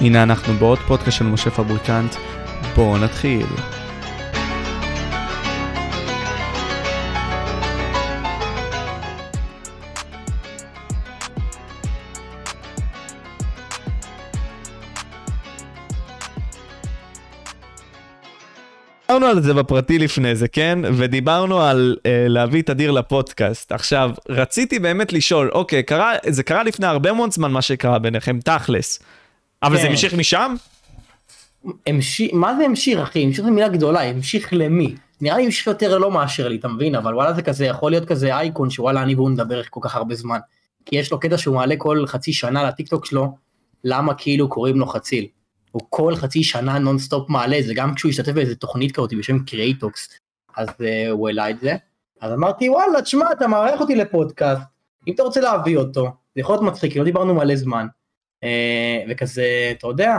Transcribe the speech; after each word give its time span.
הנה 0.00 0.22
אנחנו 0.22 0.54
בעוד 0.54 0.78
פודקאסט 0.78 1.18
של 1.18 1.24
משה 1.24 1.50
פבריקנט, 1.50 2.14
בואו 2.74 2.98
נתחיל. 2.98 3.46
דיברנו 19.26 19.38
על 19.38 19.42
זה 19.42 19.54
בפרטי 19.54 19.98
לפני 19.98 20.36
זה, 20.36 20.48
כן? 20.48 20.78
ודיברנו 20.84 21.62
על 21.62 21.96
uh, 21.98 22.08
להביא 22.28 22.62
את 22.62 22.70
אדיר 22.70 22.90
לפודקאסט. 22.90 23.72
עכשיו, 23.72 24.10
רציתי 24.28 24.78
באמת 24.78 25.12
לשאול, 25.12 25.50
אוקיי, 25.52 25.82
קרה, 25.82 26.12
זה 26.26 26.42
קרה 26.42 26.62
לפני 26.62 26.86
הרבה 26.86 27.12
מאוד 27.12 27.32
זמן 27.32 27.52
מה 27.52 27.62
שקרה 27.62 27.98
ביניכם, 27.98 28.38
תכלס. 28.44 28.98
אבל 29.62 29.76
כן. 29.76 29.82
זה 29.82 29.88
המשיך 29.88 30.14
משם? 30.14 30.54
המשיך, 31.86 32.30
מה 32.34 32.56
זה 32.56 32.64
המשיך 32.64 32.98
אחי? 32.98 33.24
המשיך 33.24 33.44
זו 33.44 33.50
מילה 33.50 33.68
גדולה, 33.68 34.02
המשיך 34.02 34.48
למי? 34.52 34.94
נראה 35.20 35.36
לי 35.36 35.44
המשיך 35.44 35.66
יותר 35.66 35.98
לא 35.98 36.10
מאשר 36.10 36.48
לי, 36.48 36.56
אתה 36.56 36.68
מבין? 36.68 36.94
אבל 36.94 37.14
וואלה 37.14 37.32
זה 37.32 37.42
כזה, 37.42 37.66
יכול 37.66 37.90
להיות 37.90 38.08
כזה 38.08 38.36
אייקון 38.36 38.70
שוואלה 38.70 39.02
אני 39.02 39.14
והוא 39.14 39.30
נדבר 39.30 39.62
כל 39.70 39.80
כך 39.82 39.94
הרבה 39.94 40.14
זמן. 40.14 40.38
כי 40.84 40.96
יש 40.96 41.12
לו 41.12 41.20
קטע 41.20 41.38
שהוא 41.38 41.54
מעלה 41.54 41.74
כל 41.78 42.04
חצי 42.06 42.32
שנה 42.32 42.64
לטיקטוק 42.64 43.06
שלו, 43.06 43.36
למה 43.84 44.14
כאילו 44.14 44.48
קוראים 44.48 44.78
לו 44.78 44.86
חציל. 44.86 45.26
הוא 45.70 45.82
כל 45.90 46.14
חצי 46.16 46.42
שנה 46.42 46.78
נונסטופ 46.78 47.28
מעלה 47.28 47.58
זה, 47.66 47.74
גם 47.74 47.94
כשהוא 47.94 48.10
השתתף 48.10 48.32
באיזה 48.32 48.54
תוכנית 48.54 48.92
כזאת 48.92 49.14
בשם 49.14 49.38
קריאיטוקס, 49.38 50.08
אז 50.56 50.68
uh, 50.68 51.10
הוא 51.10 51.28
העלה 51.28 51.50
את 51.50 51.60
זה. 51.60 51.76
אז 52.20 52.32
אמרתי 52.32 52.68
וואלה 52.68 53.02
תשמע 53.02 53.32
אתה 53.32 53.48
מארח 53.48 53.80
אותי 53.80 53.94
לפודקאסט, 53.94 54.62
אם 55.08 55.14
אתה 55.14 55.22
רוצה 55.22 55.40
להביא 55.40 55.76
אותו, 55.76 56.04
זה 56.34 56.40
יכול 56.40 56.54
להיות 56.54 56.64
מצחיק, 56.64 56.96
לא 56.96 57.04
דיברנו 57.04 57.34
מלא 57.34 57.56
זמן. 57.56 57.86
Uh, 58.44 58.48
וכזה, 59.08 59.44
אתה 59.78 59.86
יודע, 59.86 60.16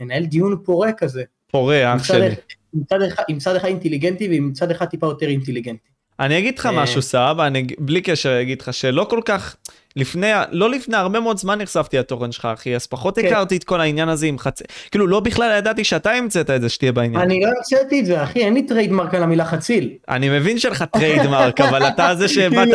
לנהל 0.00 0.24
דיון 0.24 0.56
פורה 0.64 0.92
כזה. 0.92 1.22
פורה, 1.50 1.94
אח 1.96 2.04
שלי. 2.04 2.26
עם 2.74 2.82
צד 2.88 3.02
אחד- 3.02 3.22
עם 3.28 3.38
צד 3.38 3.56
אחד 3.56 3.68
אינטליגנטי 3.68 4.28
ועם 4.28 4.52
צד 4.52 4.70
אחד 4.70 4.86
טיפה 4.86 5.06
יותר 5.06 5.26
אינטליגנטי. 5.28 5.88
אני 6.20 6.38
אגיד 6.38 6.58
לך 6.58 6.66
אה. 6.66 6.72
משהו, 6.82 7.02
סבבה, 7.02 7.46
אני 7.46 7.66
בלי 7.78 8.00
קשר 8.00 8.40
אגיד 8.40 8.60
לך 8.60 8.74
שלא 8.74 9.06
כל 9.10 9.20
כך, 9.24 9.56
לפני, 9.96 10.30
לא 10.50 10.70
לפני 10.70 10.96
הרבה 10.96 11.20
מאוד 11.20 11.36
זמן 11.38 11.60
נחשפתי 11.60 11.98
לתוכן 11.98 12.32
שלך, 12.32 12.44
אחי, 12.54 12.74
אז 12.74 12.86
פחות 12.86 13.18
כן. 13.18 13.26
הכרתי 13.26 13.56
את 13.56 13.64
כל 13.64 13.80
העניין 13.80 14.08
הזה 14.08 14.26
עם 14.26 14.38
חצי, 14.38 14.64
כאילו 14.90 15.06
לא 15.06 15.20
בכלל 15.20 15.54
ידעתי 15.58 15.84
שאתה 15.84 16.10
המצאת 16.12 16.50
את 16.50 16.60
זה 16.62 16.68
שתהיה 16.68 16.92
בעניין. 16.92 17.20
אני 17.22 17.40
לא 17.40 17.48
המצאתי 17.56 18.00
את 18.00 18.06
זה 18.06 18.22
אחי, 18.22 18.44
אין 18.44 18.54
לי 18.54 18.62
trademark 18.66 19.14
על 19.14 19.22
המילה 19.22 19.44
חציל. 19.44 19.90
אני 20.08 20.28
מבין 20.28 20.58
שאין 20.58 20.72
לך 20.72 20.82
trademark, 20.82 21.60
אבל 21.60 21.88
אתה 21.88 22.14
זה 22.14 22.28
שבאת. 22.34 22.68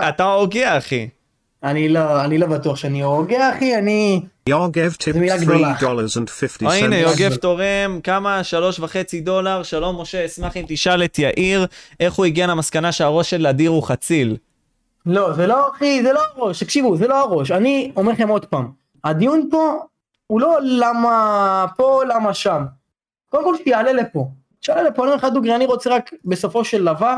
ואתה 0.00 0.24
הוגה, 0.24 0.78
אחי. 0.78 1.08
אני 1.64 1.88
לא, 1.88 2.24
אני 2.24 2.38
לא 2.38 2.46
בטוח 2.46 2.76
שאני 2.76 3.02
הוגה 3.02 3.50
אחי, 3.50 3.78
אני... 3.78 4.20
מילה 5.14 5.38
גדולה. 5.38 5.74
$3.50. 5.80 5.86
או 6.66 6.72
הנה. 6.72 6.96
יוגב 6.96 7.34
תורם, 7.34 8.00
כמה? 8.02 8.44
שלוש 8.44 8.80
וחצי 8.80 9.20
דולר, 9.20 9.62
שלום 9.62 10.00
משה, 10.00 10.24
אשמח 10.24 10.56
אם 10.56 10.64
תשאל 10.68 11.04
את 11.04 11.18
יאיר, 11.18 11.66
איך 12.00 12.14
הוא 12.14 12.26
הגיע 12.26 12.46
למסקנה 12.46 12.92
שהראש 12.92 13.30
של 13.30 13.46
אדיר 13.46 13.70
הוא 13.70 13.82
חציל. 13.82 14.36
לא, 15.06 15.32
זה 15.32 15.46
לא 15.46 15.70
אחי, 15.70 16.02
זה 16.02 16.12
לא 16.12 16.20
הראש, 16.36 16.62
תקשיבו, 16.62 16.96
זה 16.96 17.08
לא 17.08 17.20
הראש. 17.20 17.50
אני 17.50 17.92
אומר 17.96 18.12
לכם 18.12 18.28
עוד 18.28 18.44
פעם, 18.44 18.68
הדיון 19.04 19.48
פה 19.50 19.78
הוא 20.26 20.40
לא 20.40 20.58
למה 20.62 21.66
פה, 21.76 22.02
למה 22.08 22.34
שם. 22.34 22.64
קודם 23.28 23.44
כל 23.44 23.54
שיעלה 23.64 23.92
לפה. 23.92 24.28
שיעלה 24.60 24.82
לפה, 24.82 25.02
אני 25.02 25.12
אומר 25.12 25.26
לך 25.26 25.34
דוגרי, 25.34 25.54
אני 25.54 25.66
רוצה 25.66 25.90
רק 25.90 26.10
בסופו 26.24 26.64
של 26.64 26.84
דבר, 26.84 27.16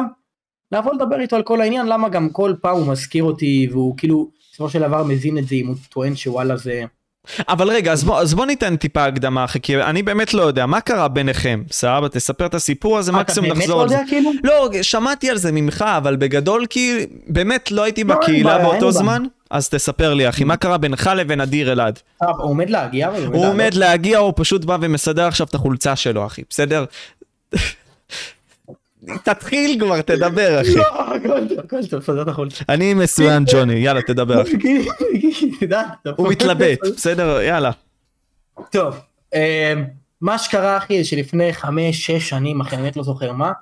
לבוא 0.73 0.95
לדבר 0.95 1.21
איתו 1.21 1.37
על 1.37 1.43
כל 1.43 1.61
העניין, 1.61 1.87
למה 1.87 2.09
גם 2.09 2.29
כל 2.29 2.55
פעם 2.61 2.77
הוא 2.77 2.87
מזכיר 2.87 3.25
אותי, 3.25 3.69
והוא 3.71 3.95
כאילו, 3.97 4.31
בסופו 4.53 4.71
של 4.71 4.81
דבר 4.81 5.05
מזין 5.05 5.39
את 5.39 5.49
זה 5.49 5.55
אם 5.55 5.67
הוא 5.67 5.77
טוען 5.91 6.17
שוואלה 6.17 6.57
זה... 6.57 6.85
אבל 7.49 7.69
רגע, 7.69 7.93
אז 7.93 8.05
בוא, 8.05 8.21
אז 8.21 8.35
בוא 8.35 8.47
ניתן 8.47 8.77
טיפה 8.77 9.05
הקדמה, 9.05 9.45
אחי, 9.45 9.61
כי 9.61 9.83
אני 9.83 10.03
באמת 10.03 10.35
לא 10.35 10.43
יודע, 10.43 10.67
מה 10.67 10.81
קרה 10.81 11.09
ביניכם? 11.09 11.63
סבבה, 11.71 12.09
תספר 12.09 12.47
את 12.47 12.55
הסיפור 12.55 12.99
הזה, 12.99 13.11
אתה 13.11 13.21
מקסימום 13.21 13.51
נחזור 13.51 13.77
לא 13.77 13.83
על 13.83 13.89
זה. 13.89 13.95
יודע 13.95 14.07
כאילו? 14.09 14.31
לא, 14.45 14.71
שמעתי 14.83 15.31
על 15.31 15.37
זה 15.37 15.53
ממך, 15.53 15.85
אבל 15.97 16.17
בגדול 16.17 16.67
כי 16.67 17.07
באמת 17.29 17.71
לא 17.71 17.83
הייתי 17.83 18.05
לא, 18.05 18.15
בקהילה 18.15 18.57
אין 18.57 18.65
באותו. 18.65 18.93
זמן, 18.93 19.23
אז 19.51 19.69
תספר 19.69 20.15
לי, 20.15 20.29
אחי, 20.29 20.45
מה 20.45 20.57
קרה 20.57 20.79
בינך 20.79 21.11
לבין 21.17 21.41
אדיר 21.41 21.73
אלעד? 21.73 21.99
אה, 22.23 22.29
הוא 22.29 22.51
עומד 22.51 22.71
להגיע? 22.71 23.11
הוא 23.33 23.47
עומד 23.47 23.75
להגיע, 23.75 24.19
הוא 24.19 24.33
פשוט 24.37 24.65
בא 24.65 24.77
ומסדר 24.81 25.27
עכשיו 25.27 25.47
את 25.47 25.55
החולצה 25.55 25.97
שלו, 25.97 26.27
אחי, 26.27 26.43
בסדר? 26.51 26.85
תתחיל 29.23 29.81
כבר, 29.81 30.03
תדבר, 30.03 30.61
אחי. 30.61 30.75
לא, 30.75 31.15
הכל 31.15 31.49
טוב, 31.49 31.59
הכל 31.59 31.87
טוב, 31.87 32.03
סדר 32.03 32.23
את 32.23 32.29
החולצה. 32.29 32.65
אני 32.69 32.95
מסוים 32.95 33.45
ג'וני, 33.53 33.75
יאללה, 33.75 34.03
תדבר, 34.03 34.43
אחי. 34.43 34.87
הוא 36.17 36.29
מתלבט, 36.29 36.79
בסדר, 36.97 37.41
יאללה. 37.41 37.71
טוב, 38.71 38.97
אה, 39.35 39.75
מה 40.21 40.39
שקרה 40.39 40.77
אחי, 40.77 41.03
זה 41.03 41.09
שלפני 41.09 41.53
חמש, 41.53 42.07
שש 42.07 42.29
שנים, 42.29 42.61
אחי, 42.61 42.75
אני 42.75 42.83
באמת 42.83 42.97
לא 42.97 43.03
זוכר 43.03 43.33
מה, 43.33 43.53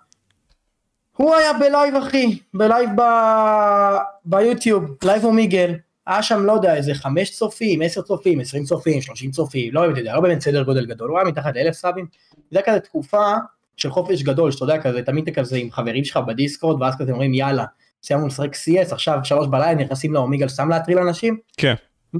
הוא 1.16 1.34
היה 1.34 1.52
בלייב 1.52 1.94
אחי, 1.94 2.38
בלייב 2.54 2.90
ב- 2.96 3.96
ביוטיוב, 4.24 4.84
לייב 5.04 5.24
אומיגל, 5.24 5.74
היה 6.06 6.22
שם 6.22 6.44
לא 6.44 6.52
יודע 6.52 6.76
איזה 6.76 6.94
חמש 6.94 7.30
צופים, 7.30 7.82
עשר 7.82 8.02
צופים, 8.02 8.40
עשרים 8.40 8.64
צופים, 8.64 9.02
שלושים 9.02 9.30
צופים, 9.30 9.74
לא 9.74 9.80
יודע, 9.80 10.14
לא 10.14 10.20
באמת 10.20 10.40
סדר 10.40 10.62
גודל 10.62 10.86
גדול, 10.86 11.10
הוא 11.10 11.18
היה 11.18 11.28
מתחת 11.28 11.56
לאלף 11.56 11.74
סאבים, 11.74 12.06
זה 12.50 12.60
כזה 12.64 12.80
תקופה 12.80 13.34
של 13.76 13.90
חופש 13.90 14.22
גדול, 14.22 14.50
שאתה 14.50 14.64
יודע 14.64 14.78
כזה, 14.82 15.02
תמיד 15.02 15.28
אתה 15.28 15.40
כזה 15.40 15.56
עם 15.56 15.70
חברים 15.70 16.04
שלך 16.04 16.16
בדיסקורד, 16.16 16.82
ואז 16.82 16.94
כזה 16.98 17.12
אומרים 17.12 17.34
יאללה, 17.34 17.64
סיימנו 18.02 18.26
לשחק 18.26 18.54
CS, 18.54 18.92
עכשיו 18.92 19.18
שלוש 19.24 19.46
בלילה 19.46 19.74
נכנסים 19.74 20.14
לאומיגל 20.14 20.48
סתם 20.48 20.68
להטריל 20.68 20.98
אנשים, 20.98 21.38
כן. 21.56 21.74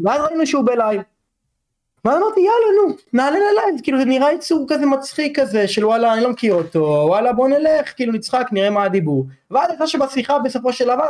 ואז 0.05 0.21
ראינו 0.21 0.47
שהוא 0.47 0.67
בלייב. 0.67 1.03
ואז 2.05 2.19
אמרתי 2.19 2.41
יאללה 2.41 2.83
נו 2.89 2.97
נעלה 3.13 3.37
ללייב 3.37 3.81
כאילו 3.83 3.99
זה 3.99 4.05
נראה 4.05 4.33
יצור 4.33 4.67
כזה 4.69 4.87
מצחיק 4.87 5.41
כזה 5.41 5.69
של 5.69 5.87
וואלה 5.87 6.15
אני 6.15 6.23
לא 6.23 6.31
מכיר 6.31 6.55
אותו 6.55 7.05
וואלה 7.09 7.33
בוא 7.33 7.49
נלך 7.49 7.97
כאילו 7.97 8.13
נצחק 8.13 8.47
נראה 8.53 8.71
מה 8.71 8.85
הדיבור. 8.85 9.27
ואז 9.51 9.71
יצא 9.75 9.87
שבשיחה 9.87 10.39
בסופו 10.39 10.73
של 10.73 10.85
דבר 10.85 11.09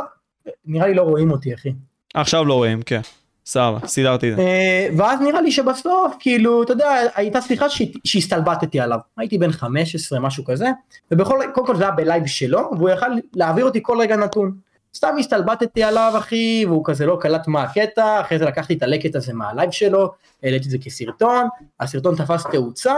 נראה 0.65 0.87
לי 0.87 0.93
לא 0.93 1.01
רואים 1.01 1.31
אותי 1.31 1.53
אחי. 1.53 1.69
עכשיו 2.13 2.45
לא 2.45 2.53
רואים, 2.53 2.81
כן. 2.81 3.01
סבבה, 3.45 3.87
סידרתי 3.87 4.31
את 4.31 4.35
זה. 4.35 4.41
אה, 4.41 4.87
ואז 4.97 5.21
נראה 5.21 5.41
לי 5.41 5.51
שבסוף 5.51 6.15
כאילו 6.19 6.63
אתה 6.63 6.73
יודע 6.73 6.95
הייתה 7.15 7.41
שיחה 7.41 7.65
שהסתלבטתי 8.03 8.79
עליו 8.79 8.99
הייתי 9.17 9.37
בן 9.37 9.51
15 9.51 10.19
משהו 10.19 10.45
כזה 10.45 10.65
ובכל 11.11 11.39
קודם 11.53 11.67
כל 11.67 11.75
זה 11.75 11.83
היה 11.83 11.91
בלייב 11.91 12.25
שלו 12.25 12.71
והוא 12.77 12.89
יכל 12.89 13.05
להעביר 13.33 13.65
אותי 13.65 13.79
כל 13.83 13.99
רגע 13.99 14.15
נתון. 14.15 14.51
סתם 14.95 15.15
הסתלבטתי 15.19 15.83
עליו 15.83 16.13
אחי 16.17 16.65
והוא 16.67 16.85
כזה 16.85 17.05
לא 17.05 17.17
קלט 17.21 17.47
מה 17.47 17.63
הקטע 17.63 18.21
אחרי 18.21 18.39
זה 18.39 18.45
לקחתי 18.45 18.73
את 18.73 18.83
הלקט 18.83 19.15
הזה 19.15 19.33
מהלייב 19.33 19.71
שלו 19.71 20.11
העליתי 20.43 20.65
את 20.65 20.71
זה 20.71 20.77
כסרטון 20.77 21.47
הסרטון 21.79 22.15
תפס 22.15 22.43
תאוצה 22.51 22.93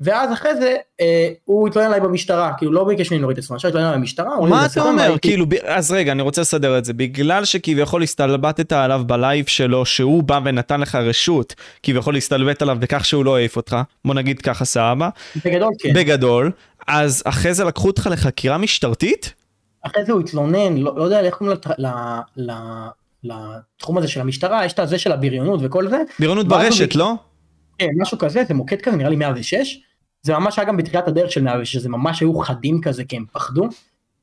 ואז 0.00 0.32
אחרי 0.32 0.56
זה 0.56 0.76
אה, 1.00 1.28
הוא 1.44 1.68
התלונן 1.68 1.86
עליי 1.86 2.00
במשטרה 2.00 2.52
כאילו 2.58 2.72
לא 2.72 2.84
ביקש 2.84 3.10
ממני 3.10 3.20
להוריד 3.20 3.38
את 3.38 3.44
הסרטון 3.44 3.56
עכשיו 3.56 3.68
התלונן 3.68 3.86
עליי 3.86 3.98
במשטרה 3.98 4.40
מה 4.40 4.68
"זה 4.68 4.80
אתה 4.80 4.88
אומר? 4.88 5.10
ראיתי". 5.10 5.28
כאילו, 5.28 5.46
אז 5.64 5.92
רגע, 5.92 6.12
אני 6.12 6.22
רוצה 6.22 6.40
לסדר 6.40 6.78
את 6.78 6.84
זה. 6.84 6.92
בגלל 6.92 7.44
שכביכול 7.44 8.02
הסתלבטת 8.02 8.72
עליו 8.72 9.02
בלייב 9.06 9.46
שלו, 9.46 9.86
שהוא 9.86 10.22
בא 10.22 10.40
ונתן 10.44 10.80
לך 10.80 10.94
רשות, 10.94 11.54
כביכול 11.82 12.14
להסתלבט 12.14 12.62
עליו 12.62 12.76
בכך 12.80 13.04
שהוא 13.04 13.24
לא 13.24 13.36
העיף 13.36 13.56
אותך, 13.56 13.76
בוא 14.04 14.14
נגיד 14.14 14.42
ככה 14.42 14.64
סבבה, 14.64 15.08
בגדול 15.44 15.72
כן 15.78 15.92
בגדול, 15.94 16.50
אז 16.86 17.22
אחרי 17.26 17.54
זה 17.54 17.64
לקחו 17.64 17.86
אותך 17.88 18.08
לחקירה 18.12 18.58
משטרתית? 18.58 19.34
אחרי 19.82 20.04
זה 20.04 20.12
הוא 20.12 20.20
התלונן, 20.20 20.76
לא, 20.76 20.92
לא 20.96 21.04
יודע 21.04 21.20
איך 21.20 21.34
קוראים 21.34 21.56
לתחום 23.24 23.98
הזה 23.98 24.08
של 24.08 24.20
המשטרה, 24.20 24.64
יש 24.64 24.72
את 24.72 24.78
הזה 24.78 24.98
של 24.98 25.12
הבריונות 25.12 25.60
וכל 25.62 25.88
זה, 25.88 26.02
בריונות 26.18 26.48
ברשת, 26.48 26.94
לא? 26.94 27.14
כן, 27.78 27.88
משהו 27.96 28.18
כזה, 28.18 28.44
זה 28.48 28.54
מוקד 28.54 28.80
כזה, 28.80 28.96
נראה 28.96 29.10
לי 29.10 29.16
106, 29.16 29.80
זה 30.22 30.32
ממש 30.32 30.58
היה 30.58 30.68
גם 30.68 30.76
בתחילת 30.76 31.08
הדרך 31.08 31.32
של 31.32 31.42
106, 31.42 31.76
זה 31.76 31.88
ממש 31.88 32.20
היו 32.20 32.38
חדים 32.38 32.80
כזה, 32.80 33.04
כי 33.04 33.16
הם 33.16 33.24
פחדו, 33.32 33.68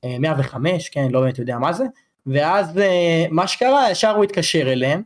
אה, 0.04 0.20
105, 0.20 0.90
כן, 0.90 1.08
לא 1.12 1.22
באמת 1.22 1.40
יודע 1.40 1.58
מה 1.58 1.74
זה, 1.74 1.84
ואז 2.28 2.78
אה, 2.78 3.26
מה 3.32 3.48
שקרה, 3.48 3.92
ישר 3.92 4.16
הוא 4.16 4.24
התקשר 4.24 4.72
אליהם, 4.72 5.02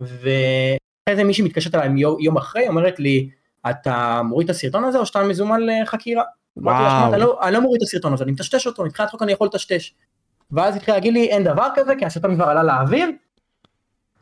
ואחרי 0.00 1.16
זה 1.16 1.24
מישהי 1.24 1.44
מתקשרת 1.44 1.74
אליי 1.74 2.00
יום, 2.00 2.20
יום 2.20 2.36
אחרי, 2.36 2.68
אומרת 2.68 3.00
לי, 3.00 3.30
אתה 3.70 4.22
מוריד 4.24 4.50
את 4.50 4.56
הסרטון 4.56 4.84
הזה 4.84 4.98
או 4.98 5.06
שאתה 5.06 5.22
מזומן 5.22 5.60
לחקירה? 5.66 6.22
"שמע, 6.58 6.72
וואו. 6.72 7.08
אתה 7.08 7.16
לא, 7.16 7.38
אני 7.42 7.52
לא 7.52 7.60
מוריד 7.60 7.82
את 7.82 7.88
הסרטון 7.88 8.12
הזה, 8.12 8.24
אני 8.24 8.32
מטשטש 8.32 8.66
אותו, 8.66 8.84
מבחינת 8.84 9.10
חוק 9.10 9.22
אני 9.22 9.32
יכול 9.32 9.46
לטשטש. 9.46 9.94
ואז 10.52 10.76
התחיל 10.76 10.94
להגיד 10.94 11.12
לי, 11.12 11.26
אין 11.26 11.44
דבר 11.44 11.68
כזה, 11.74 11.92
כי 11.98 12.04
הסרטון 12.04 12.34
כבר 12.34 12.44
עלה 12.44 12.62
לאוויר, 12.62 13.10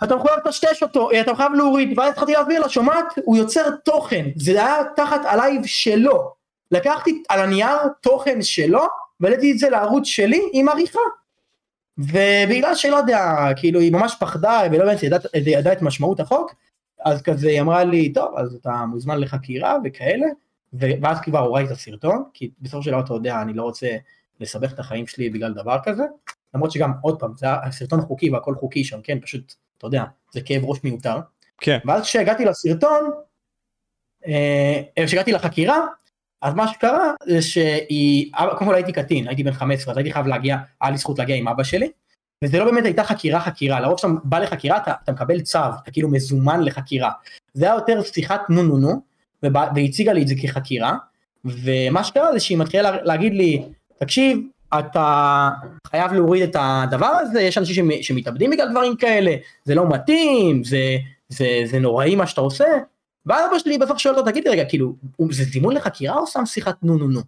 אתה 0.05 0.17
מחויב 0.17 0.35
לטשטש 0.47 0.83
אותו, 0.83 1.11
אה, 1.11 1.21
אתה 1.21 1.35
חייב 1.35 1.53
להוריד, 1.53 1.99
ואז 1.99 2.13
התחלתי 2.13 2.33
להסביר 2.33 2.61
לה, 2.61 2.69
שומעת, 2.69 3.05
הוא 3.25 3.37
יוצר 3.37 3.71
תוכן, 3.85 4.27
זה 4.37 4.51
היה 4.51 4.77
תחת 4.97 5.21
הלייב 5.25 5.67
שלו. 5.67 6.33
לקחתי 6.71 7.23
על 7.29 7.41
הנייר 7.41 7.77
תוכן 8.01 8.43
שלו, 8.43 8.83
והעליתי 9.21 9.53
את 9.53 9.59
זה 9.59 9.71
לערוץ 9.71 10.07
שלי 10.07 10.41
עם 10.53 10.69
עריכה. 10.69 11.01
ובגלל 11.99 12.75
שלא 12.75 12.97
יודע, 12.97 13.49
כאילו 13.57 13.81
היא 13.81 13.93
ממש 13.93 14.15
פחדה 14.21 14.61
ולא 14.73 14.85
באמת 14.85 15.03
ידעה 15.03 15.21
ידע 15.35 15.73
את 15.73 15.83
משמעות 15.83 16.21
החוק, 16.21 16.55
אז 17.05 17.23
כזה 17.23 17.49
היא 17.49 17.61
אמרה 17.61 17.85
לי, 17.85 18.13
טוב, 18.13 18.35
אז 18.37 18.55
אתה 18.55 18.85
מוזמן 18.89 19.21
לחקירה 19.21 19.77
וכאלה, 19.85 20.27
ואז 20.73 21.21
כבר 21.21 21.39
הורדתי 21.39 21.67
את 21.67 21.71
הסרטון, 21.71 22.25
כי 22.35 22.51
בסופו 22.61 22.83
של 22.83 22.91
דבר 22.91 23.01
אתה 23.01 23.15
יודע, 23.15 23.43
אני 23.43 23.53
לא 23.53 23.63
רוצה 23.63 23.97
לסבך 24.41 24.73
את 24.73 24.79
החיים 24.79 25.07
שלי 25.07 25.31
בגלל 25.31 25.55
דבר 25.55 25.77
כזה, 25.85 26.03
למרות 26.55 26.71
שגם, 26.71 26.93
עוד 27.01 27.21
פעם, 27.21 27.33
זה 27.37 27.47
הסרטון 27.53 28.01
חוקי 28.01 28.31
והכל 28.31 28.55
חוקי 28.55 28.85
שם, 28.85 29.01
כן, 29.03 29.21
פשוט, 29.21 29.55
אתה 29.83 29.89
יודע, 29.89 30.05
זה 30.33 30.41
כאב 30.41 30.65
ראש 30.65 30.79
מיותר. 30.85 31.17
כן. 31.59 31.79
ואז 31.85 32.03
כשהגעתי 32.03 32.45
לסרטון, 32.45 33.11
אה, 34.27 34.83
כשהגעתי 35.07 35.33
לחקירה, 35.33 35.79
אז 36.43 36.55
מה 36.55 36.69
שקרה 36.69 37.13
זה 37.27 37.43
שהיא, 37.43 38.33
קודם 38.51 38.67
כל 38.71 38.75
הייתי 38.75 38.93
קטין, 38.93 39.29
הייתי 39.29 39.43
בן 39.45 39.53
15, 39.53 39.93
אז 39.93 39.99
הייתי 39.99 40.13
חייב 40.13 40.27
להגיע, 40.27 40.57
היה 40.81 40.91
לי 40.91 40.97
זכות 40.97 41.19
להגיע 41.19 41.37
עם 41.37 41.49
אבא 41.49 41.63
שלי, 41.63 41.91
וזה 42.45 42.59
לא 42.59 42.65
באמת 42.65 42.85
הייתה 42.85 43.05
חקירה 43.05 43.41
חקירה, 43.41 43.81
לרוב 43.81 43.97
כשאתה 43.97 44.13
בא 44.25 44.39
לחקירה 44.39 44.77
אתה, 44.77 44.93
אתה 45.05 45.13
מקבל 45.13 45.41
צו, 45.41 45.59
אתה 45.83 45.91
כאילו 45.91 46.09
מזומן 46.09 46.63
לחקירה. 46.65 47.11
זה 47.55 47.65
היה 47.65 47.75
יותר 47.75 48.03
שיחת 48.03 48.41
נו 48.49 48.63
נו 48.63 48.79
נו, 48.79 49.03
והציגה 49.75 50.13
לי 50.13 50.23
את 50.23 50.29
זה 50.29 50.35
כחקירה, 50.43 50.97
ומה 51.45 52.05
שקרה 52.05 52.33
זה 52.33 52.41
שהיא 52.41 52.59
מתחילה 52.59 52.91
לה- 52.91 53.03
להגיד 53.03 53.33
לי, 53.35 53.69
תקשיב, 53.99 54.39
אתה 54.79 55.51
חייב 55.87 56.13
להוריד 56.13 56.43
את 56.43 56.57
הדבר 56.59 57.07
הזה, 57.07 57.43
יש 57.43 57.59
אנשים 57.59 57.75
שמ- 57.75 58.03
שמתאבדים 58.03 58.51
בגלל 58.51 58.71
דברים 58.71 58.97
כאלה, 58.97 59.35
זה 59.65 59.75
לא 59.75 59.89
מתאים, 59.89 60.65
זה, 60.65 60.97
זה, 61.29 61.47
זה 61.65 61.79
נוראי 61.79 62.15
מה 62.15 62.27
שאתה 62.27 62.41
עושה, 62.41 62.65
ואז 63.27 63.51
אבא 63.51 63.59
שלי 63.59 63.79
בסוף 63.79 63.99
שואל 63.99 64.15
אותו, 64.15 64.31
תגיד 64.31 64.45
לי 64.45 64.51
רגע, 64.51 64.65
כאילו, 64.69 64.95
זה 65.31 65.45
זימון 65.45 65.75
לחקירה 65.75 66.17
או 66.17 66.27
סתם 66.27 66.47
שיחת 66.47 66.77
נו 66.83 66.99
נו 66.99 67.09
נו? 67.09 67.21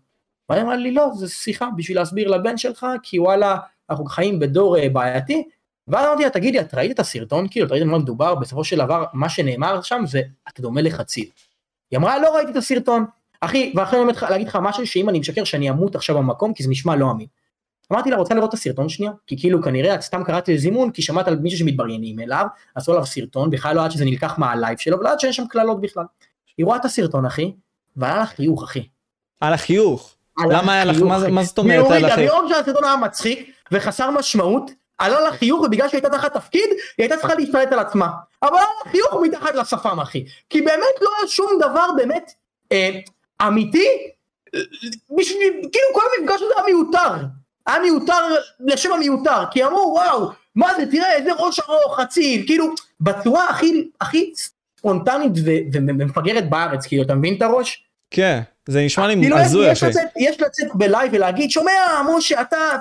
והיא 0.48 0.62
אמרה 0.62 0.76
לי, 0.76 0.90
לא, 0.92 1.10
זה 1.14 1.28
שיחה 1.28 1.68
בשביל 1.76 1.96
להסביר 1.98 2.28
לבן 2.28 2.58
שלך, 2.58 2.86
כי 3.02 3.18
וואלה, 3.18 3.56
אנחנו 3.90 4.04
חיים 4.04 4.38
בדור 4.38 4.78
אה, 4.78 4.88
בעייתי. 4.88 5.42
ואז 5.88 6.06
אמרתי 6.06 6.22
לה, 6.22 6.30
תגידי, 6.30 6.60
את 6.60 6.74
ראית 6.74 6.92
את 6.92 6.98
הסרטון? 6.98 7.48
כאילו, 7.48 7.66
את 7.66 7.70
ראית 7.72 7.82
על 7.82 7.88
מה 7.88 7.98
מדובר? 7.98 8.34
בסופו 8.34 8.64
של 8.64 8.78
דבר, 8.78 9.04
מה 9.12 9.28
שנאמר 9.28 9.82
שם 9.82 10.02
זה, 10.06 10.22
אתה 10.48 10.62
דומה 10.62 10.82
לחציל. 10.82 11.26
היא 11.90 11.98
אמרה, 11.98 12.18
לא 12.18 12.36
ראיתי 12.36 12.50
את 12.50 12.56
הסרטון. 12.56 13.04
אחי, 13.44 13.72
ואחרי 13.76 13.98
אני 14.00 14.08
אומר 14.08 14.30
להגיד 14.30 14.48
לך 14.48 14.58
משהו, 14.62 14.86
שאם 14.86 15.08
אני 15.08 15.18
משקר 15.18 15.44
שאני 15.44 15.70
אמות 15.70 15.94
עכשיו 15.96 16.16
במקום, 16.16 16.54
כי 16.54 16.62
זה 16.62 16.70
נשמע 16.70 16.96
לא 16.96 17.10
אמין. 17.10 17.26
אמרתי 17.92 18.10
לה, 18.10 18.16
רוצה 18.16 18.34
לראות 18.34 18.48
את 18.48 18.54
הסרטון 18.54 18.88
שנייה? 18.88 19.12
כי 19.26 19.38
כאילו 19.38 19.62
כנראה 19.62 19.94
את 19.94 20.00
סתם 20.00 20.24
קראת 20.24 20.48
לזימון, 20.48 20.90
כי 20.90 21.02
שמעת 21.02 21.28
על 21.28 21.36
מישהו 21.36 21.58
שמתבריינים 21.58 22.20
אליו, 22.20 22.46
עשו 22.74 22.92
עליו 22.92 23.06
סרטון, 23.06 23.50
בכלל 23.50 23.76
לא 23.76 23.84
עד 23.84 23.90
שזה 23.90 24.04
נלקח 24.04 24.38
מהלייב 24.38 24.78
שלו, 24.78 24.98
ולא 24.98 25.12
עד 25.12 25.20
שאין 25.20 25.32
שם 25.32 25.46
קללות 25.46 25.80
בכלל. 25.80 26.04
היא 26.58 26.66
רואה 26.66 26.76
את 26.76 26.84
הסרטון, 26.84 27.26
אחי, 27.26 27.52
והיה 27.96 28.16
לה 28.16 28.26
חיוך, 28.26 28.62
אחי. 28.64 28.86
על 29.40 29.52
החיוך. 29.52 30.14
עלה 30.38 30.58
למה 30.62 30.72
היה 30.72 30.84
לך- 30.84 31.02
מה 31.30 31.44
זאת 31.44 31.58
אומרת 31.58 31.90
על 31.90 32.04
החיוך? 32.04 32.32
ביום 32.34 32.48
שהסרטון 32.48 32.84
היה 32.84 32.96
מצחיק 32.96 33.50
וחסר 33.72 34.10
משמעות, 34.10 34.70
עלה 34.98 35.20
לה 35.20 35.32
חיוך 35.32 35.60
ובגלל 35.60 35.88
שהיא 35.88 36.00
הייתה 36.04 36.18
תחת 36.18 36.34
תפקיד, 36.34 36.64
היא 36.70 37.04
הייתה 37.04 37.16
צריכה 37.16 37.34
להשתלט 37.34 37.72
על 37.72 37.78
עצמה. 37.78 38.08
אבל 38.42 38.54
היה 38.54 38.64
לה 38.84 38.90
חיוך 38.90 39.08
מתחת 39.22 39.54
לשפם 39.54 40.00
אחי. 40.00 40.24
כי 40.50 40.60
באמת 40.60 40.94
לא 41.00 41.10
היה 41.18 41.28
שום 41.28 41.50
דבר 41.60 41.86
באמת 41.96 42.32
אה, 42.72 42.90
אמיתי, 43.42 43.88
בשביל, 45.18 45.52
כאילו 45.52 45.86
כל 45.94 46.00
המפגש 46.18 46.42
הזה 46.42 46.52
היה 46.56 46.64
מיותר. 46.74 47.26
היה 47.66 47.78
מיותר 47.78 48.34
לשם 48.60 48.92
המיותר, 48.92 49.44
כי 49.50 49.64
אמרו 49.64 49.94
וואו, 49.94 50.30
מה 50.54 50.68
זה 50.76 50.90
תראה 50.90 51.12
איזה 51.12 51.32
ראש 51.32 51.60
ארוך, 51.60 52.00
אציל, 52.00 52.46
כאילו 52.46 52.66
בצורה 53.00 53.48
הכי 53.48 53.88
הכי 54.00 54.32
ספונטנית 54.78 55.32
ו- 55.44 55.72
ומפגרת 55.72 56.50
בארץ, 56.50 56.86
כאילו 56.86 57.02
אתה 57.02 57.14
מבין 57.14 57.36
את 57.36 57.42
הראש? 57.42 57.84
כן, 58.10 58.40
זה 58.68 58.82
נשמע 58.84 59.06
לי 59.06 59.14
כאילו 59.20 59.38
הזוי 59.38 59.70
יש. 59.70 59.82
לצאת, 59.82 60.06
יש 60.16 60.40
לצאת 60.40 60.68
בלייב 60.74 61.12
ולהגיד 61.14 61.50
שומע 61.50 62.02
משה 62.16 62.40
אתה 62.40 62.76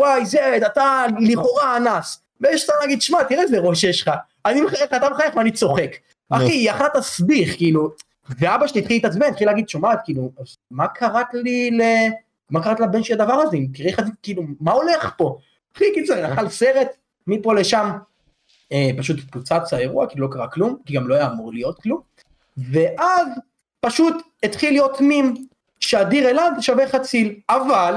וואי 0.00 0.26
זה 0.26 0.56
אתה 0.56 1.04
לכאורה 1.20 1.76
אנס 1.76 2.22
ויש 2.40 2.64
לך 2.64 2.76
להגיד 2.80 3.02
שמע 3.02 3.22
תראה 3.22 3.42
איזה 3.42 3.58
ראש 3.58 3.84
יש 3.84 4.02
לך 4.02 4.10
אני 4.46 4.60
מחייך 4.60 4.94
אתה 4.96 5.08
מחייך 5.10 5.36
ואני 5.36 5.52
צוחק. 5.52 5.90
אחי 6.30 6.44
היא 6.44 6.70
יכלה 6.70 6.88
תסביך 6.94 7.56
כאילו 7.56 7.90
ואבא 8.38 8.66
שלי 8.66 8.80
התחיל 8.80 8.96
להתעצבן 8.96 9.26
התחיל 9.26 9.48
להגיד 9.48 9.68
שומעת 9.68 10.00
כאילו 10.04 10.32
מה 10.70 10.88
קראת 10.88 11.26
לי 11.34 11.70
ל... 11.70 11.82
מה 12.50 12.62
קראת 12.62 12.80
לבן 12.80 13.02
שלי 13.02 13.14
הדבר 13.14 13.32
הזה? 13.32 13.56
תראי 13.74 13.88
איך 13.90 14.00
כאילו 14.22 14.42
מה 14.60 14.72
הולך 14.72 15.14
פה? 15.16 15.38
אחי 15.76 15.84
קיצר 15.94 16.32
אכל 16.32 16.48
סרט 16.48 16.88
מפה 17.26 17.54
לשם. 17.54 17.90
אה, 18.72 18.90
פשוט 18.98 19.20
פוצץ 19.30 19.72
האירוע 19.72 20.06
כי 20.06 20.20
לא 20.20 20.28
קרה 20.30 20.48
כלום 20.48 20.76
כי 20.86 20.94
גם 20.94 21.08
לא 21.08 21.14
היה 21.14 21.26
אמור 21.26 21.52
להיות 21.52 21.82
כלום. 21.82 22.00
ואז 22.56 23.28
פשוט 23.80 24.14
התחיל 24.42 24.72
להיות 24.72 25.00
מים 25.00 25.34
שאדיר 25.80 26.30
אלעד 26.30 26.52
שווה 26.60 26.88
חציל, 26.88 27.34
אבל 27.48 27.94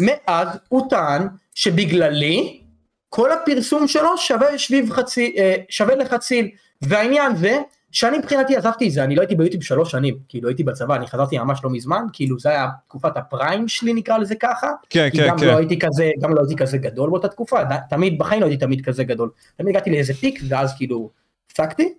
מאז 0.00 0.48
הוא 0.68 0.90
טען 0.90 1.28
שבגללי 1.54 2.60
כל 3.08 3.32
הפרסום 3.32 3.88
שלו 3.88 4.18
שווה, 4.18 4.58
שביב 4.58 4.92
חציל, 4.92 5.32
אה, 5.38 5.54
שווה 5.68 5.94
לחציל, 5.94 6.50
והעניין 6.82 7.36
זה 7.36 7.58
שאני 7.96 8.18
מבחינתי 8.18 8.56
עזבתי 8.56 8.88
את 8.88 8.92
זה, 8.92 9.04
אני 9.04 9.16
לא 9.16 9.20
הייתי 9.20 9.34
ביוטיוב 9.34 9.62
שלוש 9.62 9.90
שנים, 9.90 10.18
כאילו 10.28 10.48
הייתי 10.48 10.62
בצבא, 10.64 10.96
אני 10.96 11.06
חזרתי 11.06 11.38
ממש 11.38 11.60
לא 11.64 11.70
מזמן, 11.70 12.04
כאילו 12.12 12.38
זה 12.38 12.48
היה 12.48 12.68
תקופת 12.88 13.16
הפריים 13.16 13.68
שלי 13.68 13.94
נקרא 13.94 14.18
לזה 14.18 14.34
ככה, 14.34 14.70
כן, 14.90 15.08
כי 15.10 15.16
כן, 15.18 15.28
גם 15.28 15.38
כן. 15.38 15.46
לא 15.46 15.56
הייתי 15.56 15.78
כזה, 15.78 16.10
גם 16.20 16.34
לא 16.34 16.40
הייתי 16.40 16.56
כזה 16.56 16.78
גדול 16.78 17.10
באותה 17.10 17.28
תקופה, 17.28 17.60
תמיד, 17.90 18.18
בחיים 18.18 18.40
לא 18.40 18.46
הייתי 18.46 18.64
תמיד 18.64 18.84
כזה 18.84 19.04
גדול, 19.04 19.30
תמיד 19.56 19.76
הגעתי 19.76 19.90
לאיזה 19.90 20.14
פיק 20.14 20.40
ואז 20.48 20.74
כאילו 20.76 21.10
הפסקתי, 21.46 21.94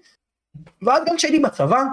ואז 0.82 1.04
גם 1.08 1.18
כשהייתי 1.18 1.40
בצבא, 1.40 1.84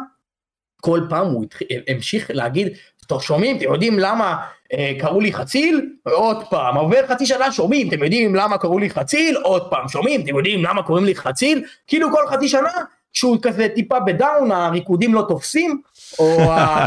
כל 0.81 1.01
פעם 1.09 1.27
הוא 1.27 1.47
המשיך 1.89 2.31
להגיד, 2.35 2.69
טוב 3.07 3.23
שומעים, 3.23 3.57
אתם 3.57 3.73
יודעים 3.73 3.99
למה 3.99 4.37
אה, 4.73 4.93
קראו 5.01 5.21
לי 5.21 5.33
חציל? 5.33 5.91
עוד 6.03 6.45
פעם, 6.51 6.77
עובר 6.77 7.07
חצי 7.07 7.27
שנה 7.27 7.53
שומעים, 7.53 7.89
אתם 7.89 8.03
יודעים 8.03 8.35
למה 8.35 8.59
קראו 8.59 8.79
לי 8.79 8.91
חציל? 8.91 9.37
עוד 9.37 9.71
פעם, 9.71 9.89
שומעים, 9.89 10.21
אתם 10.21 10.37
יודעים 10.37 10.65
למה 10.65 10.83
קוראים 10.83 11.05
לי 11.05 11.15
חציל? 11.15 11.65
כאילו 11.87 12.13
כל 12.13 12.27
חצי 12.31 12.49
שנה, 12.49 12.71
כשהוא 13.15 13.39
כזה 13.43 13.69
טיפה 13.75 14.01
ב 14.01 14.09
down, 14.09 14.53
הריקודים 14.53 15.15
לא 15.15 15.25
תופסים, 15.29 15.81
או. 16.19 16.39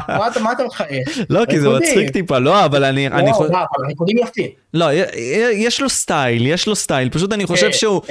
מה 0.07 0.27
אתה- 0.51 0.63
מחייך? 0.65 1.19
לא, 1.29 1.45
כי 1.45 1.59
זה. 1.59 1.69
מצחיק 1.69 2.09
טיפה, 2.09 2.39
לא, 2.39 2.65
אבל 2.65 2.83
אני... 2.83 3.09
לא, 3.09 3.17
לא, 3.17 3.45
אבל 3.47 3.85
הריקודים 3.85 4.17
יפים. 4.17 4.47
לא, 4.73 4.85
יש 5.53 5.81
לו 5.81 5.89
סטייל, 5.89 6.47
יש 6.47 6.67
לו 6.67 6.75
סטייל, 6.75 7.09
פשוט 7.09 7.33
אני 7.33 7.45
חושב 7.45 7.65
אה, 7.67 7.73
שהוא... 7.73 8.01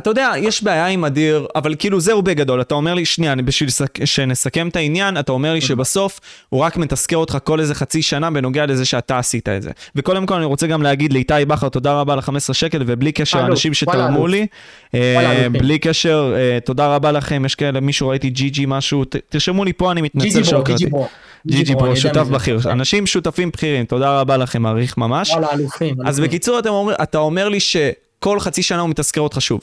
אתה 0.00 0.10
יודע, 0.10 0.32
יש 0.38 0.62
בעיה 0.62 0.86
עם 0.86 1.04
אדיר, 1.04 1.46
אבל 1.54 1.74
כאילו 1.78 2.00
זהו 2.00 2.22
בגדול, 2.22 2.60
אתה 2.60 2.74
אומר 2.74 2.94
לי, 2.94 3.04
שנייה, 3.04 3.36
בשביל 3.36 3.68
שנסכם 4.04 4.68
את 4.68 4.76
העניין, 4.76 5.18
אתה 5.18 5.32
אומר 5.32 5.52
לי 5.52 5.60
שבסוף 5.60 6.20
הוא 6.48 6.60
רק 6.60 6.76
מתסקר 6.76 7.16
אותך 7.16 7.38
כל 7.44 7.60
איזה 7.60 7.74
חצי 7.74 8.02
שנה 8.02 8.30
בנוגע 8.30 8.66
לזה 8.66 8.84
שאתה 8.84 9.18
עשית 9.18 9.48
את 9.48 9.62
זה. 9.62 9.70
וקודם 9.96 10.26
כל 10.26 10.34
אני 10.34 10.44
רוצה 10.44 10.66
גם 10.66 10.82
להגיד 10.82 11.12
לאיתי 11.12 11.44
בכר, 11.48 11.68
תודה 11.68 12.00
רבה 12.00 12.16
ל-15 12.16 12.52
שקל, 12.52 12.82
ובלי 12.86 13.12
קשר, 13.12 13.46
אנשים 13.46 13.74
שתרמו. 13.74 14.26
לי, 14.26 14.46
אה, 14.94 15.32
אלופים. 15.32 15.52
בלי 15.52 15.78
קשר, 15.78 16.34
אה, 16.36 16.58
תודה 16.64 16.94
רבה 16.94 17.12
לכם, 17.12 17.44
יש 17.44 17.54
כאלה, 17.54 17.80
מישהו 17.80 18.08
ראיתי 18.08 18.30
ג'י 18.30 18.50
ג'י 18.50 18.64
משהו, 18.68 19.04
תרשמו 19.28 19.64
לי 19.64 19.72
פה, 19.72 19.92
אני 19.92 20.02
מתנצל 20.02 20.42
ברו. 20.42 21.08
ג'י 21.46 21.62
ג'י 21.62 21.74
ברו, 21.74 21.96
שותף. 21.96 22.26
בכיר, 22.26 22.58
אנשים 22.64 23.06
שותפים 23.06 23.50
בכירים, 23.50 23.84
תודה 23.84 24.20
רבה 24.20 24.36
לכם, 24.36 24.62
מעריך 24.62 24.98
ממש. 24.98 25.30
וואלה, 25.30 25.52
אלופים. 25.52 25.94
אז. 26.06 26.20
בקיצור, 26.20 26.58
אתה 26.58 26.68
אומר, 26.68 26.94
אתה 27.02 27.18
אומר 27.18 27.48
לי 27.48 27.60
שכל 27.60 28.40
חצי 28.40 28.62
שנה 28.62 28.80
הוא 28.80 28.90
מתזכר 28.90 29.20
אותך 29.20 29.40
שוב. 29.40 29.60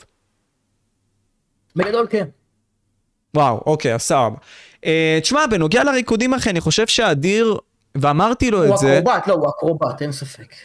בגדול 1.77 2.07
כן. 2.09 2.25
וואו, 3.35 3.61
אוקיי, 3.65 3.95
אז 3.95 4.01
סבבה. 4.01 4.35
אה, 4.85 5.19
תשמע, 5.21 5.47
בנוגע 5.47 5.83
לריקודים 5.83 6.33
אחי, 6.33 6.49
אני 6.49 6.61
חושב 6.61 6.87
שאדיר, 6.87 7.57
ואמרתי 7.95 8.51
לו 8.51 8.65
הוא 8.65 8.73
את 8.73 8.77
זה, 8.77 8.99
אקרובט, 8.99 9.27
לא, 9.27 9.33
הוא 9.33 9.49
אקרובט, 9.49 10.01
אין 10.01 10.11
ספק. 10.11 10.55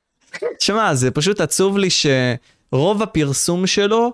תשמע, 0.58 0.94
זה 0.94 1.10
פשוט 1.10 1.40
עצוב 1.40 1.78
לי 1.78 1.88
שרוב 1.90 3.02
הפרסום 3.02 3.66
שלו 3.66 4.12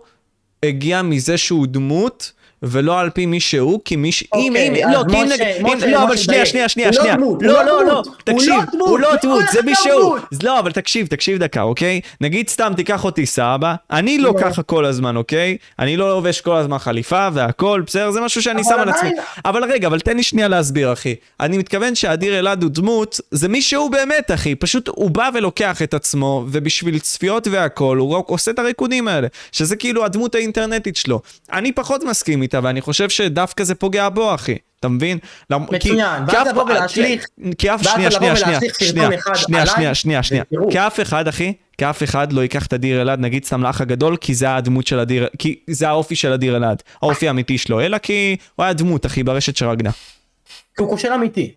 הגיע 0.63 1.03
מזה 1.03 1.39
שהוא 1.39 1.67
דמות. 1.67 2.33
ולא 2.63 3.01
על 3.01 3.11
פי 3.11 3.27
מי 3.27 3.41
שהוא, 3.41 3.81
כי 3.85 3.97
מי 3.97 4.13
ש... 4.13 4.25
אם, 4.35 4.53
אוקיי, 4.53 4.85
אם, 4.85 4.91
לא, 4.93 5.03
כי 5.11 5.17
אם 5.17 5.29
נגיד, 5.29 5.89
לא, 5.89 6.05
אבל 6.05 6.17
שנייה. 6.17 6.47
שנייה, 6.47 6.69
שנייה, 6.69 6.89
לא 6.91 7.01
שנייה, 7.01 7.17
לא, 7.17 7.37
לא, 7.41 7.65
לא 7.65 7.87
לא, 7.87 8.03
תקשיב, 8.25 8.51
לא 8.51 8.63
דמות, 8.73 8.89
הוא 8.89 8.99
לא 8.99 9.15
דמות, 9.23 9.45
זה 9.53 9.63
מי 9.63 9.73
שהוא. 9.75 10.19
לא, 10.43 10.59
אבל 10.59 10.73
תקשיב, 10.73 11.07
תקשיב 11.07 11.39
דקה, 11.39 11.63
אוקיי? 11.63 12.01
נגיד 12.21 12.49
סתם 12.49 12.73
תיקח 12.77 13.05
אותי 13.05 13.27
סבא, 13.27 13.75
אני 13.91 14.19
לא. 14.19 14.35
ככה 14.41 14.63
כל 14.63 14.85
הזמן, 14.85 15.17
אוקיי? 15.17 15.57
אני 15.79 15.97
לא 15.97 16.09
לובש 16.09 16.41
כל 16.41 16.57
הזמן 16.57 16.79
חליפה 16.79 17.29
והכל, 17.33 17.83
בסדר? 17.87 18.11
זה 18.11 18.21
משהו 18.21 18.43
שאני 18.43 18.65
שם 18.65 18.79
על 18.79 18.89
עצמי. 18.89 19.11
אבל 19.45 19.65
רגע, 19.65 19.87
אבל 19.89 20.01
תן 20.01 20.17
לי 20.17 20.23
שנייה 20.23 20.49
להסביר, 20.49 20.93
אחי. 20.93 21.15
אני 21.41 21.59
מתכוון 21.59 21.95
שאדיר 21.95 22.39
אלעד 22.39 22.63
הוא 22.63 22.71
דמות, 22.71 23.21
זה 23.31 23.49
מי 23.49 23.63
שהוא 23.63 23.91
באמת, 23.91 24.31
אחי. 24.31 24.55
פשוט 24.55 24.89
הוא 24.89 25.11
בא 25.11 25.31
ולוקח 25.35 25.83
את 25.83 25.95
עצמו, 25.95 26.45
ובשביל 26.49 26.99
צפיות 26.99 27.49
והכל, 27.51 27.97
הוא 27.97 28.25
עושה 28.27 28.51
את 28.51 28.59
הריקודים 28.59 29.09
האלה. 29.09 29.29
שזה 29.53 29.77
כאילו 29.77 30.05
הדמות 30.05 30.35
האינטרנטית 30.35 30.97
שלו. 30.97 31.21
אני 31.53 31.73
פחות 31.73 32.05
מסכים 32.05 32.41
איתה, 32.49 32.61
ואני 32.63 32.81
חושב 32.81 33.09
שדווקא 33.09 33.65
זה 33.65 33.75
פוגע 33.75 34.09
בו, 34.09 34.35
אחי. 34.35 34.57
אתה 34.81 34.89
מבין? 34.89 35.19
מצוין, 35.51 36.23
ואז 36.29 36.49
לבוא 36.49 36.63
ולהשליך- 36.63 37.27
כי 37.59 37.75
אף, 37.75 37.83
שנייה, 37.83 38.11
שנייה, 38.11 38.37
שנייה, 38.37 38.61
שנייה, 38.79 39.09
אחד 39.19 39.35
שנייה, 39.67 39.95
שנייה, 39.95 40.23
שנייה. 40.23 40.45
כי 40.71 40.79
אף 40.79 41.01
אחד, 41.01 41.29
אחי, 41.29 41.53
כי 41.79 41.91
אף 41.91 42.03
אחד 42.03 42.33
לא 42.33 42.41
ייקח 42.41 42.67
את 42.67 42.73
אדיר 42.73 43.03
אלעד, 43.03 43.21
נגיד 43.21 43.45
סתם 43.45 43.63
לאח 43.63 43.81
הגדול, 43.81 44.17
כי 44.17 44.35
זה 44.35 44.55
הדמות 44.55 44.87
של 44.87 44.99
אדיר, 44.99 45.29
כי 45.39 45.61
זה 45.71 45.89
האופי 45.89 46.17
של 46.17 46.33
אדיר 46.33 46.57
אלעד, 46.57 46.83
האופי 47.03 47.29
האמיתי 47.29 47.59
שלו, 47.59 47.81
אלא 47.81 47.99
כי 47.99 48.37
הוא 48.57 48.65
היה 48.65 48.73
דמות, 48.73 49.07
אחי, 49.07 49.23
ברשת 49.23 49.57
שרגנה. 49.57 49.91
כי 49.91 50.83
הוא 50.83 50.91
כושל 50.91 51.13
אמיתי. 51.13 51.55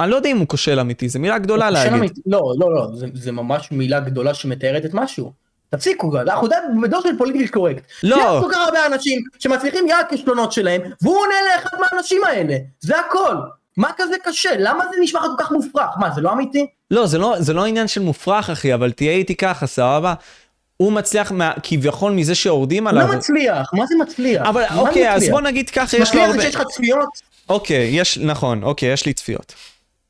אני 0.00 0.10
לא 0.10 0.16
יודע 0.16 0.30
אם 0.30 0.38
הוא 0.38 0.48
כושל 0.48 0.80
אמיתי, 0.80 1.08
זו 1.08 1.20
מילה 1.20 1.38
גדולה 1.38 1.70
להגיד. 1.70 2.12
לא, 2.26 2.40
לא, 2.58 2.74
לא, 2.74 2.88
זה 3.14 3.32
ממש 3.32 3.68
מילה 3.72 4.00
גדולה 4.00 4.34
שמתארת 4.34 4.84
את 4.84 4.90
משהו. 4.94 5.43
תפסיקו, 5.76 6.20
אנחנו 6.20 6.48
בדור 6.82 7.00
של 7.02 7.18
פוליטיקלי 7.18 7.48
קורקט. 7.48 7.82
לא. 8.02 8.16
יש 8.16 8.44
כל 8.44 8.50
כך 8.52 8.58
הרבה 8.66 8.86
אנשים 8.86 9.22
שמצליחים 9.38 9.84
בגלל 9.84 10.00
הכישלונות 10.00 10.52
שלהם, 10.52 10.80
והוא 11.02 11.18
עונה 11.18 11.34
לאחד 11.54 11.76
מהאנשים 11.80 12.24
האלה. 12.24 12.56
זה 12.80 12.94
הכל. 13.00 13.34
מה 13.76 13.90
כזה 13.96 14.14
קשה? 14.24 14.50
למה 14.58 14.84
זה 14.84 14.96
נשמע 15.02 15.20
כל 15.20 15.44
כך 15.44 15.50
מופרך? 15.52 15.90
מה, 16.00 16.10
זה 16.14 16.20
לא 16.20 16.32
אמיתי? 16.32 16.66
לא, 16.90 17.06
זה 17.06 17.18
לא, 17.18 17.34
זה 17.38 17.52
לא 17.52 17.64
עניין 17.66 17.88
של 17.88 18.00
מופרך, 18.02 18.50
אחי, 18.50 18.74
אבל 18.74 18.92
תהיה 18.92 19.12
איתי 19.12 19.34
ככה, 19.36 19.66
סבבה? 19.66 20.14
הוא 20.76 20.92
מצליח 20.92 21.32
מה, 21.32 21.52
כביכול 21.62 22.12
מזה 22.12 22.34
שיורדים 22.34 22.86
עליו. 22.86 23.06
לא 23.08 23.14
מצליח, 23.16 23.70
מה 23.74 23.86
זה 23.86 23.94
מצליח? 24.00 24.46
אבל 24.48 24.62
אוקיי, 24.76 25.10
אז 25.12 25.16
מצליח? 25.16 25.32
בוא 25.32 25.40
נגיד 25.40 25.70
ככה, 25.70 25.96
יש 25.96 26.14
לו 26.14 26.20
מצליח 26.20 26.22
הרבה... 26.26 26.36
זה 26.36 26.42
שיש 26.42 26.54
לך 26.56 26.62
צפיות, 26.68 27.08
אוקיי, 27.48 27.88
יש, 27.92 28.18
נכון, 28.18 28.62
אוקיי, 28.62 28.92
יש 28.92 29.06
לי 29.06 29.12
צפיות. 29.12 29.54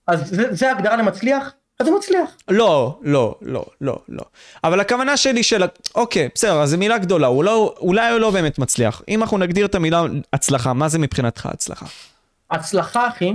אז 0.07 0.29
זה- 0.29 0.55
זה 0.55 0.69
ההגדרה 0.69 0.97
למצליח? 0.97 1.53
אז 1.81 1.89
הוא 1.89 1.99
מצליח. 1.99 2.37
לא, 2.49 2.99
לא, 3.03 3.35
לא, 3.43 3.65
לא, 3.81 3.99
לא. 4.09 4.23
אבל 4.65 4.81
הכוונה 4.81 5.17
שלי 5.17 5.43
של... 5.43 5.63
אוקיי, 5.95 6.29
בסדר, 6.35 6.61
אז 6.61 6.71
זו 6.71 6.79
מילה 6.79 6.99
גדולה, 6.99 7.27
הוא 7.27 7.45
לא, 7.45 7.75
אולי 7.79 8.11
הוא 8.11 8.21
לא 8.21 8.31
באמת 8.31 8.59
מצליח. 8.59 9.03
אם 9.09 9.23
אנחנו 9.23 9.39
נגדיר 9.39 9.67
את 9.67 9.75
המילה 9.75 10.03
הצלחה, 10.33 10.73
מה 10.73 10.89
זה 10.89 10.99
מבחינתך 10.99 11.47
הצלחה? 11.47 11.87
הצלחה 12.51 13.09
אחי, 13.09 13.33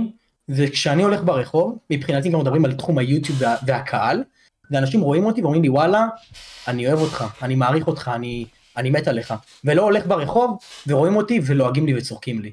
זה 0.48 0.66
כשאני 0.70 1.02
הולך 1.02 1.20
ברחוב, 1.24 1.78
מבחינתי 1.90 2.28
גם 2.28 2.40
מדברים 2.40 2.64
על 2.64 2.72
תחום 2.72 2.98
היוטיוב 2.98 3.42
וה, 3.42 3.56
והקהל, 3.66 4.22
ואנשים 4.70 5.00
רואים 5.00 5.24
אותי 5.24 5.42
ואומרים 5.42 5.62
לי 5.62 5.68
וואלה, 5.68 6.06
אני 6.68 6.86
אוהב 6.86 6.98
אותך, 6.98 7.24
אני 7.42 7.54
מעריך 7.54 7.86
אותך, 7.86 8.10
אני, 8.14 8.44
אני 8.76 8.90
מת 8.90 9.08
עליך, 9.08 9.34
ולא 9.64 9.82
הולך 9.82 10.06
ברחוב 10.06 10.58
ורואים 10.86 11.16
אותי 11.16 11.40
ולועגים 11.46 11.86
לי 11.86 11.98
וצוחקים 11.98 12.40
לי. 12.40 12.52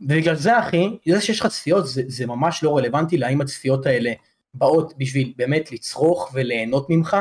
ובגלל 0.00 0.34
זה 0.34 0.58
אחי, 0.58 0.88
זה 1.08 1.20
שיש 1.20 1.40
לך 1.40 1.46
צפיות 1.46 1.86
זה, 1.86 2.02
זה 2.06 2.26
ממש 2.26 2.62
לא 2.62 2.76
רלוונטי 2.76 3.16
להאם 3.16 3.40
הצפיות 3.40 3.86
האלה 3.86 4.12
באות 4.54 4.94
בשביל 4.98 5.32
באמת 5.36 5.72
לצרוך 5.72 6.30
וליהנות 6.34 6.90
ממך 6.90 7.16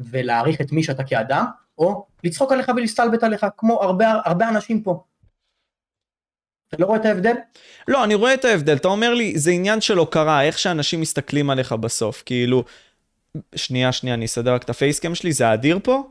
ולהעריך 0.00 0.60
את 0.60 0.72
מי 0.72 0.82
שאתה 0.82 1.04
כאדם, 1.04 1.44
או 1.78 2.06
לצחוק 2.24 2.52
עליך 2.52 2.70
ולהסתלבט 2.76 3.22
עליך, 3.22 3.46
כמו 3.56 3.82
הרבה, 3.82 4.12
הרבה 4.24 4.48
אנשים 4.48 4.82
פה. 4.82 5.04
אתה 6.68 6.82
לא 6.82 6.86
רואה 6.86 6.98
את 6.98 7.04
ההבדל? 7.04 7.34
לא, 7.88 8.04
אני 8.04 8.14
רואה 8.14 8.34
את 8.34 8.44
ההבדל. 8.44 8.76
אתה 8.76 8.88
אומר 8.88 9.14
לי, 9.14 9.38
זה 9.38 9.50
עניין 9.50 9.80
של 9.80 9.98
הוקרה, 9.98 10.42
איך 10.42 10.58
שאנשים 10.58 11.00
מסתכלים 11.00 11.50
עליך 11.50 11.72
בסוף. 11.72 12.22
כאילו, 12.26 12.64
שנייה, 13.54 13.92
שנייה, 13.92 14.14
אני 14.14 14.24
אסדר 14.24 14.54
רק 14.54 14.62
את 14.62 14.70
הפייסקאם 14.70 15.14
שלי, 15.14 15.32
זה 15.32 15.52
אדיר 15.54 15.78
פה? 15.82 16.02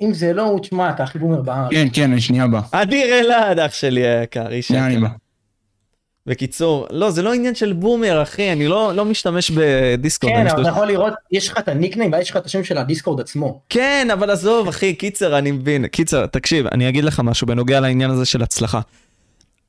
אם 0.00 0.12
זה 0.14 0.32
לא, 0.32 0.58
תשמע, 0.62 0.90
אתה 0.90 1.02
הכי 1.02 1.18
בומר 1.18 1.42
בארץ. 1.42 1.70
כן, 1.70 1.86
כן, 1.92 2.12
אני 2.12 2.20
שנייה 2.20 2.46
בא. 2.46 2.60
אדיר 2.72 3.20
אלעד, 3.20 3.58
אח 3.58 3.72
שלי 3.74 4.06
היקר, 4.06 4.48
איש 4.48 4.68
שנייה 4.68 4.86
אני 4.86 4.94
יקר. 4.94 5.06
בקיצור, 6.30 6.86
לא, 6.90 7.10
זה 7.10 7.22
לא 7.22 7.32
עניין 7.32 7.54
של 7.54 7.72
בומר, 7.72 8.22
אחי, 8.22 8.52
אני 8.52 8.68
לא, 8.68 8.92
לא 8.94 9.04
משתמש 9.04 9.50
בדיסקורד. 9.50 10.32
כן, 10.32 10.46
אבל 10.46 10.60
אתה 10.60 10.68
יכול 10.68 10.86
לראות, 10.86 11.12
יש 11.32 11.48
לך 11.48 11.58
את 11.58 11.68
הניקניים 11.68 12.12
ויש 12.12 12.30
לך 12.30 12.36
את 12.36 12.46
השם 12.46 12.64
של 12.64 12.78
הדיסקורד 12.78 13.20
עצמו. 13.20 13.60
כן, 13.68 14.08
אבל 14.12 14.30
עזוב, 14.30 14.68
אחי, 14.68 14.94
קיצר, 14.94 15.38
אני 15.38 15.50
מבין. 15.50 15.86
קיצר, 15.86 16.26
תקשיב, 16.26 16.66
אני 16.66 16.88
אגיד 16.88 17.04
לך 17.04 17.20
משהו 17.24 17.46
בנוגע 17.46 17.80
לעניין 17.80 18.10
הזה 18.10 18.24
של 18.24 18.42
הצלחה. 18.42 18.80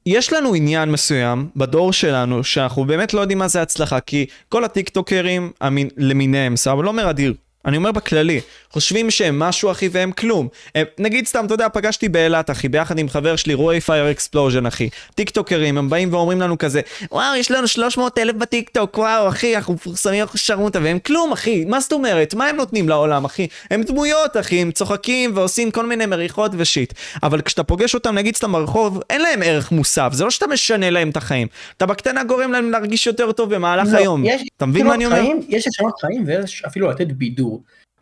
יש 0.05 0.33
לנו 0.33 0.53
עניין 0.53 0.91
מסוים 0.91 1.49
בדור 1.55 1.93
שלנו, 1.93 2.43
שאנחנו 2.43 2.85
באמת 2.85 3.13
לא 3.13 3.21
יודעים 3.21 3.39
מה 3.39 3.47
זה 3.47 3.61
הצלחה, 3.61 3.99
כי 3.99 4.25
כל 4.49 4.65
הטיקטוקרים 4.65 5.51
המין, 5.61 5.89
למיניהם, 5.97 6.55
סבבה, 6.55 6.83
לא 6.83 6.89
אומר 6.89 7.09
אדיר, 7.09 7.33
אני 7.65 7.77
אומר 7.77 7.91
בכללי, 7.91 8.41
חושבים 8.69 9.11
שהם 9.11 9.39
משהו 9.39 9.71
אחי 9.71 9.89
והם 9.91 10.11
כלום. 10.11 10.47
הם, 10.75 10.85
נגיד 10.97 11.27
סתם, 11.27 11.45
אתה 11.45 11.53
יודע, 11.53 11.69
פגשתי 11.69 12.09
באילת 12.09 12.49
אחי, 12.49 12.69
ביחד 12.69 12.99
עם 12.99 13.09
חבר 13.09 13.35
שלי, 13.35 13.53
רועי 13.53 13.81
Fire 13.81 14.11
Explosion 14.11 14.65
אחי. 14.65 14.89
טיקטוקרים, 15.15 15.77
הם 15.77 15.89
באים 15.89 16.13
ואומרים 16.13 16.41
לנו 16.41 16.57
כזה, 16.57 16.81
וואו, 17.11 17.35
יש 17.35 17.51
לנו 17.51 17.67
300 17.67 18.17
אלף 18.17 18.35
בטיקטוק, 18.35 18.97
וואו, 18.97 19.27
אחי, 19.27 19.55
אנחנו 19.55 19.73
מפורסמים, 19.73 20.21
אנחנו 20.21 20.39
שרמוטה, 20.39 20.79
והם 20.83 20.99
כלום, 20.99 21.31
אחי, 21.31 21.65
מה 21.65 21.79
זאת 21.79 21.91
אומרת? 21.91 22.33
מה 22.33 22.47
הם 22.47 22.55
נותנים 22.55 22.89
לעולם, 22.89 23.25
אחי? 23.25 23.47
הם 23.71 23.83
דמויות, 23.83 24.37
אחי, 24.37 24.61
הם 24.61 24.71
צוחקים 24.71 25.31
ועושים 25.35 25.71
כל 25.71 25.85
מיני 25.85 26.05
מריחות 26.05 26.51
ו 26.57 26.63
shit. 26.63 26.93
אבל 27.23 27.41
כשאתה 27.41 27.63
פוגש 27.63 27.93
אותם, 27.93 28.15
נגיד 28.15 28.35
סתם 28.35 28.51
ברחוב, 28.51 29.01
אין 29.09 29.21
להם 29.21 29.41
ערך 29.43 29.71
מוסף, 29.71 30.09
זה 30.11 30.23
לא 30.23 30.29
שאתה 30.29 30.47
משנה 30.47 30.89
להם 30.89 31.09
את 31.09 31.17
החיים. 31.17 31.47
אתה 31.77 31.85
בקטנה 31.85 32.23
גורם 32.23 32.51
להם 32.51 32.71
להרגיש 32.71 33.07
יותר 33.07 33.31
טוב 33.31 33.55
במהלך 33.55 33.87
לא, 33.91 33.97
היום. 33.97 34.25
יש 34.25 34.41
אתה 34.57 34.65
מבין 34.65 34.87
מה 34.87 34.93
אני 34.93 35.05
אומר? 35.05 35.15
חיים, 35.15 35.41
יש 35.49 35.67
לשנות 35.67 35.93
חיים 36.01 36.23
ויש 36.27 36.63
אפילו 36.67 36.89
לתת 36.89 37.07
בידור. 37.07 37.50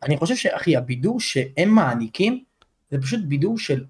אני 0.03 0.17
חושב 0.17 0.35
שאחי, 0.35 0.77
הבידור 0.77 1.19
שהם 1.19 1.69
מעניקים, 1.69 2.43
זה 2.91 2.97
פשוט 3.01 3.19
בידור 3.23 3.59
של 3.59 3.83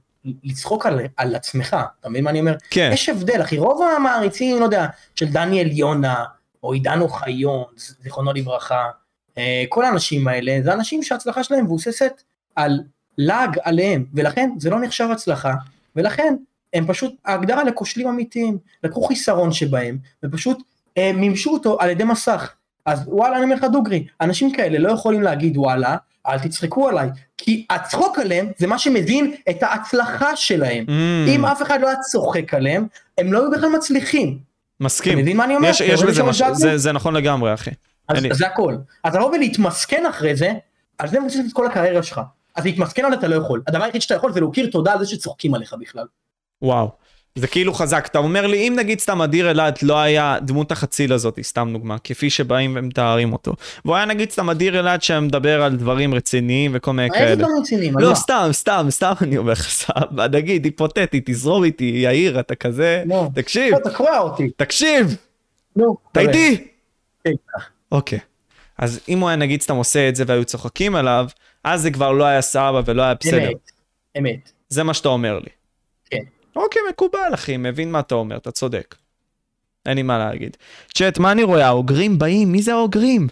לצחוק 0.43 0.85
על, 0.85 0.99
על 1.17 1.35
עצמך, 1.35 1.77
אתה 1.99 2.09
מבין 2.09 2.23
מה 2.23 2.29
אני 2.29 2.39
אומר? 2.39 2.55
כן. 2.69 2.89
יש 2.93 3.09
הבדל, 3.09 3.41
אחי, 3.41 3.57
רוב 3.57 3.81
המעריצים, 3.97 4.59
לא 4.59 4.65
יודע, 4.65 4.87
של 5.15 5.25
דניאל 5.25 5.71
יונה, 5.71 6.25
או 6.63 6.73
עידן 6.73 7.01
אוחיון, 7.01 7.63
זיכרונו 7.75 8.33
לברכה, 8.33 8.89
אה, 9.37 9.63
כל 9.69 9.85
האנשים 9.85 10.27
האלה, 10.27 10.59
זה 10.63 10.73
אנשים 10.73 11.03
שההצלחה 11.03 11.43
שלהם 11.43 11.65
מבוססת 11.65 12.21
על 12.55 12.79
לעג 13.17 13.57
עליהם, 13.63 14.05
ולכן 14.13 14.49
זה 14.57 14.69
לא 14.69 14.79
נחשב 14.79 15.07
הצלחה, 15.11 15.53
ולכן 15.95 16.35
הם 16.73 16.87
פשוט, 16.87 17.13
ההגדרה 17.25 17.63
לכושלים 17.63 18.07
אמיתיים, 18.07 18.57
לקחו 18.83 19.01
חיסרון 19.01 19.51
שבהם, 19.51 19.97
ופשוט 20.23 20.57
אה, 20.97 21.11
מימשו 21.13 21.51
אותו 21.51 21.77
על 21.81 21.89
ידי 21.89 22.03
מסך. 22.03 22.55
אז 22.89 23.03
וואלה, 23.07 23.35
אני 23.35 23.43
אומר 23.43 23.55
לך 23.55 23.63
דוגרי, 23.63 24.07
אנשים 24.21 24.51
כאלה 24.53 24.79
לא 24.79 24.91
יכולים 24.91 25.21
להגיד 25.21 25.57
וואלה, 25.57 25.95
אל 26.27 26.39
תצחקו 26.39 26.89
עליי, 26.89 27.09
כי 27.37 27.65
הצחוק 27.69 28.19
עליהם 28.19 28.47
זה 28.57 28.67
מה 28.67 28.79
שמבין 28.79 29.33
את 29.49 29.63
ההצלחה 29.63 30.35
שלהם. 30.35 30.85
Mm, 30.87 31.29
אם 31.29 31.45
אף 31.45 31.61
אחד 31.61 31.81
לא 31.81 31.87
היה 31.87 31.97
צוחק 31.99 32.53
עליהם, 32.53 32.87
הם 33.17 33.33
לא 33.33 33.39
היו 33.41 33.51
בכלל 33.51 33.69
מצליחים. 33.69 34.27
אתה 34.29 34.85
מסכים. 34.85 35.17
מבין 35.17 35.37
מה 35.37 35.43
אני 35.45 35.55
אומר? 35.55 35.69
יש, 35.69 35.81
אתה 35.81 35.91
יש 35.91 36.03
בזה 36.03 36.23
משהו, 36.23 36.55
זה, 36.55 36.77
זה 36.77 36.91
נכון 36.91 37.15
לגמרי, 37.15 37.53
אחי. 37.53 37.71
אז 38.07 38.21
לי- 38.23 38.31
אז 38.31 38.37
זה 38.37 38.47
הכל. 38.47 38.75
אז 39.03 39.15
לבוא 39.15 39.31
ולהתמסכן 39.35 40.03
אחרי 40.09 40.35
זה, 40.35 40.51
על 40.97 41.07
זה 41.09 41.19
מבוסס 41.19 41.39
את 41.47 41.53
כל 41.53 41.67
הקריירה 41.67 42.03
שלך. 42.03 42.21
אז 42.55 42.65
להתמסכן 42.65 43.05
על 43.05 43.11
זה 43.11 43.17
אתה 43.17 43.27
לא 43.27 43.35
יכול. 43.35 43.61
הדבר 43.67 43.83
היחיד 43.83 44.01
שאתה 44.01 44.15
יכול 44.15 44.33
זה 44.33 44.41
להכיר 44.41 44.69
תודה 44.71 44.93
על 44.93 44.99
זה 44.99 45.05
שצוחקים 45.05 45.53
עליך 45.55 45.75
בכלל. 45.79 46.05
וואו. 46.61 46.89
זה 47.35 47.47
כאילו 47.47 47.73
חזק. 47.73 48.07
אתה 48.11 48.17
אומר 48.17 48.47
לי, 48.47 48.67
אם 48.67 48.73
נגיד 48.77 48.99
סתם 48.99 49.21
אדיר 49.21 49.51
אלעד 49.51 49.79
לא 49.81 49.97
היה 49.99 50.37
דמות 50.41 50.71
החציל 50.71 51.13
הזאת, 51.13 51.39
סתם 51.41 51.69
דוגמה, 51.73 51.97
כפי 52.03 52.29
שבאים 52.29 52.73
ומתארים 52.79 53.33
אותו. 53.33 53.53
והוא 53.85 53.95
היה 53.95 54.05
נגיד 54.05 54.31
סתם 54.31 54.49
אדיר 54.49 54.79
אלעד 54.79 55.01
שמדבר 55.01 55.63
על 55.63 55.75
דברים 55.75 56.13
רציניים 56.13 56.71
וכל 56.73 56.93
מיני 56.93 57.07
איזה 57.07 57.17
כאלה. 57.17 57.35
דברים 57.35 57.55
רציניים? 57.61 57.93
לא? 57.99 58.15
סתם, 58.15 58.49
סתם, 58.51 58.87
סתם 58.89 59.13
אני 59.21 59.37
אומר 59.37 59.51
לך, 59.51 59.69
סבבה, 59.69 60.27
נגיד, 60.27 60.65
היפותטית, 60.65 61.29
תזרום 61.29 61.63
איתי, 61.63 61.91
יאיר, 62.03 62.39
אתה 62.39 62.55
כזה. 62.55 63.03
תקשיב, 63.35 63.75
אתה 63.75 63.89
קורע 63.89 64.19
אותי. 64.19 64.49
תקשיב, 64.57 65.17
נו. 65.75 65.97
אתה. 66.11 66.19
איתי? 66.19 66.67
כן. 67.23 67.31
אוקיי. 67.91 68.19
אז 68.77 68.99
אם 69.09 69.19
הוא 69.19 69.29
היה 69.29 69.35
נגיד 69.35 69.61
סתם 69.61 69.75
עושה 69.75 70.09
את 70.09 70.15
זה 70.15 70.23
והיו 70.27 70.45
צוחקים 70.45 70.95
עליו, 70.95 71.27
אז 71.63 71.81
זה 71.81 71.91
כבר 71.91 72.11
לא 72.11 72.23
היה 72.23 72.41
סבבה 72.41 72.81
ולא 72.85 73.01
היה 73.01 73.13
בסדר. 73.13 73.47
אמת. 73.47 73.55
אמת. 74.17 74.51
זה 74.69 74.83
מה 74.83 74.93
שאתה 74.93 75.09
אומר 75.09 75.39
לי. 75.39 75.58
אוקיי, 76.59 76.81
מקובל, 76.89 77.33
אחי, 77.33 77.57
מבין 77.57 77.91
מה 77.91 77.99
אתה 77.99 78.15
אומר, 78.15 78.37
אתה 78.37 78.51
צודק. 78.51 78.95
אין 79.85 79.95
לי 79.95 80.03
מה 80.03 80.17
להגיד. 80.17 80.57
צ'אט, 80.93 81.17
מה 81.17 81.31
אני 81.31 81.43
רואה? 81.43 81.67
האוגרים 81.67 82.19
באים? 82.19 82.51
מי 82.51 82.61
זה 82.61 82.73
האוגרים? 82.73 83.27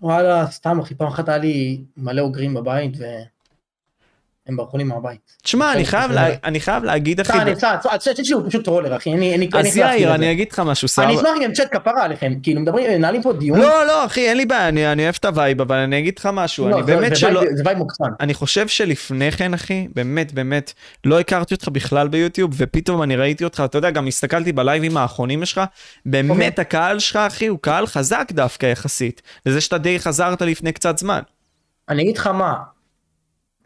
וואלה, 0.00 0.46
סתם 0.50 0.80
אחי, 0.80 0.94
פעם 0.94 1.08
אחת 1.08 1.28
היה 1.28 1.38
לי 1.38 1.80
מלא 1.96 2.20
אוגרים 2.20 2.54
בבית 2.54 2.92
והם 4.48 4.56
ברחו 4.56 4.78
לי 4.78 4.84
מהבית. 4.84 5.18
תשמע, 5.42 5.72
אני 5.72 5.84
חייב 5.84 6.08
זה- 6.08 6.14
לה- 6.14 6.28
אני 6.44 6.60
חייב 6.60 6.84
להגיד, 6.84 7.20
אחי, 7.20 7.38
אני 7.38 7.54
צעד, 7.56 7.78
הצ'אט 7.90 8.24
שלי 8.24 8.34
הוא 8.34 8.48
פשוט 8.48 8.64
טרולר 8.64 8.96
אחי, 8.96 9.10
אין 9.10 9.40
לי 9.40 9.48
אז 9.54 9.76
יאיר, 9.76 10.14
אני. 10.14 10.32
אגיד 10.32 10.52
לך 10.52 10.58
משהו, 10.58 10.86
אני 10.86 10.88
סבבה. 11.16 11.30
אשמח 11.30 11.44
גם 11.44 11.52
צ'אט 11.52 11.68
כפרה 11.76 12.04
עליכם, 12.04 12.32
כאילו 12.42 12.60
מדברים, 12.60 12.90
מנהלים 12.98 13.22
פה 13.22 13.32
דיון. 13.32 13.58
לא, 13.60 13.86
לא, 13.86 14.06
אחי, 14.06 14.28
אין 14.28 14.36
לי 14.36 14.46
בעיה, 14.46 14.68
אני 14.68 14.92
אני 14.92 15.02
אוהב 15.04 15.14
את 15.20 15.24
ה 15.24 15.30
vibe, 15.30 15.60
אבל 15.60 15.76
אני 15.76 15.98
אגיד 15.98 16.18
לך 16.18 16.28
משהו, 16.32 16.68
לא, 16.68 16.76
אני 16.76 16.82
באמת 16.82 17.16
שלא... 17.16 17.42
זה 17.54 17.62
vibe 17.66 17.78
מוקצן. 17.78 18.04
אני 18.20 18.34
חושב 18.34 18.68
שלפני 18.68 19.32
כן, 19.32 19.54
אחי, 19.54 19.88
באמת, 19.94 20.32
באמת, 20.32 20.72
לא 21.04 21.20
הכרתי 21.20 21.54
אותך 21.54 21.68
בכלל 21.68 22.08
ביוטיוב, 22.08 22.50
ופתאום 22.56 23.02
אני 23.02 23.16
ראיתי 23.16 23.44
אותך, 23.44 23.62
אתה 23.64 23.78
יודע, 23.78 23.90
גם 23.90 24.06
הסתכלתי 24.06 24.52
בלייבים 24.52 24.96
האחרונים 24.96 25.44
שלך, 25.44 25.60
באמת 26.06 26.30
אוקיי. 26.30 26.62
הקהל 26.62 26.98
שלך, 26.98 27.16
אחי, 27.16 27.46
הוא 27.46 27.58
קהל 27.62 27.86
חזק 27.86 28.28
דווקא 28.32 28.66
יחסית, 28.66 29.22
לזה 29.46 29.60
שאתה 29.60 29.78
די 29.78 29.98
חזרת 29.98 30.42
לפני 30.42 30.72
קצת 30.72 30.98
זמן. 30.98 31.20
אני 31.88 32.02
אגיד 32.02 32.18
לך 32.18 32.26
מה, 32.26 32.54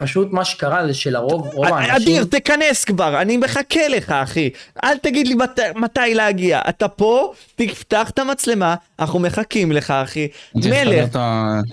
פשוט 0.02 0.28
מה 0.32 0.44
שקרה 0.44 0.86
זה 0.86 0.94
שלרוב, 0.94 1.46
רוב 1.46 1.66
האנשים, 1.66 1.96
אדיר, 1.96 2.24
תיכנס 2.24 2.84
כבר, 2.84 3.22
אני 3.22 3.36
מחכה 3.36 3.88
לך, 3.88 4.10
אחי. 4.10 4.50
אל 4.84 4.98
תגיד 4.98 5.26
לי 5.26 5.34
מת, 5.34 5.60
מתי 5.74 6.14
להגיע. 6.14 6.60
אתה 6.68 6.88
פה, 6.88 7.32
תפתח 7.54 8.10
את 8.10 8.18
המצלמה, 8.18 8.74
אנחנו 8.98 9.18
מחכים 9.18 9.72
לך, 9.72 9.90
אחי. 9.90 10.28
מלך. 10.54 11.18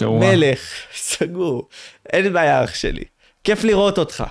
מלך, 0.01 0.59
סגור. 0.95 1.67
אין 2.13 2.33
בעיה, 2.33 2.63
אח 2.63 2.73
שלי. 2.73 3.03
כיף 3.43 3.63
לראות 3.63 3.97
אותך. 3.97 4.23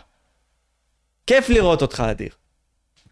כיף 1.26 1.49
לראות 1.49 1.83
אותך, 1.83 2.02
אדיר. 2.11 2.31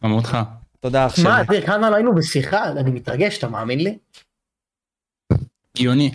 גם 0.05 0.13
אותך. 0.13 0.39
תודה, 0.81 1.07
אח 1.07 1.17
שלי. 1.17 1.25
מה, 1.25 1.45
תראה, 1.47 1.67
כמה 1.67 1.91
לא 1.91 1.97
היינו 1.97 2.15
בשיחה, 2.15 2.65
אני 2.69 2.91
מתרגש, 2.91 3.39
אתה 3.39 3.49
מאמין 3.49 3.81
לי? 3.81 3.99
הגיוני. 5.75 6.11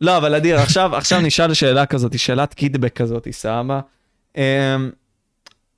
לא, 0.00 0.16
אבל 0.16 0.34
אדיר, 0.34 0.58
עכשיו, 0.58 0.96
עכשיו 0.96 1.20
נשאל 1.20 1.54
שאלה 1.54 1.86
כזאת, 1.86 2.18
שאלת 2.18 2.54
קידבק 2.54 2.96
כזאת, 2.96 3.28
סבבה? 3.30 3.80
אמ, 4.36 4.42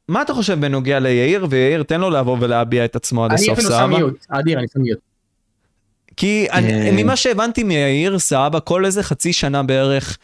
מה 0.08 0.22
אתה 0.22 0.34
חושב 0.34 0.60
בנוגע 0.60 0.98
ליאיר, 0.98 1.46
ויאיר, 1.50 1.82
תן 1.82 2.00
לו 2.00 2.10
לבוא 2.10 2.36
ולהביע 2.40 2.84
את 2.84 2.96
עצמו 2.96 3.24
עד 3.24 3.30
אני 3.30 3.40
הסוף, 3.40 3.52
אפילו 3.52 3.68
שם 3.68 3.76
סבבה? 3.76 3.86
מיוט, 3.86 4.26
אדיר, 4.28 4.58
אני 4.58 4.66
שם 4.72 4.80
מיוט. 4.80 4.98
כי 6.16 6.46
אני, 6.52 6.72
אה. 6.72 6.92
ממה 6.92 7.16
שהבנתי 7.16 7.62
מיאיר, 7.62 8.18
סבא, 8.18 8.58
כל 8.64 8.84
איזה 8.84 9.02
חצי 9.02 9.32
שנה 9.32 9.62
בערך, 9.62 10.18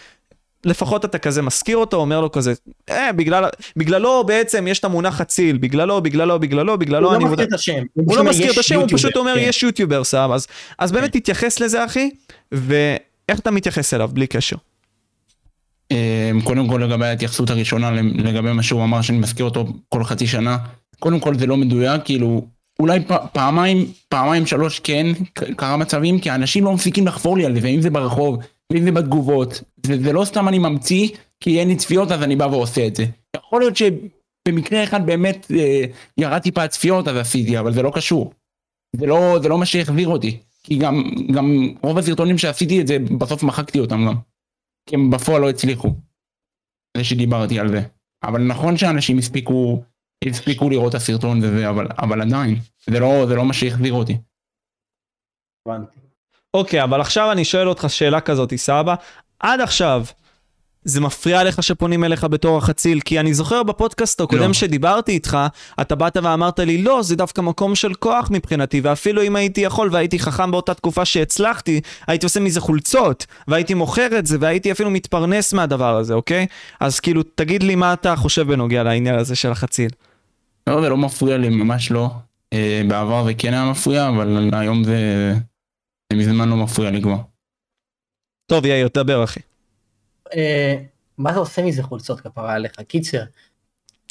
לפחות 0.65 1.05
אתה 1.05 1.19
כזה 1.19 1.43
מזכיר 1.43 1.77
אותו, 1.77 1.97
אומר 1.97 2.21
לו 2.21 2.33
כזה, 2.33 2.53
אה, 2.91 3.13
בגלל, 3.13 3.45
בגללו 3.77 4.25
בעצם 4.27 4.67
יש 4.69 4.79
את 4.79 4.85
המונח 4.85 5.21
אציל, 5.21 5.59
בגללו, 5.59 6.01
בגללו, 6.03 6.41
בגללו, 6.41 6.79
בגללו, 6.79 7.09
הוא 7.09 7.17
אני 7.17 7.25
לא 7.25 7.31
מודע... 7.31 7.43
מזכיר 7.43 7.49
את 7.49 7.61
השם. 7.61 7.83
הוא 7.95 8.17
לא 8.17 8.25
מזכיר 8.25 8.47
את 8.47 8.51
"יש 8.51 8.59
השם, 8.59 8.75
הוא 8.75 8.83
יוטיובר", 8.83 8.99
פשוט 8.99 9.17
אומר, 9.17 9.35
כן. 9.35 9.41
יש 9.43 9.63
יוטיובר, 9.63 10.05
סבא. 10.05 10.35
אז, 10.35 10.47
אז 10.79 10.93
באמת 10.93 11.13
תתייחס 11.13 11.61
לזה, 11.61 11.85
אחי, 11.85 12.11
ואיך 12.53 13.39
אתה 13.39 13.51
מתייחס 13.51 13.95
אליו, 13.95 14.11
בלי 14.13 14.27
קשר. 14.27 14.57
אה, 15.93 16.31
קודם 16.45 16.69
כל 16.69 16.83
לגבי 16.85 17.07
ההתייחסות 17.07 17.51
הראשונה 17.51 17.91
לגבי 18.01 18.53
מה 18.53 18.63
שהוא 18.63 18.85
אמר 18.85 19.03
שאני 19.03 19.19
מזכיר 19.19 19.45
אותו 19.45 19.67
כל 19.89 20.05
חצי 20.05 20.27
שנה. 20.27 20.59
קודם 20.99 21.21
כל 21.21 21.39
זה 21.39 21.47
לא 21.47 21.57
מדויק, 21.57 22.03
כאילו 22.05 22.47
אולי 22.81 23.01
פעמיים, 23.33 23.87
פעמיים 24.09 24.47
שלוש 24.47 24.81
כן 24.81 25.07
קרה 25.57 25.77
מצבים, 25.77 26.19
כי 26.19 26.31
אנשים 26.31 26.65
לא 26.65 26.73
מפסיקים 26.73 27.07
לחפור 27.07 27.37
לי 27.37 27.47
על 27.47 27.61
זה, 27.61 27.69
אם 27.69 27.81
זה 27.81 27.91
ברחוב, 27.91 28.39
ואם 28.73 28.85
זה 28.85 28.93
בתגובות, 28.93 29.63
וזה 29.87 30.13
לא 30.13 30.25
סתם 30.25 30.49
אני 30.49 30.59
ממציא, 30.59 31.09
כי 31.41 31.61
אין 31.61 31.69
לי 31.69 31.77
צפיות 31.77 32.13
אז 32.13 32.23
אני 32.23 32.37
בא 32.37 32.45
ועושה 32.45 32.87
את 32.87 32.97
זה. 32.97 33.05
יכול 33.37 33.61
להיות 33.61 33.77
שבמקרה 33.77 34.85
אחד 34.85 35.07
באמת 35.07 35.47
אה, 35.51 35.85
ירד 36.19 36.39
טיפה 36.39 36.69
צפיות 36.69 37.09
אז 37.09 37.17
עשיתי, 37.17 37.59
אבל 37.59 37.73
זה 37.73 37.83
לא 37.83 37.91
קשור. 37.95 38.33
זה 38.97 39.07
לא, 39.07 39.39
זה 39.43 39.49
לא 39.49 39.59
מה 39.59 39.67
שהחזיר 39.67 40.09
אותי. 40.09 40.37
כי 40.63 40.79
גם, 40.79 41.03
גם 41.33 41.69
רוב 41.83 41.99
הסרטונים 41.99 42.39
שעשיתי 42.39 42.81
את 42.81 42.87
זה, 42.87 42.99
בסוף 43.19 43.43
מחקתי 43.43 43.79
אותם 43.79 44.07
גם. 44.07 44.15
כי 44.87 44.95
הם 44.97 45.11
בפועל 45.11 45.43
לא 45.43 45.51
הצליחו. 45.51 45.95
זה 46.97 47.05
שדיברתי 47.05 47.61
על 47.61 47.69
זה. 47.69 47.83
אבל 48.23 48.43
נכון 48.43 48.77
שאנשים 48.77 49.19
הספיקו, 49.19 49.83
הספיקו 50.25 50.71
לראות 50.71 50.91
את 50.91 50.95
הסרטון 50.95 51.39
וזה, 51.39 51.69
אבל, 51.69 51.87
אבל 51.99 52.23
עדיין, 52.23 52.55
זה 52.87 53.01
לא, 53.01 53.27
זה 53.29 53.35
לא 53.35 53.45
מה 53.45 53.53
שהחזיר 53.53 53.93
אותי. 53.93 54.19
אוקיי, 56.55 56.85
אבל 56.85 57.01
עכשיו 57.01 57.33
אני 57.33 57.45
שואל 57.45 57.69
אותך 57.69 57.87
שאלה 57.89 58.21
כזאת, 58.21 58.55
סבא. 58.55 58.95
עד 59.41 59.61
עכשיו, 59.61 60.05
זה 60.87 61.01
מפריע 61.01 61.45
לך 61.45 61.63
שפונים 61.63 62.05
אליך 62.05 62.25
בתור 62.25 62.59
החציל? 62.59 63.01
כי 63.01 63.21
אני 63.21 63.35
זוכר 63.35 63.63
בפודקאסט 63.63 64.21
הקודם 64.21 64.47
לא. 64.47 64.53
שדיברתי 64.53 65.13
איתך, 65.13 65.39
אתה 65.81 65.95
באת 65.95 66.17
ואמרת 66.23 66.59
לי, 66.59 66.83
לא, 66.83 67.03
זה 67.03 67.17
דווקא 67.17 67.41
מקום 67.41 67.75
של 67.75 67.95
כוח 67.95 68.29
מבחינתי, 68.31 68.81
ואפילו 68.81 69.23
אם 69.23 69.37
הייתי 69.37 69.61
יכול 69.61 69.89
והייתי 69.93 70.19
חכם 70.19 70.51
באותה 70.51 70.75
תקופה 70.75 71.05
שהצלחתי, 71.05 71.81
הייתי 72.07 72.27
עושה 72.27 72.41
מזה 72.41 72.61
חולצות, 72.61 73.27
והייתי 73.49 73.75
מוכר 73.75 74.19
את 74.19 74.27
זה, 74.27 74.37
והייתי 74.41 74.73
אפילו 74.73 74.91
מתפרנס 74.91 75.53
מהדבר 75.53 75.97
הזה, 75.97 76.15
אוקיי? 76.15 76.47
אז 76.81 77.01
כאילו, 77.01 77.23
תגיד 77.35 77.63
לי 77.63 77.75
מה 77.75 77.93
אתה 77.93 78.17
חושב 78.17 78.47
בנוגע 78.47 78.83
לעניין 78.83 79.19
הזה 79.19 79.37
של 79.37 79.51
החציל. 79.51 79.91
לא, 80.67 80.81
זה 80.81 80.89
לא 80.89 80.97
מפריע 80.97 81.37
לי, 81.37 81.49
ממש 81.49 81.91
לא. 81.91 82.11
אה, 82.53 82.83
בעבר 82.89 83.25
זה 83.25 83.35
כן 83.35 83.53
היה 83.53 83.71
מפריע, 83.71 84.09
אבל 84.09 84.51
היום 84.53 84.85
זה, 84.85 84.99
זה 86.13 86.19
מזמן 86.19 86.49
לא 86.49 86.57
מפריע 86.57 86.91
לי 86.91 87.03
כבר. 87.03 87.19
טוב, 88.51 88.65
יאיר, 88.65 88.89
דבר 88.95 89.25
אחי. 89.25 89.41
אה, 90.35 90.77
מה 91.19 91.33
זה 91.33 91.39
עושה 91.39 91.63
מזה 91.63 91.83
חולצות 91.83 92.21
כפרה 92.21 92.55
עליך? 92.55 92.81
קיצר. 92.89 93.23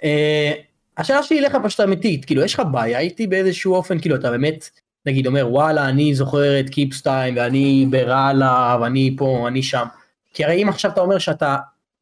אה, 0.04 0.52
השאלה 0.98 1.24
שלי 1.24 1.40
אליך 1.40 1.58
פשוט 1.64 1.80
אמיתית, 1.80 2.26
כאילו 2.26 2.44
יש 2.44 2.54
לך 2.54 2.62
בעיה 2.72 3.00
איתי 3.00 3.28
באיזשהו 3.28 3.74
אופן, 3.74 4.00
כאילו 4.00 4.16
אתה 4.16 4.32
באמת, 4.32 4.70
נגיד 5.06 5.28
אומר 5.28 5.48
וואלה 5.52 5.90
אני 5.90 6.16
זוכר 6.16 6.60
את 6.60 6.70
קיפסטיים 6.70 7.38
ואני 7.38 7.88
בראלה 7.90 8.78
ואני 8.82 9.16
פה, 9.18 9.46
אני 9.48 9.64
שם. 9.64 9.86
כי 10.34 10.46
הרי 10.46 10.64
אם 10.64 10.70
עכשיו 10.70 10.92
אתה 10.92 11.02
אומר 11.02 11.18
שאתה 11.18 11.58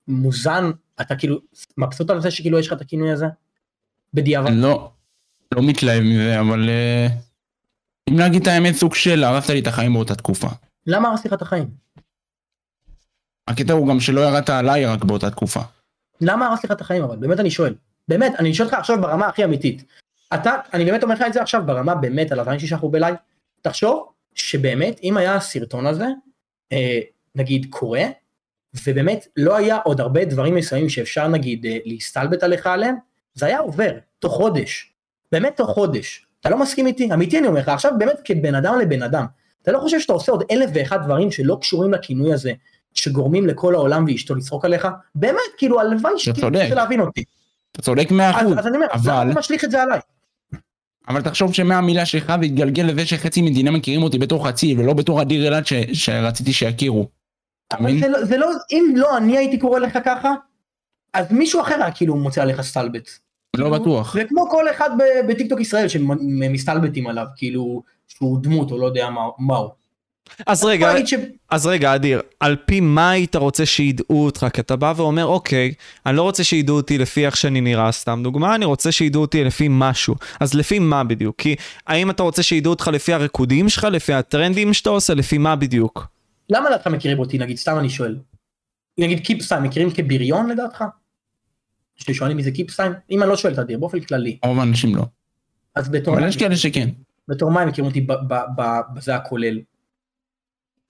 מוזן, 0.07 0.71
אתה 1.01 1.15
כאילו 1.15 1.39
מבסוט 1.77 2.09
על 2.09 2.21
זה 2.21 2.31
שכאילו 2.31 2.59
יש 2.59 2.67
לך 2.67 2.73
את 2.73 2.81
הכינוי 2.81 3.11
הזה? 3.11 3.25
בדיעבד. 4.13 4.51
לא, 4.53 4.91
לא 5.55 5.61
מתלהב 5.61 6.03
מזה, 6.03 6.39
אבל 6.39 6.69
אה, 6.69 7.07
אם 8.09 8.19
להגיד 8.19 8.41
את 8.41 8.47
האמת 8.47 8.75
סוג 8.75 8.95
של 8.95 9.23
הרסת 9.23 9.49
לי 9.49 9.59
את 9.59 9.67
החיים 9.67 9.93
באותה 9.93 10.15
תקופה. 10.15 10.47
למה 10.87 11.09
הרסתי 11.09 11.27
לך 11.27 11.33
את 11.33 11.41
החיים? 11.41 11.67
הקטע 13.47 13.73
הוא 13.73 13.87
גם 13.87 13.99
שלא 13.99 14.21
ירדת 14.21 14.49
עליי 14.49 14.85
רק 14.85 15.03
באותה 15.03 15.29
תקופה. 15.29 15.59
למה 16.21 16.47
הרס 16.47 16.63
לך 16.63 16.71
את 16.71 16.81
החיים 16.81 17.03
אבל? 17.03 17.15
באמת 17.15 17.39
אני 17.39 17.51
שואל. 17.51 17.73
באמת, 18.07 18.33
אני 18.39 18.53
שואל 18.53 18.67
אותך 18.67 18.79
עכשיו 18.79 19.01
ברמה 19.01 19.27
הכי 19.27 19.43
אמיתית. 19.43 19.83
אתה, 20.33 20.55
אני 20.73 20.85
באמת 20.85 21.03
אומר 21.03 21.15
לך 21.15 21.21
את 21.27 21.33
זה 21.33 21.41
עכשיו 21.41 21.63
ברמה 21.65 21.95
באמת 21.95 22.31
על 22.31 22.39
הדברים 22.39 22.59
שאנחנו 22.59 22.89
בלייב. 22.89 23.15
תחשוב 23.61 24.07
שבאמת 24.35 24.99
אם 25.03 25.17
היה 25.17 25.35
הסרטון 25.35 25.85
הזה, 25.85 26.05
אה, 26.71 26.99
נגיד 27.35 27.67
קורה, 27.69 28.03
ובאמת 28.87 29.27
לא 29.37 29.57
היה 29.57 29.77
עוד 29.77 30.01
הרבה 30.01 30.25
דברים 30.25 30.55
מסוימים 30.55 30.89
שאפשר 30.89 31.27
נגיד 31.27 31.65
אה, 31.65 31.77
להסתלבט 31.85 32.43
עליך 32.43 32.67
עליהם, 32.67 32.95
זה 33.33 33.45
היה 33.45 33.59
עובר 33.59 33.91
תוך 34.19 34.33
חודש. 34.33 34.93
באמת 35.31 35.57
תוך 35.57 35.69
חודש. 35.69 36.27
אתה 36.41 36.49
לא 36.49 36.57
מסכים 36.57 36.87
איתי? 36.87 37.13
אמיתי 37.13 37.39
אני 37.39 37.47
אומר 37.47 37.59
לך, 37.59 37.69
עכשיו 37.69 37.91
באמת 37.97 38.19
כבן 38.25 38.55
אדם 38.55 38.79
לבן 38.79 39.03
אדם. 39.03 39.25
אתה 39.61 39.71
לא 39.71 39.79
חושב 39.79 39.99
שאתה 39.99 40.13
עושה 40.13 40.31
עוד 40.31 40.43
אלף 40.51 40.69
ואחד 40.73 41.03
דברים 41.03 41.31
שלא 41.31 41.57
קשורים 41.61 41.93
לכינוי 41.93 42.33
הזה, 42.33 42.53
שגורמים 42.93 43.47
לכל 43.47 43.75
העולם 43.75 44.05
ואשתו 44.07 44.35
לצחוק 44.35 44.65
עליך, 44.65 44.87
באמת, 45.15 45.39
כאילו 45.57 45.79
הלוואי 45.79 46.13
רוצה 46.13 46.75
להבין 46.75 46.99
אותי. 46.99 47.23
אתה 47.71 47.81
צודק 47.81 48.11
מאה 48.11 48.31
אחוז, 48.41 48.59
אז 48.59 48.67
אני 48.67 48.75
אומר, 48.75 48.87
אבל... 48.93 49.13
למה 49.13 49.31
אתה 49.31 49.39
משליך 49.39 49.63
את 49.63 49.71
זה 49.71 49.83
עליי? 49.83 49.99
אבל 51.07 51.21
תחשוב 51.21 51.53
שמהמילה 51.53 52.05
שלך 52.05 52.33
זה 52.39 52.45
התגלגל 52.45 52.83
לזה 52.83 53.05
שחצי 53.05 53.41
מדינה 53.41 53.71
מכירים 53.71 54.03
אותי 54.03 54.17
בתור 54.17 54.47
חצי 54.47 54.75
ולא 54.77 54.93
בתור 54.93 55.21
אדיר 55.21 55.47
אלעד 55.47 55.65
ש... 55.65 55.73
שרציתי 55.93 56.53
שיכירו. 56.53 57.07
אבל 57.73 57.99
זה 57.99 58.07
לא, 58.07 58.25
זה 58.25 58.37
לא, 58.37 58.51
אם 58.71 58.93
לא 58.95 59.17
אני 59.17 59.37
הייתי 59.37 59.59
קורא 59.59 59.79
לך 59.79 59.97
ככה, 60.05 60.33
אז 61.13 61.31
מישהו 61.31 61.61
אחר 61.61 61.75
היה 61.75 61.91
כאילו 61.91 62.15
מוצא 62.15 62.41
עליך 62.41 62.61
סטלבט. 62.61 63.09
לא 63.57 63.69
בטוח. 63.69 64.13
זה 64.13 64.23
כמו 64.25 64.49
כל 64.49 64.69
אחד 64.69 64.89
בטיקטוק 65.27 65.59
ישראל 65.59 65.87
שמסתלבטים 65.87 67.07
עליו, 67.07 67.25
כאילו 67.35 67.83
שהוא 68.07 68.39
דמות 68.41 68.71
או 68.71 68.77
לא 68.77 68.85
יודע 68.85 69.09
מה 69.37 69.57
הוא. 69.57 69.69
אז 70.47 70.63
רגע, 70.63 70.93
ש... 71.05 71.13
אז 71.49 71.67
רגע, 71.67 71.95
אדיר, 71.95 72.21
על 72.39 72.55
פי 72.65 72.79
מה 72.79 73.11
היית 73.11 73.35
רוצה 73.35 73.65
שידעו 73.65 74.25
אותך? 74.25 74.47
כי 74.53 74.61
אתה 74.61 74.75
בא 74.75 74.93
ואומר, 74.97 75.25
אוקיי, 75.25 75.73
אני 76.05 76.17
לא 76.17 76.21
רוצה 76.21 76.43
שידעו 76.43 76.75
אותי 76.75 76.97
לפי 76.97 77.25
איך 77.25 77.37
שאני 77.37 77.61
נראה, 77.61 77.91
סתם 77.91 78.19
דוגמה, 78.23 78.55
אני 78.55 78.65
רוצה 78.65 78.91
שידעו 78.91 79.21
אותי 79.21 79.43
לפי 79.43 79.67
משהו. 79.69 80.15
אז 80.39 80.53
לפי 80.53 80.79
מה 80.79 81.03
בדיוק? 81.03 81.35
כי 81.37 81.55
האם 81.87 82.09
אתה 82.09 82.23
רוצה 82.23 82.43
שידעו 82.43 82.73
אותך 82.73 82.87
לפי 82.87 83.13
הריקודים 83.13 83.69
שלך, 83.69 83.83
לפי 83.83 84.13
הטרנדים 84.13 84.73
שאתה 84.73 84.89
עושה, 84.89 85.13
לפי 85.13 85.37
מה 85.37 85.55
בדיוק? 85.55 86.07
למה 86.49 86.75
אתה 86.75 86.89
מכירים 86.89 87.19
אותי, 87.19 87.37
נגיד, 87.37 87.57
סתם 87.57 87.79
אני 87.79 87.89
שואל. 87.89 88.17
נגיד 88.97 89.19
קיפסטיים, 89.19 89.63
מכירים 89.63 89.91
כבריון 89.91 90.49
לדעתך? 90.49 90.83
שואלים 92.11 92.37
מי 92.37 92.43
זה 92.43 92.51
קיפסטיים? 92.51 92.91
אם 93.11 93.23
אני 93.23 93.29
לא 93.29 93.37
שואל 93.37 93.53
את 93.53 93.59
אדיר, 93.59 93.79
באופן 93.79 93.99
כללי. 93.99 94.37
רוב 94.45 94.59
האנשים 94.59 94.95
לא. 94.95 95.03
אז 95.75 95.89
בתור... 95.89 96.17
אבל 96.17 96.27
יש 96.27 96.37
כאלה 96.37 96.55
שכן. 96.55 96.89
בתור 97.27 97.51
מה 97.51 97.61
הם 97.61 97.67
מכירים 97.67 97.89
אותי 97.89 98.07
בזה 98.95 99.15
הכולל? 99.15 99.59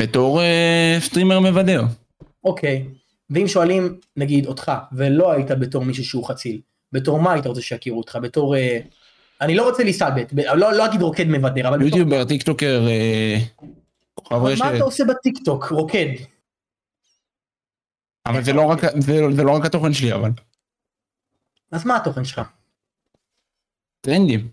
בתור 0.04 0.42
אה, 0.42 0.98
סטרימר 1.00 1.40
מבדר. 1.40 1.84
אוקיי, 2.44 2.88
ואם 3.30 3.48
שואלים 3.48 4.00
נגיד 4.18 4.46
אותך, 4.46 4.72
ולא 4.92 5.32
היית 5.32 5.52
בתור 5.52 5.86
מישהו 5.86 6.06
שהוא 6.06 6.26
חציל, 6.26 6.62
בתור 6.92 7.20
מה 7.20 7.34
היית 7.34 7.48
רוצה 7.48 7.62
שיכירו 7.62 7.98
אותך? 7.98 8.18
בתור... 8.22 8.56
אה, 8.56 8.80
אני 9.42 9.56
לא 9.56 9.70
רוצה 9.70 9.84
להסתלבט, 9.84 10.34
לא, 10.56 10.74
לא 10.74 10.86
אגיד 10.86 11.02
רוקד 11.02 11.28
מבדר, 11.28 11.68
אבל... 11.68 11.82
יוטיובר, 11.82 12.16
בתור... 12.16 12.28
טיקטוקר, 12.28 12.88
אה, 12.88 13.38
אבל 14.32 14.54
מה 14.60 14.76
אתה 14.76 14.84
עושה 14.84 15.04
בטיקטוק, 15.04 15.66
רוקד? 15.66 16.08
אבל 18.26 18.44
זה 18.44 18.54
לא, 18.54 18.62
רק, 18.62 18.80
זה, 19.00 19.22
זה 19.36 19.44
לא 19.44 19.52
רק 19.52 19.66
התוכן 19.66 19.94
שלי, 19.94 20.14
אבל. 20.14 20.30
אז 21.72 21.86
מה 21.86 21.96
התוכן 21.98 22.24
שלך? 22.24 22.42
טרנדים. 24.02 24.50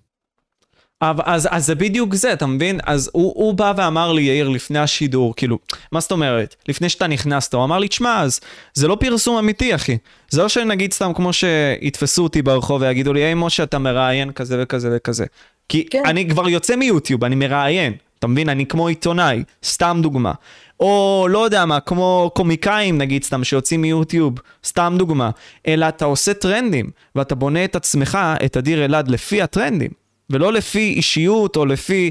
אז, 1.01 1.49
אז 1.51 1.67
זה 1.67 1.75
בדיוק 1.75 2.15
זה, 2.15 2.33
אתה 2.33 2.47
מבין? 2.47 2.81
אז 2.87 3.11
הוא, 3.13 3.33
הוא 3.37 3.55
בא 3.55 3.73
ואמר 3.77 4.13
לי, 4.13 4.23
יאיר, 4.23 4.49
לפני 4.49 4.79
השידור, 4.79 5.35
כאילו, 5.37 5.59
מה 5.93 6.01
זאת 6.01 6.13
אומרת? 6.13 6.57
לפני 6.69 6.89
שאתה 6.89 7.07
נכנסת, 7.07 7.55
הוא 7.55 7.65
אמר 7.65 7.79
לי, 7.79 7.89
תשמע, 7.89 8.23
אז 8.23 8.41
זה 8.75 8.89
לא 8.89 8.97
פרסום 9.01 9.37
אמיתי, 9.37 9.75
אחי. 9.75 9.99
זה 10.31 10.43
לא 10.43 10.49
שנגיד 10.49 10.93
סתם 10.93 11.13
כמו 11.15 11.33
שיתפסו 11.33 12.23
אותי 12.23 12.43
ברחוב 12.43 12.83
ויגידו 12.83 13.13
לי, 13.13 13.21
היי 13.21 13.35
משה, 13.35 13.63
אתה 13.63 13.79
מראיין 13.79 14.33
כזה 14.33 14.63
וכזה 14.63 14.91
וכזה. 14.93 15.27
כי 15.69 15.87
כן. 15.91 16.03
אני 16.07 16.29
כבר 16.29 16.49
יוצא 16.49 16.77
מיוטיוב, 16.77 17.25
אני 17.25 17.35
מראיין, 17.35 17.93
אתה 18.19 18.27
מבין? 18.27 18.49
אני 18.49 18.67
כמו 18.67 18.89
עיתונאי, 18.89 19.43
סתם 19.65 19.99
דוגמה. 20.03 20.33
או 20.81 21.27
לא 21.31 21.45
יודע 21.45 21.65
מה, 21.65 21.81
כמו 21.81 22.31
קומיקאים 22.35 22.99
נגיד 22.99 23.25
סתם 23.25 23.45
שיוצאים 23.45 23.83
מיוטיוב, 23.83 24.35
סתם 24.65 24.95
דוגמה. 24.99 25.31
אלא 25.67 25.89
אתה 25.89 26.05
עושה 26.05 26.35
טרנדים, 26.35 26.91
ואתה 27.15 27.35
בונה 27.35 27.65
את 27.65 27.77
עצמך, 27.77 28.19
את 28.45 28.57
אדיר 28.57 28.85
אלעד, 28.85 29.09
לפי 29.09 29.43
הטרנדים. 29.43 30.01
ולא 30.31 30.53
לפי 30.53 30.93
אישיות 30.97 31.57
או 31.57 31.67
לפי 31.67 32.11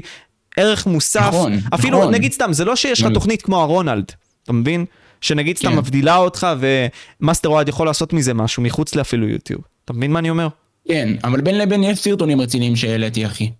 ערך 0.56 0.86
מוסף. 0.86 1.28
נכון, 1.28 1.52
אפילו, 1.74 1.98
נכון. 1.98 2.14
נגיד 2.14 2.32
סתם, 2.32 2.52
זה 2.52 2.64
לא 2.64 2.76
שיש 2.76 3.02
לך 3.02 3.08
תוכנית 3.14 3.42
כמו 3.42 3.60
הרונלד, 3.62 4.12
אתה 4.42 4.52
מבין? 4.52 4.84
שנגיד 5.20 5.56
סתם 5.58 5.70
כן. 5.70 5.76
מבדילה 5.76 6.16
אותך 6.16 6.46
ומאסטר 6.60 7.48
אוהד 7.48 7.68
יכול 7.68 7.86
לעשות 7.86 8.12
מזה 8.12 8.34
משהו 8.34 8.62
מחוץ 8.62 8.94
לאפילו 8.94 9.28
יוטיוב. 9.28 9.60
אתה 9.84 9.92
מבין 9.92 10.12
מה 10.12 10.18
אני 10.18 10.30
אומר? 10.30 10.48
כן, 10.88 11.08
אבל 11.24 11.40
בין 11.40 11.58
לבין 11.58 11.84
יש 11.84 11.98
סרטונים 11.98 12.40
רציניים 12.40 12.76
שהעליתי 12.76 13.26
אחי. 13.26 13.50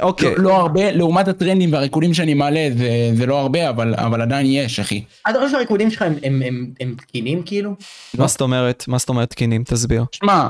אוקיי. 0.00 0.34
לא, 0.36 0.42
לא 0.42 0.56
הרבה, 0.56 0.92
לעומת 0.92 1.28
הטרנדים 1.28 1.72
והריקודים 1.72 2.14
שאני 2.14 2.34
מעלה 2.34 2.68
זה, 2.78 3.10
זה 3.14 3.26
לא 3.26 3.40
הרבה, 3.40 3.68
אבל, 3.68 3.94
אבל 3.94 4.22
עדיין 4.22 4.46
יש 4.46 4.80
אחי. 4.80 5.04
אתה 5.30 5.38
חושב 5.38 5.50
שהריקודים 5.50 5.90
שלך 5.90 6.02
הם, 6.02 6.14
הם, 6.22 6.42
הם, 6.44 6.72
הם 6.80 6.94
תקינים 6.98 7.42
כאילו? 7.42 7.74
מה 8.14 8.26
זאת 8.26 8.40
אומרת? 8.40 8.84
מה 8.88 8.98
זאת 8.98 9.08
אומרת 9.08 9.30
תקינים? 9.30 9.64
תסביר. 9.64 10.04
שמע, 10.12 10.48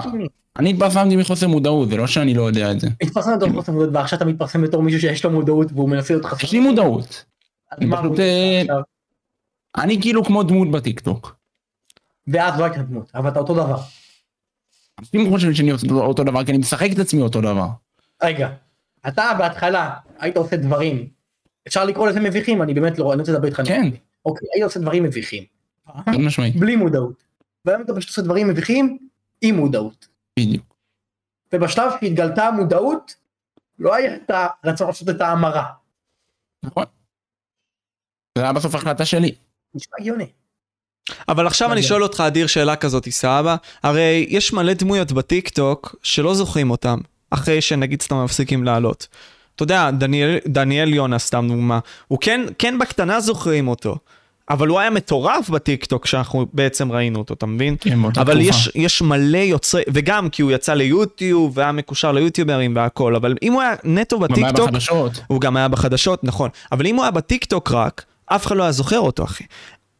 אני 0.58 0.70
התפרסמתי 0.70 1.16
מחוסר 1.16 1.48
מודעות, 1.48 1.88
זה 1.88 1.96
לא 1.96 2.06
שאני 2.06 2.34
לא 2.34 2.42
יודע 2.42 2.72
את 2.72 2.80
זה. 2.80 2.88
התפרסמת 3.02 3.36
בתור 3.36 3.52
חוסר 3.52 3.72
מודעות, 3.72 3.94
ועכשיו 3.94 4.16
אתה 4.16 4.24
מתפרסם 4.24 4.62
בתור 4.62 4.82
מישהו 4.82 5.00
שיש 5.00 5.24
לו 5.24 5.30
מודעות 5.30 5.72
והוא 5.72 5.88
מנסה 5.88 6.14
להיות 6.14 6.26
חסר. 6.26 6.44
יש 6.46 6.52
לי 6.52 6.60
מודעות. 6.60 7.24
אני 7.72 7.90
פשוט... 7.90 8.20
אה, 8.20 8.62
אני 9.76 10.00
כאילו 10.00 10.24
כמו 10.24 10.42
דמות 10.42 10.70
בטיקטוק. 10.70 11.36
ואז 12.28 12.60
לא 12.60 12.64
הייתה 12.64 12.82
דמות, 12.82 13.10
אבל 13.14 13.30
אתה 13.30 13.38
אותו 13.38 13.54
דבר. 13.54 13.80
אנשים 14.98 15.30
חושבים 15.30 15.54
שאני 15.54 15.70
עושה 15.70 15.86
אותו 15.90 16.24
דבר, 16.24 16.44
כי 16.44 16.50
אני 16.50 16.58
משחק 16.58 16.88
את 16.92 16.98
עצמי 16.98 17.22
אותו 17.22 17.40
דבר. 17.40 17.68
רגע, 18.22 18.48
אתה 19.08 19.24
בהתחלה 19.38 19.90
היית 20.18 20.36
עושה 20.36 20.56
דברים, 20.56 21.08
אפשר 21.68 21.84
לקרוא 21.84 22.08
לזה 22.08 22.20
מביכים, 22.20 22.62
אני 22.62 22.74
באמת 22.74 22.98
לא, 22.98 23.12
אני 23.12 23.20
רוצה 23.20 23.32
לדבר 23.32 23.46
איתך. 23.46 23.62
כן. 23.64 23.88
אוקיי, 24.24 24.48
היית 24.54 24.64
עושה 24.64 24.80
דברים 24.80 25.02
מביכים. 25.02 25.44
בלי 26.58 26.76
מודעות. 26.76 27.22
והיום 27.64 27.82
אתה 27.82 27.94
פשוט 27.94 28.08
עושה 28.08 28.22
דברים 28.22 28.48
מביכים 28.48 28.98
עם 29.42 29.56
מודעות. 29.56 30.07
בדיוק. 30.46 30.74
ובשלב 31.52 31.92
שהתגלתה 32.00 32.46
המודעות, 32.46 33.14
לא 33.78 33.94
היה 33.94 34.16
את 34.16 34.30
הרצון 34.64 34.86
לעשות 34.86 35.08
את 35.08 35.20
ההמרה. 35.20 35.64
נכון. 36.62 36.84
זה 38.38 38.42
היה 38.42 38.52
בסוף 38.52 38.74
החלטה 38.74 39.04
שלי. 39.04 39.34
נשמע 39.74 39.96
הגיוני. 40.00 40.26
אבל 41.28 41.46
עכשיו 41.46 41.72
אני. 41.72 41.82
שואל 41.82 42.02
אותך, 42.02 42.20
אדיר, 42.26 42.46
שאלה 42.46 42.76
כזאת, 42.76 43.08
סבבה? 43.08 43.56
הרי 43.82 44.26
יש 44.28 44.52
מלא 44.52 44.72
דמויות 44.72 45.12
בטיקטוק 45.12 45.96
שלא 46.02 46.34
זוכרים 46.34 46.70
אותם, 46.70 46.98
אחרי 47.30 47.60
שנגיד 47.60 48.02
סתם 48.02 48.24
מפסיקים 48.24 48.64
לעלות. 48.64 49.08
אתה 49.54 49.62
יודע, 49.62 49.90
דניאל, 49.90 50.38
דניאל 50.46 50.94
יונה, 50.94 51.18
סתם 51.18 51.44
דוגמה, 51.48 51.78
הוא 52.08 52.18
כן, 52.20 52.40
כן 52.58 52.78
בקטנה 52.78 53.20
זוכרים 53.20 53.68
אותו, 53.68 53.98
אבל 54.50 54.68
הוא 54.68 54.78
היה 54.80 54.90
מטורף 54.90 55.48
בטיקטוק 55.50 56.06
שאנחנו 56.06 56.46
בעצם 56.52 56.92
ראינו 56.92 57.18
אותו, 57.18 57.34
אתה 57.34 57.46
מבין? 57.46 57.76
כן, 57.80 58.02
באותה 58.02 58.20
אבל 58.20 58.34
תקופה. 58.34 58.48
יש, 58.48 58.70
יש 58.74 59.02
מלא 59.02 59.38
יוצרי, 59.38 59.82
וגם 59.88 60.28
כי 60.30 60.42
הוא 60.42 60.52
יצא 60.52 60.74
ליוטיוב 60.74 61.58
והיה 61.58 61.72
מקושר 61.72 62.12
ליוטיוברים 62.12 62.76
והכל, 62.76 63.16
אבל 63.16 63.34
אם 63.42 63.52
הוא 63.52 63.62
היה 63.62 63.74
נטו 63.84 64.18
גם 64.18 64.24
היה 64.34 64.46
בטיקטוק, 64.46 64.68
בחדשות. 64.70 65.20
הוא 65.26 65.40
גם 65.40 65.56
היה 65.56 65.68
בחדשות, 65.68 66.24
נכון. 66.24 66.50
אבל 66.72 66.86
אם 66.86 66.96
הוא 66.96 67.02
היה 67.02 67.10
בטיקטוק 67.10 67.72
רק, 67.72 68.04
אף 68.26 68.46
אחד 68.46 68.56
לא 68.56 68.62
היה 68.62 68.72
זוכר 68.72 68.98
אותו, 68.98 69.24
אחי. 69.24 69.44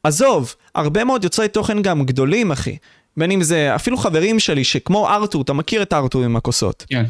עזוב, 0.03 0.55
הרבה 0.75 1.05
מאוד 1.05 1.25
יוצרי 1.25 1.49
תוכן 1.49 1.83
גם 1.83 2.05
גדולים, 2.05 2.53
אחי. 2.53 2.77
בין 3.17 3.31
אם 3.31 3.43
זה 3.43 3.75
אפילו 3.75 3.97
חברים 3.97 4.39
שלי, 4.39 4.65
שכמו 4.65 5.09
ארתור, 5.09 5.43
אתה 5.43 5.53
מכיר 5.53 5.83
את 5.83 5.93
ארתור 5.93 6.25
עם 6.25 6.37
הכוסות. 6.37 6.85
כן. 6.89 7.05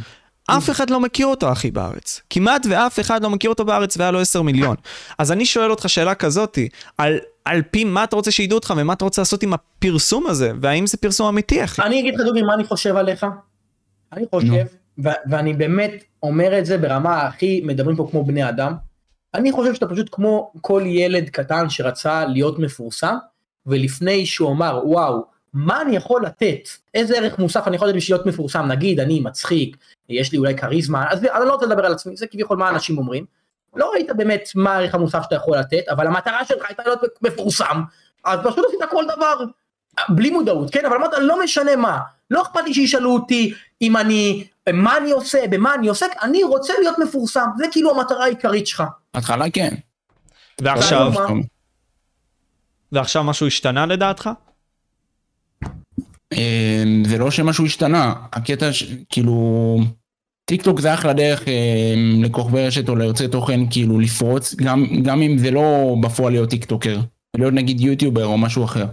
אף 0.51 0.71
אחד 0.71 0.91
לא 0.91 1.01
מכיר 1.01 1.27
אותו, 1.27 1.53
אחי, 1.53 1.71
בארץ. 1.71 2.23
כמעט 2.31 2.67
ואף 2.71 3.01
אחד 3.01 3.23
לא 3.23 3.31
מכיר 3.31 3.51
אותו 3.51 3.65
בארץ 3.65 3.97
והיה 3.97 4.11
לו 4.11 4.21
10 4.21 4.43
מיליון. 4.43 4.77
אז 5.19 5.33
אני 5.33 5.47
שואל 5.47 5.71
אותך 5.71 5.89
שאלה 5.89 6.15
כזאתי, 6.15 6.69
על, 6.99 7.19
על 7.45 7.63
פי 7.71 7.85
מה 7.85 8.05
אתה 8.05 8.17
רוצה 8.17 8.31
שידעו 8.31 8.59
אותך 8.59 8.75
ומה 8.77 8.93
אתה 8.93 9.05
רוצה 9.05 9.21
לעשות 9.21 9.43
עם 9.43 9.53
הפרסום 9.53 10.27
הזה, 10.27 10.53
והאם 10.61 10.87
זה 10.87 10.97
פרסום 10.97 11.27
אמיתי, 11.29 11.65
אחי? 11.65 11.83
אני 11.83 12.01
אגיד 12.01 12.15
לך 12.15 12.21
דוגרי 12.21 12.43
מה 12.43 12.55
אני 12.55 12.65
חושב 12.65 12.97
עליך. 12.97 13.27
אני 14.13 14.25
חושב, 14.31 14.65
ו- 15.05 15.21
ואני 15.31 15.55
באמת 15.55 16.05
אומר 16.23 16.59
את 16.59 16.67
זה 16.67 16.79
ברמה 16.79 17.23
הכי 17.23 17.61
מדברים 17.65 17.97
פה 17.97 18.09
כמו 18.11 18.25
בני 18.25 18.49
אדם. 18.49 18.75
אני 19.35 19.53
חושב 19.53 19.75
שאתה 19.75 19.87
פשוט 19.87 20.09
כמו 20.13 20.53
כל 20.61 20.83
ילד 20.87 21.29
קטן 21.29 21.71
שרצה 21.71 22.25
להיות 22.27 22.59
מפורסם, 22.59 23.15
ולפני 23.67 24.27
שהוא 24.27 24.51
אמר 24.53 24.81
וואו, 24.85 25.25
מה 25.55 25.83
אני 25.83 25.97
יכול 25.97 26.25
לתת? 26.27 26.69
איזה 26.95 27.17
ערך 27.17 27.39
מוסף 27.39 27.67
אני 27.67 27.77
יכול 27.77 27.89
לתת 27.89 27.97
בשביל 27.97 28.17
להיות 28.17 28.27
מפורסם? 28.27 28.67
נגיד 28.67 29.01
אני 29.01 29.21
מצחיק, 29.21 29.77
יש 30.09 30.33
לי 30.33 30.39
אולי 30.39 30.57
כריזמה, 30.57 31.11
אז 31.11 31.25
אני 31.25 31.47
לא 31.47 31.53
רוצה 31.53 31.67
לדבר 31.67 31.87
על 31.87 31.93
עצמי, 31.93 32.17
זה 32.17 32.27
כביכול 32.27 32.57
מה 32.57 32.69
אנשים 32.69 32.99
אומרים. 32.99 33.25
לא 33.77 33.91
ראית 33.95 34.11
באמת 34.17 34.49
מה 34.55 34.75
הערך 34.75 34.95
המוסף 34.95 35.23
שאתה 35.23 35.35
יכול 35.35 35.59
לתת, 35.59 35.89
אבל 35.89 36.07
המטרה 36.07 36.45
שלך 36.45 36.65
הייתה 36.69 36.83
להיות 36.87 37.01
מפורסם, 37.23 37.83
אז 38.25 38.39
פשוט 38.45 38.65
עשית 38.69 38.81
כל 38.91 39.05
דבר 39.05 39.45
בלי 40.09 40.31
מודעות, 40.31 40.71
כן? 40.71 40.87
אבל 40.87 40.97
אמרת 40.97 41.11
לא 41.21 41.45
משנה 41.45 41.77
מה, 41.77 41.99
לא 42.31 42.43
אכפת 42.43 42.61
לי 42.65 42.75
שישאלו 42.75 43.15
אותי 43.15 43.55
אם 43.83 43.97
אני, 43.97 44.47
מה 44.73 44.97
אני 44.97 45.11
עושה, 45.11 45.39
במה 45.51 45.75
אני 45.75 45.89
עוסק, 45.89 46.11
אני 46.23 46.43
רוצה 46.43 46.73
להיות 46.79 46.99
מפורסם, 46.99 47.47
זה 47.57 47.65
כאילו 47.73 47.91
המטרה 47.91 48.25
העיקרית 48.25 48.67
שלך. 48.67 48.83
בהתחלה 49.15 49.51
כן. 49.51 49.75
ועכשיו? 50.61 51.13
ועכשיו 52.93 53.25
משהו 53.25 53.47
השתנה 53.47 53.87
לדעתך? 53.87 54.31
אמ, 56.33 57.03
זה 57.07 57.19
לא 57.19 57.31
שמשהו 57.31 57.65
השתנה, 57.65 58.15
הקטע 58.33 58.73
ש... 58.73 58.85
כאילו... 59.09 59.79
טיק 60.45 60.63
טוק 60.63 60.81
זה 60.81 60.95
אחלה 60.95 61.13
דרך 61.13 61.49
אמ, 61.49 62.25
לכוכבי 62.25 62.67
רשת 62.67 62.89
או 62.89 62.97
ליוצרי 62.97 63.29
תוכן 63.29 63.61
כאילו 63.71 64.01
לפרוץ, 64.01 64.55
גם, 64.55 64.87
גם 65.03 65.23
אם 65.23 65.39
זה 65.39 65.51
לא 65.51 65.97
בפועל 66.03 66.33
להיות 66.33 66.51
טיק 66.51 66.65
טוקר, 66.65 67.01
להיות 67.37 67.55
נגיד 67.55 67.81
יוטיובר 67.81 68.27
או 68.27 68.39
משהו 68.39 68.65
אחר, 68.65 68.87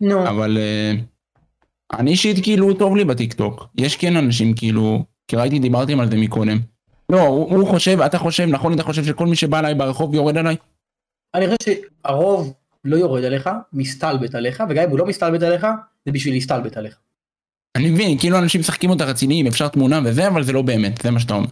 נו, 0.00 0.28
אבל 0.28 0.58
אה, 0.58 0.92
אני 1.98 2.10
אישית 2.10 2.42
כאילו 2.42 2.74
טוב 2.74 2.96
לי 2.96 3.04
בטיק 3.04 3.32
טוק, 3.32 3.66
יש 3.78 3.96
כן 3.96 4.16
אנשים 4.16 4.54
כאילו, 4.54 5.04
כי 5.28 5.36
ראיתי 5.36 5.58
דיברתם 5.58 6.00
על 6.00 6.10
זה 6.10 6.16
מקודם. 6.16 6.58
לא, 7.12 7.20
הוא, 7.20 7.56
הוא 7.56 7.68
חושב, 7.68 8.00
אתה 8.00 8.18
חושב, 8.18 8.44
נכון 8.44 8.74
אתה 8.74 8.82
חושב 8.82 9.04
שכל 9.04 9.26
מי 9.26 9.36
שבא 9.36 9.58
אליי 9.58 9.74
ברחוב 9.74 10.14
יורד 10.14 10.36
עליי? 10.36 10.56
אני 11.34 11.46
חושב 11.46 11.72
שהרוב 12.04 12.52
לא 12.84 12.96
יורד 12.96 13.24
עליך, 13.24 13.50
מסתלבט 13.72 14.34
עליך, 14.34 14.62
וגם 14.68 14.84
אם 14.84 14.90
הוא 14.90 14.98
לא 14.98 15.06
מסתלבט 15.06 15.42
עליך, 15.42 15.66
זה 16.06 16.12
בשביל 16.12 16.34
להסתלבט 16.34 16.76
עליך. 16.76 16.96
אני 17.76 17.90
מבין, 17.90 18.18
כאילו 18.18 18.38
אנשים 18.38 18.60
משחקים 18.60 18.90
אותה 18.90 19.04
רציניים, 19.04 19.46
אפשר 19.46 19.68
תמונה 19.68 20.00
וזה, 20.04 20.28
אבל 20.28 20.42
זה 20.42 20.52
לא 20.52 20.62
באמת, 20.62 21.00
זה 21.02 21.10
מה 21.10 21.20
שאתה 21.20 21.34
אומר. 21.34 21.46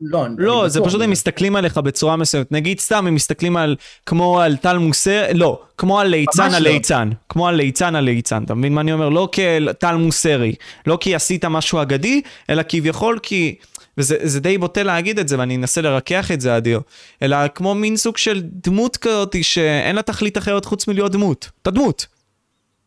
לא, 0.00 0.26
לא, 0.38 0.68
זה 0.68 0.80
פשוט 0.84 1.02
הם. 1.02 1.10
מסתכלים 1.10 1.56
עליך 1.56 1.78
בצורה 1.78 2.16
מסוימת. 2.16 2.52
נגיד 2.52 2.80
סתם 2.80 3.06
הם 3.06 3.14
מסתכלים 3.14 3.56
על, 3.56 3.76
כמו 4.06 4.40
על 4.40 4.56
טל 4.56 4.78
מוסר, 4.78 5.24
לא, 5.34 5.60
כמו 5.78 6.00
על 6.00 6.06
ליצן 6.06 6.54
על 6.54 6.62
לא. 6.62 6.70
ליצן. 6.70 7.10
כמו 7.28 7.48
על 7.48 7.54
ליצן 7.54 7.94
על 7.94 8.04
ליצן, 8.04 8.44
אתה 8.44 8.54
מבין 8.54 8.74
מה 8.74 8.80
אני 8.80 8.92
אומר? 8.92 9.08
לא 9.08 9.28
כטל 9.32 9.96
מוסרי. 9.96 10.54
לא 10.86 10.98
כי 11.00 11.14
עשית 11.14 11.44
משהו 11.44 11.82
אגדי, 11.82 12.22
אלא 12.50 12.62
כביכול 12.68 13.18
כי... 13.22 13.54
וזה 13.98 14.16
זה 14.22 14.40
די 14.40 14.58
בוטה 14.58 14.82
להגיד 14.82 15.18
את 15.18 15.28
זה, 15.28 15.38
ואני 15.38 15.56
אנסה 15.56 15.80
לרכך 15.80 16.30
את 16.34 16.40
זה, 16.40 16.56
אדיר. 16.56 16.80
אלא 17.22 17.48
כמו 17.48 17.74
מין 17.74 17.96
סוג 17.96 18.16
של 18.16 18.42
דמות 18.44 18.96
כזאת 18.96 19.36
שאין 19.42 19.96
לה 19.96 20.02
תכלית 20.02 20.38
אחרת 20.38 20.64
חוץ 20.64 20.88
מלהיות 20.88 21.12
דמות. 21.12 21.50
אתה 21.62 21.70
דמות. 21.70 22.06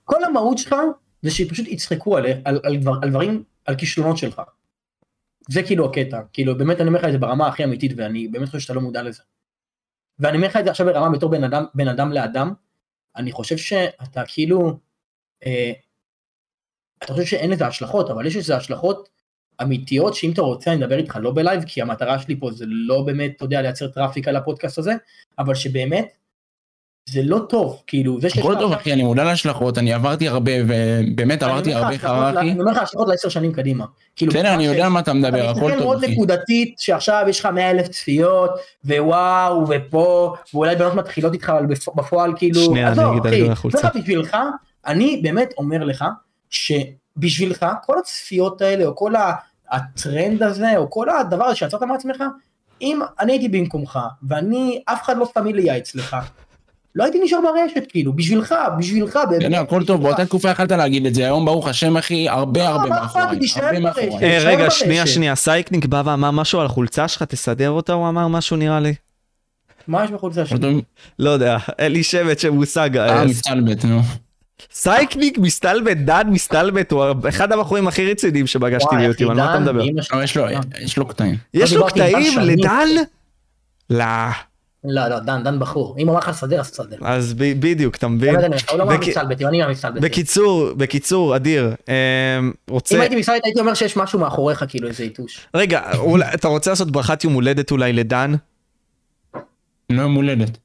כל 0.06 0.24
המהות 0.24 0.58
שלך 0.58 0.76
זה 1.22 1.32
שפשוט 1.32 1.68
יצחקו 1.68 2.18
על, 2.18 2.26
על, 2.46 2.60
על, 2.64 2.78
דבר, 2.78 2.94
על 3.02 3.10
דברים, 3.10 3.44
על 3.66 3.76
כישלונות 3.76 4.18
שלך. 4.18 4.42
זה 5.50 5.64
כאילו 5.64 5.86
הקטע, 5.86 6.22
כאילו 6.34 6.58
באמת 6.58 6.82
אני 6.82 6.88
אומר 6.88 7.00
לך 7.00 7.06
את 7.06 7.12
זה 7.12 7.18
ברמה 7.18 7.48
הכי 7.48 7.64
אמיתית 7.64 7.92
ואני 7.98 8.28
באמת 8.28 8.48
חושב 8.48 8.60
שאתה 8.60 8.74
לא 8.74 8.82
מודע 8.82 9.04
לזה. 9.04 9.24
ואני 10.20 10.38
אומר 10.38 10.48
לך 10.48 10.56
את 10.56 10.66
זה 10.66 10.72
עכשיו 10.72 10.86
ברמה 10.86 11.10
בתור 11.10 11.32
בן 11.32 11.44
אדם, 11.44 11.66
בן 11.76 11.88
אדם 11.88 12.12
לאדם, 12.12 12.54
אני 13.16 13.32
חושב 13.32 13.58
שאתה 13.58 14.22
כאילו, 14.28 14.80
אה, 15.46 15.72
אתה 17.04 17.14
חושב 17.14 17.26
שאין 17.26 17.50
לזה 17.50 17.68
השלכות, 17.68 18.10
אבל 18.10 18.26
יש 18.26 18.36
לזה 18.36 18.58
השלכות 18.58 19.10
אמיתיות 19.62 20.14
שאם 20.16 20.32
אתה 20.32 20.42
רוצה 20.42 20.74
אני 20.74 20.84
אדבר 20.86 20.98
איתך 20.98 21.18
לא 21.22 21.32
בלייב, 21.32 21.64
כי 21.68 21.82
המטרה 21.82 22.20
שלי 22.20 22.36
פה 22.40 22.52
זה 22.52 22.66
לא 22.68 23.02
באמת, 23.02 23.32
אתה 23.36 23.46
יודע, 23.46 23.62
לייצר 23.62 23.88
traffic 23.88 24.28
על 24.28 24.36
הפודקאסט 24.36 24.78
הזה, 24.78 24.94
אבל 25.40 25.56
שבאמת, 25.56 26.08
זה 27.10 27.22
לא 27.24 27.40
טוב, 27.50 27.84
כאילו, 27.88 28.22
זה 28.22 28.30
שיש 28.30 28.38
הכל 28.40 28.52
לך 28.54 28.60
טוב 28.60 28.72
עכשיו- 28.72 28.82
אחי, 28.82 28.94
אני 28.94 29.04
מודע 29.04 29.24
להשלכות, 29.24 29.78
אני 29.78 29.94
עברתי 29.94 30.28
הרבה, 30.28 30.52
ובאמת 30.68 31.44
עברתי 31.44 31.74
הרבה 31.74 31.92
ל- 31.96 31.98
חרקי. 31.98 32.38
אני 32.40 32.60
אומר 32.60 32.72
לך 32.72 32.78
השלכות 32.78 33.08
לעשר 33.08 33.30
שנים 33.30 33.52
קדימה. 33.54 33.86
כאילו, 34.16 34.32
בסדר, 34.32 34.54
אני 34.54 34.66
יודע 34.66 34.84
על 34.86 34.92
מה 34.92 35.00
אתה 35.00 35.14
מדבר, 35.14 35.30
אתה 35.42 35.50
הכל 35.52 35.60
מסתכל 35.60 35.74
טוב 35.78 35.84
מאוד 35.84 36.04
אחי. 36.04 36.12
נקודתית 36.14 36.80
שעכשיו 36.80 37.26
יש 37.30 37.40
לך 37.40 37.46
100 37.46 37.72
אלף 37.72 37.88
צפיות 37.88 38.52
ווואו 38.86 39.66
ופה 39.70 40.36
ואולי 40.54 40.76
בנות 40.76 40.94
מתחילות 40.94 41.34
איתך 41.34 41.50
אבל 41.50 41.66
בפ- 41.66 41.96
בפועל 41.96 42.34
כאילו 42.38 42.62
שנייה, 42.66 42.88
אני 42.92 43.12
אגיד 43.12 43.28
על 43.28 43.34
אחי, 43.34 43.50
החולצה. 43.52 43.78
זה 43.94 44.00
בשבילך 44.00 44.38
אני 44.88 45.20
באמת 45.24 45.54
אומר 45.58 45.84
לך 45.84 46.06
שבשבילך 46.50 47.66
כל 47.86 48.00
הצפיות 48.00 48.62
האלה 48.62 48.86
או 48.86 48.96
כל 48.96 49.16
ה- 49.16 49.34
הטרנד 49.72 50.44
הזה 50.44 50.78
או 50.78 50.90
כל 50.90 51.10
הדבר 51.10 51.46
הזה 51.46 51.56
שיצרת 51.56 51.82
מעצמך 51.82 52.24
אם 52.82 53.00
אני 53.20 53.32
הייתי 53.32 53.48
במקומך 53.48 54.00
ואני 54.24 54.82
אף 54.86 55.04
אחד 55.04 55.18
לא 55.18 55.30
שם 55.34 55.46
לי 55.46 55.54
לייעץ 55.54 55.96
לך 55.96 56.18
לא 56.98 57.04
הייתי 57.04 57.20
נשאר 57.24 57.40
ברשת 57.42 57.84
כאילו 57.90 58.14
בשבילך 58.14 58.56
בשבילך 58.80 59.20
באמת, 59.30 59.44
בסדר, 59.44 59.62
הכל 59.62 59.86
טוב. 59.86 60.02
באותה 60.02 60.26
תקופה 60.26 60.50
יכלת 60.50 60.72
להגיד 60.72 61.06
את 61.06 61.16
זה, 61.16 61.26
היום 61.26 61.46
ברוך 61.46 61.68
השם 61.68 61.98
אחי, 61.98 62.30
הרבה 62.30 62.60
לא, 62.60 62.68
הרבה 62.68 62.90
מאחוריי, 62.90 63.40
תישאר 63.40 63.66
הרבה 63.66 63.80
ברשת. 63.80 64.02
מאחוריי. 64.02 64.38
אה, 64.38 64.40
רגע. 64.44 64.70
שנייה, 64.70 65.08
שנייה, 65.08 65.36
סייקניק 65.36 65.86
בא 65.86 66.02
ואמר 66.06 66.32
משהו 66.32 66.60
על 66.60 66.66
החולצה 66.66 67.08
שלך, 67.08 67.24
תסדר 67.24 67.70
אותה, 67.70 67.94
הוא 67.94 68.10
אמר 68.10 68.28
משהו 68.28 68.58
נראה 68.58 68.80
לי. 68.80 68.94
מה 69.88 70.04
יש 70.04 70.12
בחולצה 70.12 70.46
שלי? 70.46 70.82
לא 71.20 71.30
יודע, 71.30 71.58
אין 71.80 71.92
לי 71.92 72.04
שמץ 72.04 72.42
של 72.42 72.50
מושג. 72.50 72.98
אה, 72.98 73.18
אה, 73.18 73.26
מסתלבט, 73.26 73.86
נו. 73.86 74.02
סייקניק 74.72 75.38
מסתלבט, 75.38 75.98
דן 75.98 76.28
מסתלבט, 76.30 76.92
הוא 76.92 77.04
אחד 77.30 77.52
הבחורים 77.52 77.88
הכי 77.88 78.12
רציניים 78.12 78.48
שפגשתי 78.48 78.96
ביוטיוב, 78.98 79.32
על 79.32 79.38
מה 79.38 79.52
אתה 79.52 79.60
מדבר? 79.60 79.84
לא, 80.14 80.24
יש 80.24 80.98
לו, 80.98 81.08
קטעים. 81.08 81.36
יש 81.54 81.74
לו 81.74 81.86
קטעים. 81.88 82.40
לדן? 82.40 82.88
לא, 83.90 83.98
לא, 84.84 85.08
לא, 85.08 85.20
דן, 85.20 85.44
דן 85.44 85.60
בחור. 85.60 85.96
אם 86.00 86.08
הוא 86.08 86.12
אמר 86.12 86.20
לך 86.20 86.28
לסדר, 86.28 86.60
אז 86.60 86.72
תסדר. 86.72 86.98
אז 87.02 87.34
בדיוק, 87.34 87.96
אתה 87.96 88.08
מבין? 88.08 88.36
אני- 88.36 88.56
הוא 88.72 88.78
לא 88.78 88.84
אמר 88.84 88.98
בק- 88.98 89.08
מסתלבט, 89.08 89.42
אני 89.42 89.62
גם 89.62 89.72
מסתלבט. 89.72 90.02
בקיצור, 90.02 90.74
בקיצור, 90.78 91.36
אדיר, 91.36 91.74
אמ, 91.88 92.52
רוצה... 92.70 92.96
אם 92.96 93.02
הייתי 93.02 93.16
מסתלבט 93.16 93.42
הייתי 93.44 93.60
אומר 93.60 93.74
שיש 93.74 93.98
משהו 93.98 94.20
מאחוריך, 94.20 94.66
כאילו 94.68 94.88
איזה 94.88 95.04
יתוש. 95.04 95.48
רגע, 95.56 95.82
אתה 96.34 96.48
רוצה 96.48 96.70
לעשות 96.70 96.92
ברכת 96.92 97.24
יום 97.24 97.34
הולדת 97.34 97.72
אולי 97.72 97.94
לדן? 97.94 98.34
לא 99.90 100.02
יום 100.02 100.16
הולדת. 100.16 100.58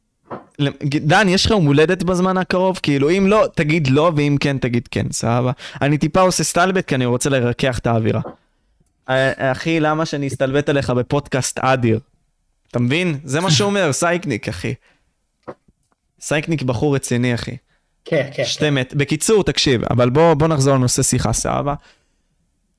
דן, 0.84 1.28
יש 1.28 1.44
לך 1.44 1.50
יום 1.50 1.66
הולדת 1.66 2.02
בזמן 2.02 2.36
הקרוב? 2.36 2.80
כאילו, 2.82 3.10
אם 3.10 3.26
לא, 3.26 3.46
תגיד 3.54 3.88
לא, 3.90 4.12
ואם 4.16 4.36
כן, 4.40 4.58
תגיד 4.58 4.88
כן, 4.90 5.06
סבבה? 5.12 5.52
אני 5.82 5.98
טיפה 5.98 6.20
עושה 6.20 6.44
סטלבט 6.44 6.86
כי 6.86 6.94
אני 6.94 7.06
רוצה 7.06 7.30
לרכך 7.30 7.78
את 7.78 7.86
האווירה. 7.86 8.20
אה, 9.08 9.52
אחי, 9.52 9.80
למה 9.80 10.06
שאני 10.06 10.26
אסתלבט 10.26 10.68
עליך 10.68 10.90
בפודקאסט 10.90 11.58
אדיר? 11.58 12.00
אתה 12.70 12.78
מבין? 12.78 13.18
זה 13.24 13.40
מה 13.40 13.50
שהוא 13.50 13.66
אומר, 13.66 13.92
סייקניק, 14.02 14.48
אחי. 14.48 14.74
סייקניק 16.20 16.62
בחור 16.62 16.94
רציני, 16.94 17.34
אחי. 17.34 17.56
כן, 18.04 18.28
כן. 18.34 18.44
שתי 18.44 18.70
מת. 18.70 18.94
בקיצור, 18.94 19.44
תקשיב, 19.44 19.82
אבל 19.90 20.10
בוא, 20.10 20.34
בוא 20.34 20.48
נחזור 20.48 20.74
לנושא 20.74 21.02
שיחה, 21.02 21.32
סבבה? 21.32 21.74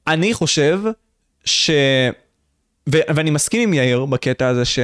אני 0.08 0.34
חושב 0.34 0.80
ש... 1.46 1.69
ו- 2.89 3.08
ואני 3.15 3.32
מסכים 3.32 3.62
עם 3.62 3.74
יאיר 3.74 4.06
בקטע 4.06 4.48
הזה 4.48 4.65
ש... 4.65 4.80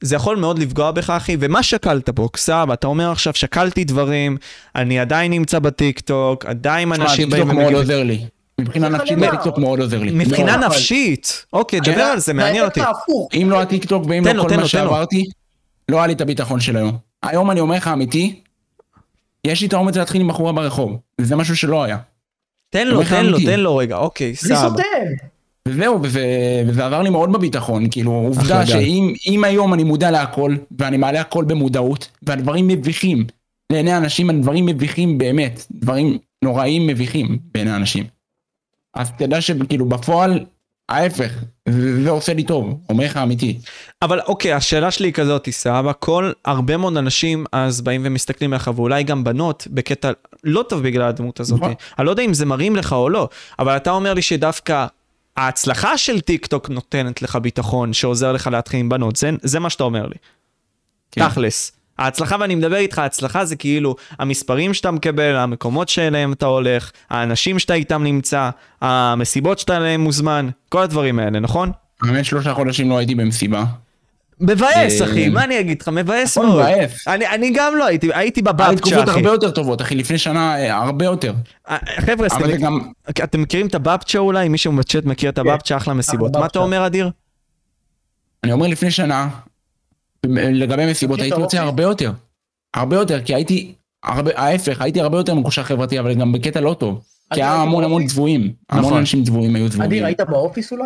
זה 0.00 0.16
יכול 0.16 0.36
מאוד 0.36 0.58
לפגוע 0.58 0.90
בך, 0.90 1.10
אחי, 1.10 1.36
ומה 1.40 1.62
שקלת 1.62 2.10
פה? 2.10 2.28
סבבה, 2.36 2.74
אתה 2.74 2.86
אומר 2.86 3.10
עכשיו, 3.10 3.34
שקלתי 3.34 3.84
דברים, 3.84 4.36
אני 4.76 4.98
עדיין 4.98 5.32
נמצא 5.32 5.58
בטיקטוק, 5.58 6.46
עדיין 6.46 6.92
תשמע, 6.92 7.04
אנשים 7.04 7.30
טיקטוק 7.30 7.48
מאוד 7.52 7.72
עוזר 7.72 8.02
לי. 8.02 8.26
מבחינה 8.60 8.88
נפשית? 8.88 9.18
טיקטוק 9.30 9.58
מאוד 9.58 9.80
עוזר 9.80 9.98
לי. 9.98 10.10
מבחינה. 10.12 10.56
נפשית. 10.56 11.46
אוקיי, 11.52 11.80
דבר 11.80 12.02
על 12.02 12.18
זה, 12.18 12.32
מעניין 12.32 12.64
אותי. 12.64 12.80
אם 13.34 13.50
לא 13.50 13.62
הטיקטוק 13.62 14.04
ואם 14.08 14.26
לא 14.26 14.42
כל 14.42 14.56
מה. 14.56 14.68
שעברתי, 14.68 15.24
לא 15.88 15.96
היה 15.96 16.06
לי 16.06 16.12
את 16.12 16.20
הביטחון 16.20 16.60
של 16.60 16.76
היום. 16.76 16.96
היום 17.22 17.50
אני 17.50 17.60
אומר 17.60 17.76
לך 17.76 17.88
אמיתי, 17.88 18.40
יש 19.44 19.60
לי 19.60 19.66
את 19.66 19.72
האומץ 19.72 19.96
להתחיל 19.96 20.20
עם 20.20 20.28
בחורה 20.28 20.52
ברחוב. 20.52 20.96
וזה 21.20 21.36
משהו 21.36 21.56
שלא 21.56 21.84
היה. 21.84 21.98
תן 22.70 22.88
לו, 22.88 23.02
תן 23.04 23.26
לו. 23.26 23.38
תן 23.40 23.60
לו 23.60 23.76
רגע, 23.76 23.96
אוקיי, 23.96 24.26
בלי 24.26 24.56
סבבה. 24.56 24.82
וזהו, 25.68 25.98
וזה, 26.02 26.24
וזה 26.66 26.86
עזר 26.86 27.02
לי 27.02 27.10
מאוד 27.10 27.32
בביטחון, 27.32 27.90
כאילו, 27.90 28.12
עובדה. 28.12 28.66
שאם 28.66 29.14
אם 29.26 29.44
היום 29.44 29.74
אני 29.74 29.84
מודע 29.84 30.10
להכל, 30.10 30.56
ואני 30.78 30.96
מעלה 30.96 31.20
הכל 31.20 31.44
במודעות, 31.44 32.08
והדברים 32.22 32.68
מביכים 32.68 33.26
לעיני 33.72 33.96
אנשים, 33.96 34.30
הדברים 34.30 34.66
מביכים 34.66 35.18
באמת, 35.18 35.66
דברים 35.70 36.18
נוראים 36.42 36.86
מביכים 36.86 37.38
בעיני 37.54 37.76
אנשים. 37.76 38.04
אז 38.94 39.10
תדע 39.18 39.40
שכאילו 39.40 39.86
בפועל, 39.88 40.44
ההפך, 40.88 41.32
זה, 41.68 42.10
עושה 42.10 42.34
לי 42.34 42.44
טוב, 42.44 42.80
אומר 42.88 43.04
לך 43.04 43.16
אמיתי. 43.16 43.58
אבל 44.02 44.20
אוקיי, 44.20 44.52
השאלה 44.52 44.90
שלי 44.90 45.08
היא 45.08 45.12
כזאת, 45.12 45.48
סבבה, 45.50 45.92
כל, 45.92 46.32
הרבה 46.44 46.76
מאוד 46.76 46.96
אנשים 46.96 47.44
אז 47.52 47.80
באים 47.80 48.00
ומסתכלים 48.04 48.52
עליך, 48.52 48.70
ואולי 48.76 49.02
גם 49.02 49.24
בנות, 49.24 49.66
בקטע 49.70 50.10
לא 50.44 50.64
טוב 50.68 50.82
בגלל 50.82 51.08
הדמות 51.08 51.40
הזאת. 51.40 51.60
נכון. 51.60 51.74
אני 51.98 52.06
לא 52.06 52.10
יודע 52.10 52.22
אם 52.22 52.34
זה 52.34 52.46
מרים 52.46 52.76
לך 52.76 52.92
או 52.92 53.08
לא, 53.08 53.28
אבל 53.58 53.76
אתה 53.76 53.90
אומר 53.90 54.14
לי 54.14 54.22
שדווקא 54.22 54.86
ההצלחה 55.40 55.98
של 55.98 56.20
טיק 56.20 56.46
טוק 56.46 56.70
נותנת 56.70 57.22
לך 57.22 57.36
ביטחון, 57.36 57.92
שעוזר 57.92 58.32
לך 58.32 58.46
להתחיל 58.52 58.80
עם 58.80 58.88
בנות, 58.88 59.16
זה, 59.16 59.30
זה 59.42 59.60
מה 59.60 59.70
שאתה 59.70 59.84
אומר 59.84 60.06
לי. 60.06 60.14
כן. 61.10 61.28
תכלס. 61.28 61.72
ההצלחה, 61.98 62.36
ואני 62.40 62.54
מדבר 62.54 62.76
איתך, 62.76 62.98
ההצלחה 62.98 63.44
זה 63.44 63.56
כאילו 63.56 63.96
המספרים 64.18 64.74
שאתה 64.74 64.90
מקבל, 64.90 65.36
המקומות 65.36 65.88
שאליהם 65.88 66.32
אתה 66.32 66.46
הולך, 66.46 66.90
האנשים 67.10 67.58
שאתה 67.58 67.74
איתם 67.74 68.04
נמצא, 68.04 68.50
המסיבות 68.80 69.58
שאתה 69.58 69.76
אליהם 69.76 70.00
מוזמן, 70.00 70.48
כל 70.68 70.82
הדברים 70.82 71.18
האלה, 71.18 71.40
נכון? 71.40 71.72
באמת 72.02 72.24
שלושה 72.24 72.54
חודשים 72.54 72.90
לא 72.90 72.98
הייתי 72.98 73.14
במסיבה. 73.14 73.64
מבאס, 74.40 75.00
אה, 75.00 75.06
אחי, 75.06 75.28
מה 75.28 75.44
אני 75.44 75.60
אגיד 75.60 75.82
לך? 75.82 75.88
מבאס 75.88 76.38
מאוד. 76.38 76.62
מבאס. 76.62 77.08
אני, 77.08 77.28
אני 77.28 77.52
גם 77.54 77.76
לא 77.76 77.86
הייתי, 77.86 78.08
הייתי 78.14 78.40
היה 78.40 78.46
לי 78.46 78.52
בבבצ'ה, 78.52 78.76
תקופות 78.76 79.08
אחי. 79.08 79.18
הרבה 79.18 79.30
יותר 79.30 79.50
טובות, 79.50 79.82
אחי, 79.82 79.94
לפני 79.94 80.18
שנה 80.18 80.56
אה, 80.56 80.76
הרבה 80.76 81.04
יותר. 81.04 81.32
אה, 81.68 81.76
חבר'ה, 82.00 82.28
זה 82.28 82.56
אתם, 83.24 83.42
מכירים 83.42 83.66
את 83.66 83.74
הבבצ'ה 83.74 84.18
אולי? 84.18 84.48
מישהו 84.48 84.72
בצ'אט 84.72 85.04
מכיר 85.04 85.30
את 85.30 85.38
הבבצ'ה? 85.38 85.76
אחלה 85.76 85.94
מסיבות. 85.94 86.36
מה 86.36 86.46
אתה. 86.46 86.58
אומר, 86.58 86.86
אדיר? 86.86 87.10
אני 88.44 88.52
אומר 88.52 88.66
לפני 88.66 88.90
שנה, 88.90 89.28
לגבי 90.26 90.90
מסיבות 90.90 91.20
הייתי 91.20 91.36
רוצה? 91.36 91.60
הרבה 91.60 91.82
יותר. 91.82 92.12
הרבה 92.74 92.96
יותר, 92.96 93.22
כי 93.22 93.34
הייתי, 93.34 93.74
ההפך, 94.36 94.80
הייתי 94.80 95.00
הרבה 95.00 95.18
יותר 95.18 95.34
מקושר 95.34 95.62
חברתי, 95.62 96.00
אבל 96.00 96.14
גם 96.14 96.32
בקטע 96.32 96.60
לא 96.60 96.76
טוב. 96.78 97.04
כי 97.34 97.42
היה 97.42 97.54
המון 97.54 97.84
המון? 97.84 98.06
צבועים. 98.06 98.52
המון 98.70 98.84
נכון. 98.84 98.98
אנשים 98.98 99.24
צבועים 99.24 99.56
היו 99.56 99.70
צבועים. 99.70 99.90
אדיר, 99.90 100.06
היית 100.06 100.20
באופיס 100.20 100.72
אולי? 100.72 100.84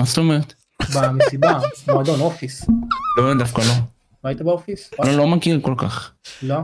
מה 0.00 0.06
זאת 0.06 0.18
אומרת? 0.18 0.54
במסיבה, 0.94 1.58
מועדון 1.88 2.20
אופיס. 2.20 2.66
לא, 3.18 3.34
דווקא 3.34 3.60
לא. 3.60 3.74
לא 4.24 4.28
היית 4.28 4.42
באופיס? 4.42 4.90
לא, 5.04 5.12
לא 5.12 5.26
מכיר 5.26 5.60
כל 5.62 5.74
כך. 5.76 6.12
לא? 6.42 6.56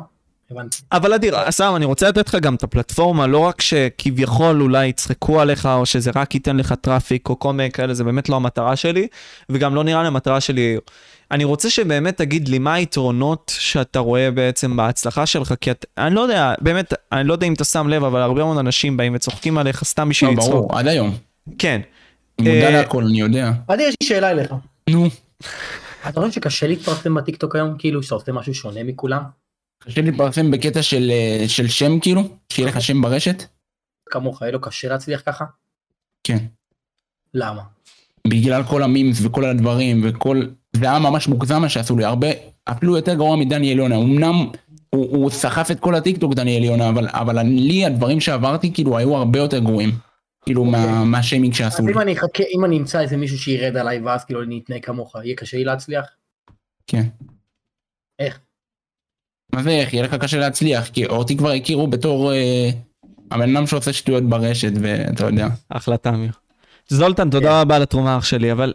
הבנתי. 0.50 0.76
אבל 0.92 1.12
אדיר, 1.12 1.50
סתם, 1.50 1.72
אני 1.76 1.84
רוצה 1.84 2.08
לתת 2.08 2.28
לך 2.28 2.34
גם 2.34 2.54
את 2.54 2.62
הפלטפורמה, 2.62 3.26
לא 3.26 3.38
רק 3.38 3.60
שכביכול 3.60 4.62
אולי 4.62 4.86
יצחקו 4.86 5.40
עליך, 5.40 5.66
או 5.66 5.86
שזה 5.86 6.10
רק 6.14 6.34
ייתן 6.34 6.56
לך 6.56 6.74
traffic, 6.80 7.28
או 7.28 7.38
כל 7.38 7.52
מיני 7.52 7.70
כאלה, 7.70 7.94
זה 7.94 8.04
באמת 8.04 8.28
לא 8.28 8.36
המטרה 8.36 8.76
שלי, 8.76 9.06
וגם 9.48 9.74
לא 9.74 9.84
נראה 9.84 10.02
לי 10.02 10.08
המטרה 10.08 10.40
שלי. 10.40 10.76
אני 11.30 11.44
רוצה 11.44 11.70
שבאמת 11.70 12.16
תגיד 12.16 12.48
לי 12.48 12.58
מה 12.58 12.74
היתרונות 12.74 13.52
שאתה 13.58 13.98
רואה 13.98 14.30
בעצם 14.30 14.76
בהצלחה 14.76 15.26
שלך, 15.26 15.54
כי 15.60 15.70
את, 15.70 15.86
אני 15.98 16.14
לא 16.14 16.20
יודע, 16.20 16.54
באמת, 16.60 16.94
אני 17.12 17.28
לא 17.28 17.32
יודע 17.32 17.46
אם 17.46 17.52
אתה 17.52 17.64
שם 17.64 17.88
לב, 17.88 18.04
אבל 18.04 18.20
הרבה 18.20 18.44
מאוד 18.44 18.58
אנשים 18.58 18.96
באים 18.96 19.14
וצוחקים 19.14 19.58
עליך 19.58 19.84
סתם 19.84 20.08
בשביל 20.08 20.30
לא, 20.30 20.36
לצחוק. 20.36 20.52
ברור, 20.52 20.78
עד 20.78 20.86
היום. 20.86 21.16
כן. 21.58 21.80
אני 22.38 22.48
מודע 22.48 22.66
אה, 22.66 22.70
להכל, 22.70 23.04
אני 23.04 23.20
יודע. 23.20 23.52
אדיר, 23.66 23.88
יש 23.88 23.94
לי 24.00 24.06
שאלה 24.06 24.30
אליך. 24.30 24.54
נו, 24.90 25.06
אתה 26.08 26.20
חושב 26.20 26.32
שקשה 26.32 26.66
להתפרסם 26.66 27.14
בטיקטוק 27.14 27.56
היום? 27.56 27.74
כאילו, 27.78 28.02
שאתה 28.02 28.14
עושה 28.14 28.32
משהו 28.32 28.54
שונה 28.54 28.82
מכולם? 28.84 29.22
קשה 29.84 30.00
להתפרסם 30.00 30.50
בקטע 30.50 30.82
של 30.82 31.10
אה, 31.10 31.44
של 31.48 31.68
שם 31.68 32.00
כאילו, 32.00 32.22
שיהיה 32.52 32.68
לך 32.68 32.80
שם 32.80 33.02
ברשת? 33.02 33.44
כמוך, 34.10 34.42
יהיה 34.42 34.52
לו 34.52 34.60
קשה 34.60 34.88
להצליח 34.88 35.22
ככה? 35.26 35.44
כן. 36.24 36.38
למה? 37.34 37.62
בגלל 38.28 38.62
כל 38.62 38.82
המימס 38.82 39.18
וכל 39.22 39.44
הדברים 39.44 40.00
וכל... 40.04 40.42
זה 40.76 40.90
היה 40.90 40.98
ממש 40.98 41.28
מוגזם 41.28 41.60
מה 41.60 41.68
שעשו 41.68 41.96
לי, 41.96 42.04
הרבה, 42.04 42.28
אפילו 42.64 42.96
יותר 42.96 43.14
גרוע 43.14 43.36
מדניאל 43.36 43.78
יונה, 43.78 43.96
אמנם 43.96 44.46
הוא, 44.90 45.16
הוא 45.16 45.30
סחף 45.30 45.70
את 45.70 45.80
כל 45.80 45.94
הטיקטוק 45.94 46.34
דניאל 46.34 46.64
יונה, 46.64 46.88
אבל, 46.88 47.08
אבל 47.08 47.42
לי 47.42 47.84
הדברים 47.84 48.20
שעברתי 48.20 48.72
כאילו 48.74 48.98
היו 48.98 49.16
הרבה 49.16 49.38
יותר 49.38 49.58
גרועים. 49.58 49.90
כאילו 50.46 50.64
מה, 50.64 50.82
אוקיי. 50.82 51.04
מהשיימינג 51.04 51.52
אז 51.52 51.58
שעשו 51.58 51.86
לי. 51.86 51.92
אם 51.92 52.00
אני 52.00 52.12
אחכה, 52.12 52.42
אם 52.54 52.64
אני 52.64 52.78
אמצא 52.78 53.00
איזה 53.00 53.16
מישהו 53.16 53.38
שירד 53.38 53.76
עליי 53.76 54.00
ואז 54.00 54.24
כאילו 54.24 54.42
אני 54.42 54.60
אתנהג 54.64 54.84
כמוך, 54.84 55.16
יהיה 55.24 55.36
קשה 55.36 55.56
לי 55.56 55.64
להצליח? 55.64 56.06
כן. 56.86 57.02
איך? 58.18 58.40
מה 59.52 59.62
זה 59.62 59.70
איך? 59.70 59.94
יהיה 59.94 60.04
לך 60.04 60.14
קשה 60.14 60.38
להצליח, 60.38 60.88
כי 60.88 61.06
אותי 61.06 61.36
כבר 61.36 61.50
הכירו 61.50 61.86
בתור 61.86 62.32
אה, 62.32 62.70
הבן 63.30 63.56
אדם 63.56 63.66
שעושה 63.66 63.92
שטויות 63.92 64.24
ברשת, 64.24 64.72
ואתה 64.80 65.26
יודע. 65.26 65.48
אחלה 65.68 65.96
תמיר. 65.96 66.32
זולטן, 66.88 67.30
תודה 67.30 67.60
רבה 67.60 67.76
על 67.76 67.82
התרומה 67.82 68.18
אח 68.18 68.24
שלי, 68.24 68.52
אבל 68.52 68.72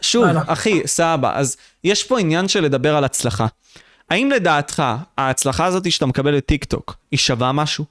שוב. 0.00 0.24
אחי, 0.46 0.82
סבבה, 0.86 1.32
אז 1.34 1.56
יש 1.84 2.04
פה 2.04 2.20
עניין 2.20 2.48
של 2.48 2.60
לדבר 2.60 2.96
על 2.96 3.04
הצלחה. 3.04 3.46
האם 4.10 4.30
לדעתך 4.30 4.82
ההצלחה 5.18 5.64
הזאת 5.64 5.92
שאתה 5.92 6.06
מקבל 6.06 6.34
לטיק 6.34 6.64
טוק, 6.64 6.96
היא 7.10 7.18
שווה 7.18 7.52
משהו? 7.52 7.84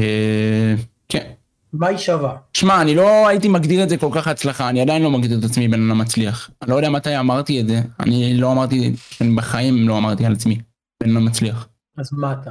אה, 0.00 0.74
כן. 1.08 1.32
מה 1.72 1.86
היא 1.86 1.98
שווה? 1.98 2.36
שמע, 2.52 2.82
אני 2.82 2.94
לא 2.94 3.28
הייתי 3.28 3.48
מגדיר 3.48 3.82
את 3.82 3.88
זה 3.88 3.96
כל 3.96 4.10
כך 4.14 4.28
הצלחה, 4.28 4.68
אני 4.68 4.80
עדיין 4.80 5.02
לא 5.02 5.10
מגדיר 5.10 5.38
את 5.38 5.44
עצמי 5.44 5.68
בן 5.68 5.90
אדם 5.90 5.98
מצליח. 5.98 6.50
אני 6.62 6.70
לא 6.70 6.76
יודע 6.76 6.90
מתי 6.90 7.18
אמרתי 7.18 7.60
את 7.60 7.68
זה, 7.68 7.80
אני 8.00 8.36
לא 8.36 8.52
אמרתי, 8.52 8.94
אני 9.20 9.34
בחיים 9.36 9.88
לא 9.88 9.98
אמרתי 9.98 10.26
על 10.26 10.32
עצמי, 10.32 10.60
בן 11.02 11.10
אדם 11.10 11.24
מצליח. 11.24 11.68
אז 11.96 12.12
מה 12.12 12.32
אתה? 12.32 12.50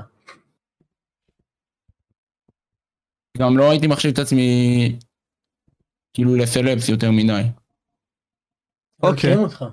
גם 3.38 3.58
לא 3.58 3.72
הייתי 3.72 3.88
מחשיב 3.88 4.12
את 4.12 4.20
עצמי 4.20 4.96
כאילו 6.14 6.36
לסלבס 6.36 6.90
יותר 6.90 7.12
מדי. 7.12 7.42
אוקיי. 9.04 9.14
מכירים 9.14 9.40
אותך. 9.40 9.66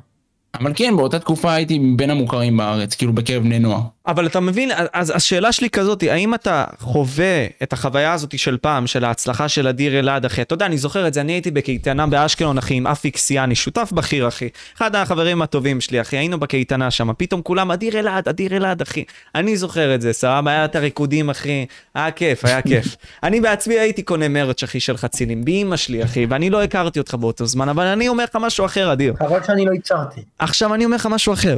אבל 0.55 0.73
כן, 0.77 0.97
באותה 0.97 1.19
תקופה 1.19 1.53
הייתי 1.53 1.79
בין 1.97 2.11
המוכרים 2.11 2.57
בארץ, 2.57 2.95
כאילו 2.95 3.13
בקרב 3.13 3.43
בני 3.43 3.59
נוער. 3.59 3.83
אבל 4.07 4.27
אתה 4.27 4.41
מבין, 4.41 4.71
אז 4.93 5.13
השאלה 5.17 5.53
שלי 5.53 5.71
כזאת, 5.71 6.03
האם 6.03 6.35
אתה 6.35 6.65
חווה 6.79 7.47
את 7.63 7.73
החוויה 7.73 8.13
הזאת 8.13 8.39
של 8.39 8.57
פעם, 8.57 8.87
של 8.87 9.05
ההצלחה 9.05 9.49
של 9.49 9.69
אדיר 9.69 9.99
אלעד, 9.99 10.25
אחי? 10.25 10.43
אתה 10.43 10.55
יודע, 10.55 10.67
אני 10.67 10.79
זוכר 10.79 11.07
את 11.07 11.15
זה, 11.15 11.21
אני 11.21 11.33
הייתי 11.33 11.51
בקייטנה 11.51 12.07
באשקלון, 12.07 12.59
אחי, 12.59 12.75
עם 12.75 12.87
אפיק 12.87 13.17
סיאני, 13.17 13.55
שותף 13.55 13.93
בכיר, 13.93 14.29
אחי. 14.29 14.49
אחד 14.77 14.97
החברים 14.97 15.43
הטובים 15.43 15.81
שלי, 15.81 16.01
אחי, 16.01 16.17
היינו 16.17 16.41
בקייטנה 16.41 16.91
שם, 16.91 17.11
פתאום 17.17 17.43
כולם, 17.43 17.71
אדיר 17.71 17.99
אלעד, 17.99 18.29
אדיר 18.29 18.57
אלעד, 18.57 18.83
אחי. 18.83 19.05
אני 19.35 19.57
זוכר 19.57 19.95
את 19.95 20.01
זה, 20.01 20.13
סבבה, 20.13 20.51
היה 20.51 20.65
את 20.65 20.77
הריקודים, 20.77 21.31
אחי, 21.31 21.67
היה 21.95 22.11
כיף, 22.11 22.45
היה 22.45 22.63
כיף. 22.63 22.97
אני 23.23 23.41
בעצמי 23.41 23.79
הייתי 23.79 24.03
קונה 24.03 24.29
מרץ', 24.29 24.63
אחי, 24.63 24.81
של 24.81 24.97
חצילים, 24.97 25.45
באמא 25.45 25.77
שלי, 25.77 26.05
אחי, 26.05 26.27
ואני 26.27 26.51
לא 26.51 26.63
הכרתי 26.63 26.99
אותך 26.99 27.15
באותו 27.15 27.47
זמן, 27.47 27.69
אבל 27.69 27.87
אני 27.87 28.09
אומר 28.09 28.25
לך 28.25 28.37
משהו 28.41 28.65
אחר, 28.65 28.93
אדיר. 28.93 29.15
חבל 29.19 29.43
שאני 29.47 29.65
לא 29.65 29.73
ייצרתי. 29.73 30.21
עכשיו 30.39 30.75
אני 30.75 30.85
אומר 30.85 30.97
לך 30.97 31.07
משהו 31.07 31.33
אחר. 31.33 31.57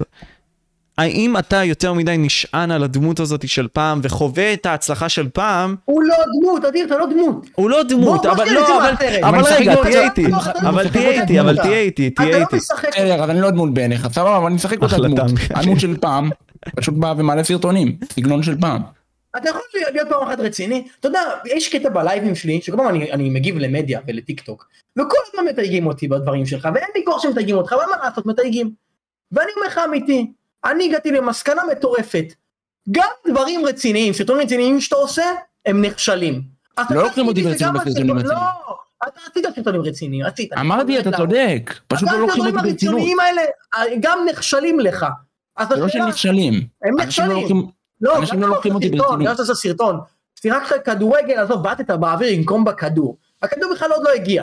האם 0.98 1.38
אתה 1.38 1.64
יותר 1.64 1.92
מדי 1.92 2.14
נשען 2.18 2.70
על 2.70 2.85
הדמות 2.85 3.20
הזאת 3.20 3.48
של 3.48 3.68
פעם 3.72 4.00
וחווה 4.02 4.52
את 4.52 4.66
ההצלחה 4.66 5.09
של 5.09 5.28
פעם? 5.28 5.76
הוא 5.85 6.02
לא 6.02 6.16
דמות, 6.40 6.64
אדיר, 6.64 6.87
אתה 6.87 6.98
לא 6.98 7.07
דמות. 7.07 7.46
הוא 7.54 7.70
לא 7.70 7.83
דמות, 7.83 8.26
אבל 8.26 8.44
בוא 8.44 8.52
לא, 8.52 8.62
נשאיר 8.62 8.76
אבל, 8.76 9.38
אבל. 9.38 9.54
רגע, 9.54 9.72
אבל 9.72 9.83
תהיה 9.83 10.04
איתי, 10.04 10.26
אבל 10.68 10.88
תהיה 10.88 11.22
איתי, 11.22 11.40
אבל 11.40 11.52
דמות. 11.52 11.66
תהיה 11.66 11.80
איתי, 11.80 12.09
אתה 12.09 12.22
תהיה 12.22 12.38
לא 12.38 12.42
איתי. 12.42 12.57
משחק. 12.57 12.88
בסדר, 12.88 13.22
אז 13.22 13.30
אני 13.30 13.40
לא 13.40 13.50
דמות 13.50 13.74
בעיניך, 13.74 14.09
סבבה, 14.12 14.37
אבל 14.37 14.46
אני 14.46 14.54
משחק 14.54 14.83
אותה 14.83 14.96
דמות. 14.96 15.18
הדמות 15.50 15.80
של 15.80 15.96
פעם, 15.96 16.30
פשוט 16.76 16.94
בא 16.94 17.14
ומעלה 17.16 17.44
סרטונים, 17.44 17.96
סגנון 18.12 18.42
של 18.42 18.61
פעם. 18.61 18.83
אתה 19.37 19.48
יכול 19.48 19.61
להיות 19.92 20.09
פעם 20.09 20.22
אחת 20.22 20.40
רציני, 20.40 20.87
אתה 21.00 21.09
יודע, 21.09 21.20
יש 21.44 21.68
קטע 21.68 21.88
בלייבים 21.88 22.35
שלי, 22.35 22.61
שכל 22.62 22.76
פעם 22.76 22.88
אני, 22.88 23.12
אני 23.12 23.30
מגיב 23.30 23.59
למדיה 23.59 24.00
ולטיק 24.09 24.40
טוק, 24.40 24.68
וכל 24.98 25.16
הזמן 25.28 25.50
מתייגים 25.50 25.87
אותי 25.87 26.09
בדברים 26.09 26.46
שלך, 26.46 26.68
ואין 26.74 26.87
לי 26.96 27.02
כוח 27.04 27.22
שמתייגים 27.22 27.57
אותך, 27.57 27.72
אבל 27.72 27.83
מה 27.90 28.09
לעשות, 28.09 28.26
מתייגים. 28.26 28.70
ואני 29.33 29.50
אומר 29.57 29.66
לך 29.66 29.80
אמיתי, 29.88 30.33
אני 30.64 30.85
הגעתי 30.85 31.11
למסקנה 31.11 31.62
מטורפת, 31.70 32.24
גם 32.90 33.09
דברים 33.29 33.66
רציניים, 33.66 34.12
סרטונים 34.12 34.42
רציניים 34.42 34.81
שאתה 34.81 34.96
עושה, 34.96 35.24
הם 35.66 35.85
נכשלים. 35.85 36.42
לא 36.90 37.03
לוקחים 37.03 37.29
אותי 37.29 37.42
ברצינות 37.42 37.74
בסרטונים 37.74 38.16
הסרטון- 38.16 38.18
רציניים. 38.18 38.46
לא, 38.68 38.74
אתה 39.09 39.20
עשית 39.31 39.46
סרטונים 39.55 39.81
רציניים, 39.83 40.27
עשית. 40.27 40.53
אמרתי, 40.53 40.98
אתה 40.98 41.12
צודק, 41.16 41.74
פשוט 41.88 42.09
לא 42.12 42.18
לוקחים 42.18 42.40
אותי 42.44 42.48
הדברים 42.57 42.72
ברצינות. 42.72 42.94
הרציניים 42.94 43.20
האלה 43.20 43.42
אה, 43.74 43.83
גם 44.00 44.18
נכשלים 44.31 44.81
לך. 44.81 45.07
זה 45.68 45.77
לא 45.77 45.88
שהם 45.88 46.09
נכשלים. 46.09 46.55
הם 46.55 47.00
אנשים 47.00 47.24
לא 47.24 47.31
נכשלים. 47.35 47.57
לוקחים- 47.57 47.70
לא, 48.00 48.18
אנשים 48.18 48.35
גם 48.40 48.48
לא 48.48 48.55
לוקחים 48.55 48.74
אותי 48.74 48.88
ברצינות. 48.90 49.18
גם 49.20 49.27
כשאתה 49.27 49.42
עושה 49.42 49.55
סרטון, 49.55 50.00
סטירת 50.38 50.62
כדורגל, 50.85 51.38
עזוב, 51.38 51.62
בעטת 51.62 51.90
באוויר 51.90 52.37
במקום 52.38 52.64
בכדור. 52.64 53.16
הכדור 53.42 53.72
בכלל 53.74 53.92
עוד 53.92 54.03
לא 54.05 54.11
הגיע. 54.12 54.42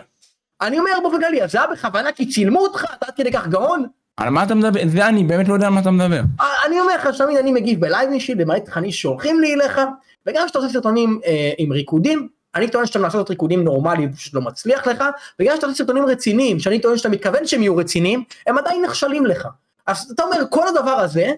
אני 0.61 0.79
אומר 0.79 0.91
באופן 1.03 1.19
כללי, 1.21 1.43
אז 1.43 1.51
זה 1.51 1.57
היה 1.57 1.67
בכוונה 1.67 2.11
כי 2.11 2.25
צילמו 2.29 2.59
אותך, 2.59 2.85
אתה 2.97 3.05
עד 3.05 3.13
כדי 3.15 3.31
כך 3.31 3.47
גאון? 3.47 3.85
על 4.17 4.29
מה 4.29 4.43
אתה 4.43 4.55
מדבר? 4.55 4.79
זה 4.87 5.07
אני 5.07 5.23
באמת 5.23 5.47
לא 5.47 5.53
יודע 5.53 5.67
על 5.67 5.73
מה 5.73 5.79
אתה 5.79 5.91
מדבר. 5.91 6.21
אה, 6.41 6.45
אני 6.67 6.79
אומר 6.79 6.95
לך 6.95 7.13
שתמיד 7.13 7.37
אני 7.37 7.51
מגיב 7.51 7.79
בלייב 7.81 8.11
אישי, 8.11 8.35
למעט 8.35 8.65
תכנים 8.65 8.91
שהולכים 8.91 9.39
לי 9.39 9.53
אליך, 9.53 9.81
וגם 10.25 10.45
כשאתה 10.45 10.59
עושה 10.59 10.73
סרטונים 10.73 11.19
אה, 11.25 11.51
עם 11.57 11.71
ריקודים, 11.71 12.27
אני 12.55 12.69
טוען 12.69 12.85
שאתה 12.85 12.99
מנסה 12.99 13.17
לעשות 13.17 13.29
ריקודים 13.29 13.63
נורמליים, 13.63 14.13
פשוט 14.13 14.33
לא 14.33 14.41
מצליח 14.41 14.87
לך, 14.87 15.03
וגם 15.39 15.53
כשאתה 15.53 15.67
עושה 15.67 15.77
סרטונים 15.77 16.05
רציניים, 16.05 16.59
שאני 16.59 16.79
טוען 16.81 16.97
שאתה 16.97 17.09
מתכוון 17.09 17.47
שהם 17.47 17.61
יהיו 17.61 17.75
רציניים, 17.77 18.23
הם 18.47 18.57
עדיין 18.57 18.81
נכשלים 18.85 19.25
לך. 19.25 19.47
אז 19.87 20.11
אתה 20.15 20.23
אומר, 20.23 20.37
כל 20.49 20.67
הדבר 20.67 20.91
הזה, 20.91 21.31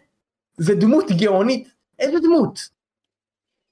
זה 0.58 0.76
דמות 0.76 1.12
גאונית. 1.12 1.68
איזה 2.00 2.20
דמות? 2.20 2.60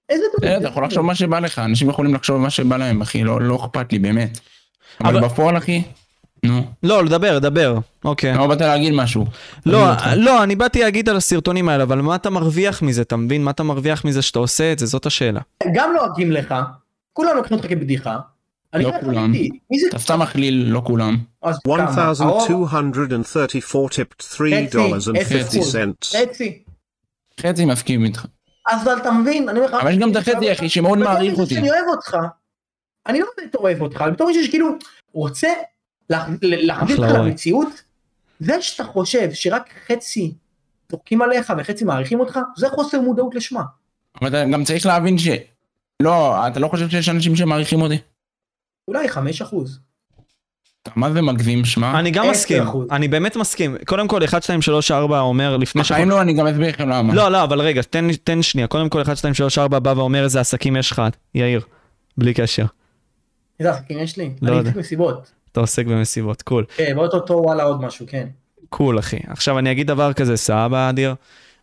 איזה 0.10 0.24
דמות? 0.40 0.58
אתה 0.58 0.68
יכול 0.68 0.86
לחשוב 0.86 1.06
מה 1.06 1.16
שבא 1.16 1.40
לך, 1.40 1.60
אנשים 1.60 1.90
יכולים 1.90 2.14
לחשוב 2.16 2.38
מה 2.38 2.50
שבא 2.50 2.78
להם, 2.78 3.02
אחי, 3.02 3.24
לא 3.24 3.42
לא 3.42 3.56
אכפת 3.56 3.94
לי, 3.94 4.00
באמת. 4.00 4.40
אבל 5.02 5.18
אבל- 5.18 5.26
בפועל, 5.28 5.58
אחי, 5.58 5.82
נו, 6.46 6.66
לא, 6.84 7.06
לדבר, 7.06 7.40
דבר. 7.40 7.78
אוקיי. 8.06 8.38
לא 8.38 8.48
באת 8.48 8.62
להגיד 8.62 8.94
משהו. 8.94 9.26
לא, 9.66 9.92
אותך. 9.92 10.08
לא, 10.16 10.44
אני 10.44 10.56
באתי 10.56 10.80
להגיד 10.80 11.10
על 11.10 11.16
הסרטונים 11.16 11.70
האלה, 11.70 11.84
אבל 11.84 12.02
מה 12.02 12.16
אתה 12.16 12.30
מרוויח 12.30 12.82
מזה, 12.82 13.02
אתה 13.02 13.16
מבין? 13.16 13.44
מה 13.44 13.52
אתה 13.52 13.64
מרוויח 13.64 14.06
מזה 14.06 14.22
שאתה 14.22 14.40
עושה 14.40 14.72
את 14.72 14.80
זה? 14.80 14.86
זאת 14.86 15.06
השאלה. 15.06 15.40
גם 15.74 15.94
לועגים 15.96 16.32
לך, 16.32 16.56
כולם 17.14 17.36
לוקחים 17.36 17.58
אותך 17.58 17.70
כבדיחה. 17.70 18.18
אני 18.74 18.84
לא 18.84 18.92
כולם. 19.02 19.34
אתה 19.90 20.00
סתם 20.00 20.20
מכליל, 20.20 20.66
לא 20.68 20.82
כולם. 20.86 21.18
אז 21.42 21.58
כמה? 21.64 22.14
הרוב? 22.20 22.50
1234 22.50 23.88
tipped 23.88 24.24
$3.50. 24.38 26.18
חצי. 26.30 26.64
חצי 27.42 27.66
מסכים 27.66 28.04
איתך. 28.06 28.26
אז 28.70 28.88
אתה 28.88 29.12
מבין, 29.12 29.50
אני 29.50 29.60
אומר 29.60 29.72
לך... 29.72 29.82
אבל 29.82 29.92
יש 29.92 29.98
גם 29.98 30.12
את 30.12 30.16
החצי, 30.16 30.52
אחי, 30.52 30.70
שמאוד 30.70 30.98
מעריך 30.98 31.40
אותי. 31.40 31.54
שאני 31.54 31.70
אוהב 31.70 31.86
אותך, 31.90 32.18
אני 33.08 33.20
לא 33.20 33.26
באמת 33.38 33.56
אוהב 33.56 33.82
אותך, 33.82 34.02
אני 34.02 34.12
בתור 34.12 34.28
מישהו 34.28 34.44
שכאילו 34.44 34.68
רוצה 35.14 35.48
להחזיר 36.42 36.98
אותך. 36.98 37.12
למציאות, 37.14 37.82
זה 38.40 38.62
שאתה 38.62 38.84
חושב 38.84 39.30
שרק 39.34 39.74
חצי 39.88 40.34
זורקים 40.92 41.22
עליך 41.22 41.54
וחצי 41.58 41.86
מעריכים 41.86 42.20
אותך, 42.20 42.40
זה 42.58 42.70
חוסר 42.70 43.02
מודעות 43.02 43.36
לשמה. 43.36 43.62
אבל 44.22 44.28
אתה 44.28 44.46
גם 44.52 44.64
צריך 44.64 44.86
להבין 44.86 45.18
ש... 45.18 45.28
לא, 46.04 46.48
אתה 46.48 46.60
לא 46.60 46.68
חושב 46.68 46.90
שיש 46.90 47.10
אנשים 47.10 47.36
שמעריכים 47.36 47.82
אותי? 47.82 47.98
אולי 48.88 49.10
חמש 49.10 49.42
אחוז. 49.42 49.80
מה 50.96 51.12
זה 51.12 51.22
מגזים, 51.22 51.66
שמע? 51.66 52.00
אני 52.00 52.12
גם 52.12 52.30
מסכים. 52.30 52.64
אני 52.92 53.08
באמת 53.08 53.36
מסכים. 53.36 53.78
קודם 53.86 54.08
כל, 54.08 54.24
1, 54.24 54.44
2, 54.44 54.62
3, 54.62 54.92
4 54.92 55.20
אומר 55.20 55.58
לפני 55.58 55.82
בחיים 55.82 56.10
לא, 56.10 56.22
אני 56.22 56.34
גם 56.34 56.48
אסביר 56.48 56.70
לכם 56.70 56.90
למה. 56.90 57.14
לא, 57.14 57.32
לא, 57.32 57.44
אבל 57.44 57.62
רגע, 57.62 57.82
תן, 57.82 58.14
תן 58.24 58.42
שנייה. 58.42 58.68
קודם 58.68 58.90
כל, 58.90 59.02
1, 59.02 59.18
2, 59.18 59.34
3, 59.34 59.58
4 59.58 59.80
בא 59.80 59.94
ואומר 59.98 60.24
איזה 60.24 60.40
עסקים 60.40 60.76
יש 60.76 60.92
לך, 60.92 61.02
יאיר. 61.36 61.62
בלי 62.18 62.34
קשר. 62.34 62.66
איזה 63.60 63.72
עסקים 63.72 64.00
יש 64.00 64.18
לי? 64.18 64.32
לא 64.42 64.50
אני 64.50 64.58
יודע. 64.58 64.72
מסיבות. 64.76 65.32
אתה 65.52 65.60
עוסק 65.60 65.86
במסיבות, 65.86 66.42
cool. 66.42 66.66
כן, 66.78 66.94
ואו-טו-טו 66.98 67.34
וואלה 67.34 67.64
עוד 67.64 67.82
משהו, 67.82 68.06
כן. 68.10 68.28
cool, 68.70 69.00
אחי. 69.00 69.18
עכשיו, 69.28 69.60
אני 69.60 69.72
אגיד 69.72 69.88
דבר 69.88 70.14
כזה, 70.14 70.38
סבבה, 70.38 70.90
אדיר. 70.90 71.16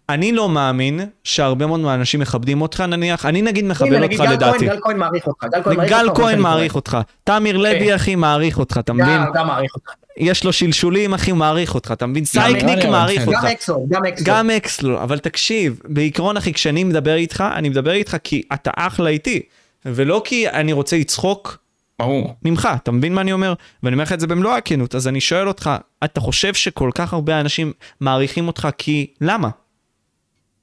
אני 0.09 0.33
לא 0.33 0.49
מאמין 0.49 1.01
שהרבה 1.25 1.67
מאוד 1.67 1.81
מהאנשים 1.81 2.21
מכבדים 2.21 2.63
אותך, 2.63 2.81
נניח, 2.81 3.27
אני 3.27 3.43
נגיד 3.43 3.65
הנה, 3.65 3.75
מכבד 3.75 3.93
נגיד 3.93 4.21
אותך 4.21 4.31
גל 4.31 4.35
לדעתי. 4.35 4.59
כהן, 4.59 4.69
גל 4.69 4.81
כהן 4.83 4.99
מעריך 4.99 5.27
אותך. 5.27 5.45
גל 5.45 5.63
כהן 5.63 5.77
מעריך 5.77 5.91
גל 5.91 6.09
אותך, 6.09 6.21
כהן 6.21 6.31
שאני 6.31 6.43
מעריך. 6.43 6.75
אותך. 6.75 6.99
תמיר 7.25 7.57
לוי, 7.57 7.95
אחי, 7.95 8.15
מעריך 8.15 8.59
אותך, 8.59 8.79
אתה 8.79 8.93
מבין? 8.93 9.21
גם, 9.35 9.47
מעריך 9.47 9.75
אותך. 9.75 9.91
יש 10.17 10.45
לו 10.45 10.53
שלשולים, 10.53 11.15
אחי, 11.15 11.31
הוא 11.31 11.39
מעריך 11.39 11.75
אותך, 11.75 11.93
אתה 11.93 12.07
מבין? 12.07 12.25
סייקניק 12.25 12.85
מעריך 12.85 13.27
אותך. 13.29 13.39
גם 13.43 13.47
אקסו, 13.47 13.87
גם 13.89 14.05
אקסו. 14.05 14.25
גם 14.27 14.51
אקסלו, 14.51 15.03
אבל 15.03 15.19
תקשיב, 15.19 15.81
בעיקרון 15.85 16.37
אחי, 16.37 16.53
כשאני 16.53 16.85
מדבר 16.85 17.15
איתך, 17.15 17.45
אני 17.55 17.69
מדבר 17.69 17.93
איתך 17.93 18.17
כי 18.25 18.43
אתה 18.55 18.71
אחלה 18.77 19.11
איתי, 19.11 19.43
ולא 19.85 20.23
כי 20.25 20.49
אני 20.49 20.73
רוצה 20.73 20.97
לצחוק 20.97 21.59
ברור. 21.99 22.35
ממך, 22.43 22.69
אתה 22.83 22.93
מבין 22.93 23.15
מה 23.15 23.21
אני 23.21 23.33
אומר? 23.33 23.55
ואני 23.83 23.95
אומר 23.95 24.05
לך 24.05 24.13
את 24.13 24.21
זה 24.21 24.27
במלוא 24.27 24.53
הכנות, 24.53 24.95
אז 24.95 25.09
אני 25.09 25.21
שואל 25.21 25.49
אותך, 25.49 25.71
אתה 26.05 26.21
חושב 26.21 26.55
שכל 26.55 26.91
כך 26.95 27.13
הרבה 27.13 27.41
אנשים 27.41 27.73
מעריכים 28.01 28.47
אותך 28.47 28.69
כי... 28.79 29.07
למה? 29.21 29.49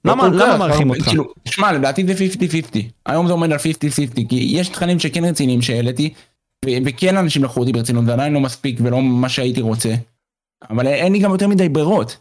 למה, 0.05 0.27
לא 0.27 0.45
למה 0.45 0.53
כך, 0.53 0.59
מעריכים 0.59 0.89
אותך? 0.89 1.05
כאילו, 1.05 1.33
שמע, 1.45 1.71
לדעתי 1.71 2.05
זה 2.07 2.13
50-50. 2.73 2.77
היום 3.05 3.27
זה 3.27 3.33
עומד 3.33 3.51
על 3.51 3.57
50-50, 3.57 3.61
כי 4.29 4.49
יש 4.51 4.69
תכנים 4.69 4.99
שכן 4.99 5.25
רציניים 5.25 5.61
שהעליתי, 5.61 6.13
וכן 6.65 7.17
אנשים 7.17 7.43
לקחו 7.43 7.59
אותי 7.59 7.71
ברצינות, 7.71 8.05
זה 8.05 8.13
עדיין 8.13 8.33
לא 8.33 8.39
מספיק 8.39 8.79
ולא 8.83 9.01
מה 9.01 9.29
שהייתי 9.29 9.61
רוצה. 9.61 9.95
אבל 10.69 10.87
אין 10.87 11.13
לי 11.13 11.19
גם 11.19 11.31
יותר 11.31 11.47
מדי 11.47 11.69
ברירות. 11.69 12.17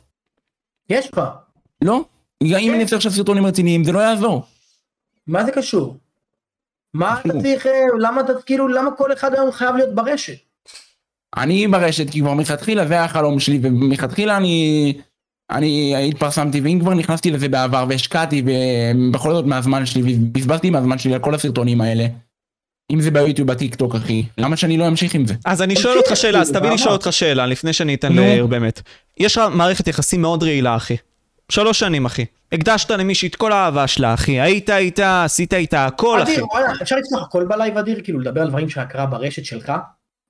יש 0.91 1.13
לך. 1.13 1.21
לא? 1.83 2.05
אם 2.43 2.75
אני 2.75 2.83
אעשה 2.83 2.97
עכשיו 2.97 3.13
סרטונים 3.13 3.47
רציניים, 3.47 3.85
זה 3.85 3.93
לא 3.93 3.99
יעזור. 3.99 4.43
מה 5.27 5.45
זה 5.45 5.53
קשור? 5.53 5.97
מה 6.95 7.21
אתה. 7.21 7.29
צריך, 7.43 7.67
אה, 7.67 7.73
למה 7.99 8.21
אתה, 8.21 8.33
כאילו, 8.47 8.69
למה 8.69 8.91
כל 8.91 9.13
אחד 9.13 9.35
היום 9.35 9.53
חייב 9.53 9.77
להיות 9.77 9.95
ברשת? 9.95 10.37
אני 11.37 11.69
ברשת, 11.69 12.11
כי 12.11 12.21
כבר 12.21 12.35
מלכתחילה 12.35 12.87
זה 12.87 12.95
היה 12.95 13.05
החלום 13.05 13.41
שלי, 13.41 13.59
ומלכתחילה 13.63 14.37
אני... 14.37 14.95
אני 15.51 16.09
התפרסמתי, 16.09 16.61
ואם 16.61 16.79
כבר 16.81 16.95
נכנסתי 16.95 17.31
לזה 17.31 17.49
בעבר, 17.49 17.85
והשקעתי, 17.89 18.43
ובכל 18.47 19.33
זאת 19.35 19.45
מהזמן 19.45 19.87
שלי, 19.87 20.03
ובזבזתי 20.03 20.71
מהזמן 20.71 20.99
שלי 20.99 21.15
על 21.15 21.21
כל 21.21 21.35
הסרטונים 21.35 21.81
האלה. 21.81 22.07
אם 22.93 23.01
זה 23.01 23.11
ביוטיוב, 23.11 23.49
בטיק 23.49 23.75
טוק, 23.75 23.95
אחי, 23.95 24.25
למה 24.39 24.57
שאני 24.57 24.77
לא 24.77 24.89
אמשיך 24.89 25.15
עם 25.15 25.27
זה? 25.27 25.35
אז 25.45 25.63
אני 25.63 25.77
שואל 25.77 25.99
אותך 25.99 26.17
שאלה, 26.17 26.41
אז 26.41 26.53
תביא 26.53 26.69
לי? 26.69 26.75
לשאול 26.79 26.93
אותך 26.93 27.13
שאלה, 27.13 27.47
לפני 27.47 27.73
שאני 27.73 27.95
אתן. 27.95 28.13
לעיר 28.13 28.47
באמת. 28.47 28.83
יש 29.21 29.37
לך 29.37 29.45
מערכת 29.53 29.89
יחסים 29.89 30.23
מאוד 30.23 30.43
רעילה, 30.43 30.77
אחי. 30.77 30.97
שלוש 31.55 31.79
שנים, 31.79 32.05
אחי. 32.05 32.25
הקדשת 32.53 32.91
למישהי 32.91 33.29
את 33.29 33.37
כל 33.37 33.53
האהבה 33.53 33.87
שלה, 33.87 34.15
אחי. 34.15 34.41
היית 34.41 34.71
איתה, 34.71 35.25
עשית 35.25 35.55
איתה 35.55 35.87
הכל, 35.87 36.23
אחי. 36.23 36.35
אדיר, 36.35 36.45
אפשר 36.83 36.97
לפתוח 36.97 37.23
הכל 37.23 37.45
בלייב 37.45 37.79
אדיר, 37.79 38.01
כאילו 38.05 38.21
לדבר 38.21 38.41
על 38.41 38.49
דברים 38.49 38.69
שקרה 38.69 39.07
ברשת 39.07 39.45
שלך? 39.45 39.73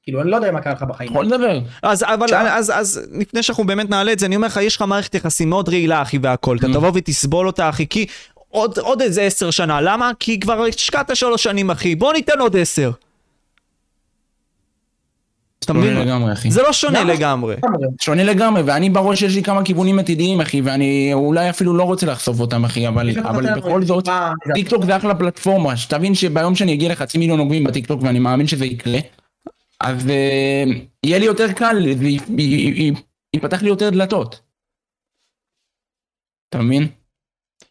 כאילו, 0.02 0.22
אני 0.22 0.30
לא 0.30 0.37
יודע 0.37 0.50
מה 0.50 0.60
קרה 0.60 0.72
לך 0.72 0.82
בחיים. 0.82 1.10
יכול 1.10 1.26
לדבר. 1.26 1.58
אז 1.82 2.02
אבל? 2.02 2.34
אז 2.34 2.72
אז 2.74 3.00
לפני 3.20 3.42
שאנחנו 3.42 3.64
באמת 3.64 3.90
נעלה 3.90 4.12
את 4.12 4.18
זה 4.18 4.26
אני 4.26 4.37
אומר 4.37 4.46
לך 4.46 4.60
יש 4.62 4.76
לך 4.76 4.82
מערכת 4.82 5.14
יחסים 5.14 5.50
מאוד 5.50 5.68
רעילה 5.68 6.02
אחי 6.02 6.18
והכל 6.22 6.56
אתה 6.56 6.66
נו. 6.66 6.74
תבוא 6.74 6.90
ותסבול 6.94 7.46
אותה 7.46 7.68
אחי 7.68 7.87
כי 7.87 8.06
עוד 8.48 8.78
עוד 8.78 9.02
איזה 9.02 9.22
עשר 9.22 9.50
שנה 9.50 9.80
למה 9.80 10.10
כי 10.20 10.40
כבר 10.40 10.64
השקעת 10.64 11.16
שלוש 11.16 11.42
שנים 11.42 11.70
אחי 11.70 11.94
בוא 11.94 12.12
ניתן 12.12 12.38
עוד 12.40 12.56
עשר. 12.56 12.90
אתה 15.64 15.72
שונה 15.72 15.85
מבין? 15.85 16.07
לגמרי, 16.07 16.33
אחי. 16.33 16.50
זה 16.50 16.62
לא 16.62 16.72
שונה 16.72 17.00
למה? 17.00 17.12
לגמרי. 17.14 17.57
שונה 18.00 18.24
לגמרי, 18.24 18.62
ואני 18.62 18.90
בראש 18.90 19.22
יש 19.22 19.35
לי 19.35 19.42
כמה 19.42 19.64
כיוונים 19.64 19.98
עתידיים, 19.98 20.40
אחי, 20.40 20.61
ואני 20.61 21.11
אולי 21.14 21.50
אפילו 21.50 21.74
לא 21.77 21.83
רוצה 21.83 22.07
לחשוף 22.07 22.40
אותם, 22.40 22.64
אחי, 22.64 22.88
אבל 22.88 23.18
אבל 23.20 23.55
בכל 23.61 23.83
זאת, 23.85 24.09
מה- 24.09 24.33
טיק 24.55 24.68
טוק 24.68 24.85
זה 24.85 24.96
אחלה 24.96 25.14
פלטפורמה, 25.14 25.77
שתבין 25.77 26.14
שביום 26.14 26.55
שאני 26.55 26.74
אגיע 26.74 26.92
לחצי 26.92 27.18
מיליון 27.18 27.38
עוקבים 27.40 27.64
בטיק 27.64 27.87
טוק, 27.87 28.03
ואני 28.03 28.18
מאמין 28.18 28.46
שזה 28.46 28.66
יקרה, 28.66 28.98
אז 29.81 30.09
אה, 30.11 30.64
יהיה 31.07 31.18
לי 31.18 31.24
יותר 31.24 31.53
קל, 31.53 31.77
ויפתח 33.35 33.62
לי 33.62 33.68
יותר 33.68 33.90
דלתות. 33.90 34.40
אתה 36.48 36.59
מבין? 36.62 36.88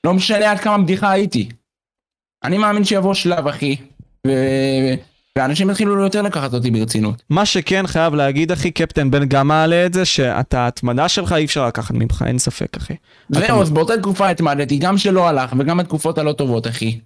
לא 0.03 0.13
משנה 0.13 0.51
עד 0.51 0.60
כמה 0.60 0.77
בדיחה 0.77 1.12
הייתי. 1.12 1.49
אני 2.43 2.58
מאמין 2.58 2.84
שיבוא 2.84 3.13
שלב, 3.13 3.47
אחי, 3.47 3.75
ו... 4.27 4.32
ואנשים 5.37 5.69
יתחילו 5.69 6.03
יותר 6.03 6.21
לקחת 6.21 6.53
אותי 6.53 6.71
ברצינות. 6.71 7.23
מה 7.29 7.45
שכן 7.45 7.87
חייב 7.87 8.15
להגיד 8.15 8.51
אחי 8.51 8.71
קפטן 8.71 9.11
בן 9.11 9.25
גם 9.25 9.47
מעלה 9.47 9.85
את 9.85 9.93
זה 9.93 10.05
שאתה 10.05 10.59
ההתמדה 10.59 11.09
שלך 11.09 11.31
אי 11.31 11.45
אפשר 11.45 11.67
לקחת 11.67 11.93
ממך 11.93 12.23
אין 12.27 12.39
ספק 12.39 12.77
אחי. 12.77 12.93
זהו, 13.29 13.61
אז 13.61 13.69
באותה 13.71 13.97
תקופה 13.97 14.29
התמדתי, 14.29 14.77
גם 14.77 14.97
שלא 14.97 15.27
הלך, 15.27 15.53
וגם 15.59 15.79
התקופות 15.79 16.17
הלא 16.17 16.31
טובות, 16.31 16.67
אחי. 16.67 16.99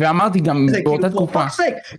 ואמרתי 0.00 0.40
גם, 0.40 0.66
זה 0.70 0.80
באותה 0.84 1.08
כאילו 1.08 1.26
תקופה, 1.26 1.44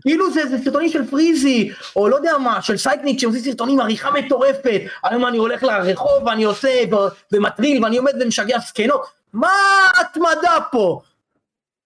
כאילו 0.01 0.33
זה, 0.33 0.47
זה 0.49 0.57
סרטונים 0.63 0.89
של 0.89 1.07
פריזי, 1.07 1.69
או 1.95 2.09
לא 2.09 2.15
יודע 2.15 2.37
מה, 2.37 2.61
של 2.61 2.77
סייקניק 2.77 3.19
שעושים 3.19 3.41
סרטונים 3.41 3.79
עריכה 3.79 4.09
מטורפת, 4.11 4.81
היום 5.03 5.27
אני 5.27 5.37
הולך 5.37 5.63
לרחוב 5.63 6.23
ואני 6.25 6.43
עושה 6.43 6.69
ומטריל 7.31 7.83
ואני 7.83 7.97
עומד 7.97 8.11
ומשגע 8.21 8.59
זקנות, 8.59 9.01
מה 9.33 9.49
ההתמדה 9.97 10.57
פה? 10.71 11.01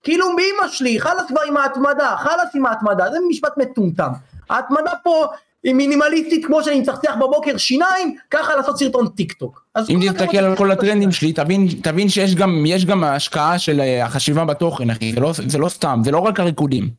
כאילו 0.04 0.26
באמא 0.28 0.72
שלי, 0.72 1.00
חלאס 1.00 1.26
כבר 1.28 1.42
עם 1.48 1.58
ההתמדה, 1.58 2.16
חלאס 2.18 2.56
עם 2.56 2.66
ההתמדה, 2.66 3.12
זה 3.12 3.18
משפט 3.30 3.58
מטומטם. 3.58 4.12
ההתמדה 4.50 4.92
פה 5.04 5.28
היא 5.64 5.74
מינימליסטית 5.74 6.46
כמו 6.46 6.64
שאני 6.64 6.80
מצחצח 6.80 7.14
בבוקר 7.16 7.58
שיניים, 7.58 8.16
ככה 8.32 8.56
לעשות 8.56 8.78
סרטון 8.78 9.08
טיק 9.08 9.34
טוק. 9.34 9.66
אם 9.90 10.00
תסתכל 10.08 10.38
על. 10.38 10.56
כל 10.56 10.72
הטרנדים 10.72 11.12
שלי, 11.12 11.34
תבין, 11.34 11.68
תבין 11.84 12.10
שיש 12.10 12.36
גם, 12.36 12.66
גם 12.88 13.04
השקעה 13.04 13.60
של 13.60 13.80
אה, 13.82 14.06
החשיבה 14.06 14.46
בתוכן, 14.46 14.90
אחי, 14.90 15.14
זה 15.14 15.20
לא, 15.20 15.32
זה 15.48 15.58
לא 15.58 15.70
סתם, 15.70 16.02
זה 16.06 16.12
לא 16.12 16.20
רק 16.20 16.40
הריקודים. 16.40 16.90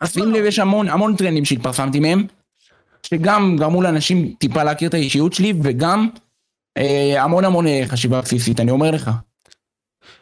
אז 0.00 0.12
שים 0.12 0.30
מה? 0.30 0.38
לב, 0.38 0.44
יש 0.44 0.58
המון, 0.58 0.88
המון 0.88 1.16
טרנדים 1.16 1.44
שהתפרסמתי 1.44 2.00
מהם, 2.00 2.26
שגם 3.02 3.56
גרמו 3.58 3.82
לאנשים 3.82 4.34
טיפה 4.38 4.62
להכיר 4.62 4.88
את 4.88 4.94
האישיות 4.94 5.32
שלי, 5.32 5.52
וגם 5.62 6.08
אה, 6.76 7.22
המון 7.22 7.44
המון 7.44 7.66
אה, 7.66 7.82
חשיבה 7.86 8.20
בסיסית, 8.20 8.60
אני 8.60 8.70
אומר 8.70 8.90
לך. 8.90 9.10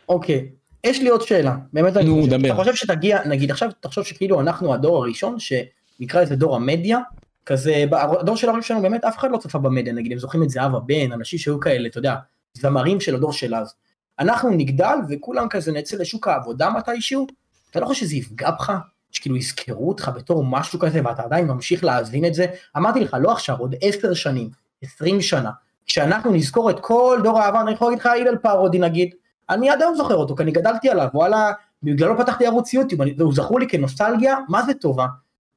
אוקיי, 0.08 0.46
יש 0.84 1.00
לי 1.00 1.08
עוד 1.08 1.22
שאלה, 1.22 1.56
באמת 1.72 1.96
אני 1.96 2.10
חושב, 2.10 2.36
דבר. 2.36 2.46
אתה 2.46 2.54
חושב 2.54 2.74
שתגיע, 2.74 3.18
נגיד 3.26 3.50
עכשיו 3.50 3.70
תחשוב 3.80 4.04
שכאילו 4.04 4.40
אנחנו 4.40 4.74
הדור 4.74 4.96
הראשון 4.96 5.36
שנקרא 5.38 6.22
לזה 6.22 6.36
דור 6.36 6.56
המדיה, 6.56 6.98
כזה, 7.46 7.84
הדור 8.20 8.36
של 8.36 8.46
ההורים 8.46 8.62
שלנו 8.62 8.82
באמת 8.82 9.04
אף 9.04 9.18
אחד 9.18 9.30
לא 9.30 9.38
צפה 9.38 9.58
במדיה, 9.58 9.92
נגיד 9.92 10.12
הם 10.12 10.18
זוכרים 10.18 10.42
את 10.42 10.50
זהבה 10.50 10.80
בן, 10.80 11.12
אנשים 11.12 11.38
שהיו 11.38 11.60
כאלה, 11.60 11.88
אתה 11.88 11.98
יודע, 11.98 12.14
זמרים 12.54 13.00
של 13.00 13.14
הדור 13.14 13.32
של 13.32 13.54
אז. 13.54 13.74
אנחנו 14.18 14.50
נגדל 14.50 14.96
וכולם 15.10 15.48
כזה 15.48 15.72
נצא 15.72 15.96
לשוק 15.96 16.28
העבודה 16.28 16.70
מתישהו, 16.70 17.26
אתה 17.70 17.80
לא 17.80 17.86
חושב 17.86 18.00
שזה 18.00 18.16
יפגע 18.16 18.50
בך? 18.50 18.72
שכאילו 19.10 19.36
יזכרו 19.36 19.88
אותך 19.88 20.10
בתור 20.16 20.44
משהו 20.44 20.78
כזה 20.78 21.00
ואתה 21.04 21.22
עדיין 21.22 21.46
ממשיך 21.46 21.84
להאזין 21.84 22.24
את 22.24 22.34
זה, 22.34 22.46
אמרתי 22.76 23.00
לך, 23.00 23.16
לא 23.20 23.32
עכשיו, 23.32 23.56
עוד 23.58 23.74
עשר 23.80 24.14
שנים, 24.14 24.50
עשרים 24.82 25.20
שנה, 25.20 25.50
כשאנחנו 25.86 26.32
נזכור 26.32 26.70
את 26.70 26.80
כל 26.80 27.20
דור 27.24 27.38
העבר, 27.38 27.60
אני 27.60 27.72
יכול 27.72 27.86
להגיד 27.86 28.00
לך 28.00 28.06
הלל 28.06 28.36
פרודי 28.36 28.78
נגיד, 28.78 29.14
אני 29.50 29.70
עד 29.70 29.82
היום 29.82 29.94
זוכר 29.94 30.14
אותו, 30.14 30.36
כי 30.36 30.42
אני 30.42 30.52
גדלתי 30.52 30.88
עליו, 30.90 31.08
וואלה, 31.14 31.52
בגללו 31.82 32.18
פתחתי 32.18 32.46
ערוץ 32.46 32.74
יוטיוב, 32.74 33.00
והוא 33.18 33.34
זכור 33.34 33.60
לי 33.60 33.68
כנוסטלגיה, 33.68 34.36
מה 34.48 34.62
זה 34.62 34.74
טובה. 34.74 35.06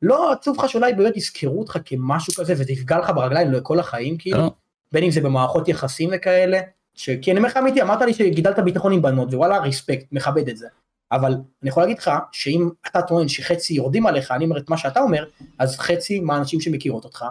לא 0.01 0.31
עצוב 0.31 0.57
לך 0.57 0.69
שאולי 0.69 0.93
באמת 0.93 1.17
יזכרו 1.17 1.59
אותך 1.59 1.77
כמשהו 1.85 2.33
כזה 2.33 2.53
וזה 2.53 2.71
יפגע 2.71 2.99
לך 2.99 3.09
ברגליים 3.15 3.51
לכל 3.51 3.79
החיים 3.79 4.17
כאילו, 4.17 4.37
לא. 4.37 4.51
בין 4.91 5.03
אם 5.03 5.11
זה 5.11 5.21
במערכות 5.21 5.67
יחסים 5.67 6.09
וכאלה, 6.13 6.59
כי 6.95 7.31
אני 7.31 7.37
אומר 7.37 7.49
לך 7.49 7.57
אמיתי, 7.57 7.81
אמרת 7.81 8.01
לי 8.01 8.13
שגידלת 8.13 8.59
ביטחון 8.59 8.93
עם 8.93 9.01
בנות, 9.01 9.33
ווואלה 9.33 9.57
רספקט, 9.57 10.05
מכבד 10.11 10.49
את 10.49 10.57
זה. 10.57 10.67
אבל 11.11 11.31
אני 11.61 11.69
יכול 11.69 11.83
להגיד 11.83 11.97
לך 11.97 12.11
שאם 12.31 12.69
אתה 12.87 13.01
טוען 13.01 13.27
שחצי 13.27 13.73
יורדים 13.73 14.05
עליך, 14.05 14.31
אני 14.31 14.45
אומר 14.45 14.57
את 14.57 14.69
מה 14.69 14.77
שאתה 14.77 14.99
אומר, 14.99 15.25
אז 15.59 15.77
חצי 15.79 16.19
מהאנשים 16.19 16.61
שמכירות 16.61 17.03
אותך 17.03 17.25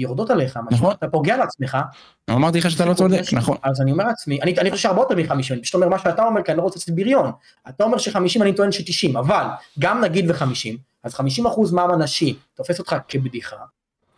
יורדות 0.00 0.30
עליך, 0.30 0.58
נכון. 0.70 0.92
אתה 0.92 1.08
פוגע 1.08 1.36
לעצמך. 1.36 1.78
אמרתי 2.30 2.58
לך 2.58 2.70
שאתה 2.70 2.84
לא 2.84 2.94
צודק, 2.94 3.22
נכון. 3.32 3.56
אז 3.62 3.80
אני 3.80 3.92
אומר 3.92 4.04
לעצמי, 4.04 4.42
אני, 4.42 4.54
אני 4.58 4.70
חושב 4.70 4.82
שהרבה 4.82 5.00
יותר 5.00 5.16
מחמישים, 5.16 5.54
אני 5.54 5.62
פשוט 5.62 5.74
אומר 5.74 5.88
מה 5.88 5.98
שאתה 5.98 6.24
אומר, 6.24 6.42
כי 6.42 6.50
אני 6.50 6.58
לא 6.58 6.62
רוצה 6.62 6.78
לעשות 6.78 6.94
בריון. 6.94 7.30
אתה 7.68 7.84
אומר 7.84 7.98
שחמישים, 7.98 8.42
אני 8.42 8.52
טוען 8.52 8.72
שתשעים, 8.72 9.16
אבל 9.16 9.44
גם 9.78 10.00
נגיד 10.00 10.30
וחמישים, 10.30 10.76
אז 11.04 11.14
חמישים 11.14 11.46
אחוז 11.46 11.72
מע"מ 11.72 11.90
הנשי 11.90 12.36
תופס 12.54 12.78
אותך 12.78 12.96
כבדיחה, 13.08 13.56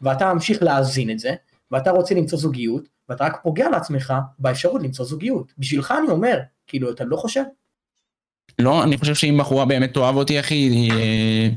ואתה 0.02 0.34
ממשיך 0.34 0.62
להאזין 0.62 1.10
את 1.10 1.18
זה, 1.18 1.34
ואתה 1.70 1.90
רוצה 1.90 2.14
למצוא 2.14 2.38
זוגיות, 2.38 2.82
ואתה 3.08 3.24
רק 3.24 3.40
פוגע 3.42 3.70
לעצמך 3.70 4.14
באפשרות 4.38 4.82
למצוא 4.82 5.04
זוגיות. 5.04 5.52
בשבילך 5.58 5.94
אני 6.02 6.08
אומר, 6.08 6.38
כאילו, 6.66 6.90
אתה 6.90 7.04
לא 7.04 7.16
חושב? 7.16 7.42
לא, 8.58 8.82
אני 8.82 8.98
חושב 8.98 9.14
שאם 9.14 9.38
בחורה 9.40 9.64
באמת 9.64 9.94
תאהב 9.94 10.16
אותי, 10.16 10.40
אחי, 10.40 10.54
היא 10.54 10.92
אה, 10.92 11.48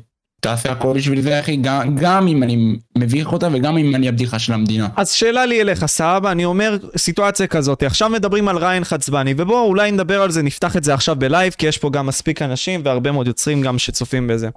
תעשה 0.46 0.72
הכל 0.72 0.94
בשביל 0.94 1.22
זה, 1.22 1.40
אחי, 1.40 1.56
גם, 1.56 1.96
גם 1.96 2.28
אם 2.28 2.44
אני 2.44 2.76
מביך 2.98 3.32
אותה 3.32 3.48
וגם 3.54 3.78
אם 3.78 3.96
אני 3.96 4.08
הבדיחה 4.08 4.40
של 4.40 4.54
המדינה. 4.54 4.88
אז 4.96 5.12
שאלה 5.12 5.46
לי 5.46 5.62
אליך, 5.62 5.86
סבבה, 5.86 6.32
אני 6.32 6.46
אומר 6.46 6.78
סיטואציה 6.98 7.48
כזאת, 7.48 7.84
עכשיו 7.84 8.10
מדברים 8.10 8.48
על 8.48 8.58
ריין 8.58 8.84
חצבני, 8.84 9.34
ובואו 9.38 9.66
אולי 9.66 9.92
נדבר 9.92 10.22
על 10.22 10.32
זה, 10.32 10.42
נפתח 10.42 10.78
את 10.78 10.84
זה 10.84 10.94
עכשיו 10.94 11.16
בלייב, 11.16 11.54
כי 11.58 11.68
יש 11.68 11.78
פה 11.78 11.90
גם 11.90 12.06
מספיק 12.06 12.42
אנשים 12.42 12.82
והרבה 12.84 13.12
מאוד 13.12 13.28
יוצרים 13.28 13.62
גם 13.62 13.80
שצופים 13.80 14.28
בזה. 14.28 14.50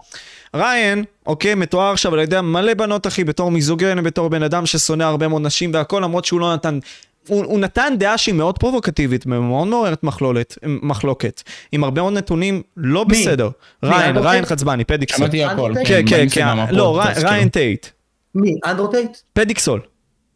ריין, 0.54 1.04
אוקיי, 1.26 1.54
מתואר 1.54 1.92
עכשיו 1.92 2.14
על 2.14 2.20
ידי 2.20 2.40
מלא 2.40 2.74
בנות, 2.74 3.06
אחי, 3.06 3.24
בתור 3.24 3.50
מיזוגן, 3.50 4.02
בתור 4.02 4.28
בן 4.28 4.42
אדם 4.42 4.66
ששונא 4.66 5.02
הרבה 5.02 5.28
מאוד 5.28 5.42
נשים 5.42 5.70
והכל, 5.74 6.00
למרות 6.04 6.24
שהוא 6.24 6.40
לא 6.40 6.54
נתן... 6.54 6.78
הוא, 7.28 7.44
הוא 7.44 7.58
נתן 7.58 7.94
דעה 7.98 8.18
שהיא 8.18 8.34
מאוד 8.34 8.58
פרובוקטיבית, 8.58 9.26
מאוד 9.26 9.66
מעוררת 9.68 10.02
מחלולת, 10.02 10.58
מחלוקת, 10.66 11.42
עם 11.72 11.84
הרבה 11.84 12.02
מאוד 12.02 12.12
נתונים 12.12 12.62
לא 12.76 13.04
מי? 13.04 13.20
בסדר. 13.20 13.50
מי, 13.82 13.88
ריין, 13.88 14.08
אנדרו 14.08 14.24
ריין 14.24 14.44
טייט? 14.44 14.52
חצבני, 14.52 14.84
פדיקסול. 14.84 15.18
שמעתי 15.18 15.44
הכל. 15.44 15.72
כן, 15.84 15.84
כן, 15.84 16.02
כן, 16.08 16.26
כן, 16.30 16.74
לא, 16.74 17.00
ריין. 17.22 17.48
טייט. 17.48 17.86
מי? 18.34 18.58
אנדרוטייט? 18.66 19.16
פדיקסול. 19.32 19.80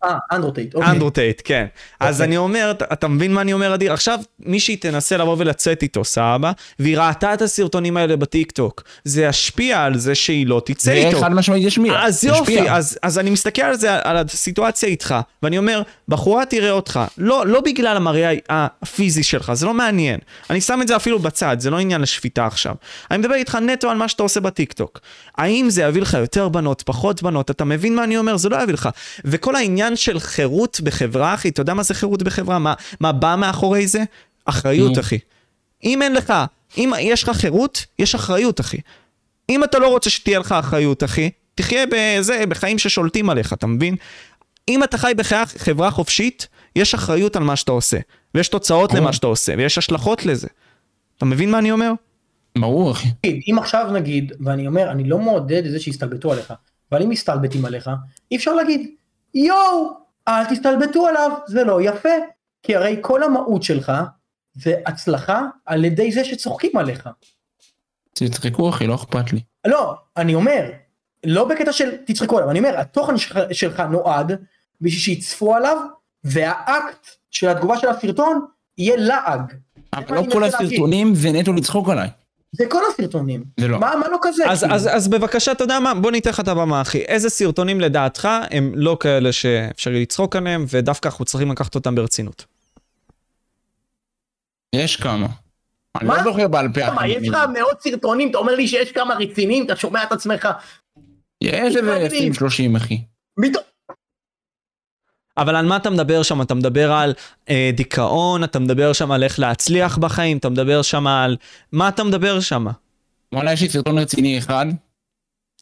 אה, 0.05 0.16
אנדרוטייט, 0.32 0.74
אוקיי. 0.74 0.90
אנדרוטייט, 0.90 1.42
כן. 1.44 1.66
אז 2.00 2.14
אוקיי. 2.14 2.26
אני 2.26 2.36
אומר, 2.36 2.70
אתה- 2.70 2.84
אתה 2.92 3.09
מבין 3.09 3.34
מה 3.34 3.40
אני 3.40 3.53
אומר, 3.53 3.74
אדיר? 3.74 3.92
עכשיו, 3.92 4.18
מישהי 4.40 4.76
תנסה 4.76 5.16
לבוא 5.16 5.36
ולצאת 5.38 5.82
איתו, 5.82 6.05
סבבה? 6.05 6.53
והיא 6.78 6.98
ראתה 6.98 7.34
את 7.34 7.42
הסרטונים 7.42 7.96
האלה 7.96 8.16
בטיקטוק. 8.16 8.82
זה 9.05 9.22
ישפיע 9.22 9.82
על 9.84 9.98
זה 9.98 10.14
שהיא 10.14 10.46
לא 10.46 10.62
תצא 10.64 10.84
זה 10.84 10.92
איתו. 10.92 11.20
חד 11.20 11.32
משמעית 11.34 11.64
ישמיע. 11.66 12.03
אז. 12.03 12.24
יופי, 12.24 12.70
אז, 12.70 12.98
אז 13.03 13.18
אני 13.18 13.30
מסתכל 13.30 13.62
על 13.62 13.74
זה, 13.74 13.94
על 14.03 14.16
הסיטואציה 14.16 14.88
איתך, 14.88 15.14
ואני 15.42 15.59
אומר, 15.59 15.82
בחורה 16.09 16.46
תראה 16.46 16.70
אותך, 16.70 17.00
לא, 17.18 17.46
לא 17.46 17.61
בגלל 17.61 17.96
המראה 17.96 18.32
הפיזי 18.50 19.22
שלך, 19.22 19.53
זה 19.55 19.66
לא 19.66 19.74
מעניין. 19.74 20.20
אני 20.50 20.61
שם 20.61 20.78
את 20.82 20.88
זה 20.88 20.96
אפילו 20.96 21.18
בצד, 21.18 21.57
זה 21.61 21.70
לא 21.70 21.78
עניין 21.78 22.00
לשפיטה 22.00 22.46
עכשיו. 22.46 22.74
אני 23.11 23.18
מדבר 23.18 23.34
איתך 23.34 23.55
נטו 23.55 23.90
על 23.90 23.96
מה 23.96 24.09
שאתה 24.09 24.22
עושה 24.22 24.40
בטיקטוק. 24.40 25.00
האם 25.38 25.70
זה 25.70 25.82
יביא 25.82 26.03
לך 26.03 26.14
יותר 26.14 26.48
בנות, 26.48 26.82
פחות 26.82 27.22
בנות, 27.22 27.50
אתה 27.50 27.64
מבין 27.64 27.94
מה 27.96 28.05
אני 28.05 28.18
אומר? 28.18 28.36
זה 28.36 28.48
לא 28.48 28.62
יביא 28.62 28.74
לך. 28.74 28.88
וכל 29.24 29.57
העניין 29.57 29.91
של 29.97 30.20
חירות 30.20 30.80
בחברה, 30.84 31.34
אחי, 31.34 31.49
אתה 31.49 31.61
יודע 31.61 31.74
מה 31.74 31.82
זה 31.82 31.95
חירות 31.95 32.22
בחברה? 32.22 32.59
מה, 32.59 32.74
מה 33.01 33.12
בא 33.12 33.36
מאחורי 33.38 33.86
זה? 33.86 34.05
אחריות. 34.45 34.99
אחי. 34.99 35.18
אם 35.84 36.03
אין 36.03 36.14
לך, 36.14 36.32
אם 36.78 36.93
יש 37.01 37.22
לך 37.28 37.36
חירות, 37.36 37.86
יש 37.99 38.14
אחריות, 38.14 38.61
אחי. 38.61 38.78
אם 39.49 39.64
אתה 39.64 39.78
לא 39.78 39.88
רוצה 39.88 40.11
שתהיה 40.11 40.38
לך 40.38 40.53
אחריות, 40.53 41.05
אחי, 41.05 41.30
תחיה 41.55 41.84
בזה, 41.90 42.45
בחיים 42.49 42.78
ששולטים 42.78 43.30
עליך, 43.30 43.53
אתה 43.53 43.66
מבין? 43.66 43.97
אם 44.68 44.84
אתה 44.84 44.99
חי 44.99 45.12
בחברה 45.16 45.90
חופשית, 45.90 46.49
יש 46.76 46.95
אחריות 46.95 47.36
על 47.36 47.43
מה 47.43 47.57
שאתה 47.57 47.72
עושה. 47.72 47.99
ויש 48.34 48.49
תוצאות. 48.49 48.93
למה 48.93 49.12
שאתה 49.12 49.26
עושה, 49.26 49.55
ויש 49.59 49.78
השלכות 49.78 50.26
לזה. 50.26 50.49
אתה 51.18 51.24
מבין 51.24 51.51
מה 51.51 51.59
אני 51.59 51.72
אומר? 51.72 51.93
ברור, 52.59 52.90
אחי. 52.93 53.09
אם 53.51 53.59
עכשיו 53.59 53.90
נגיד, 53.93 54.32
ואני 54.40 54.66
אומר, 54.66 54.90
אני 54.90 55.05
לא 55.05 55.18
מעודד 55.18 55.66
את 55.66 55.70
זה 55.70 55.80
שיסתלבטו 55.80 56.32
עליך, 56.32 56.53
אבל 56.93 57.03
אם 57.03 57.09
מסתלבטים 57.09 57.64
עליך, 57.64 57.90
אי 58.30 58.36
אפשר 58.36 58.55
להגיד, 58.55 58.90
יואו, 59.35 59.91
אל 60.28 60.45
תסתלבטו 60.45 61.07
עליו, 61.07 61.30
זה 61.47 61.64
לא 61.64 61.83
יפה. 61.83 62.09
כי 62.62 62.76
הרי 62.76 62.97
כל 63.01 63.22
המהות 63.22 63.62
שלך 63.62 63.93
זה 64.55 64.74
הצלחה 64.87 65.43
על 65.66 65.85
ידי 65.85 66.12
זה 66.12 66.24
שצוחקים 66.24 66.76
עליך. 66.76 67.09
תצחקו, 68.14 68.68
אחי, 68.68 68.87
לא 68.87 68.95
אכפת 68.95 69.33
לי. 69.33 69.41
לא, 69.66 69.95
אני 70.16 70.35
אומר, 70.35 70.70
לא 71.26 71.49
בקטע 71.49 71.72
של 71.72 71.97
תצחקו 71.97 72.37
עליו, 72.39 72.51
אני 72.51 72.59
אומר, 72.59 72.80
התוכן 72.80 73.18
שלך, 73.18 73.39
שלך 73.53 73.80
נועד 73.80 74.33
בשביל 74.80 75.01
שיצפו 75.01 75.55
עליו, 75.55 75.76
והאקט 76.24 77.07
של 77.30 77.49
התגובה 77.49 77.78
של 77.78 77.89
הסרטון 77.89 78.47
יהיה 78.78 78.97
לעג. 78.97 79.53
אבל 79.93 80.05
מה 80.09 80.16
לא 80.16 80.33
כל? 80.33 80.45
הסרטונים 80.45 81.14
זה 81.14 81.33
נטו 81.33 81.53
לצחוק 81.53 81.89
עליי. 81.89 82.09
זה 82.53 82.64
כל 82.68 82.82
הסרטונים. 82.92 83.44
זה 83.61 83.68
לא. 83.68 83.80
מה, 83.80 83.92
מה 84.00 84.09
לא 84.09 84.18
כזה? 84.22 84.50
אז, 84.50 84.61
כאילו? 84.61 84.74
אז, 84.74 84.88
אז 84.92 85.09
בבקשה, 85.09 85.53
אתה 85.53 85.64
יודע 85.64 85.80
מה? 85.80 85.94
בוא 85.94 86.11
ניתן 86.11 86.30
לך 86.30 86.40
את 86.40 86.48
הבמה, 86.48 86.80
אחי. 86.80 86.98
איזה 86.98 87.30
סרטונים 87.30 87.80
לדעתך 87.80 88.28
הם 88.50 88.72
לא 88.74 88.96
כאלה 89.00 89.32
שאפשרי 89.32 90.03
לצחוק 90.03 90.36
עליהם, 90.36 90.64
ודווקא 90.70 91.09
אנחנו 91.09 91.24
צריכים 91.24 91.50
לקחת 91.53 91.74
אותם 91.74 91.94
ברצינות? 91.94 92.44
יש 94.74 94.96
כמה. 94.96 95.26
אני 96.00 96.09
מה? 96.09 96.16
לא 96.16 96.22
זוכר 96.22 96.48
בעל 96.48 96.68
פה. 96.74 96.80
מה, 96.80 96.96
אחי. 96.96 97.09
יש 97.09 97.28
לך 97.28 97.36
מאות 97.53 97.80
סרטונים, 97.82 98.30
אתה 98.30 98.38
אומר 98.38 98.55
לי 98.55 98.68
שיש 98.68 98.92
כמה 98.92 99.14
רציניים, 99.14 99.66
אתה 99.66 99.76
שומע 99.76 100.03
את 100.03 100.12
עצמך. 100.12 100.48
יש 101.40 101.55
איזה 101.76 101.82
מדהים. 101.82 102.32
20-30, 102.32 102.76
אחי. 102.76 103.00
מתוך- 103.38 103.62
אבל 105.37 105.57
על 105.57 105.66
מה 105.66 105.76
אתה 105.76 105.91
מדבר 105.91 106.22
שם? 106.22 106.43
אתה 106.43 106.55
מדבר 106.55 106.93
על 106.93 107.14
אה, 107.51 107.70
דיכאון, 107.74 108.45
אתה 108.45 108.59
מדבר 108.59 108.93
שם 108.93 109.12
על 109.12 109.22
איך 109.22 109.39
להצליח 109.39 109.99
בחיים, 109.99 110.37
אתה 110.37 110.49
מדבר 110.49 110.83
שם 110.83 111.07
על... 111.07 111.37
מה 111.72 111.89
אתה 111.89 112.05
מדבר 112.05 112.41
שם? 112.41 112.66
וואלה, 113.33 113.53
יש 113.53 113.62
לי 113.62 113.68
סרטון 113.68 113.99
רציני 113.99 114.39
אחד. 114.39 114.66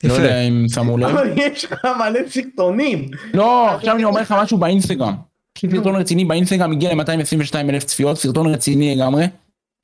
לא. 0.04 0.12
יודע 0.12 0.40
אם 0.40 0.66
שמו 0.74 0.98
לב. 0.98 1.08
אבל 1.08 1.32
יש 1.36 1.64
לך 1.64 1.84
מלא 1.98 2.20
סרטונים. 2.28 3.08
לא, 3.34 3.70
עכשיו 3.74 3.94
אני 3.94 4.04
אומר 4.04 4.20
לך 4.20 4.34
משהו 4.42 4.58
באינסטגרם. 4.58 5.14
יש 5.56 5.62
לי 5.62 5.70
סרטון 5.70 5.96
רציני 5.96 6.24
באינסטגרם, 6.24 6.72
הגיע 6.72 6.94
ל-222 6.94 7.54
אלף 7.56 7.84
צפיות, 7.84 8.18
סרטון 8.18 8.46
רציני 8.46 8.96
לגמרי, 8.96 9.24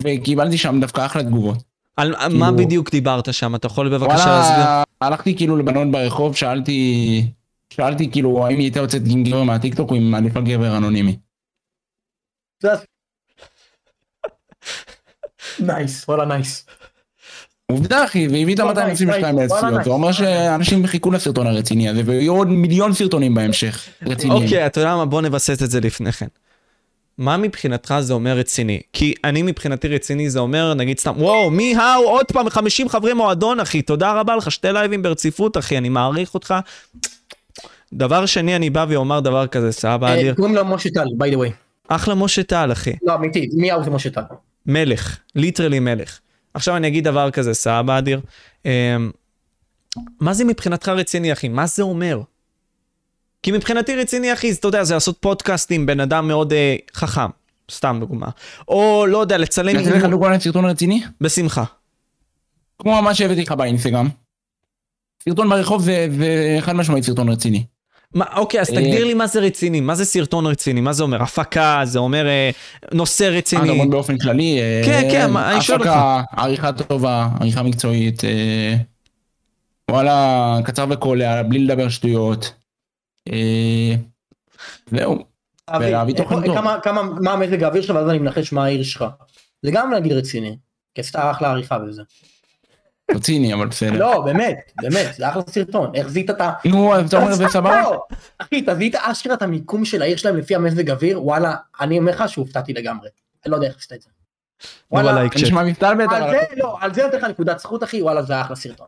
וקיבלתי 0.03 0.59
שם 0.59 0.80
דווקא 0.80 1.07
אחלה 1.07 1.22
תגובות. 1.22 1.59
על 1.97 2.14
כאילו- 2.16 2.39
מה 2.39 2.53
בדיוק 2.53 2.91
דיברת 2.91 3.34
שם? 3.34 3.55
אתה 3.55 3.66
יכול 3.66 3.89
בבקשה 3.89 4.26
להסביר? 4.26 4.57
וואלה, 4.59 4.82
הלכתי 5.01 5.37
כאילו 5.37 5.57
לבנות 5.57 5.91
ברחוב, 5.91 6.37
שאלתי, 6.37 7.26
שאלתי 7.76 8.10
כאילו 8.10 8.46
האם 8.46 8.56
היא 8.56 8.64
הייתה 8.64 8.78
יוצאת 8.78 9.02
עם 9.10 9.24
גבר 9.24 9.42
מהטיקטוק 9.42 9.90
או 9.90 9.96
עם 9.96 10.10
מעדיפה 10.10 10.40
גבר 10.40 10.76
אנונימי. 10.76 11.16
nice, 15.59 16.09
וואלה 16.08 16.24
nice. 16.24 16.66
עובדה 17.66 18.04
אחי, 18.04 18.28
והביא 18.28 18.54
את 18.54 18.60
וואלה, 18.60 18.84
ה-222 18.84 19.10
אלף 19.10 19.22
וואלה, 19.22 19.46
צפיות, 19.46 19.72
nice. 19.72 19.84
זה 19.84 19.90
אומר 19.90 20.12
שאנשים 20.12 20.86
חיכו 20.86 21.10
לסרטון 21.10 21.46
הרציני 21.46 21.88
הזה, 21.88 22.02
ויהיו 22.06 22.34
עוד 22.36 22.48
מיליון 22.48 22.92
סרטונים 22.92 23.34
בהמשך, 23.34 23.88
רציניים. 24.02 24.42
אוקיי, 24.42 24.66
אתה 24.66 24.80
יודע 24.80 24.96
מה? 24.96 25.04
בוא 25.04 25.22
נבסס 25.22 25.62
את 25.62 25.70
זה 25.70 25.80
לפני 25.80 26.12
כן. 26.12 26.26
מה 27.18 27.36
מבחינתך 27.36 27.94
זה 28.00 28.12
אומר 28.12 28.36
רציני? 28.36 28.80
כי 28.92 29.14
אני 29.24 29.42
מבחינתי 29.42 29.88
רציני 29.88 30.30
זה 30.30 30.38
אומר, 30.38 30.74
נגיד 30.74 30.98
סתם, 30.98 31.14
וואו, 31.16 31.50
מי 31.50 31.76
האו, 31.76 32.08
עוד 32.08 32.26
פעם 32.32 32.50
50 32.50 32.88
חברי 32.88 33.12
מועדון, 33.12 33.60
אחי, 33.60 33.82
תודה 33.82 34.12
רבה 34.12 34.36
לך, 34.36 34.50
שתי 34.50 34.68
לייבים 34.72 35.02
ברציפות, 35.02 35.56
אחי, 35.56 35.78
אני 35.78 35.88
מעריך 35.88 36.34
אותך. 36.34 36.54
דבר 37.97 38.26
שני, 38.26 38.57
אני 38.57 38.70
בא 38.70 38.86
ואומר 38.88 39.20
דבר 39.20 39.47
כזה, 39.47 39.72
סבא 39.72 40.07
אה, 40.07 40.14
אדיר. 40.14 40.34
קוראים 40.34 40.55
לו 40.55 40.64
משה 40.64 40.90
טל, 40.90 41.05
by 41.18 41.34
the 41.34 41.36
way. 41.36 41.53
אחלה 41.88 42.14
משה 42.14 42.42
טל, 42.42 42.72
אחי. 42.72 42.92
לא, 43.03 43.14
אמיתי, 43.14 43.49
מי 43.53 43.70
האו 43.70 43.84
זה 43.84 43.90
משה 43.90 44.11
טל? 44.11 44.20
מלך, 44.66 45.18
literally 45.34 45.78
מלך. 45.78 46.18
עכשיו 46.55 46.76
אני 46.76 46.88
אגיד 46.88 47.05
דבר 47.05 47.30
כזה, 47.30 47.55
סבא 47.55 47.99
אדיר. 47.99 48.20
אמ, 48.64 48.70
מה 50.20 50.34
זה 50.34 50.44
מבחינתך 50.44 50.88
רציני, 50.88 51.32
אחי? 51.32 51.49
מה 51.49 51.66
זה 51.66 51.82
אומר? 51.82 52.20
כי 53.42 53.53
מבחינתי 53.53 53.97
רציני, 53.97 54.32
אחי, 54.32 54.53
אתה 54.53 54.68
יודע, 54.68 54.84
זה 54.84 54.94
לעשות 54.94 55.16
פודקאסט 55.20 55.72
עם 55.72 55.86
בן 55.86 56.01
אדם 56.01 56.28
מאוד 56.28 56.53
אה, 56.53 56.76
חכם, 56.94 57.30
סתם 57.70 57.97
דוגמה. 58.01 58.28
או, 58.68 59.07
לא 59.09 59.18
יודע, 59.18 59.38
לצלם... 59.38 59.76
אני 59.76 59.88
אתן 59.88 59.99
לך 59.99 60.05
דוגמא 60.05 60.26
לסרטון 60.26 60.64
רציני? 60.64 61.03
בשמחה. 61.20 61.64
כמו 62.78 63.03
מה 63.03 63.14
שהבאתי 63.14 63.42
לך 63.42 63.53
באינסטגרם. 63.53 64.09
סרטון 65.24 65.49
ברחוב 65.49 65.82
זה 65.82 66.09
זה 66.18 66.57
חד 66.61 66.72
משמעית 66.72 67.05
סרטון 67.05 67.28
רציני. 67.28 67.64
מה, 68.14 68.24
אוקיי, 68.36 68.61
אז 68.61 68.70
אה, 68.70 68.74
תגדיר 68.74 69.04
לי 69.04 69.14
מה 69.14 69.26
זה 69.26 69.40
רציני, 69.40 69.80
מה 69.80 69.94
זה 69.94 70.04
סרטון 70.04 70.46
רציני, 70.46 70.80
מה 70.80 70.92
זה 70.92 71.02
אומר? 71.02 71.22
הפקה, 71.22 71.80
זה 71.84 71.98
אומר 71.98 72.26
אה, 72.26 72.50
נושא 72.92 73.24
אה, 73.24 73.28
אתה 73.28 73.38
רציני. 73.38 73.70
אומר 73.70 73.84
באופן 73.90 74.18
כללי. 74.18 74.61
אה, 74.61 74.82
כן, 74.84 75.09
כן, 75.11 75.36
אני 75.36 75.61
שואל 75.61 75.78
הפקה, 75.78 76.22
עריכה 76.36 76.72
טובה, 76.72 77.28
עריכה 77.40 77.62
מקצועית. 77.62 78.24
אה, 78.24 78.74
וואלה, 79.90 80.59
קצר 80.64 80.86
וקולע, 80.90 81.42
בלי 81.42 81.59
לדבר 81.59 81.88
שטויות. 81.88 82.54
אה, 83.32 83.94
זהו. 84.90 85.24
ולהביא 85.80 86.14
תוכן 86.14 86.46
טוב. 86.46 86.54
כמה, 86.57 86.80
כמה, 86.82 87.02
מה 87.02 87.32
המזג 87.32 87.62
האוויר 87.62 87.82
שלך 87.82 87.96
ואז 87.96 88.09
אני 88.09 88.18
מנחש 88.18 88.52
מה 88.52 88.64
העיר 88.64 88.82
שלך. 88.82 89.04
זה 89.62 89.70
גם 89.70 89.90
להגיד 89.90 90.12
רציני. 90.12 90.57
כי 90.94 91.00
עשתה 91.00 91.30
אחלה 91.30 91.50
עריכה 91.50 91.78
בזה. 91.78 92.02
לא 93.14 93.18
ציני, 93.18 93.54
אבל 93.54 93.66
בסדר. 93.66 93.98
לא, 93.98 94.20
באמת, 94.20 94.72
באמת, 94.80 95.14
זה 95.16 95.28
אחלה 95.28 95.42
סרטון. 95.50 95.90
איך 95.94 96.09
זיהית 96.09 96.30
את 96.30 96.40
ה... 96.40 96.52
נו, 96.64 97.00
אתה 97.00 97.16
אומר 97.16 97.34
זה 97.34 97.48
סבבה? 97.48 97.82
לא, 97.82 98.02
אחי, 98.38 98.59
אתה 98.59 98.74
זיהית 98.74 98.94
אשכרה 98.94 99.34
את 99.34 99.42
המיקום 99.42 99.84
של 99.84 100.02
העיר 100.02 100.16
שלהם 100.16 100.36
לפי 100.36 100.54
המזג 100.54 100.90
אוויר, 100.90 101.24
וואלה, 101.24 101.54
אני 101.80 101.98
אומר 101.98 102.12
לך 102.12 102.28
שהופתעתי 102.28 102.72
לגמרי. 102.72 103.09
אני 103.44 103.50
לא 103.50 103.57
יודע 103.57 103.68
איך 103.68 103.76
עשית 103.76 103.92
את 103.92 104.02
זה. 104.02 104.09
וואלה, 104.90 105.24
נשמע 105.42 105.64
מסתלבט, 105.64 106.12
על. 106.12 106.30
זה, 106.30 106.38
לא, 106.57 106.76
על 106.80 106.94
זה 106.94 107.02
נותן 107.02 107.18
לך 107.18 107.24
נקודת 107.24 107.59
זכות, 107.59 107.84
אחי, 107.84 108.02
וואלה, 108.02 108.22
זה 108.22 108.40
אחלה 108.40 108.57
סרטון. 108.57 108.86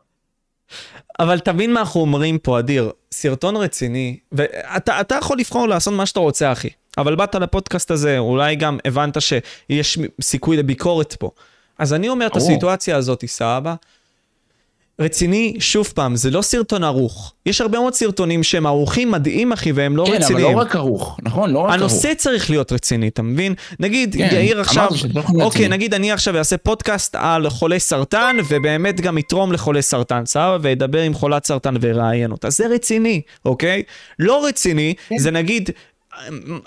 אבל 1.19 1.39
תבין 1.39 1.73
מה 1.73 1.81
אנחנו 1.81 2.01
אומרים 2.01 2.39
פה, 2.39 2.59
אדיר. 2.59 2.91
סרטון 3.13 3.57
רציני, 3.57 4.19
ואתה 4.33 5.01
אתה 5.01 5.15
יכול 5.15 5.39
לבחור 5.39 5.69
לעשות 5.69 5.95
מה 5.95 6.07
שאתה 6.07 6.21
רוצה, 6.21 6.53
אחי. 6.53 6.69
אבל 6.99 7.15
באת 7.15 7.35
לפודקאסט 7.35 7.91
הזה, 7.91 8.19
אולי 8.19 8.57
גם 8.57 8.79
הבנת 8.85 9.23
שיש 9.23 9.99
סיכוי 10.21 10.57
לביקורת 10.57 11.13
פה. 11.13 11.31
אז 11.79 11.95
אני 11.95 12.09
אומר 12.09 12.27
את. 12.27 12.37
הסיטואציה 12.37 12.97
הזאת, 12.97 13.25
סבבה? 13.27 13.75
רציני, 15.01 15.55
שוב 15.59 15.93
פעם, 15.95 16.17
זה 16.17 16.31
לא 16.31 16.43
סרטון 16.43 16.85
ערוך. 16.85 17.35
יש 17.47 17.61
הרבה 17.61 17.79
מאוד 17.79 17.95
סרטונים 17.95 18.43
שהם 18.43 18.67
ערוכים 18.67 19.11
מדהים, 19.11 19.53
אחי, 19.53 19.73
והם 19.73 19.97
לא 19.97 20.05
כן, 20.07 20.13
אבל 20.13 20.23
רציניים. 20.25 20.57
לא 20.57 20.61
רק 20.61 20.77
ערוך, 20.77 21.19
נכון? 21.23 21.51
לא 21.51 21.59
רק 21.59 21.65
ערוך. 21.65 21.75
הנושא 21.75 22.15
צריך 22.17 22.51
להיות 22.51 22.73
רציני, 22.73 23.09
אתה 23.09 23.23
מבין? 23.23 23.55
נגיד, 23.81 24.17
כן, 24.19 24.29
יאיר 24.33 24.61
עכשיו, 24.61 24.89
תוכן 24.89 25.19
אוקיי, 25.19 25.47
רציני. 25.47 25.69
נגיד 25.69 25.95
אני 25.95 26.13
עכשיו 26.13 26.37
אעשה 26.39 26.57
פודקאסט 26.57 27.15
על 27.19 27.51
חולי 27.51 27.81
סרטן, 27.81 28.37
ובאמת 28.49 29.01
גם 29.01 29.19
יתרום 29.19 29.53
לחולי 29.53 29.83
סרטן, 29.83 30.27
סבבה? 30.27 30.59
וידבר 30.63 31.01
עם 31.01 31.15
חולת 31.15 31.47
סרטן 31.47 31.75
ויראיין 31.81 32.33
אותה. 32.33 32.51
זה 32.51 32.67
רציני, 32.67 33.21
אוקיי? 33.45 33.83
לא 34.19 34.47
רציני, 34.47 34.95
כן. 35.09 35.19
זה 35.19 35.31
נגיד... 35.31 35.71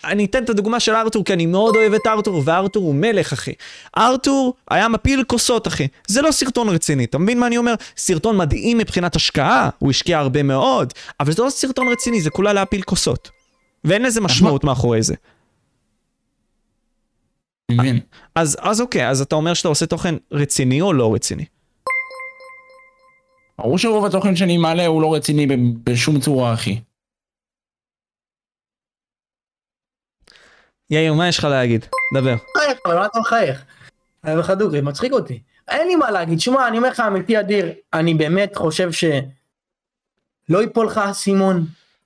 אני 0.03 0.25
אתן 0.25 0.43
את 0.43 0.49
הדוגמה 0.49 0.79
של 0.79 0.95
ארתור, 0.95 1.25
כי 1.25 1.33
אני 1.33 1.45
מאוד 1.45 1.75
אוהב 1.75 1.93
את 1.93 2.07
ארתור, 2.07 2.41
וארתור 2.45 2.83
הוא 2.83 2.95
מלך, 2.95 3.33
אחי. 3.33 3.53
ארתור 3.97 4.53
היה 4.69 4.87
מפיל 4.87 5.23
כוסות, 5.23 5.67
אחי. 5.67 5.87
זה 6.07 6.21
לא 6.21 6.31
סרטון 6.31 6.69
רציני, 6.69 7.03
אתה 7.03 7.17
מבין 7.17 7.39
מה 7.39 7.47
אני 7.47 7.57
אומר? 7.57 7.73
סרטון 7.97 8.37
מדהים 8.37 8.77
מבחינת 8.77 9.15
השקעה, 9.15 9.69
הוא 9.79 9.89
השקיע 9.89 10.19
הרבה 10.19 10.43
מאוד, 10.43 10.93
אבל 11.19 11.31
זה 11.31 11.43
לא 11.43 11.49
סרטון 11.49 11.87
רציני, 11.87 12.21
זה 12.21 12.29
כולה 12.29 12.53
להפיל 12.53 12.81
כוסות. 12.81 13.29
ואין 13.83 14.01
לזה 14.01 14.21
משמעות 14.21 14.63
מאחורי 14.63 15.03
זה. 15.03 15.15
מבין. 17.71 17.99
אז, 18.35 18.57
אז 18.61 18.81
אוקיי, 18.81 19.09
אז 19.09 19.21
אתה 19.21 19.35
אומר 19.35 19.53
שאתה 19.53 19.67
עושה 19.67 19.85
תוכן 19.85 20.15
רציני 20.31 20.81
או 20.81 20.93
לא 20.93 21.13
רציני? 21.13 21.45
ברור 23.59 23.77
שרוב 23.77 24.05
התוכן 24.05 24.35
שאני 24.35 24.57
מעלה 24.57 24.85
הוא 24.85 25.01
לא 25.01 25.13
רציני 25.13 25.47
בשום 25.83 26.19
צורה, 26.19 26.53
אחי. 26.53 26.79
יאיר, 30.91 31.13
מה 31.13 31.27
יש 31.27 31.37
לך 31.37 31.43
להגיד? 31.43 31.85
דבר. 32.15 32.35
מחייך, 32.55 32.79
אבל 32.85 32.95
מה 32.95 33.05
אתה 33.05 33.19
מחייך? 33.19 33.63
אני 34.23 34.31
אומר 34.31 34.41
לך 34.43 34.49
דוגרי, 34.49 34.81
מצחיק 34.81 35.13
אותי. 35.13 35.39
אין 35.69 35.87
לי 35.87 35.95
מה 35.95 36.11
להגיד, 36.11 36.39
שמע, 36.39 36.67
אני 36.67 36.77
אומר 36.77 36.89
לך 36.89 36.99
אמיתי 36.99 37.39
אדיר, 37.39 37.69
אני 37.93 38.13
באמת 38.13 38.55
חושב 38.55 38.91
ש... 38.91 39.03
לא 40.49 40.61
ייפול 40.61 40.85
לך 40.85 40.97
האסימון, 40.97 41.65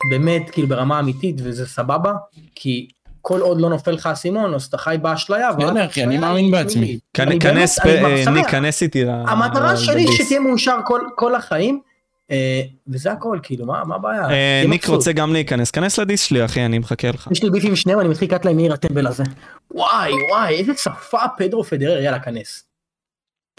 באמת, 0.10 0.50
כאילו 0.50 0.68
ברמה 0.68 1.00
אמיתית, 1.00 1.36
וזה 1.44 1.68
סבבה, 1.68 2.14
כי 2.56 2.88
כל 3.22 3.42
עוד 3.42 3.62
לא 3.62 3.70
נופל 3.70 3.92
לך 3.92 4.06
האסימון, 4.06 4.54
אז 4.54 4.64
אתה 4.66 4.78
חי 4.78 4.98
באשליה. 5.02 5.54
בסדר, 5.54 5.86
אחי, 5.86 6.04
אני 6.04 6.18
מאמין 6.18 6.52
בעצמי. 6.52 7.00
כנס, 7.14 7.80
אה, 7.80 8.70
איתי 8.82 9.06
ל... 9.06 9.10
המטרה 9.10 9.78
שלי. 9.78 10.08
שתהיה 10.12 10.40
מאושר 10.40 10.78
כל, 10.86 11.02
כל 11.16 11.36
החיים, 11.36 11.82
וזה 12.88 13.12
הכל, 13.12 13.40
כאילו, 13.44 13.66
מה, 13.66 13.84
מה 13.86 13.96
הבעיה? 13.96 14.30
אה, 14.30 14.64
ניק. 14.68 14.86
רוצה 14.86 15.12
גם 15.12 15.34
להיכנס, 15.34 15.72
כנס 15.72 16.00
לדיס 16.00 16.24
שלי, 16.24 16.46
אחי, 16.46 16.66
אני 16.66 16.80
מחכה 16.80 17.10
לך. 17.10 17.28
יש 17.32 17.44
לי 17.44 17.50
ביף 17.50 17.64
עם 17.66 17.76
שניהם, 17.76 18.00
אני 18.00 18.10
מתחיל 18.10 18.28
לקראת 18.28 18.46
להם 18.46 18.56
מאיר 18.56 18.74
הטמבל 18.74 19.08
הזה. 19.08 19.24
וואי, 19.72 20.12
וואי, 20.32 20.56
איזה 20.56 20.72
שפה 20.78 21.20
פדרו 21.38 21.64
פדרר, 21.64 22.02
יאללה, 22.02 22.20
כנס. 22.20 22.64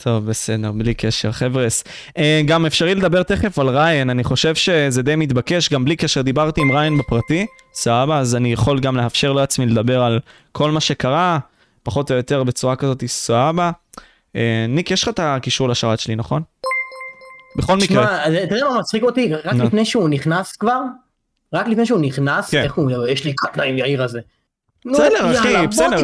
טוב, 0.03 0.27
בסדר, 0.27 0.73
בלי 0.73 0.95
קשר. 0.95 1.33
חבר'ס, 1.33 1.85
אה, 2.19 2.43
גם 2.47 2.67
אפשרי 2.67 2.95
לדבר 2.95 3.23
תכף 3.23 3.59
על 3.59 3.69
ריין, 3.69 4.11
אני 4.11 4.25
חושב 4.25 4.55
שזה 4.55 5.03
די 5.03 5.17
מתבקש, 5.17 5.73
גם 5.73 5.85
בלי 5.85 5.97
קשר 5.97 6.23
דיברתי 6.23 6.61
עם 6.61 6.73
ריין 6.73 6.99
בפרטי, 6.99 7.47
סבבה, 7.75 8.19
אז 8.19 8.37
אני 8.37 8.53
יכול 8.53 8.81
גם 8.81 8.97
לאפשר 8.97 9.33
לעצמי 9.33 9.67
לדבר 9.67 10.03
על 10.03 10.21
כל 10.53 10.71
מה 10.71 10.81
שקרה, 10.81 11.39
פחות 11.83 12.11
או 12.11 12.17
יותר 12.17 12.45
בצורה 12.45 12.77
כזאת, 12.77 13.05
סבבה. 13.07 13.71
אה, 14.37 14.67
ניק, 14.69 14.91
יש 14.91 15.03
לך 15.03 15.09
את 15.09 15.21
הקישור 15.23 15.69
לשרת 15.69 16.01
שלי, 16.01 16.17
נכון? 16.17 16.43
בכל 17.57 17.77
מקרה, 17.77 17.87
תשמע, 17.87 18.25
אז 18.25 18.35
אתה 18.35 18.55
יודע 18.55 18.69
מה 18.69 18.79
מצחיק 18.79 19.03
אותי? 19.03 19.35
רק 19.35 19.55
נו. 19.55 19.65
לפני 19.65 19.85
שהוא 19.85 20.09
נכנס 20.09 20.57
כבר, 20.57 20.81
רק 21.53 21.67
לפני 21.69 21.87
שהוא 21.87 22.01
נכנס, 22.01 22.51
כן. 22.51 22.63
איך 22.63 22.75
הוא, 22.75 22.91
יש 23.09 23.25
לי 23.25 23.33
קטנה 23.33 23.63
עם 23.63 23.79
יאיר 23.79 24.03
הזה. 24.03 24.21
בסדר, 24.93 25.39
אחי, 25.39 25.67
בסדר. 25.67 25.97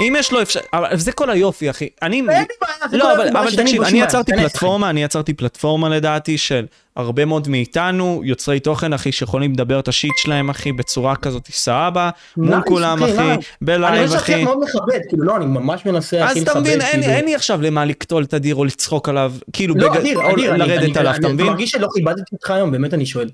אם 0.00 0.14
יש 0.18 0.32
לו 0.32 0.42
אפשר... 0.42 0.60
אבל 0.72 0.96
זה 0.96 1.12
כל 1.12 1.30
היופי, 1.30 1.70
אחי. 1.70 1.88
אני... 2.02 2.16
אין 2.16 2.26
לי 2.26 2.32
בעיה, 2.60 2.90
זה 2.90 2.96
לא, 2.96 3.04
כל 3.04 3.36
אבל, 3.36 3.56
תקשיב, 3.56 3.82
אני 3.82 4.00
יצרתי 4.00 4.32
פלטפורמה, 4.32 4.90
אני 4.90 5.02
יצרתי 5.02 5.34
פלטפורמה 5.34 5.88
לדעתי 5.88 6.38
של 6.38 6.66
הרבה 6.96 7.24
מאוד 7.24 7.48
מאיתנו, 7.48 8.20
יוצרי 8.24 8.60
תוכן, 8.60 8.92
אחי, 8.92 9.12
שיכולים 9.12 9.52
לדבר 9.52 9.80
את 9.80 9.88
השיט 9.88 10.12
שלהם, 10.16 10.50
אחי, 10.50 10.72
בצורה 10.72 11.16
כזאת 11.16 11.48
סבבה, 11.52 12.10
מול 12.36 12.60
כולם, 12.66 13.02
אחי. 13.02 13.18
אני 13.18 13.36
בלייב, 13.62 14.06
חושב 14.06 14.18
אחי. 14.18 14.32
שאתה 14.32 14.44
מאוד 14.44 14.58
מכבד, 14.64 14.98
כאילו 15.08 15.24
לא, 15.24 15.36
אני 15.36 15.44
ממש 15.46 15.86
מנסה 15.86 16.24
אז 16.24 16.30
הכי 16.30 16.42
אתה 16.42 16.50
לכבד, 16.50 16.60
מבין, 16.62 16.80
אין, 16.80 17.00
כאילו. 17.02 17.14
אין 17.14 17.24
לי 17.24 17.34
עכשיו 17.34 17.62
למה 17.62 17.84
לקטול 17.84 18.22
את 18.24 18.34
הדיר 18.34 18.54
או 18.54 18.64
לצחוק 18.64 19.08
עליו, 19.08 19.32
כאילו, 19.52 19.74
לא, 19.74 19.86
או 19.86 19.94
אני- 19.94 20.14
לרדת 20.14 20.60
אני- 20.60 20.98
עליו, 20.98 21.10
אני- 21.10 21.18
אתה 21.18 21.26
אני 21.26 21.32
מבין? 21.34 21.46
מרגיש 21.46 21.70
שלא 21.70 21.88
כיבדתי 21.94 22.22
אותך 22.32 22.50
היום, 22.50 22.70
באמת 22.70 22.94
אני 22.94 23.06
שואל. 23.06 23.28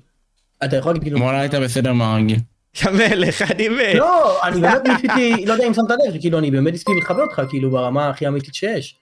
אתה 0.63 0.75
יכול 0.75 0.91
להגיד 0.91 1.03
כאילו, 1.03 1.19
וואלה 1.19 1.39
היית 1.39 1.53
בסדר 1.55 1.93
מהרגיל. 1.93 2.39
יא 2.81 2.89
מלך, 2.91 3.41
אני 3.41 3.69
מת. 3.69 3.95
לא, 3.95 4.43
אני 4.47 4.61
באמת 4.61 4.87
ניסיתי, 4.87 5.33
לא 5.47 5.53
יודע 5.53 5.67
אם 5.67 5.73
שמת 5.73 5.89
לב, 5.89 6.19
כאילו 6.19 6.39
אני 6.39 6.51
באמת 6.51 6.71
ניסיתי 6.71 6.91
לכבד 7.01 7.19
אותך, 7.19 7.41
כאילו 7.49 7.71
ברמה 7.71 8.09
הכי 8.09 8.27
אמיתית 8.27 8.55
שיש. 8.55 8.95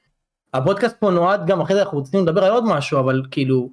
הפודקאסט 0.53 0.95
פה 0.99 1.11
נועד 1.11 1.47
גם 1.47 1.61
אחרי 1.61 1.75
זה 1.75 1.81
אנחנו 1.81 1.97
רוצים 1.97 2.23
לדבר 2.23 2.43
על 2.43 2.51
עוד 2.51 2.65
משהו, 2.65 2.99
אבל 2.99 3.21
כאילו, 3.31 3.69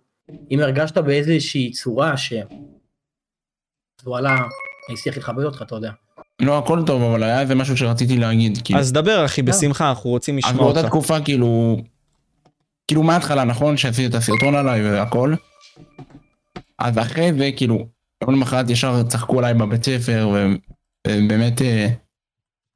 אם 0.51 0.61
הרגשת 0.61 0.99
באיזושהי 0.99 1.71
צורה 1.71 2.17
ש... 2.17 2.33
אז 2.33 4.07
וואלה, 4.09 4.37
ניסיתי 4.91 5.09
איך 5.09 5.19
לכבד 5.19 5.45
אותך, 5.45 5.63
אתה 5.63 5.75
יודע. 5.75 5.91
לא, 6.43 6.59
הכל 6.59 6.83
טוב, 6.87 7.03
אבל 7.03 7.23
היה 7.23 7.41
איזה 7.41 7.55
משהו 7.55 7.77
שרציתי 7.77 8.17
להגיד. 8.17 8.59
כאילו. 8.65 8.81
אז 8.81 8.93
דבר, 8.93 9.25
אחי, 9.25 9.43
בשמחה, 9.43 9.89
אנחנו 9.91 10.11
רוצים 10.11 10.39
אז 10.39 10.45
לשמוע 10.45 10.65
באותה 10.65 10.79
אותך. 10.79 10.89
תקופה 10.89 11.21
כאילו, 11.21 11.77
כאילו 12.89 13.03
מההתחלה 13.03 13.45
נכון 13.45 13.77
שעשיתי 13.77 14.07
את 14.07 14.15
הסרטון 14.15 14.55
עליי 14.55 14.91
והכל. 14.91 15.35
אז 16.79 16.99
אחרי 16.99 17.33
זה 17.39 17.51
כאילו, 17.57 17.87
יום 18.27 18.35
למחרת 18.35 18.71
ישר 18.71 19.03
צחקו 19.03 19.39
עליי 19.39 19.55
בבית 19.55 19.85
ספר 19.85 20.29
ובאמת, 21.07 21.63
אה, 21.63 21.89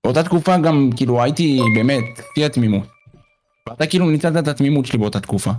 באותה 0.05 0.22
תקופה 0.22 0.57
גם 0.59 0.90
כאילו 0.96 1.22
הייתי 1.22 1.61
באמת, 1.74 2.05
שיא 2.34 2.46
התמימות. 2.46 2.86
ואתה 3.68 3.86
כאילו 3.86 4.11
ניצלת 4.11 4.36
את 4.36 4.49
התמימות 4.49 4.86
שלי 4.86 4.99
באותה 4.99 5.20
תקופה. 5.20 5.51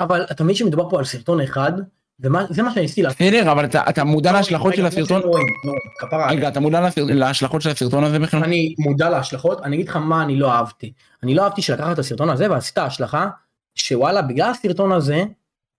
אבל 0.00 0.26
אתה 0.30 0.44
מבין 0.44 0.56
שמדובר 0.56 0.90
פה 0.90 0.98
על 0.98 1.04
סרטון 1.04 1.40
אחד, 1.40 1.72
וזה 2.20 2.62
מה 2.62 2.70
שניסיתי 2.74 3.02
לעשות. 3.02 3.22
בסדר, 3.22 3.52
אבל 3.52 3.64
אתה, 3.64 3.82
אתה 3.88 4.04
מודע 4.04 4.32
להשלכות 4.32 4.74
של 4.74 4.86
הסרטון? 4.86 5.22
לא 5.22 5.30
לא 5.64 5.72
כפרה. 5.98 6.30
רגע, 6.30 6.48
אתה 6.48 6.60
מודע 6.60 6.88
להשלכות 6.96 7.62
של 7.62 7.70
הסרטון 7.70 8.04
הזה 8.04 8.18
בכלל? 8.18 8.44
אני 8.44 8.74
מודע 8.78 9.10
להשלכות, 9.10 9.60
אני 9.62 9.76
אגיד 9.76 9.88
לך 9.88 9.96
מה 9.96 10.22
אני 10.22 10.36
לא 10.36 10.52
אהבתי. 10.52 10.92
אני 11.22 11.34
לא 11.34 11.44
אהבתי 11.44 11.62
שלקחת 11.62 11.92
את 11.92 11.98
הסרטון 11.98 12.30
הזה 12.30 12.50
ועשית 12.50 12.78
השלכה, 12.78 13.28
שוואלה, 13.74 14.22
בגלל 14.22 14.50
הסרטון 14.50 14.92
הזה, 14.92 15.24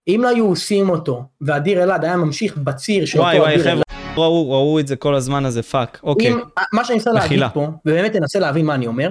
אם 0.08 0.20
לא 0.24 0.28
היו 0.28 0.46
עושים 0.46 0.90
אותו, 0.90 1.24
ואדיר 1.42 1.84
אלעד 1.84 2.06
היה 2.06 2.18
ממשיך 2.18 2.58
בציר 2.58 3.06
של 3.06 3.20
וואי 3.20 3.38
אותו 3.38 3.44
וואי, 3.44 3.54
אדיר 3.54 3.64
חבר'ה, 3.64 3.74
אלעד, 3.74 4.18
ראו 4.18 4.52
ראו 4.52 4.80
את 4.80 4.88
זה 4.88 4.96
כל 4.96 5.16
הזמן 5.16 5.46
הזה, 5.46 5.64
פאק. 5.64 6.00
אוקיי. 6.04 6.34
אם, 6.34 6.40
מה 6.74 6.86
שאני 6.86 6.98
מנסה 6.98 7.12
להגיד. 7.12 7.44
פה, 7.54 7.68
ובאמת 7.86 8.14
תנסה 8.14 8.40
להבין 8.40 8.66
מה 8.66 8.76
אני 8.76 8.88
אומר, 8.88 9.10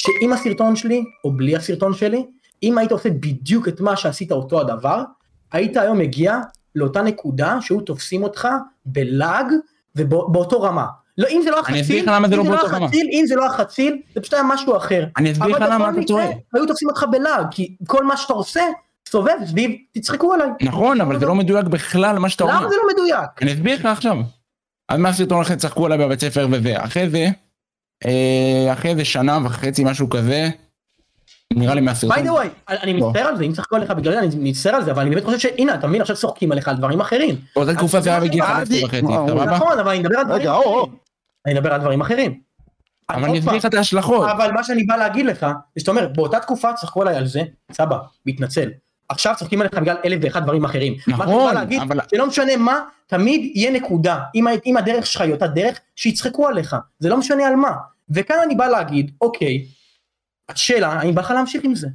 שאם 0.00 0.32
הסרטון 0.32 0.76
שלי, 0.76 1.04
או 1.24 1.32
בלי 1.32 1.56
הסרטון 1.56 1.94
שלי, 1.94 2.26
אם 2.62 2.78
היית 2.78 2.92
עושה 2.92 3.10
בדיוק 3.10 3.68
את 3.68 3.80
מה 3.80 3.96
שעשית 3.96 4.32
אותו 4.32 4.60
הדבר, 4.60 5.02
היית 5.52 5.76
היום 5.76 5.98
מגיע 5.98 6.38
לאותה 6.74 7.02
נקודה 7.02 7.58
שהיו 7.60 7.80
תופסים 7.80 8.22
אותך 8.22 8.48
בלעג 8.86 9.46
ובאותו 9.96 10.62
רמה. 10.62 10.86
לא, 11.18 11.28
אם 11.28 11.40
זה 11.44 11.50
לא 11.50 11.56
אני 11.56 11.60
החציל, 11.60 11.80
אסביר 11.80 12.02
לך 12.02 12.08
למה 12.08 12.28
זה 12.28 12.34
אם 12.34 12.40
לא 12.40 12.56
באותו 12.56 12.76
רמה. 12.76 12.86
אם 13.12 13.24
זה 13.26 13.36
לא 13.36 13.46
החציל, 13.46 13.98
זה 14.14 14.20
פשוט 14.20 14.34
היה 14.34 14.42
משהו 14.42 14.76
אחר. 14.76 15.04
אני 15.16 15.32
אסביר 15.32 15.48
לך 15.48 15.64
למה 15.70 15.90
אתה 15.90 16.02
טועה. 16.06 16.26
היו 16.54 16.66
תופסים 16.66 16.88
אותך 16.88 17.04
בלעג, 17.10 17.46
כי 17.50 17.76
כל 17.86 18.04
מה 18.04 18.16
שאתה 18.16 18.32
עושה, 18.32 18.62
סובב 19.08 19.34
סביב, 19.46 19.70
תצחקו 19.92 20.34
עליי. 20.34 20.48
נכון, 20.62 21.00
אבל 21.00 21.18
זה 21.18 21.26
לא 21.26 21.34
מדויק 21.34 21.66
בכלל 21.66 22.18
מה 22.18 22.28
שאתה 22.28 22.44
אומר. 22.44 22.56
למה 22.56 22.68
זה 22.68 22.74
לא 22.76 22.82
מדויק? 22.94 23.42
אני 23.42 23.52
אסביר 23.52 23.78
לך 23.78 23.86
עכשיו. 23.86 24.16
אז 24.88 24.98
מהסרטון 24.98 25.40
אחרי 25.40 25.56
צחקו 25.56 25.86
עליי 25.86 25.98
בבית 25.98 26.20
ספר 26.20 26.46
וזה. 26.50 26.84
אחרי 26.84 27.10
זה, 27.10 27.26
אה, 28.04 28.72
אחרי 28.72 28.96
זה 28.96 29.04
שנה 29.04 29.38
וחצי 29.44 29.84
משהו 29.84 30.10
כזה, 30.10 30.48
נראה 31.52 31.74
לי 31.74 31.80
מהסרטון. 31.80 32.16
by 32.16 32.20
the 32.20 32.32
way, 32.32 32.72
אני. 32.82 32.92
מצטער 32.92 33.26
על 33.26 33.36
זה, 33.36 33.44
אם 33.44 33.52
צחקו 33.52 33.76
עליך 33.76 33.90
בגלל 33.90 34.12
זה, 34.12 34.18
אני 34.18 34.50
מצטער 34.50 34.74
על 34.74 34.84
זה, 34.84 34.90
אבל 34.90 35.00
אני 35.00 35.10
באמת 35.10 35.24
חושב 35.24 35.38
שהנה, 35.38 35.74
אתה 35.74 35.86
מבין, 35.86 36.00
עכשיו 36.00 36.16
צוחקים 36.16 36.52
עליך 36.52 36.68
על 36.68 36.76
דברים 36.76 37.00
אחרים. 37.00 37.36
באותה 37.56 37.74
תקופה 37.74 38.00
זה 38.00 38.10
היה 38.10 38.20
בגיל 38.20 38.44
15 38.44 38.78
וחצי, 38.84 39.06
אה, 39.06 39.26
סבבה? 39.28 39.44
נכון, 39.44 39.78
אבל 39.78 39.90
אני 39.90 39.98
מדבר 39.98 40.18
על 40.18 40.24
דברים. 40.24 40.48
אחרים. 40.48 40.94
אני 41.46 41.54
מדבר 41.54 41.74
על 41.74 41.80
דברים 41.80 42.00
אחרים. 42.00 42.40
אבל 43.10 43.20
עוד 43.20 43.30
אני 43.30 43.38
אסביר 43.38 43.54
לך 43.54 43.66
את 43.66 43.74
ההשלכות. 43.74 44.28
אבל 44.30 44.52
מה 44.52 44.64
שאני 44.64 44.84
בא 44.84 44.96
להגיד 44.96 45.26
לך, 45.26 45.40
זה 45.40 45.80
שאתה 45.80 45.90
אומר, 45.90 46.08
באותה 46.08 46.40
תקופה 46.40 46.72
צחקו 46.72 47.02
עליי 47.02 47.16
על 47.16 47.26
זה, 47.26 47.42
סבא, 47.72 47.98
מתנצל. 48.26 48.68
עכשיו 49.12 49.34
צוחקים 49.38 49.60
עליך 49.60 49.74
בגלל 49.74 49.96
אלף 50.04 50.18
ואחד 50.22 50.42
דברים 50.42 50.64
אחרים. 50.64 50.94
מה 51.06 51.16
נכון, 51.16 51.52
בא 51.54 51.60
להגיד, 51.60 51.80
אבל- 51.82 52.00
שלא 52.10 52.26
משנה 52.26 52.56
מה, 52.56 52.80
תמיד 53.06 53.50
יהיה 53.54 53.70
נקודה. 53.70 54.20
אם, 54.34 54.44
אם 54.66 54.76
הדרך 54.76 55.06
שלך 55.06 55.20
היא 55.20 55.32
אותה 55.32 55.46
דרך, 55.46 55.80
שיצחקו 55.96 56.48
עליך. 56.48 56.76
זה 56.98 57.08
לא 57.08 57.16
משנה 57.16 57.46
על 57.46 57.56
מה. 57.56 57.72
וכאן 58.10 58.36
אני 58.46 58.54
בא 58.54 58.66
להגיד, 58.66 59.10
אוקיי, 59.20 59.64
השאלה, 60.48 60.88
האם 60.88 61.14
בא 61.14 61.22
לך 61.22 61.30
להמשיך 61.30 61.64
עם 61.64 61.74
זה? 61.74 61.88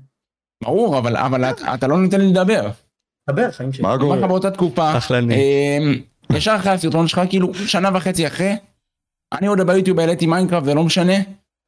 ברור, 0.64 0.98
אבל, 0.98 1.18
אבל 1.18 1.46
אתה, 1.46 1.74
אתה 1.74 1.88
לא 1.88 1.98
נותן 1.98 2.22
לי 2.22 2.28
לדבר. 2.28 2.70
דבר, 3.30 3.52
חיים 3.52 3.74
שלי. 3.74 3.84
מה 3.84 3.98
קורה? 4.00 4.28
באותה 4.28 4.52
תקופה. 4.52 4.92
אמ, 5.12 5.94
ישר 6.34 6.56
אחרי 6.56 6.72
הסרטון 6.72 7.08
שלך, 7.08 7.22
כאילו 7.30 7.54
שנה 7.54 7.90
וחצי 7.94 8.28
אחרי, 8.28 8.56
אני 9.34 9.48
עוד 9.48 9.62
ביוטיוב 9.62 10.00
העליתי 10.00 10.26
מיינקראפט, 10.26 10.66
זה 10.66 10.74
לא 10.74 10.84
משנה. 10.84 11.14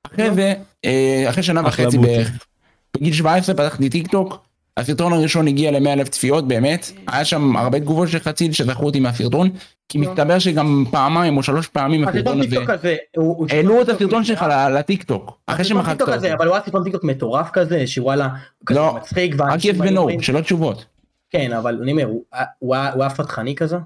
אחרי 0.07 0.29
נו. 0.29 0.35
זה, 0.35 0.53
אה, 0.85 1.25
אחרי 1.29 1.43
שנה 1.43 1.61
וחצי. 1.67 1.97
בערך, 1.97 2.31
בגיל 2.97 3.13
17 3.13 3.55
פתחתי 3.55 3.89
טיק 3.89 4.11
טוק, 4.11 4.45
הסרטון 4.77 5.13
הראשון 5.13 5.47
הגיע 5.47 5.71
ל-100 5.71 5.89
אלף 5.89 6.09
צפיות 6.09 6.47
באמת, 6.47 6.91
היה 7.07 7.25
שם 7.25 7.55
הרבה 7.55 7.79
תגובות 7.79 8.07
של 8.09 8.19
חציל 8.19 8.51
שזכרו 8.51 8.85
אותי 8.85 8.99
מהסרטון, 8.99 9.49
כי 9.89 9.97
נו. 9.97 10.09
מסתבר 10.11 10.39
שגם 10.39 10.83
פעמיים 10.91 11.37
או 11.37 11.43
שלוש 11.43 11.67
פעמים 11.67 12.07
הסרטון 12.07 12.41
הזה, 12.41 12.95
העלו 13.49 13.81
את 13.81 13.89
הסרטון 13.89 14.23
שלך 14.23 14.45
לטיק 14.71 15.03
טוק, 15.03 15.39
אחרי 15.47 15.65
שמחקת 15.65 16.01
אותו. 16.01 16.13
אבל 16.33 16.47
הוא 16.47 16.55
היה 16.55 16.65
סרטון 16.65 16.83
טיקטוק 16.83 17.03
מטורף 17.03 17.49
כזה, 17.53 17.87
שוואלה, 17.87 18.29
כזה 18.65 18.79
לא, 18.79 18.95
מצחיק, 18.97 19.35
רק 19.39 19.59
yes 19.59 19.77
באים 19.77 19.93
ו-no, 19.93 19.97
ואומרים- 19.97 20.21
שאלות 20.21 20.43
תשובות. 20.43 20.85
כן, 21.29 21.53
אבל 21.53 21.79
אני 21.83 21.91
אומר, 21.91 22.07
הוא 22.59 22.75
היה 22.75 23.09
פתחני 23.09 23.55
כזה? 23.55 23.77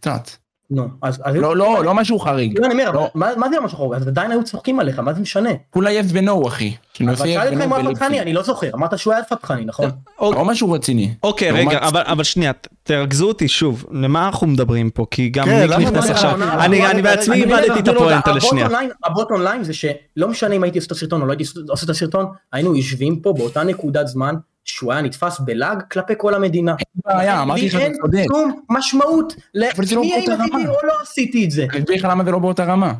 קצת. 0.00 0.30
נו, 0.70 0.88
אז... 1.02 1.20
אז- 1.24 1.34
לא, 1.36 1.56
לא, 1.56 1.84
לא 1.84 1.94
משהו 1.94 2.18
חריג. 2.18 2.58
לא, 2.60 2.66
אני 2.66 2.72
אומר, 2.74 2.88
אבל 2.88 2.96
לא. 2.96 3.08
מה 3.36 3.48
זה 3.50 3.60
משהו 3.64 3.78
חורג? 3.78 3.96
אז 4.00 4.08
עדיין 4.08 4.30
היו 4.30 4.44
צוחקים 4.44 4.80
עליך, 4.80 4.98
מה 4.98 5.12
זה 5.12 5.20
משנה? 5.20 5.50
כולה 5.70 5.90
yes 6.00 6.04
ו-no 6.08 6.48
אחי. 6.48 6.68
אבל 6.68 6.76
שנושא 7.16 7.22
yes 7.24 7.26
שאלתי 7.26 7.54
אותך 7.54 7.64
אם 7.64 7.70
הוא 7.72 7.78
היה 7.78 7.90
פתחני. 7.90 8.20
אני 8.20 8.32
לא 8.32 8.42
זוכר, 8.42 8.70
אמרת 8.74 8.98
שהוא 8.98 9.14
היה 9.14 9.24
פתחני, 9.24 9.64
נכון? 9.64 9.90
לא 10.20 10.44
משהו 10.44 10.70
רציני. 10.72 11.14
אוקיי, 11.22 11.52
לעומת- 11.52 11.68
רגע, 11.68 11.78
אבל, 11.86 12.02
אבל 12.06 12.24
שנייה, 12.24 12.52
תרכזו 12.82 13.28
אותי 13.28 13.48
שוב, 13.48 13.84
למה 13.92 14.26
אנחנו 14.26 14.46
מדברים 14.46 14.90
פה? 14.90 15.06
כי 15.10 15.28
גם 15.28 15.44
כן, 15.44 15.60
ניק 15.68 15.78
נכנס 15.78 16.06
לא, 16.06 16.10
עכשיו. 16.12 16.36
לא, 16.38 16.46
לא, 16.46 16.52
אני 16.64 16.78
לא, 16.80 17.02
בעצמי 17.02 17.36
איבדתי 17.36 17.80
את 17.80 17.88
אומר, 17.88 17.98
הפואנטה 18.00 18.32
לשנייה. 18.32 18.68
הבוט 19.06 19.30
אונליין 19.30 19.64
זה 19.64 19.72
שלא 19.74 20.28
משנה 20.28 20.54
אם 20.54 20.62
הייתי 20.62 20.78
עושה 20.78 20.86
את 20.86 20.92
הסרטון 20.92 21.20
או 21.22 21.26
לא 21.26 21.32
הייתי 21.32 21.44
עושה 21.68 21.84
את 21.84 21.90
הסרטון, 21.90 22.26
היינו 22.52 22.76
יושבים 22.76 23.20
פה 23.20 23.32
באותה 23.32 23.62
נקודת 23.64 24.06
זמן 24.06 24.34
שהוא 24.70 24.92
היה 24.92 25.02
נתפס 25.02 25.40
בלעג 25.40 25.82
כלפי 25.92 26.12
כל 26.16 26.34
המדינה. 26.34 26.74
בעיה, 27.04 27.42
אמרתי 27.42 27.66
לך 27.66 27.74
לי 27.74 27.78
אתה 27.80 27.86
אין 27.86 27.96
צודק. 28.02 28.24
שום 28.32 28.60
משמעות 28.70 29.32
זה 29.54 29.96
לא 29.96 30.02
למי 30.02 30.12
האם 30.14 30.20
עשיתי 30.20 30.32
רמה. 30.32 30.68
או 30.68 30.86
לא 30.86 30.92
עשיתי 31.02 31.44
את 31.44 31.50
זה. 31.50 31.66
אני 31.72 31.78
אסביר 31.80 31.96
לך 31.96 32.04
למה 32.10 32.24
זה 32.24 32.30
לא 32.30 32.38
באותה 32.38 32.64
רמה. 32.64 32.92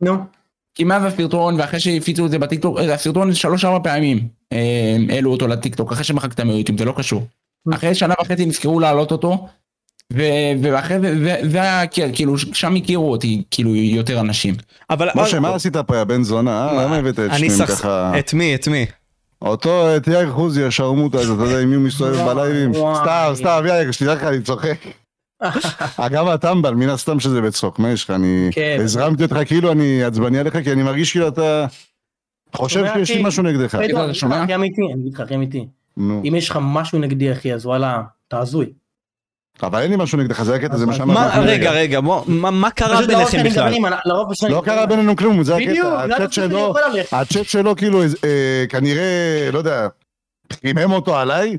נו, 0.00 0.14
כי 0.74 0.84
מאז 0.84 1.04
הסרטון 1.04 1.54
ואחרי 1.60 1.80
שהפיצו 1.80 2.26
את 2.26 2.30
זה 2.30 2.38
בטיקטוק, 2.38 2.78
אה, 2.78 2.94
הסרטון 2.94 3.34
שלוש 3.34 3.64
ארבע 3.64 3.78
פעמים 3.90 4.28
אה, 4.52 4.96
העלו 5.08 5.32
אותו 5.32 5.48
לטיקטוק 5.48 5.92
אחרי 5.92 6.04
שמחקת 6.04 6.40
מיוטיוב 6.40 6.78
זה 6.78 6.84
לא 6.84 6.92
קשור. 6.96 7.26
אחרי 7.74 7.94
שנה 7.94 8.14
וחצי 8.22 8.46
נזכרו 8.46 8.80
להעלות 8.80 9.12
אותו. 9.12 9.48
ו- 10.12 10.22
ואחרי 10.62 11.00
זה 11.00 11.18
זה- 11.24 11.40
זה 11.50 11.62
היה 11.62 11.86
כן, 11.86 12.10
כאילו 12.14 12.38
שם 12.38 12.74
הכירו 12.76 13.10
אותי 13.10 13.42
כאילו 13.50 13.74
יותר 13.76 14.20
אנשים. 14.20 14.54
אבל... 14.90 15.08
משה, 15.16 15.40
מה 15.40 15.54
עשית 15.54 15.76
פה, 15.76 15.96
יא 15.96 16.04
בן 16.04 16.22
זונה? 16.22 16.68
אה? 16.68 16.84
למה 16.84 16.96
הבאת 16.96 17.18
את 17.18 17.30
סכס... 17.48 17.70
ככה? 17.80 18.18
את 18.18 18.34
מי? 18.34 18.54
את 18.54 18.68
מי? 18.68 18.86
אותו, 19.42 19.96
את 19.96 20.06
יאיר 20.06 20.32
חוזי, 20.32 20.64
השרמוטה 20.64 21.18
הזה, 21.18 21.34
אתה 21.34 21.42
יודע 21.42 21.60
עם 21.60 21.68
מי 21.68 21.74
הוא 21.74 21.84
מסתובב 21.84 22.24
בלייבים? 22.24 22.72
סתם, 22.74 23.30
סתם, 23.34 23.62
יאיר, 23.66 23.90
שתדע 23.90 24.14
לך, 24.14 24.22
אני 24.22 24.42
צוחק. 24.42 24.78
אה, 26.00 26.08
גם 26.08 26.28
הטמבל, 26.28 26.74
מן 26.74 26.88
הסתם 26.88 27.20
שזה 27.20 27.40
בצחוק, 27.40 27.78
מה 27.78 27.90
יש 27.90 28.04
לך? 28.04 28.10
אני 28.10 28.48
כן. 28.52 28.78
הזרמתי 28.80 29.22
אותך 29.22 29.36
כאילו 29.46 29.72
אני 29.72 30.04
עצבני 30.04 30.38
עליך, 30.38 30.56
כי 30.56 30.72
אני 30.72 30.82
מרגיש 30.82 31.12
כאילו 31.12 31.28
אתה 31.28 31.66
חושב 32.52 32.84
שיש 32.94 33.10
לי? 33.10 33.22
משהו 33.22 33.42
נגדך. 33.42 33.74
אני 33.74 33.84
אגיד 33.84 33.96
לך 33.96 34.14
שומע? 34.14 34.42
הכי 34.42 34.54
אמיתי, 34.54 34.82
אני 34.92 35.00
אגיד 35.02 35.14
לך 35.14 35.20
הכי 35.20 35.34
אמיתי. 35.34 35.66
נו, 35.96 36.22
אם 36.28 36.34
יש 36.34 36.50
לך 36.50 36.58
משהו 36.62 36.98
נגדי 36.98 37.32
אחי, 37.32 37.54
אז 37.54 37.66
וואלה, 37.66 38.02
אתה 38.28 38.38
הזוי. 38.38 38.72
אבל 39.62 39.82
אין 39.82 39.90
לי 39.90 39.96
משהו 39.96 40.18
נגדך, 40.18 40.42
זה 40.42 40.54
הקטע, 40.54 40.76
זה 40.76 40.86
מה 40.86 40.94
שאמרתי. 40.94 41.38
מה, 41.38 41.44
רגע, 41.44 41.70
רגע, 41.70 42.00
מה 42.00 42.50
מה 42.50 42.70
קרה 42.70 43.00
לרוב 43.00 43.06
ביניכם 43.06 43.44
בכלל? 43.44 43.74
לא 44.48 44.62
קרה 44.64 44.86
בינינו 44.86 45.16
כלום, 45.16 45.42
זה 45.42 45.56
הקטע. 45.56 46.04
הצ'אט 47.12 47.44
שלו, 47.44 47.76
כאילו 47.76 48.02
אה, 48.02 48.64
כנראה, 48.68 49.48
לא 49.52 49.58
יודע, 49.58 49.88
חימם 50.52 50.92
אותו 50.92 51.18
עליי. 51.18 51.56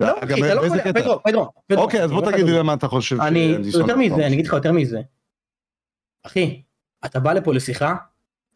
לא, 0.00 0.08
אחי, 0.24 0.40
אתה 0.46 0.54
לא 0.54 0.66
יכול... 0.66 0.92
פדרו, 0.92 1.20
פדרו. 1.22 1.82
אוקיי, 1.82 2.02
אז 2.02 2.10
בוא 2.10 2.22
לך 2.22 2.28
תגיד 2.34 2.46
לי. 2.46 2.52
למה 2.58 2.74
אתה 2.74 2.88
חושב 2.88 3.20
אני, 3.20 3.56
יותר. 3.72 3.96
מזה, 3.96 4.26
אני 4.26 4.34
אגיד 4.34 4.46
לך 4.46 4.52
יותר 4.52 4.72
מזה. 4.72 5.00
אחי, 6.26 6.62
אתה 7.04 7.20
בא 7.20 7.32
לפה 7.32 7.54
לשיחה, 7.54 7.94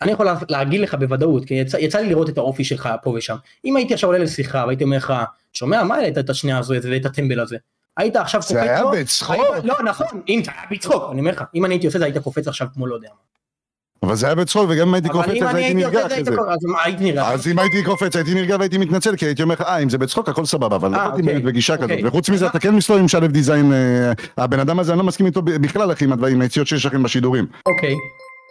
אני 0.02 0.12
יכול 0.12 0.26
לה- 0.26 0.34
להגיד 0.48 0.80
לך 0.80 0.94
בוודאות, 0.94 1.44
כי 1.44 1.54
יצא, 1.54 1.76
יצא 1.76 1.98
לי 1.98 2.08
לראות 2.08 2.28
את 2.28 2.38
האופי 2.38 2.64
שלך 2.64 2.88
פה 3.02 3.10
ושם. 3.10 3.36
אם 3.64 3.76
הייתי 3.76 3.94
עכשיו 3.94 4.08
עולה 4.08 4.18
לשיחה 4.18 4.64
והייתי 4.66 4.84
אומר 4.84 4.96
לך, 4.96 5.12
שומע, 5.52 5.82
מה 5.84 5.94
העלית 5.94 6.18
את 6.18 6.30
השנייה 6.30 6.58
הזו 6.58 6.74
ואת 6.90 7.06
הטמבל 7.06 7.40
הזה? 7.40 7.56
היית 7.96 8.16
עכשיו 8.16 8.40
קופץ 8.40 8.52
זה 8.52 8.62
היה 8.62 8.82
לו, 8.82 8.90
בצחוק. 8.90 9.36
היית- 9.36 9.64
לא, 9.64 9.74
נכון, 9.84 10.06
אם 10.28 10.42
זה 10.44 10.50
היה 10.50 10.62
בצחוק, 10.70 11.02
אני 11.12 11.20
אומר 11.20 11.30
לך, 11.30 11.42
אם 11.54 11.64
אני 11.64 11.74
הייתי 11.74 11.86
עושה 11.86 11.98
זה 11.98 12.04
היית 12.04 12.18
קופץ 12.18 12.48
עכשיו 12.48 12.68
כמו 12.74 12.86
לא 12.86 12.94
יודע 12.94 13.08
מה. 13.08 13.34
אבל 14.02 14.14
זה 14.14 14.26
היה 14.26 14.34
בצחוק, 14.34 14.66
וגם 14.68 14.88
אם 14.88 14.94
הייתי 14.94 15.08
קופץ 15.08 15.42
אז 15.42 15.54
הייתי 15.54 15.74
נרגע 15.74 16.06
אחרי 16.06 16.24
זה. 16.24 17.22
אז 17.22 17.48
אם 17.48 17.58
הייתי 17.58 17.84
קופץ 17.84 18.16
הייתי 18.16 18.34
נרגע 18.34 18.56
והייתי 18.58 18.78
מתנצל, 18.78 19.16
כי 19.16 19.26
הייתי 19.26 19.42
אומר 19.42 19.54
לך, 19.54 19.60
אה, 19.60 19.78
אם 19.78 19.90
זה 19.90 19.98
בצחוק 19.98 20.28
הכל 20.28 20.44
סבבה, 20.44 20.76
אבל 20.76 20.90
לא 20.90 20.96
אה, 20.96 21.08
באתי 21.08 21.20
אוקיי. 21.20 21.32
באמת 21.32 21.44
בגישה 21.44 21.76
כזאת. 21.76 21.90
אוקיי. 21.90 22.06
וחוץ 22.06 22.28
מזה, 22.28 22.46
אתה 22.46 22.58
כן 22.58 22.74
מסתובב 22.74 23.00
עם 23.00 23.08
שלב 23.08 23.32
דיזיין, 23.32 23.72
אה, 23.72 24.12
הבן 24.44 24.60
אדם 24.60 24.78
הזה, 24.78 24.92
אני 24.92 24.98
לא 24.98 25.04
מסכים 25.04 25.26
איתו 25.26 25.42
בכלל, 25.42 25.92
אחי, 25.92 26.04
עם 26.04 26.40
היציאות 26.40 26.68
שיש 26.68 26.86
לכם 26.86 27.02
בשידורים. 27.02 27.46
אוקיי. 27.66 27.94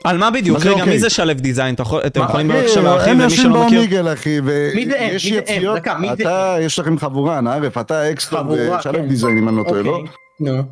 על 0.04 0.18
מה 0.18 0.32
בדיוק? 0.32 0.60
רגע, 0.60 0.70
אוקיי? 0.72 0.86
מי 0.86 1.00
זה 1.00 1.10
שלב 1.10 1.39
דיזיין? 1.39 1.76
אתם 2.06 2.22
יכולים 2.22 2.52
אחי, 2.52 2.60
בבקשה 2.60 2.80
אה, 2.80 2.84
להרחיב 2.84 3.14
למי 3.14 3.24
יושבים 3.24 3.44
שלא 3.44 3.66
מכיר? 3.66 3.80
באומיגל, 3.80 4.14
אחי, 4.14 4.39
מי 4.76 4.86
זה 4.86 5.00
הם? 5.00 5.10
ויש 5.12 5.26
מי 5.26 5.32
זה 5.32 5.41
הם? 5.48 5.58
יציאות, 5.58 5.78
דקה, 5.78 5.98
מי 5.98 6.08
זה 6.18 6.24
אתה, 6.24 6.56
יש 6.62 6.80
לכם 6.80 6.98
חבורה, 6.98 7.41
נערף, 7.41 7.78
אתה 7.78 8.12
אקסטרה 8.12 8.39
חבורה, 8.39 8.78
ושלב 8.80 8.96
כן. 8.96 9.08
דיזיין, 9.08 9.38
אם 9.38 9.50
אני 9.50 9.58
לא 9.58 9.64
טועה, 9.64 9.82
לא? 9.82 9.91
אוקיי. 9.91 10.08
נו. 10.39 10.64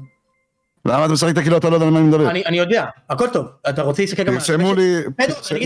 למה 0.85 1.05
אתה 1.05 1.13
משחק 1.13 1.35
כאילו 1.35 1.57
אתה 1.57 1.69
לא 1.69 1.75
יודע 1.75 1.85
על 1.85 1.91
מה 1.91 1.99
אני 1.99 2.07
מדבר? 2.07 2.29
אני 2.29 2.57
יודע, 2.57 2.85
הכל 3.09 3.27
טוב. 3.27 3.45
אתה 3.69 3.81
רוצה 3.81 4.01
להסתכל 4.01 4.23
גם 4.23 4.33
על... 4.33 4.39
פרסמו 4.39 4.75
לי... 4.75 4.95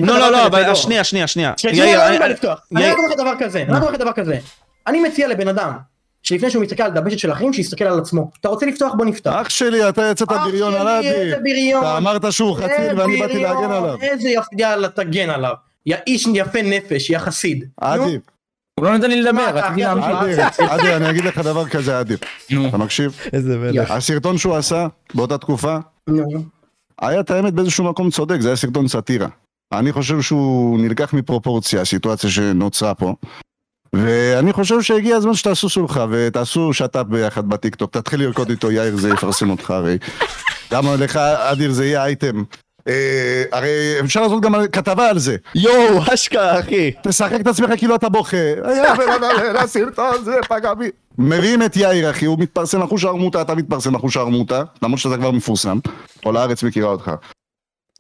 לא, 0.01 0.19
לא, 0.19 0.31
לא, 0.31 0.45
אבל. 0.45 0.75
שנייה, 0.75 1.03
שנייה, 1.03 1.27
שנייה. 1.27 1.53
לא, 1.63 1.69
אני- 2.07 2.19
לא, 2.19 2.27
לא 2.71 2.91
רק 2.91 2.97
אומר 2.97 3.07
לך 3.09 3.17
דבר 3.17 3.33
כזה, 3.39 3.61
אני 3.61 3.71
רק 3.73 3.81
אומר 3.81 3.91
לך 3.91 3.99
דבר 3.99 4.11
כזה. 4.11 4.37
אני 4.87 4.99
מציע 5.01 5.27
לבן 5.27 5.47
אדם, 5.47 5.71
שלפני 6.25 6.51
שהוא 6.51 6.63
מסתכל 6.63 6.83
על 6.83 6.91
דבשת 6.91 7.19
של 7.19 7.31
אחרים, 7.31 7.53
שיסתכל 7.53 7.83
על 7.83 7.99
עצמו. 7.99 8.31
אתה 8.39 8.49
רוצה 8.49 8.65
לפתוח? 8.65 8.93
בוא 8.97 9.05
נפתח. 9.05 9.31
אח 9.41 9.49
שלי, 9.49 9.89
אתה 9.89 10.01
יצאת 10.11 10.31
אח 10.31 10.45
בריון 10.45 10.71
שלי, 10.71 10.81
על 10.81 10.87
אדי. 10.87 11.07
איזה 11.07 11.37
בריון. 11.43 11.83
אתה 11.83 11.97
אמרת 11.97 12.33
שהוא 12.33 12.55
חציל 12.55 12.99
ואני 12.99 13.19
באתי 13.19 13.39
להגן 13.39 13.71
עליו. 13.71 13.95
איזה 14.01 14.29
יפ... 14.29 14.45
יאללה, 14.57 14.89
תגן 14.89 15.29
עליו. 15.29 15.53
יא 15.85 15.95
איש 16.07 16.27
יפה 16.33 16.61
נפש, 16.61 17.09
יא 17.09 17.19
חסיד. 17.19 17.65
אדי, 17.81 18.17
הוא 18.79 18.85
לא 18.85 18.97
נותן 18.97 19.09
לי 19.09 19.21
לדבר, 19.21 19.49
רציתי 19.53 19.81
להמשיך. 19.81 20.59
אדי, 20.59 20.95
אני 20.95 21.09
אגיד 21.09 21.25
לך 21.25 21.37
דבר 21.37 21.67
כזה, 21.67 21.99
אדי. 21.99 22.13
אתה 22.69 22.77
מקשיב? 22.77 23.19
איזה 23.33 23.57
מלך. 23.57 23.91
הסרטון 23.91 24.37
שהוא 24.37 24.55
עשה 24.55 24.87
באותה 25.13 25.37
תקופה. 25.37 25.77
היה 27.01 27.19
את 27.19 27.31
האמת 27.31 27.53
באיזשהו 27.53 27.83
מקום 27.83 28.09
צודק, 28.09 28.41
זה 28.41 28.49
היה 28.49 28.55
סרטון 28.55 28.87
סאטירה. 28.87 29.27
אני 29.73 29.91
חושב 29.91 30.21
שהוא 30.21 30.79
נלקח 30.79 31.13
מפרופורציה, 31.13 31.81
הסיטואציה 31.81 32.29
שנוצרה 32.29 32.93
פה. 32.93 33.13
ואני 33.93 34.53
חושב 34.53 34.81
שהגיע 34.81 35.15
הזמן 35.15 35.33
שתעשו 35.33 35.69
סולחה 35.69 36.05
ותעשו 36.09 36.73
שת"פ 36.73 37.03
ביחד 37.07 37.49
בטיקטוק, 37.49 37.91
תתחיל 37.91 38.19
לרקוד 38.19 38.49
איתו 38.49 38.71
יאיר 38.71 38.97
זה 38.97 39.09
יפרסם 39.09 39.49
אותך 39.49 39.71
הרי. 39.71 39.97
גם 40.71 40.85
לך 40.99 41.17
אדיר 41.17 41.71
זה 41.71 41.85
יהיה 41.85 42.03
אייטם. 42.03 42.43
אה, 42.87 43.43
הרי 43.51 43.69
אפשר 43.99 44.21
לעשות 44.21 44.41
גם 44.41 44.55
כתבה 44.71 45.09
על 45.09 45.19
זה. 45.19 45.35
יואו, 45.55 46.13
אשכרה, 46.13 46.59
אחי. 46.59 46.91
תשחק 47.03 47.41
את 47.41 47.47
עצמך 47.47 47.69
כאילו 47.77 47.95
אתה 47.95 48.09
בוכה. 48.09 48.37
היה 48.63 48.95
בן 48.95 49.11
אדם, 49.11 49.55
הסרטון 49.55 50.23
זה 50.23 50.35
פגע 50.49 50.73
בי. 50.73 50.89
מביאים 51.17 51.63
את 51.63 51.77
יאיר 51.77 52.09
אחי, 52.09 52.25
הוא 52.25 52.39
מתפרסם 52.39 52.81
אחוש 52.81 53.05
ערמוטה, 53.05 53.41
אתה 53.41 53.55
מתפרסם 53.55 53.95
אחוש 53.95 54.17
ערמוטה, 54.17 54.63
למרות 54.81 54.99
שאתה 54.99 55.17
כבר 55.17 55.31
מפורסם. 55.31 55.79
כל 56.23 56.37
הארץ 56.37 56.63
מכירה 56.63 56.89
אותך. 56.89 57.11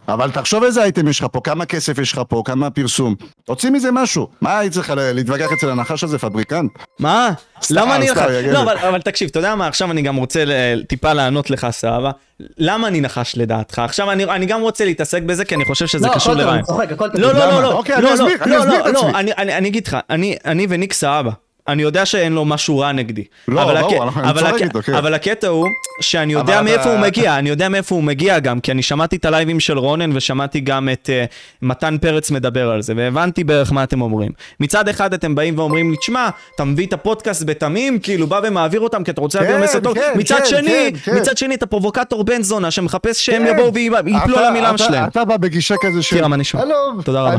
אבל 0.07 0.31
תחשוב 0.31 0.63
איזה 0.63 0.83
אייטם 0.83 1.07
יש 1.07 1.19
לך 1.19 1.25
פה, 1.31 1.41
כמה 1.43 1.65
כסף 1.65 1.97
יש 1.99 2.13
לך 2.13 2.21
פה, 2.29 2.41
כמה 2.45 2.69
פרסום. 2.69 3.15
תוציא 3.43 3.69
מזה 3.71 3.91
משהו. 3.91 4.27
מה 4.41 4.59
היית 4.59 4.73
צריכה 4.73 4.95
ל- 4.95 5.11
להתווכח 5.11 5.47
אצל 5.57 5.69
הנחש 5.69 6.03
הזה, 6.03 6.17
פבריקנט? 6.19 6.71
מה? 6.99 7.29
למה 7.71 7.95
אני 7.95 8.09
נחש? 8.11 8.19
לא, 8.51 8.61
אבל- 8.61 8.77
אבל 8.77 9.01
תקשיב, 9.01 9.29
אתה 9.29 9.39
יודע 9.39 9.55
מה, 9.55 9.67
עכשיו 9.67 9.91
אני 9.91 10.01
גם 10.01 10.15
רוצה 10.15 10.45
ל- 10.45 10.51
טיפה 10.87 11.13
לענות 11.13 11.49
לך, 11.49 11.67
סבבה? 11.71 12.11
למה 12.57 12.87
אני 12.87 13.01
נחש 13.01 13.33
לדעתך? 13.37 13.79
עכשיו 13.79 14.11
אני 14.11 14.23
אני 14.25 14.45
גם 14.45 14.61
רוצה 14.61 14.85
להתעסק 14.85 15.21
בזה, 15.21 15.45
כי 15.45 15.55
אני 15.55 15.65
חושב 15.65 15.87
שזה 15.87 16.07
לא, 16.07 16.13
קשור 16.13 16.33
הכל 16.33 16.41
טוב, 16.41 16.41
לרעיון. 16.41 16.55
אני 16.57 16.63
צוחק, 16.65 16.91
הכל 16.91 17.09
טוב. 17.09 17.21
לא, 17.21 17.33
לא? 17.33 17.39
לא, 17.39 17.61
לא, 17.63 17.71
אוקיי, 17.71 17.95
לא, 17.95 17.99
אני 17.99 18.05
לא, 18.07 18.13
אסביר, 18.13 18.43
אני 18.43 18.51
לא, 18.51 18.59
אסביר 18.59 18.73
לא, 18.83 18.89
את 18.89 18.93
לא, 18.93 18.99
עצמי. 18.99 19.19
אני- 19.19 19.31
אני 19.37 19.53
אני 19.57 19.67
אגיד 19.67 19.87
לך, 19.87 19.97
אני 20.45 20.67
וניק 20.69 20.93
סבבה. 20.93 21.31
אני 21.67 21.81
יודע 21.83 22.05
שאין 22.05 22.33
לו 22.33 22.45
משהו 22.45 22.79
רע 22.79 22.91
נגדי. 22.91 23.23
לא, 23.47 23.63
אבל 23.63 23.81
ברור, 23.81 24.03
הק- 24.03 24.17
אני 24.17 24.33
צוחק 24.39 24.61
איתו, 24.61 24.81
כן. 24.81 24.93
אבל 24.93 25.13
הקטע 25.13 25.47
הוא 25.47 25.67
שאני 26.01 26.33
יודע 26.33 26.61
מאיפה 26.61 26.81
אתה- 26.81 26.91
הוא 26.91 26.99
מגיע, 26.99 27.39
אני 27.39 27.49
יודע 27.49 27.69
מאיפה 27.69 27.95
הוא 27.95 28.03
מגיע 28.03 28.39
גם, 28.39 28.59
כי 28.59 28.71
אני 28.71 28.81
שמעתי 28.81 29.15
את 29.15 29.25
הלייבים 29.25 29.59
של 29.59 29.77
רונן 29.77 30.17
ושמעתי 30.17 30.59
גם 30.59 30.89
את 30.93 31.09
אה, 31.13 31.25
מתן 31.61 31.97
פרץ 32.01 32.31
מדבר 32.31 32.69
על 32.69 32.81
זה, 32.81 32.93
והבנתי 32.97 33.43
בערך 33.43 33.71
מה 33.71 33.83
אתם 33.83 34.01
אומרים. 34.01 34.31
מצד 34.59 34.89
אחד 34.89 35.13
אתם 35.13 35.35
באים 35.35 35.59
ואומרים 35.59 35.91
לי, 35.91 35.97
תשמע, 35.97 36.29
אתה 36.55 36.63
מביא 36.63 36.87
את 36.87 36.93
הפודקאסט 36.93 37.43
בתמים, 37.45 37.99
כאילו 37.99 38.27
בא 38.27 38.39
ומעביר 38.43 38.79
אותם 38.79 39.03
כי 39.03 39.11
אתה 39.11 39.21
רוצה 39.21 39.39
כן, 39.39 39.45
להביא 39.45 39.63
מסר 39.63 39.79
טוב. 39.79 39.93
כן, 39.95 40.13
מצד 40.15 40.39
כן, 40.39 40.45
שני, 40.45 40.91
כן, 40.93 41.11
כן. 41.11 41.17
מצד 41.17 41.37
שני 41.37 41.55
אתה 41.55 41.65
פרובוקטור 41.65 42.23
בן 42.23 42.41
זונה 42.41 42.71
שמחפש 42.71 43.25
שהם 43.25 43.45
כן. 43.45 43.53
יבואו 43.53 43.73
ויפלו 43.73 44.37
על 44.37 44.45
המילה 44.45 44.77
שלהם. 44.77 45.03
אתה 45.07 45.25
בא 45.25 45.37
בגישה 45.37 45.75
כזה 45.81 46.01
של... 46.03 46.15
טירה, 46.15 46.27
מה 46.27 46.35
נשמע? 46.37 46.61
תודה 47.03 47.21
רבה. 47.21 47.33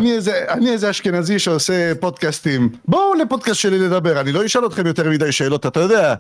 אני 0.50 0.72
איזה 0.72 0.90
אשכנזי 0.90 1.38
שעושה 1.38 1.92
פודקאסטים. 2.00 2.68
בואו 2.88 3.14
לפודקאסט 3.14 3.60
שלי 3.60 3.78
לדבר. 3.78 4.15
מדבר, 4.16 4.20
אני 4.20 4.42
לא 4.42 4.46
אשאל 4.46 4.66
אתכם 4.66 4.86
יותר 4.86 5.10
מדי 5.10 5.32
שאלות, 5.32 5.66
אתה 5.66 5.80
יודע, 5.80 6.14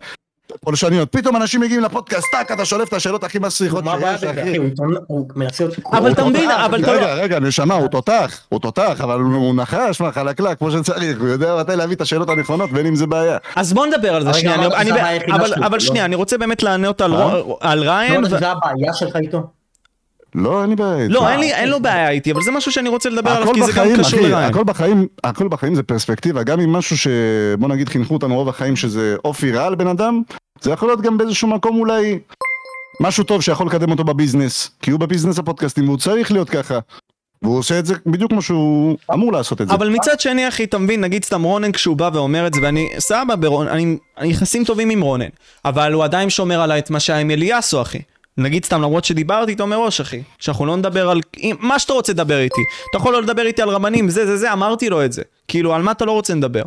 פולשניות. 0.60 1.12
פתאום 1.12 1.36
אנשים 1.36 1.60
מגיעים 1.60 1.82
לפודקאסט, 1.82 2.26
טאק, 2.32 2.52
אתה 2.52 2.64
שולף 2.64 2.88
את 2.88 2.92
השאלות 2.92 3.24
הכי 3.24 3.38
מסריחות 3.38 3.84
שיש, 4.00 4.24
אחי. 4.24 4.56
הוא 5.06 5.28
מנסה 5.36 5.64
להיות... 5.64 5.76
אבל 5.92 6.12
אתה 6.12 6.24
מבין. 6.24 6.50
אבל 6.50 6.82
אתה 6.82 6.92
רגע, 6.92 7.14
רגע, 7.14 7.40
נשמה, 7.40 7.74
הוא 7.74 7.88
תותח, 7.88 8.40
הוא 8.48 8.60
תותח, 8.60 9.00
אבל 9.00 9.20
הוא 9.20 9.54
נחש, 9.56 10.00
מה, 10.00 10.12
חלקלק, 10.12 10.58
כמו 10.58 10.70
שצריך, 10.70 11.20
הוא 11.20 11.28
יודע 11.28 11.56
מתי 11.60 11.76
להביא 11.76 11.96
את 11.96 12.00
השאלות 12.00 12.28
הנכונות, 12.28 12.70
ואין 12.72 12.86
עם 12.86 12.96
זה 12.96 13.06
בעיה. 13.06 13.38
אז 13.56 13.72
בוא 13.72 13.86
נדבר 13.86 14.14
על 14.14 14.24
זה 14.24 14.34
שנייה, 14.34 14.54
אבל- 14.54 15.72
לא? 15.72 15.78
שנייה, 15.78 16.04
אני 16.04 16.14
רוצה 16.16 16.38
באמת 16.38 16.62
לענות 16.62 17.00
על 17.00 17.14
אה? 17.14 17.18
לא 17.74 17.90
ריין. 17.90 18.14
יודע 18.14 18.34
ו- 18.34 18.38
שזה 18.38 18.48
הבעיה 18.50 18.92
שלך 18.94 19.16
איתו? 19.16 19.42
לא, 20.36 20.62
אין 20.62 20.70
לי 20.70 20.76
בעיה. 20.76 21.08
לא, 21.08 21.28
אין 21.28 21.40
לי- 21.40 21.54
אין 21.54 21.68
לו 21.68 21.80
בעיה 21.80 22.10
איתי, 22.10 22.32
אבל 22.32 22.42
זה 22.42 22.50
משהו 22.50 22.72
שאני 22.72 22.88
רוצה 22.88 23.10
לדבר 23.10 23.30
עליו, 23.30 23.54
כי 23.54 23.62
זה 23.62 23.72
גם 23.72 23.78
בחיים, 23.78 23.96
קשור 23.98 24.20
אחי, 24.20 24.28
לריין. 24.28 24.50
הכל 24.50 24.64
בחיים, 24.64 25.06
הכל 25.24 25.48
בחיים 25.48 25.74
זה 25.74 25.82
פרספקטיבה, 25.82 26.42
גם 26.42 26.60
אם 26.60 26.72
משהו 26.72 26.96
שבוא 26.98 27.68
נגיד 27.68 27.88
חינכו 27.88 28.14
אותנו 28.14 28.34
רוב 28.34 28.48
החיים 28.48 28.76
שזה 28.76 29.16
אופי 29.24 29.52
רע 29.52 29.70
לבן 29.70 29.86
אדם, 29.86 30.22
זה 30.60 30.70
יכול 30.70 30.88
להיות 30.88 31.00
גם 31.00 31.18
באיזשהו 31.18 31.48
מקום 31.48 31.80
אולי 31.80 32.18
משהו 33.00 33.24
טוב 33.24 33.42
שיכול 33.42 33.66
לקדם 33.66 33.90
אותו 33.90 34.04
בביזנס, 34.04 34.70
כי 34.82 34.90
הוא 34.90 35.00
בביזנס 35.00 35.38
הפודקאסטים 35.38 35.84
והוא 35.88 35.98
צריך 35.98 36.32
להיות 36.32 36.50
ככה. 36.50 36.78
והוא 37.42 37.58
עושה 37.58 37.78
את 37.78 37.86
זה 37.86 37.94
בדיוק 38.06 38.30
כמו 38.30 38.42
שהוא 38.42 38.96
אמור 39.12 39.32
לעשות 39.32 39.60
את 39.60 39.68
זה. 39.68 39.74
אבל 39.74 39.88
מצד 39.88 40.20
שני, 40.20 40.48
אחי, 40.48 40.64
אתה 40.64 40.78
מבין, 40.78 41.00
נגיד 41.00 41.24
סתם 41.24 41.42
רונן 41.42 41.72
כשהוא 41.72 41.96
בא 41.96 42.10
ואומר 42.12 42.46
את 42.46 42.54
זה, 42.54 42.60
ואני, 42.62 42.88
סבבה, 42.98 43.36
ברונן, 43.36 43.68
אני, 43.68 43.96
אני 44.18 44.28
יחסים 44.28 44.64
טובים 44.64 44.90
עם 44.90 45.00
רונן, 45.00 45.28
אבל 45.64 45.92
הוא 45.92 46.04
עדיין 46.04 46.30
שומר 46.30 46.60
עליי 46.60 46.78
את 46.78 46.90
מה 46.90 47.00
שהיה 47.00 47.18
עם 47.18 47.30
אליאסו, 47.30 47.82
אחי. 47.82 47.98
נגיד 48.38 48.64
סתם, 48.64 48.82
למרות 48.82 49.04
שדיברתי 49.04 49.50
איתו 49.50 49.66
מראש, 49.66 50.00
אחי, 50.00 50.22
שאנחנו 50.38 50.66
לא 50.66 50.76
נדבר 50.76 51.10
על... 51.10 51.20
מה 51.60 51.78
שאתה 51.78 51.92
רוצה 51.92 52.12
לדבר 52.12 52.38
איתי. 52.38 52.60
אתה 52.90 52.98
יכול 52.98 53.12
לא 53.12 53.22
לדבר 53.22 53.46
איתי 53.46 53.62
על 53.62 53.68
רבנים, 53.68 54.08
זה, 54.08 54.26
זה, 54.26 54.36
זה, 54.36 54.52
אמרתי 54.52 54.88
לו 54.90 55.04
את 55.04 55.12
זה. 55.12 55.22
כאילו, 55.48 55.74
על 55.74 55.82
מה 55.82 55.90
אתה 55.90 56.04
לא 56.04 56.12
רוצה 56.12 56.34
לדבר? 56.34 56.62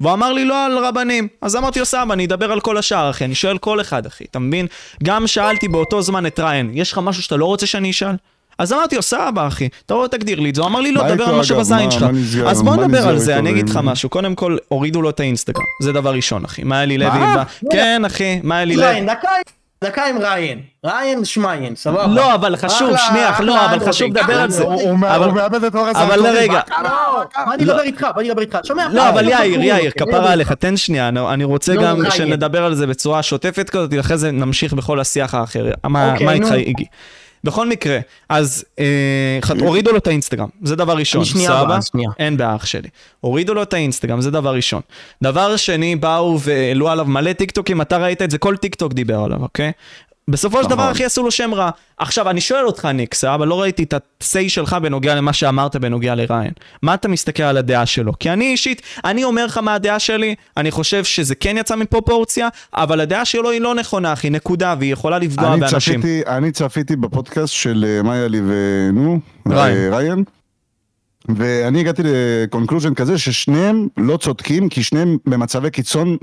והוא 0.00 0.12
אמר 0.12 0.32
לי 0.32 0.44
לא 0.44 0.66
על 0.66 0.78
רבנים, 0.78 1.28
אז 1.40 1.56
אמרתי 1.56 1.78
לו 1.78 1.84
סבבה, 1.84 2.14
אני 2.14 2.24
אדבר 2.26 2.52
על 2.52 2.60
כל 2.60 2.76
השאר, 2.76 3.10
אחי, 3.10 3.24
אני 3.24 3.34
שואל 3.34 3.58
כל 3.58 3.80
אחד, 3.80 4.06
אחי, 4.06 4.24
אתה 4.30 4.38
מבין? 4.38 4.66
גם 5.02 5.26
שאלתי 5.26 5.68
באותו 5.68 6.02
זמן 6.02 6.26
את 6.26 6.40
ריין, 6.40 6.70
יש 6.74 6.92
לך 6.92 6.98
משהו 6.98 7.22
שאתה 7.22 7.36
לא 7.36 7.44
רוצה 7.44 7.66
שאני 7.66 7.90
אשאל? 7.90 8.14
אז 8.58 8.72
אמרתי 8.72 8.96
לו, 8.96 9.02
סבבה, 9.02 9.46
אחי, 9.46 9.68
אתה 9.86 9.94
רואה, 9.94 10.08
תגדיר 10.08 10.40
לי 10.40 10.50
את 10.50 10.54
זה. 10.54 10.60
הוא 10.60 10.68
אמר 10.68 10.80
לי, 10.80 10.92
לא, 10.92 11.14
דבר 11.14 11.24
על 11.24 11.34
מה 11.36 11.44
שבזין? 11.44 11.90
שלך. 11.90 12.04
אז 12.46 12.62
בוא 12.62 12.76
נדבר 12.76 13.08
על 13.08 13.18
זה, 13.18 13.38
אני 13.38 13.50
אגיד 13.50 13.68
לך 13.68 13.80
משהו. 13.82 14.08
קודם 14.08 14.34
כל, 14.34 14.56
הורידו 14.68 15.02
לו 15.02 15.10
את 15.10 15.20
האינסטגרם. 15.20 15.64
זה 15.82 15.92
דבר 15.92 16.14
ראשון, 16.14 16.44
אחי. 16.44 16.64
מה 16.64 16.82
אלי 16.82 16.98
לוי... 16.98 17.08
מה? 17.18 17.34
בא- 17.36 17.68
כן, 17.72 18.02
אחי, 18.04 18.40
מה 18.42 18.62
אלי 18.62 18.76
לוי... 18.76 18.86
דקה, 19.84 20.06
עם 20.06 20.18
ריין. 20.18 20.60
ריין 20.86 21.24
שמיין, 21.24 21.76
סבבה. 21.76 22.06
לא, 22.06 22.34
אבל 22.34 22.56
חשוב, 22.56 22.96
שנייה, 22.96 23.32
לא, 23.40 23.64
אבל. 23.64 23.78
חשוב 23.88 24.16
לדבר 24.18 24.40
על 24.40 24.50
זה. 24.50 24.62
הוא- 24.62 24.98
מאבד 24.98 25.64
את 25.64 25.74
אור 25.74 25.90
אבל. 25.90 26.26
רגע. 26.26 26.60
מה? 26.70 26.82
לא, 26.82 27.24
מה 27.46 27.54
אני 27.54 27.64
אדבר 27.64 27.80
איתך? 27.80 28.06
בוא 28.14 28.20
אני 28.20 28.30
אדבר 28.30 28.40
איתך. 28.42 28.58
שומע? 28.64 28.86
לא, 28.92 29.08
אבל 29.08 29.28
יאיר, 29.28 29.58
לא, 29.58 29.64
יאיר, 29.64 29.92
לא, 30.00 30.06
כפרה 30.06 30.20
לא, 30.20 30.30
עליך, 30.30 30.52
תן 30.52 30.76
שנייה, 30.76 31.08
אני- 31.08 31.44
רוצה 31.44 31.74
לא, 31.74 31.82
גם. 31.82 32.10
שנדבר 32.10 32.64
על 32.64 32.74
זה 32.74 32.86
בצורה 32.86 33.22
שוטפת 33.22 33.70
כזאת, 33.70 33.90
אחרי 34.00 34.16
זה 34.18 34.30
נמשיך 34.30 34.72
בכל 34.72 35.00
השיח 35.00 35.34
האחר. 35.34 35.64
מה 35.84 36.12
אוקיי, 36.12 36.26
מה 36.26 36.32
איתך, 36.32 36.48
נו. 36.48 36.54
איגי? 36.54 36.84
בכל 37.44 37.68
מקרה, 37.68 37.98
אז 38.28 38.64
אה, 38.78 39.38
הורידו 39.60 39.92
לו 39.92 39.98
את 39.98 40.06
האינסטגרם, 40.06 40.48
זה 40.62 40.76
דבר 40.76 40.96
ראשון, 40.96 41.20
אני 41.20 41.30
שנייה? 41.30 41.52
הבאה, 41.52 41.82
שנייה. 41.82 42.10
אין 42.18 42.36
בעיה 42.36 42.56
אח 42.56 42.66
שלי. 42.66 42.88
הורידו 43.20 43.54
לו 43.54 43.62
את 43.62 43.74
האינסטגרם, 43.74 44.20
זה 44.20 44.30
דבר 44.30 44.54
ראשון. 44.54 44.80
דבר 45.22 45.56
שני, 45.56 45.96
באו 45.96 46.40
והעלו 46.40 46.88
עליו 46.88 47.04
מלא 47.04 47.32
טיקטוקים, 47.32 47.80
אתה 47.80 47.96
ראית 47.96 48.22
את 48.22 48.30
זה, 48.30 48.38
כל 48.38 48.56
טיקטוק 48.56 48.92
דיבר 48.92 49.20
עליו, 49.20 49.42
אוקיי? 49.42 49.72
בסופו 50.30 50.58
של 50.58 50.64
נכון. 50.64 50.76
דבר, 50.78 50.92
אחי, 50.92 51.04
עשו 51.04 51.22
לו 51.22 51.30
שם 51.30 51.54
רע. 51.54 51.70
עכשיו, 51.98 52.30
אני 52.30 52.40
שואל 52.40 52.66
אותך, 52.66 52.84
ניק, 52.84 53.14
סבבה? 53.14 53.44
לא 53.44 53.60
ראיתי 53.60 53.82
את 53.82 53.92
ה-say 53.92 54.48
שלך 54.48 54.76
בנוגע 54.82 55.14
למה 55.14 55.32
שאמרת 55.32 55.76
בנוגע 55.76 56.14
לריין. 56.14 56.52
מה 56.82 56.94
אתה 56.94 57.08
מסתכל 57.08 57.42
על 57.42 57.56
הדעה 57.56 57.86
שלו? 57.86 58.12
כי 58.20 58.30
אני 58.30 58.44
אישית, 58.44 58.82
אני 59.04 59.24
אומר 59.24 59.46
לך 59.46 59.58
מה 59.58 59.74
הדעה 59.74 59.98
שלי, 59.98 60.34
אני 60.56 60.70
חושב 60.70 61.04
שזה 61.04 61.34
כן 61.34 61.56
יצא 61.58 61.76
מפרופורציה, 61.76 62.48
אבל 62.74 63.00
הדעה 63.00 63.24
שלו 63.24 63.50
היא 63.50 63.60
לא 63.60 63.74
נכונה, 63.74 64.12
אחי, 64.12 64.30
נקודה, 64.30 64.74
והיא 64.78 64.92
יכולה 64.92 65.18
לפגוע 65.18 65.52
אני 65.52 65.60
באנשים. 65.60 66.00
צפיתי, 66.00 66.22
אני 66.26 66.52
צפיתי 66.52 66.96
בפודקאסט 66.96 67.52
של 67.54 67.84
אה, 67.88 68.02
מאיה 68.02 68.28
לי 68.28 68.40
ונו, 68.46 69.18
ריין. 69.48 69.92
אה, 69.92 69.98
ריין, 69.98 70.24
ואני 71.28 71.80
הגעתי 71.80 72.02
לקונקלוז'ן 72.04 72.94
כזה 72.94 73.18
ששניהם 73.18 73.88
לא 73.96 74.16
צודקים, 74.16 74.68
כי 74.68 74.82
שניהם 74.82 75.16
במצבי 75.26 75.70
קיצון, 75.70 76.16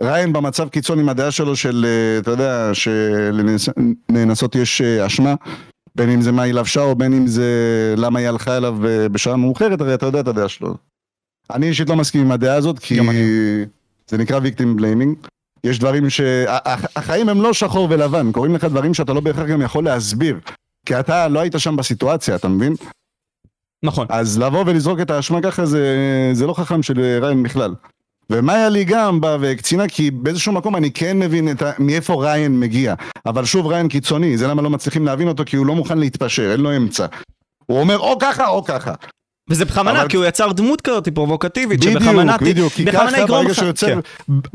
ריין 0.00 0.32
במצב 0.32 0.68
קיצון 0.68 0.98
עם 0.98 1.08
הדעה 1.08 1.30
שלו 1.30 1.56
של, 1.56 1.86
אה, 1.88 2.18
אתה 2.18 2.30
יודע, 2.30 2.70
שלנאנסות 2.72 4.54
יש 4.54 4.80
אה, 4.80 5.06
אשמה, 5.06 5.34
בין 5.94 6.10
אם 6.10 6.22
זה 6.22 6.32
מה 6.32 6.42
היא 6.42 6.54
לבשה 6.54 6.80
או 6.80 6.94
בין 6.94 7.12
אם 7.12 7.26
זה 7.26 7.44
למה 7.96 8.18
היא 8.18 8.28
הלכה 8.28 8.56
אליו 8.56 8.86
אה, 8.86 9.08
בשעה 9.08 9.36
מאוחרת, 9.36 9.80
הרי 9.80 9.94
אתה 9.94 10.06
יודע 10.06 10.20
את 10.20 10.28
הדעה 10.28 10.48
שלו. 10.48 10.74
אני 11.50 11.68
אישית 11.68 11.88
לא 11.88 11.96
מסכים 11.96 12.20
עם 12.20 12.30
הדעה 12.30 12.56
הזאת, 12.56 12.78
כי. 12.78 12.98
זה 14.08 14.18
נקרא 14.18 14.40
victim 14.40 14.80
blaming. 14.80 15.28
יש 15.64 15.78
דברים 15.78 16.10
ש... 16.10 16.20
החיים 16.96 17.28
הם 17.28 17.42
לא 17.42 17.52
שחור 17.52 17.88
ולבן, 17.90 18.32
קוראים 18.32 18.54
לך 18.54 18.64
דברים 18.64 18.94
שאתה 18.94 19.12
לא 19.12 19.20
בהכרח 19.20 19.46
גם 19.46 19.62
יכול 19.62 19.84
להסביר. 19.84 20.38
כי 20.86 21.00
אתה 21.00 21.28
לא 21.28 21.40
היית 21.40 21.54
שם 21.58 21.76
בסיטואציה, 21.76 22.36
אתה 22.36 22.48
מבין? 22.48 22.74
נכון. 23.82 24.06
אז 24.10 24.38
לבוא 24.38 24.64
ולזרוק 24.66 25.00
את 25.00 25.10
האשמה 25.10 25.42
ככה 25.42 25.66
זה, 25.66 25.86
זה 26.32 26.46
לא 26.46 26.54
חכם 26.54 26.82
של 26.82 27.00
ריין 27.20 27.42
בכלל. 27.42 27.74
ומאיה 28.30 28.68
לי 28.68 28.84
גם 28.84 29.20
באה 29.20 29.36
והקצינה 29.40 29.88
כי 29.88 30.10
באיזשהו 30.10 30.52
מקום 30.52 30.76
אני 30.76 30.90
כן 30.90 31.18
מבין 31.18 31.48
ה... 31.48 31.52
מאיפה 31.78 32.14
ריין 32.24 32.60
מגיע. 32.60 32.94
אבל 33.26 33.44
שוב 33.44 33.66
ריין 33.66 33.88
קיצוני, 33.88 34.38
זה 34.38 34.46
למה 34.46 34.62
לא 34.62 34.70
מצליחים 34.70 35.04
להבין 35.06 35.28
אותו 35.28 35.42
כי 35.46 35.56
הוא 35.56 35.66
לא 35.66 35.74
מוכן 35.74 35.98
להתפשר, 35.98 36.52
אין 36.52 36.60
לו 36.60 36.76
אמצע. 36.76 37.06
הוא 37.66 37.80
אומר 37.80 37.98
או 37.98 38.18
ככה 38.20 38.46
או 38.48 38.64
ככה. 38.64 38.92
וזה 39.50 39.64
בכוונה, 39.64 40.00
אבל- 40.00 40.08
כי 40.08 40.16
הוא 40.16 40.24
יצר 40.24 40.52
דמות 40.52 40.80
כזאת 40.80 41.08
פרובוקטיבית, 41.08 41.82
שבכוונה 41.82 42.36
בדיוק, 42.36 42.50
בדיוק, 42.50 42.72
כי 42.72 42.86
ככה 42.86 43.26
ברגע 43.28 43.54
שהוא 43.54 43.66
יוצר, 43.66 43.86
כן. 43.86 43.98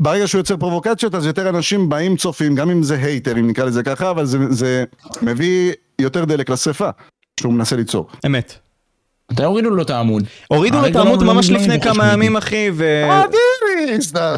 ברגע 0.00 0.26
שהוא 0.28 0.38
יוצר 0.38 0.56
פרובוקציות 0.56 1.14
אז 1.14 1.26
יותר 1.26 1.48
אנשים 1.48 1.88
באים 1.88 2.16
צופים, 2.16 2.54
גם 2.54 2.70
אם 2.70 2.82
זה 2.82 2.96
הייטרים 3.02 3.48
נקרא 3.48 3.64
לזה 3.64 3.82
ככה, 3.82 4.10
אבל 4.10 4.24
זה, 4.24 4.38
זה 4.50 4.84
מביא 5.22 5.72
יותר 5.98 6.24
דלק 6.24 6.50
לשרפה 6.50 6.88
שהוא 7.40 7.52
מנסה 7.52 7.76
ליצור. 7.76 8.06
אמת. 8.26 8.54
מתי 9.32 9.44
הורידו 9.44 9.70
לו 9.70 9.82
את 9.82 9.90
העמוד? 9.90 10.24
הורידו 10.48 10.76
לו 10.76 10.80
את 10.80 10.84
הרגע 10.86 10.98
העמוד 10.98 11.22
לא- 11.22 11.34
ממש 11.34 11.50
לא 11.50 11.58
לפני 11.58 11.80
כמה. 11.80 12.12
ימים, 12.12 12.36
אחי, 12.36 12.70
ו... 12.74 12.84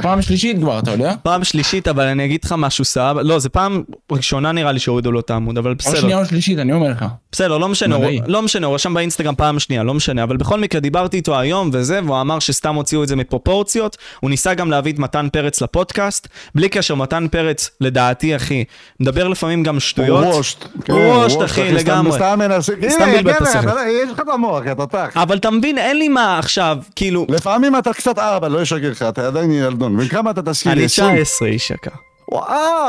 פעם 0.02 0.22
שלישית 0.22 0.56
כבר, 0.58 0.78
אתה 0.78 0.90
יודע? 0.90 1.14
פעם 1.22 1.44
שלישית, 1.44 1.88
אבל 1.88 2.04
אני 2.04 2.24
אגיד 2.24 2.40
לך 2.44 2.54
משהו, 2.58 2.84
סבבה? 2.84 3.22
לא, 3.22 3.38
זה 3.38 3.48
פעם 3.48 3.82
ראשונה 4.12 4.52
נראה 4.52 4.72
לי 4.72 4.78
שהורידו 4.78 5.12
לו 5.12 5.20
את 5.20 5.30
העמוד, 5.30 5.58
אבל 5.58 5.70
או 5.70 5.76
בסדר. 5.76 6.00
שנייה 6.00 6.18
או 6.18 6.24
שלישית, 6.26 6.58
אני 6.58 6.72
אומר 6.72 6.88
לך. 6.90 7.04
בסדר, 7.32 7.58
לא 7.58 7.68
משנה, 7.68 7.94
הוא. 7.96 8.04
לא 8.26 8.42
משנה, 8.42 8.66
הוא 8.66 8.74
רשם 8.74 8.94
באינסטגרם 8.94 9.34
פעם 9.34 9.58
שנייה, 9.58 9.82
לא 9.82 9.94
משנה, 9.94 10.22
אבל 10.22 10.36
בכל 10.36 10.60
מקרה 10.60 10.80
דיברתי 10.80 11.16
איתו 11.16 11.38
היום 11.38 11.70
וזה, 11.72 12.00
והוא 12.04 12.20
אמר 12.20 12.38
שסתם 12.38 12.74
הוציאו 12.74 13.02
את 13.02 13.08
זה 13.08 13.16
מפרופורציות, 13.16 13.96
הוא 14.20 14.30
ניסה 14.30 14.54
גם 14.54 14.70
להביא 14.70 14.92
את 14.92 14.98
מתן 14.98 15.28
פרץ 15.32 15.62
לפודקאסט, 15.62 16.28
בלי 16.54 16.68
קשר, 16.68 16.94
מתן 16.94 17.26
פרץ, 17.30 17.70
לדעתי, 17.80 18.36
אחי, 18.36 18.64
מדבר 19.00 19.28
לפעמים 19.28 19.62
גם 19.62 19.80
שטויות. 19.80 20.24
הוא 20.24 20.34
וושט. 20.34 20.64
כן, 20.84 20.92
הוא 20.92 21.00
וושט, 21.00 21.36
וושט, 21.36 21.50
אחי, 21.50 21.60
סתם- 21.68 21.74
לגמרי. 21.76 22.12
סתם 22.12 22.38
מנסה, 22.38 22.72
סתם 22.88 23.02
הנה, 23.02 23.12
בלבל 23.16 23.30
את 23.30 23.40
הנה, 23.40 23.48
השכל. 23.50 23.68
יש 24.04 24.10
לך 24.10 24.20
את 24.20 24.28
המוח, 24.34 24.62
אתה 24.72 24.86
תח. 24.86 25.16
אבל 25.16 25.36
אתה 25.36 25.50
מבין, 25.50 25.78
אין 25.78 25.98
לי 25.98 26.08
מה 26.08 26.38
עכשיו, 26.38 26.76
כאילו, 26.96 27.26
לפעמים 27.28 27.76
אתה 27.78 27.92
קצת 27.92 28.18
ארבע, 28.18 28.48
לא 28.48 28.62
אשקר 28.62 28.90
לך, 28.90 29.02
אתה 29.02 29.28
עדיין 29.36 29.52
ילדון. 29.52 29.96
וכמה 30.00 30.30
אתה 30.30 30.42
תזכיר 30.42 30.72
לי? 30.72 30.78
אני 30.78 30.84
20? 30.84 31.14
19 31.16 31.48
איש 31.48 31.70
יקר. 31.70 31.90
וואו, 32.32 32.46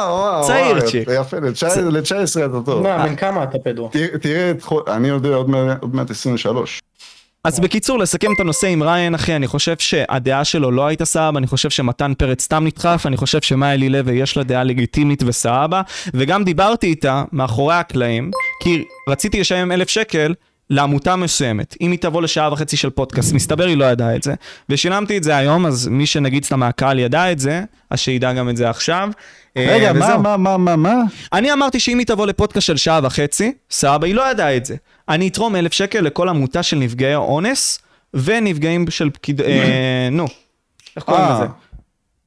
וואו, 0.09 0.47
צעיר 0.47 0.81
צ'יק. 0.81 1.07
יפה, 1.19 1.37
ל-19 1.39 2.45
אתה 2.45 2.61
טוב. 2.65 2.83
מה, 2.83 3.05
בן 3.07 3.15
כמה 3.15 3.43
אתה 3.43 3.57
פדרו? 3.63 3.89
תראה- 4.21 4.51
אני 4.87 5.07
יודע 5.07 5.29
עוד 5.35 5.49
מעט- 5.49 5.77
עוד 5.81 5.95
מעט 5.95 6.11
23. 6.11 6.79
אז 7.43 7.59
בקיצור, 7.59 7.99
לסכם 7.99 8.31
את 8.35 8.39
הנושא 8.39 8.67
עם 8.67 8.83
ריין, 8.83 9.15
אחי, 9.15 9.35
אני 9.35 9.47
חושב 9.47 9.75
שהדעה 9.79 10.43
שלו 10.45 10.71
לא 10.71 10.87
הייתה 10.87 11.05
סבבה, 11.05 11.39
אני 11.39 11.47
חושב 11.47 11.69
שמתן 11.69 12.13
פרץ 12.17 12.41
סתם 12.41 12.63
נדחף, 12.65 13.03
אני 13.05 13.17
חושב 13.17 13.41
שמאיילי 13.41 13.89
לוי 13.89 14.13
יש 14.13 14.37
לה 14.37 14.43
דעה 14.43 14.63
לגיטימית 14.63 15.23
וסבבה, 15.25 15.81
וגם 16.13 16.43
דיברתי 16.43 16.87
איתה 16.87 17.23
מאחורי 17.31 17.75
הקלעים, 17.75 18.31
כי 18.63 18.83
רציתי 19.09 19.39
לשלם 19.39 19.71
אלף 19.71 19.89
שקל 19.89 20.33
לעמותה 20.69 21.15
מסוימת, 21.15 21.75
אם 21.81 21.91
היא 21.91 21.99
תבוא 21.99 22.21
לשעה 22.21 22.53
וחצי 22.53 22.77
של 22.77 22.89
פודקאסט, 22.89 23.33
מסתבר 23.33 23.65
היא 23.65 23.77
לא 23.77 23.85
ידעה 23.85 24.15
את 24.15 24.23
זה, 24.23 24.33
ושילמתי 24.69 25.17
את 25.17 25.23
זה 25.23 25.37
היום, 25.37 25.65
אז 25.65 25.87
מי 25.87 26.05
שנגיד 26.05 26.45
סתם 26.45 26.59
מהקהל 26.59 26.99
ידע 26.99 27.31
את 27.31 27.39
זה, 27.39 27.63
אז 27.89 27.99
שידע 27.99 28.33
גם 28.33 28.49
את 28.49 28.57
זה 28.57 28.69
עכשיו. 28.69 29.09
אה, 29.57 29.67
רגע, 29.69 29.93
מה. 29.93 30.17
מה, 30.17 30.37
מה, 30.37 30.57
מה, 30.57 30.75
מה? 30.75 30.95
אני 31.33 31.53
אמרתי 31.53 31.79
שאם 31.79 31.99
היא 31.99 32.07
תבוא 32.07 32.27
לפודקאסט 32.27 32.67
של 32.67 32.77
שעה 32.77 32.99
וחצי, 33.03 33.53
סבבה, 33.71 34.07
היא 34.07 34.15
לא 34.15 34.31
ידעה 34.31 34.57
את 34.57 34.65
זה. 34.65 34.75
אני 35.09 35.27
אתרום 35.27 35.55
אלף 35.55 35.73
שקל 35.73 36.01
לכל 36.01 36.29
עמותה 36.29 36.63
של 36.63 36.77
נפגעי 36.77 37.15
אונס 37.15 37.79
ונפגעים 38.13 38.85
של 38.89 39.09
פקיד... 39.09 39.41
אה, 39.41 40.09
נו, 40.11 40.25
איך 40.95 41.03
קוראים 41.03 41.23
אה. 41.23 41.33
לזה? 41.33 41.45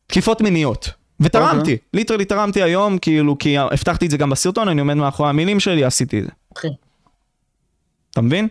תקיפות 0.07 0.41
מיניות. 0.41 0.91
ותרמתי, 1.21 1.77
literally 1.95 2.25
תרמתי 2.25 2.63
היום, 2.63 2.99
כאילו, 2.99 3.39
כי 3.39 3.59
הבטחתי 3.59 4.07
את 4.07 4.11
זה 4.11 4.17
גם 4.17 4.31
בסרטון, 4.31 4.69
אני 4.69 4.81
עומד 4.81 4.95
מאחורי 4.95 5.29
המילים 5.29 5.61
שלי, 5.61 5.85
עשיתי 5.85 6.19
את 6.19 6.25
זה. 6.25 6.31
אחי. 8.19 8.27
אתה 8.27 8.27
מבין? 8.27 8.49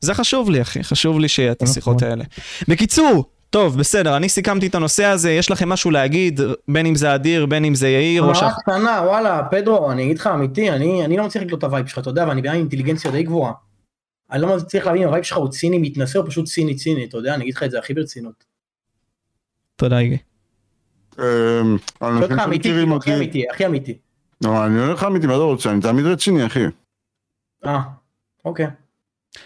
זה 0.00 0.14
חשוב 0.14 0.50
לי, 0.50 0.62
אחי, 0.62 0.84
חשוב 0.84 1.20
לי 1.20 1.28
שיהיה 1.28 1.52
את 1.52 1.62
השיחות 1.62 2.02
האלה. 2.02 2.24
בקיצור, 2.68 3.24
טוב, 3.50 3.78
בסדר, 3.78 4.16
אני 4.16 4.28
סיכמתי 4.28 4.66
את 4.66 4.74
הנושא 4.74 5.04
הזה, 5.04 5.30
יש 5.30 5.50
לכם 5.50 5.68
משהו 5.68 5.90
להגיד, 5.90 6.40
בין 6.68 6.86
אם 6.86 6.94
זה 6.94 7.14
אדיר, 7.14 7.46
בין 7.46 7.64
אם 7.64 7.74
זה 7.74 7.88
יאיר, 7.88 8.22
או 8.22 8.34
ש... 8.34 8.42
הערה 8.42 8.54
קטנה, 8.54 9.00
וואלה, 9.04 9.42
פדרו, 9.50 9.92
אני 9.92 10.04
אגיד 10.04 10.18
לך 10.18 10.26
אמיתי, 10.26 10.70
אני 10.70 11.04
אני 11.04 11.16
לא 11.16 11.26
מצליח 11.26 11.44
לקלוט 11.44 11.58
את 11.58 11.64
ה 11.64 11.68
vibe 11.68 11.86
שלך, 11.86 11.98
אתה 11.98 12.10
יודע, 12.10 12.24
ואני 12.28 12.42
בעיה 12.42 12.54
עם 12.54 12.60
אינטליגנציה 12.60 13.10
די 13.10 13.22
גבוהה. 13.22 13.52
אני 14.30 14.42
לא 14.42 14.56
מצליח 14.56 14.86
להבין 14.86 15.02
אם 15.02 15.08
ה 15.08 15.11
vibe 15.11 15.24
שלך 15.24 15.36
הוא 15.36 15.48
ציני 15.48 15.78
מתנשא 15.78 16.18
או 16.18 16.26
פשוט 16.26 16.46
ציני 16.46 16.74
ציני, 16.74 17.04
אתה 17.04 17.16
יודע, 17.16 17.34
אני 17.34 17.42
אגיד 17.42 17.54
לך 17.54 17.62
את 17.62 17.70
זה 17.70 17.78
הכי 17.78 17.94
ברצינות. 17.94 18.44
תודה, 19.76 19.98
אנשים 22.02 22.22
אותך 22.22 22.42
אמיתי, 22.44 22.68
שמכירים 22.68 22.92
הכי 22.92 23.10
אותי, 23.10 23.18
אמיתי, 23.18 23.44
הכי 23.50 23.66
אמיתי. 23.66 23.98
לא, 24.44 24.66
אני 24.66 24.80
אומר 24.80 24.94
לך 24.94 25.04
אמיתי, 25.04 25.26
מה 25.26 25.34
אתה 25.34 25.42
רוצה? 25.42 25.70
אני 25.70 25.80
תמיד 25.80 26.06
רציני, 26.06 26.46
אחי. 26.46 26.64
אה, 27.66 27.80
אוקיי. 28.48 28.66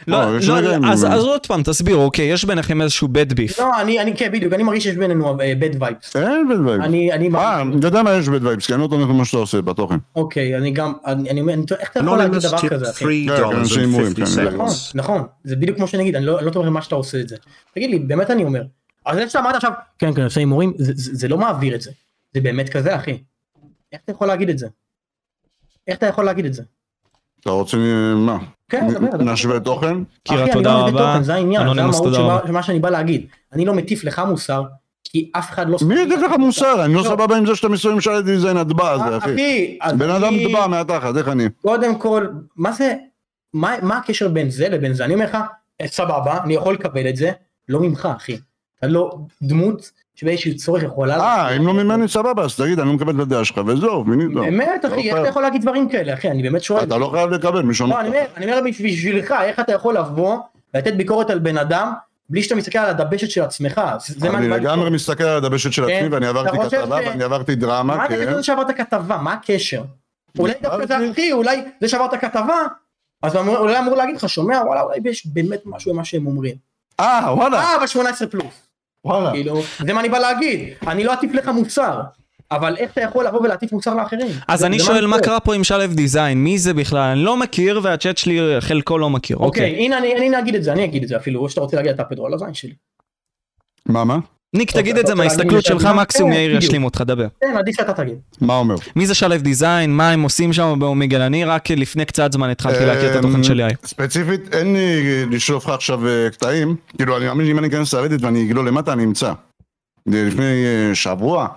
לא, 0.07 0.33
לא, 0.33 0.39
יש 0.39 0.49
לא, 0.49 0.59
אז 0.93 1.05
אז 1.05 1.25
עוד 1.25 1.47
פעם, 1.47 1.63
תסבירו, 1.63 2.03
אוקיי, 2.05 2.25
יש 2.33 2.45
ביניכם 2.45 2.83
איזשהו 2.83 3.09
bad 3.09 3.33
beef. 3.33 3.55
לא, 3.63 3.81
אני, 3.81 4.01
אני, 4.01 4.17
כן, 4.17 4.33
בדיוק, 4.33 4.53
אני 4.53 4.63
מרגיש 4.63 4.83
שיש 4.85 4.97
בינינו 4.97 5.41
אה, 5.41 5.53
bad 5.61 5.75
vibes. 5.81 6.19
אין 6.21 6.49
bad 6.49 6.61
vibes. 6.67 6.85
אני, 6.85 7.13
אני, 7.13 7.31
אה, 7.35 7.61
אני 7.63 7.75
יודע 7.85 8.03
מה 8.03 8.13
יש 8.13 8.29
bad 8.29 8.47
vibes, 8.47 8.67
כי 8.67 8.75
אני 8.75 8.83
לא 8.83 8.87
תומך 8.87 9.09
במה 9.09 9.25
שאתה 9.25 9.37
עושה 9.37 9.61
בתוכן. 9.63 9.97
אוקיי, 10.17 10.57
אני 10.57 10.71
גם, 10.71 10.93
אני 11.07 11.31
אני 11.31 11.41
אומר, 11.41 11.55
איך 11.81 11.91
אתה 11.91 12.01
יכול 12.01 12.19
להגיד 12.19 12.39
דבר 12.39 12.69
כזה, 12.69 12.91
אחי? 12.91 13.27
$3.50. 13.29 14.41
נכון, 14.41 14.69
נכון, 14.95 15.23
זה 15.45 15.57
בדיוק 15.57 15.77
כמו 15.77 15.89
שאני 15.89 16.03
אגיד, 16.03 16.17
אני 16.17 16.27
לא 16.27 16.39
אני 16.39 16.47
לא 16.47 16.51
תומך 16.51 16.67
במה 16.67 16.83
שאתה 16.83 16.95
עושה 16.95 17.21
את 17.21 17.29
זה. 17.29 17.37
תגיד 17.75 17.91
לי, 17.91 17.99
באמת 17.99 18.31
אני 18.31 18.45
אומר. 18.45 18.63
אז 19.07 19.17
זה 19.19 19.29
שאתה 19.29 19.39
אמרת 19.41 19.55
עכשיו, 19.55 19.73
כן, 19.99 20.15
כן, 20.15 20.23
עושה 20.25 20.41
הימורים, 20.41 20.73
זה- 20.79 20.93
זה 20.97 21.11
זה 21.15 21.29
לא 21.29 21.39
מעביר 21.39 21.75
את 21.75 21.81
זה. 21.83 21.91
זה 22.35 22.41
באמת 22.41 22.69
כזה, 22.69 22.97
אחי. 22.97 23.19
איך 23.93 24.01
אתה 24.05 24.13
יכול 24.13 24.27
להגיד 24.29 24.49
את 24.51 24.59
זה? 24.59 24.67
איך 25.89 25.99
אתה 25.99 26.07
יכול 26.07 26.25
להגיד 26.25 26.45
את 26.45 26.55
זה? 26.55 26.63
אתה 27.43 27.51
רוצה, 27.51 27.77
מה? 28.17 28.39
כן, 28.69 28.89
דבר. 28.89 29.17
נשווה 29.33 29.61
תוכן? 29.61 29.97
קירה, 30.25 30.41
אחי, 30.43 30.45
אני 30.45 30.53
תודה 30.53 30.73
לא 30.75 30.83
מביא 30.87 31.01
רבה. 31.01 31.13
תוכן, 31.13 31.23
זה 31.23 31.35
העניין, 31.35 31.63
זה 31.75 31.81
המהות 31.83 32.03
תודה. 32.05 32.39
של 32.47 32.53
מה 32.53 32.63
שאני 32.63 32.79
בא 32.79 32.91
להגיד. 32.91 33.27
אני 33.53 33.65
לא 33.65 33.75
מטיף 33.75 34.05
לך 34.05 34.23
מוסר, 34.29 34.63
כי 35.05 35.31
אף 35.33 35.51
אחד 35.51 35.69
לא... 35.69 35.79
מי 35.89 36.01
יגיד 36.01 36.19
לך 36.19 36.33
מוסר? 36.39 36.85
אני 36.85 36.95
לא 36.95 37.03
לא. 37.03 37.09
סבבה 37.09 37.37
עם 37.37 37.47
זה 37.47 37.57
שאתה 37.57 37.69
מסוים 37.69 38.01
של 38.01 38.21
דיזיין 38.23 38.57
הטבע 38.57 38.91
הזה, 38.91 39.17
אחי. 39.19 39.33
אחי, 39.81 39.97
בן 39.99 40.11
אדם 40.11 40.25
אני- 40.35 40.49
טבע 40.49 40.67
מהתחת, 40.67 41.17
איך 41.17 41.29
אני? 41.29 41.45
קודם 41.63 41.99
כל, 41.99 42.27
מה 42.57 42.73
זה, 42.73 42.95
מה, 43.55 43.75
מה 43.83 43.99
הקשר 43.99 44.29
בין 44.29 44.51
זה 44.51 44.69
לבין 44.69 44.95
זה? 44.95 45.05
אני 45.05 45.15
אומר 45.15 45.25
לך, 45.25 45.37
אה, 45.81 45.89
סבבה, 45.89 46.43
אני 46.45 46.55
יכול 46.55 46.75
לקבל 46.75 47.09
את 47.09 47.17
זה, 47.17 47.31
לא 47.69 47.81
ממך, 47.81 48.09
אחי. 48.17 48.37
אתה 48.79 48.87
לא 48.87 49.11
דמות 49.43 49.91
שבאיזשהו 50.15 50.57
צורך 50.57 50.83
יכולה... 50.83 51.21
אה, 51.21 51.57
אם 51.57 51.67
לא 51.67 51.75
ממני 51.75 52.09
סבבה, 52.09 52.45
אז 52.45 52.57
תגיד, 52.57 52.81
אני 52.81 52.89
לא 52.89 52.95
מקבל 52.95 53.15
את 53.15 53.21
הדעה 53.21 53.45
שלך, 53.45 53.61
וזהו, 53.67 54.05
מינית. 54.05 54.35
באמת, 54.35 54.85
אחי, 54.87 55.11
איך 55.11 55.19
אתה 55.21 55.29
יכול 55.29 55.43
להגיד 55.43 55.63
דברים 55.63 55.89
כאלה, 55.89 56.15
אחי? 56.15 56.31
אני 56.31 56.43
באמת 56.43 56.63
שואל. 56.63 56.83
אתה 56.83 56.99
לא 56.99 57.11
חייב 57.13 57.31
לקבל, 57.31 57.63
מישהו 57.63 57.87
לא, 57.87 58.01
אני 58.37 58.53
אומר, 58.53 58.61
בשבילך, 58.71 59.35
איך 59.43 59.61
אתה 59.61 59.73
יכול 59.73 59.97
לבוא 59.97 60.39
ולתת 60.75 60.95
ביקורת 60.95 61.31
על 61.31 61.39
בן 61.39 61.59
אדם 61.59 61.93
בלי 62.29 62.43
שאתה 62.43 62.55
מסתכל 62.55 62.79
על 62.79 62.91
הדבשת 62.91 63.31
של 63.31 63.43
עצמך? 63.43 63.81
אני 64.23 64.49
לגמרי. 64.49 64.91
מסתכל 64.91 65.25
על 65.25 65.37
הדבשת 65.37 65.73
של 65.73 65.87
כן. 65.87 65.93
עצמי, 65.93 66.09
ואני 66.09 66.27
עברתי 66.27 66.59
כתבה, 66.59 66.99
ואני 67.07 67.25
עברתי 67.25 67.55
דרמה, 67.55 67.97
מה 67.97 68.07
אתה 68.07 68.17
כן. 68.17 68.43
שעברת 68.43 68.77
כתבה? 68.77 69.17
מה 69.17 69.33
הקשר? 69.33 69.83
אולי 70.39 70.53
דווקא 70.63 70.87
זה, 70.87 71.11
אחי, 71.13 71.33
אולי 71.33 71.65
זה 71.81 71.89
שעברת 71.89 72.15
כתבה, 72.15 72.57
אז 73.23 73.37
אולי 73.37 73.79
אמור 73.79 73.95
להגיד 73.95 74.17
לך, 74.17 74.29
שומע, 74.29 74.61
וואלה, 74.67 74.83
אולי 74.83 74.99
יש 75.05 75.27
באמת 75.27 75.61
משהו 75.65 75.93
במה 75.93 76.05
שהם 76.05 76.27
אומרים. 76.27 76.55
אה, 77.01 77.35
וואלה, 77.37 77.61
אה, 77.61 77.77
אבל 77.77 77.87
18 77.87 78.29
פלוס. 78.29 78.62
וואלה. 79.05 79.31
כאילו, 79.31 79.61
זה 79.87 79.93
מה 79.93 80.01
אני 80.01 80.09
בא 80.09 80.19
להגיד. 80.19 80.69
אני 80.87 81.05
לא 81.05 81.13
אטיף 81.13 81.35
לך 81.35 81.49
מוסר, 81.49 82.01
אבל 82.51 82.77
איך 82.77 82.93
אתה 82.93 83.01
יכול 83.01 83.27
לבוא 83.27 83.41
ולהטיף 83.41 83.73
מוסר 83.73 83.95
לאחרים? 83.95 84.29
אז 84.49 84.65
אני 84.65 84.79
שואל 84.79 85.07
מה 85.07 85.21
קרה 85.21 85.41
פה 85.41 85.55
עם 85.55 85.65
שלו 85.65 85.87
דיזיין, 85.87 86.39
מי 86.39 86.59
זה 86.59 86.75
בכלל? 86.75 87.01
אני 87.01 87.21
לא 87.21 87.37
מכיר 87.37 87.81
והצ'אט 87.83 88.19
שלי 88.19 88.61
חלקו 88.61 88.99
לא 88.99 89.11
מכיר, 89.11 89.37
אוקיי, 89.37 89.71
אוקיי. 89.71 89.85
הנה 89.85 89.99
אני 89.99 90.17
אני 90.17 90.39
אגיד 90.39 90.55
את 90.55 90.65
זה, 90.65 90.73
אני 90.73 90.85
אגיד 90.85 91.03
את 91.03 91.09
זה 91.09 91.17
אפילו, 91.17 91.41
או 91.41 91.49
שאתה 91.49 91.61
רוצה 91.61 91.77
להגיד 91.77 91.93
אתה 91.93 92.05
פדרו 92.05 92.27
על 92.27 92.35
הזין 92.35 92.55
שלי. 92.55 92.75
מה, 93.87 94.05
מה? 94.05 94.19
ניק 94.57 94.69
אוקיי, 94.69 94.83
תגיד 94.83 94.99
את 94.99 95.07
זה 95.07 95.15
להגיד 95.15 95.29
מההסתכלות 95.29 95.65
שלך, 95.65 95.87
מקסימום 95.87 96.33
כן, 96.33 96.39
יאיר. 96.39 96.57
ישלים 96.57 96.85
אותך, 96.85 97.03
דבר. 97.07 97.27
כן, 97.41 97.57
עדיף 97.59 97.77
שאתה 97.77 97.93
תגיד. 97.93 98.15
מה 98.41 98.57
אומר? 98.57 98.75
מי 98.97 99.07
זה 99.07 99.15
שלו 99.15 99.37
דיזיין, 99.37 99.97
מה 99.97 100.11
הם 100.11 100.23
עושים 100.23 100.53
שם 100.53 100.77
באומיגל, 100.79 101.21
אני 101.21 101.45
רק 101.45 101.71
לפני 101.71 102.05
קצת 102.05 102.33
זמן 102.33 102.51
התחלתי 102.51 102.87
להכיר 102.87 103.11
את 103.11 103.17
התוכן 103.17 103.35
אמ, 103.37 103.45
של 103.45 103.61
יאיר. 103.61 103.77
ספציפית, 103.85 104.55
אין 104.55 104.73
לי 104.73 105.27
לשלוף 105.27 105.65
לך 105.67 105.71
עכשיו 105.71 106.09
אה, 106.09 106.31
קטעים, 106.31 106.77
כאילו 106.97 107.17
אני 107.17 107.27
מאמין 107.27 107.47
שאם 107.47 107.59
אני 107.59 107.69
אכנס 107.69 107.95
לרדיט 107.95 108.23
ואני 108.23 108.47
אגלול 108.47 108.69
למטה 108.69 108.93
אני 108.93 109.05
אמצא. 109.05 109.33
לפני 110.07 110.65
אה, 110.65 110.95
שבוע, 110.95 111.49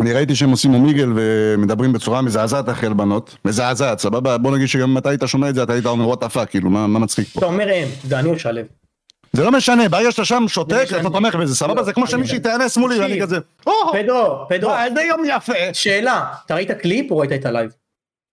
אני 0.00 0.12
ראיתי 0.12 0.34
שהם 0.34 0.50
עושים 0.50 0.74
אומיגל 0.74 1.12
ומדברים 1.14 1.92
בצורה 1.92 2.22
מזעזעת 2.22 2.68
אחרי 2.68 2.86
על 2.86 2.94
בנות, 2.94 3.36
מזעזעת, 3.44 3.98
סבבה? 3.98 4.38
בוא 4.38 4.56
נגיד 4.56 4.68
שגם 4.68 4.90
אם 4.90 4.98
אתה 4.98 5.08
היית 5.08 5.22
שומע 5.26 5.48
את 5.48 5.54
זה 5.54 5.62
אתה 5.62 5.72
היית 5.72 5.86
אומר 5.86 6.08
וואט 6.08 6.22
הפאק, 6.22 6.50
כאילו 6.50 6.70
מה 6.70 6.86
מה 6.86 6.98
מצחיק 6.98 7.28
פה? 7.28 7.38
אתה 7.38 7.46
אומר 7.46 7.68
הם, 7.74 7.88
זה 8.04 8.18
אני 8.18 8.28
או 8.28 8.38
שלו. 8.38 8.60
זה 9.32 9.44
לא 9.44 9.52
משנה, 9.52 9.88
ברגע 9.88 10.10
שאתה 10.12 10.24
שם 10.24 10.44
שותק 10.48 10.82
משנה. 10.84 11.00
אתה 11.00 11.10
תומך 11.10 11.34
בזה, 11.34 11.54
סבבה? 11.54 11.74
לא, 11.74 11.82
זה 11.82 11.92
כמו 11.92 12.06
שמישהי 12.06 12.40
תאנס 12.40 12.76
מולי 12.76 13.00
ואני. 13.00 13.20
כזה, 13.20 13.36
פדרו, 13.92 14.46
פדרו, 14.48 14.72
איזה 14.84 15.02
יום 15.02 15.22
יפה. 15.26 15.52
שאלה, 15.72 16.32
אתה 16.46 16.54
ראית 16.54 16.70
קליפ 16.70 17.10
או 17.10 17.18
ראית 17.18 17.32
את 17.32 17.46
הלייב? 17.46 17.70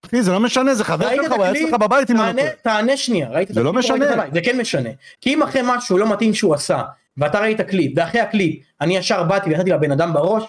אחי 0.06 0.22
זה 0.24 0.32
לא 0.32 0.40
משנה, 0.40 0.76
זה 0.76 0.84
חבר 0.84 1.10
שלך, 1.16 1.32
הוא 1.32 1.44
היה? 1.44 1.52
אצלך 1.52 1.74
בבית 1.74 2.12
אם 2.12 2.22
אני 2.22 2.38
לא 2.44 2.50
תענה- 2.62 2.98
שנייה, 2.98 3.30
ראית 3.30 3.50
את 3.50 3.56
זה 3.56 3.64
לא 3.64 3.70
הקליפ 3.70 3.86
או 3.86 3.94
ראית 3.94 4.02
את 4.04 4.08
משנה. 4.08 4.22
הלייב? 4.22 4.34
זה 4.34 4.42
כן 4.42 4.58
משנה. 4.58 4.90
כי 5.22 5.34
אם 5.34 5.44
אחרי 5.44 5.62
משהו 5.64 5.98
לא 5.98 6.12
מתאים 6.14 6.34
שהוא 6.34 6.54
עשה, 6.54 6.82
ואתה 7.18 7.40
ראית 7.40 7.62
קליפ, 7.62 7.94
ואחרי 7.96 8.22
הקליפ 8.22 8.64
אני 8.82 8.98
ישר 8.98 9.24
באתי 9.24 9.50
ונתתי 9.54 9.70
לבן 9.70 9.92
אדם 9.92 10.14
בראש, 10.14 10.44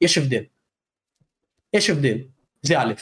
יש 0.00 0.18
הבדל. 0.18 0.42
יש 1.74 1.90
הבדל. 1.90 2.16
זה 2.62 2.80
א'. 2.80 2.92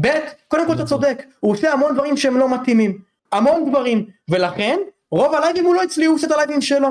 ב', 0.00 0.08
קודם 0.48 0.66
כל 0.66 0.74
אתה 0.74 0.84
צודק, 0.84 1.22
הוא 1.40 1.52
עושה 1.52 1.72
המון 1.72 1.94
דברים 1.94 2.16
שהם 2.16 2.36
לא 2.38 2.54
מתאימים. 2.54 2.98
המון 3.32 3.70
דברים. 3.70 4.06
ולכן, 4.28 4.78
רוב 5.12 5.34
הלייבים 5.34 5.64
הוא 5.64 5.74
לא 5.74 5.84
אצלי, 5.84 6.04
הוא 6.04 6.14
עושה 6.14 6.26
את 6.26 6.32
הלייבים 6.32 6.62
שלו. 6.62 6.88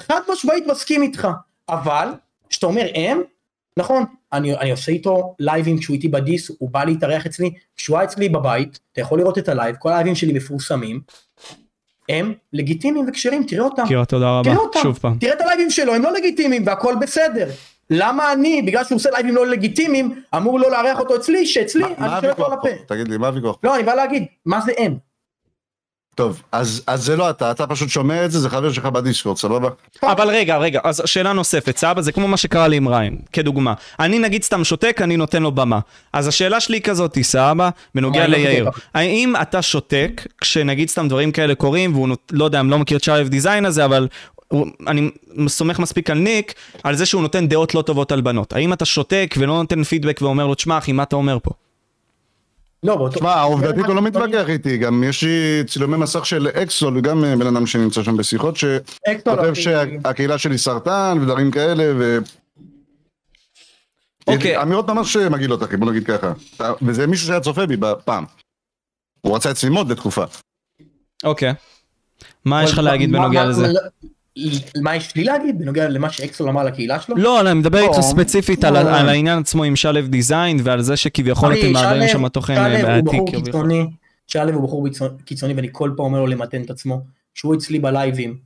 חד 0.00 0.20
משמעית 0.32 0.66
מסכים 0.66 1.02
איתך. 1.02 1.28
אבל, 1.68 2.08
כשאתה 2.48 2.66
אומר 2.66 2.86
הם, 2.94 3.20
נכון, 3.76 4.04
אני, 4.32 4.56
אני 4.56 4.70
עושה 4.70 4.92
איתו 4.92 5.34
לייבים 5.38 5.78
כשהוא 5.78 5.94
איתי 5.94 6.08
בדיס, 6.08 6.50
הוא 6.58 6.70
בא 6.70 6.84
להתארח 6.84 7.26
אצלי, 7.26 7.50
כשהוא 7.76 7.98
היה 7.98 8.04
אצלי 8.04 8.28
בבית, 8.28 8.78
אתה 8.92 9.00
יכול 9.00 9.18
לראות 9.18 9.38
את 9.38 9.48
הלייב, 9.48 9.76
כל 9.78 9.88
הלייבים 9.92 10.14
שלי 10.14 10.32
מפורסמים, 10.32 11.00
הם 12.08 12.34
לגיטימיים 12.52 13.06
וכשרים, 13.08 13.44
תראה 13.48 13.64
אותם. 13.64 13.84
קירה, 13.88 14.04
תודה 14.04 14.30
רבה, 14.38 14.50
תראה 14.50 14.62
אותם, 14.62 14.80
שוב 14.82 14.98
פעם. 14.98 15.18
תראה 15.18 15.32
את 15.32 15.40
הלייבים 15.40 15.70
שלו, 15.70 15.94
הם 15.94 16.02
לא 16.02 16.12
לגיטימיים 16.12 16.66
והכל 16.66 16.94
בסדר. 17.00 17.48
למה 17.90 18.32
אני, 18.32 18.62
בגלל 18.62 18.84
שהוא 18.84 18.96
עושה 18.96 19.10
לייבים 19.10 19.34
לא 19.34 19.46
לגיטימיים, 19.46 20.22
אמור 20.36 20.60
לא 20.60 20.70
לארח 20.70 20.98
אותו 20.98 21.16
אצלי, 21.16 21.46
שאצלי 21.46 21.84
אני 21.84 21.94
מה 21.98 22.20
שולט 22.20 22.38
לו 22.38 22.46
הוויכוח 22.46 22.52
על 22.52 22.58
פה? 22.62 22.68
הפה. 22.68 22.94
תגיד 22.94 23.08
לי, 23.08 23.16
מה 23.16 23.26
הוויכוח? 23.26 23.58
לא, 23.62 23.74
אני 23.74 23.82
בא 23.82 23.94
להגיד, 23.94 24.24
מה 24.46 24.60
זה 24.60 24.72
הם? 24.78 25.09
טוב, 26.20 26.42
אז 26.52 26.82
אז 26.86 27.04
זה 27.04 27.16
לא 27.16 27.30
אתה, 27.30 27.50
אתה 27.50 27.66
פשוט 27.66 27.88
שומע 27.88 28.24
את 28.24 28.30
זה, 28.30 28.40
זה 28.40 28.48
חבר 28.50 28.72
שלך 28.72 28.86
בדיסקורד, 28.86 29.36
סבבה? 29.36 29.68
אבל 30.02 30.28
רגע, 30.28 30.56
רגע, 30.58 30.80
אז 30.84 31.02
שאלה 31.04 31.32
נוספת, 31.32 31.76
סבבה? 31.76 32.02
זה 32.02 32.12
כמו 32.12 32.28
מה 32.28 32.36
שקרה 32.36 32.68
לי 32.68 32.76
עם 32.76 32.88
ריין, 32.88 33.16
כדוגמה. 33.32 33.74
אני 34.00 34.18
נגיד 34.18 34.42
סתם 34.42 34.64
שותק, 34.64 35.00
אני 35.02 35.16
נותן 35.16 35.42
לו 35.42 35.52
במה. 35.52 35.78
אז 36.12 36.26
השאלה 36.28 36.60
שלי 36.60 36.76
היא 36.76 36.82
כזאת, 36.82 37.18
סבבה? 37.22 37.70
בנוגע 37.94 38.26
לא 38.26 38.36
ליאיר. 38.36 38.68
האם 38.94 39.34
אתה 39.42 39.62
שותק, 39.62 40.26
כשנגיד 40.40 40.88
סתם 40.88 41.08
דברים 41.08 41.32
כאלה 41.32 41.54
קורים, 41.54 41.94
והוא 41.94 42.08
נות- 42.08 42.32
לא 42.32 42.44
יודע, 42.44 42.60
אני 42.60 42.70
לא 42.70 42.78
מכיר 42.78 42.96
את 42.98 43.04
שלב 43.04 43.28
דיזיין 43.28 43.64
הזה, 43.64 43.84
אבל 43.84 44.08
הוא- 44.48 44.66
אני 44.86 45.10
סומך 45.48 45.78
מספיק 45.78 46.10
על 46.10 46.18
ניק, 46.18 46.54
על 46.84 46.96
זה 46.96 47.06
שהוא 47.06 47.22
נותן 47.22 47.46
דעות 47.48 47.74
לא 47.74 47.82
טובות 47.82 48.12
על 48.12 48.20
בנות. 48.20 48.52
האם 48.52 48.72
אתה 48.72 48.84
שותק 48.84 49.34
ולא 49.38 49.54
נותן 49.54 49.82
פידבק 49.84 50.18
ואומר 50.22 50.46
לו, 50.46 50.54
תשמע 50.54 50.78
אחי, 50.78 50.92
מה 50.92 51.02
אתה 51.02 51.16
אומר 51.16 51.38
פה? 51.42 51.50
לא, 52.82 52.96
באותו... 52.96 53.14
תשמע, 53.14 53.42
עובדתית 53.42 53.84
הוא 53.84 53.94
לא 53.94 54.02
מתווכח 54.02 54.48
איתי, 54.48 54.78
גם 54.78 55.04
יש 55.04 55.22
לי 55.22 55.64
צילומי 55.66 55.96
מסך 55.96 56.26
של 56.26 56.48
אקסול, 56.48 57.00
גם 57.00 57.24
אה, 57.24 57.36
בן 57.36 57.46
אדם 57.46 57.66
שנמצא 57.66 58.02
שם 58.02 58.16
בשיחות, 58.16 58.56
שכותב. 58.56 59.54
שהקהילה 59.54 60.38
שלי 60.38 60.58
סרטן 60.58 61.18
ודברים 61.22 61.50
כאלה, 61.50 61.92
ו... 61.98 62.18
אוקיי. 64.26 64.62
אמירות 64.62 64.90
ממש 64.90 65.16
מגעילות 65.16 65.62
אחי, 65.62 65.76
בוא 65.76 65.90
נגיד 65.90 66.06
ככה. 66.06 66.32
וזה 66.82 67.06
מישהו 67.06 67.26
שהיה 67.26 67.40
צופה 67.40 67.66
בי 67.66 67.76
פעם. 68.04 68.24
הוא 69.20 69.36
רצה 69.36 69.50
אצלי 69.50 69.68
ללמוד 69.68 69.92
לתקופה. 69.92 70.24
אוקיי. 71.24 71.54
מה 72.44 72.64
יש 72.64 72.72
לך 72.72 72.78
להגיד 72.78 73.12
בנוגע 73.12 73.44
לזה? 73.44 73.66
מה- 74.82 74.96
יש 74.96 75.16
לי 75.16 75.24
להגיד 75.24 75.58
בנוגע 75.58 75.88
למה 75.88 76.10
שאקסול 76.10 76.48
אמר 76.48 76.64
לקהילה 76.64 77.00
שלו? 77.00 77.16
לא, 77.16 77.40
אני 77.40 77.54
מדבר 77.54 77.78
איתו 77.78 77.96
לא, 77.96 78.02
ספציפית 78.02 78.64
על 78.64 78.74
לא. 78.74 78.78
על 78.78 79.08
העניין 79.08 79.38
עצמו 79.38 79.64
עם 79.64 79.76
שלו 79.76 80.02
דיזיין 80.02 80.58
ועל 80.62 80.82
זה 80.82 80.96
שכביכול 80.96 81.54
אתם 81.54 81.72
מעבירים 81.72 82.08
שם 82.08 82.28
תוכן 82.28 82.56
הוא 82.56 82.62
בעייתי. 82.62 83.86
שלו 84.26 84.52
הוא 84.52 84.62
בחור 84.62 84.88
קיצוני 85.24 85.54
ואני 85.54 85.68
כל 85.72 85.90
פעם 85.96 86.06
אומר 86.06 86.20
לו 86.20 86.26
למתן 86.26 86.62
את 86.62 86.70
עצמו, 86.70 87.00
שהוא 87.34 87.54
אצלי 87.54 87.78
בלייבים, 87.78 88.38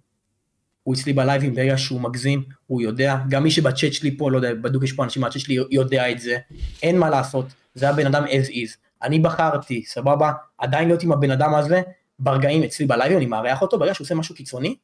הוא 0.82 0.94
אצלי 0.94 1.12
בלייבים 1.12 1.54
ברגע 1.54 1.78
שהוא 1.78 2.00
מגזים, 2.00 2.42
הוא 2.66 2.82
יודע, 2.82 3.16
גם 3.28 3.42
מי 3.42 3.50
שבצ'אט 3.50 3.92
שלי 3.92 4.16
פה, 4.16 4.30
לא 4.30 4.36
יודע, 4.36 4.54
בדוק 4.54 4.82
יש 4.84 4.92
פה 4.92 5.04
אנשים 5.04 5.22
מהצ'אט 5.22 5.40
שלי, 5.40 5.56
יודע 5.70 6.10
את 6.10 6.20
זה, 6.20 6.36
אין 6.82 6.98
מה 6.98 7.10
לעשות, 7.10 7.46
זה 7.74 7.88
הבן 7.88 8.06
אדם 8.06 8.24
as 8.24 8.48
is, 8.48 8.76
אני 9.02 9.18
בחרתי, 9.18 9.82
סבבה, 9.86 10.32
עדיין 10.58 10.88
להיות 10.88 11.02
עם 11.02 11.12
הבן 11.12 11.30
אדם 11.30 11.54
הזה, 11.54 11.82
ברגעים 12.18 12.62
אצלי 12.62 12.86
בלייבים, 12.86 13.18
אני 13.18 13.26
מארח 13.26 13.62
אותו, 13.62 13.78
ברגע 13.78 13.94
שהוא 13.94 14.04
עושה 14.04 14.14
משהו 14.14 14.34
קיצוני, 14.34 14.76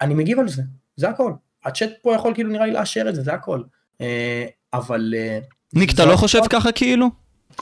אני 0.00 0.14
מגיב 0.14 0.38
על 0.38 0.48
זה, 0.48 0.62
זה 0.96 1.08
הכל, 1.08 1.32
הצ'אט 1.64 1.90
פה 2.02 2.14
יכול 2.14 2.34
כאילו 2.34 2.50
נראה 2.50 2.66
לי 2.66 2.72
לאשר 2.72 3.08
את 3.08 3.14
זה, 3.14 3.22
זה 3.22 3.32
הכל, 3.32 3.60
אה, 4.00 4.44
אבל 4.74 5.14
אה, 5.16 5.38
ניק, 5.74 5.94
אתה 5.94 6.04
לא 6.04 6.16
חושב 6.16 6.40
ככה 6.50 6.72
כאילו? 6.72 7.10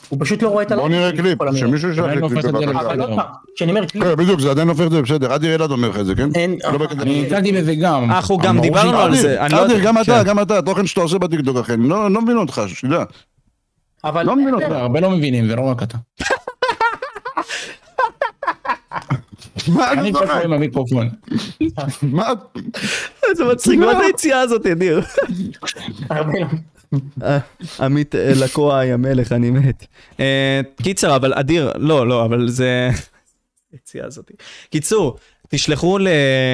הוא 0.08 0.18
פשוט 0.20 0.42
לא 0.42 0.48
רואה 0.48 0.62
את 0.62 0.72
בוא 0.72 0.86
הלייבים 0.86 1.24
נראה 1.24 1.36
קליפ. 1.36 1.56
שמישהו 1.56 1.90
ישלח 1.90 2.06
לי 2.06 2.20
לא 2.20 2.28
קליפ 2.28 2.44
בבקשה. 2.44 2.70
אבל 2.70 3.00
עוד. 3.00 3.10
פעם, 3.16 3.32
כשאני 3.56 3.70
אומר 3.70 3.86
קליפ, 3.86 4.04
כן, 4.04 4.16
בדיוק, 4.16 4.40
זה 4.40 4.50
עדיין 4.50 4.68
הופך 4.68 4.86
את 4.86 4.90
זה 4.90 5.02
בסדר, 5.02 5.34
אדיר 5.34 5.54
אלעד 5.54 5.70
אומר 5.70 5.88
לך 5.88 5.98
את 5.98 6.06
זה, 6.06 6.14
כן? 6.14 6.28
אין, 6.34 6.58
לא 6.72 6.86
אני 7.00 7.22
נתקלתי 7.22 7.52
בזה 7.52 7.74
גם. 7.74 8.04
אנחנו 8.04 8.38
גם 8.38 8.60
דיברנו 8.60 8.98
על 8.98 9.16
זה. 9.16 9.38
לא 9.50 9.64
אדיר, 9.66 9.78
גם 9.84 9.98
אתה, 9.98 10.04
כן. 10.04 10.24
גם 10.24 10.40
אתה, 10.40 10.58
התוכן 10.58 10.86
שאתה 10.86 11.00
עושה 11.00 11.18
בטיקטוק 11.18 11.56
אחי, 11.56 11.74
אני 11.74 11.88
לא 11.88 12.10
לא 12.10 12.22
מבין 12.22 12.36
אותך, 12.36 12.62
שתדע. 12.66 13.04
אבל 14.04 14.26
לא 14.26 14.36
מבין 14.36 14.54
אותך. 14.54 14.66
הרבה 14.70 15.00
לא 15.00 15.10
מבינים, 15.10 15.48
זה 15.48 15.56
לא 15.56 15.62
רק 15.62 15.82
אתה. 15.82 15.98
מה 19.68 19.92
אני? 19.92 20.12
פעם 20.12 20.42
עם 20.44 20.52
המיקרופון. 20.52 21.08
מה? 22.02 22.28
איזה 23.30 23.44
מצחיק, 23.44 23.78
מה 23.78 23.94
זה 23.94 24.04
היציאה 24.04 24.40
הזאת, 24.40 24.66
לא. 24.66 25.00
אה, 27.22 27.38
עמית 27.80 28.14
אה, 28.14 28.32
לקואי 28.44 28.92
המלך, 28.92 29.32
אני 29.32 29.50
מת. 29.50 29.86
אה, 30.20 30.60
קיצר, 30.82 31.16
אבל 31.16 31.34
אדיר, 31.34 31.72
לא, 31.76 32.08
לא, 32.08 32.24
אבל 32.24 32.48
זה... 32.48 32.90
היציאה 33.72 34.06
הזאת. 34.06 34.30
קיצור, 34.70 35.16
תשלחו 35.48 35.98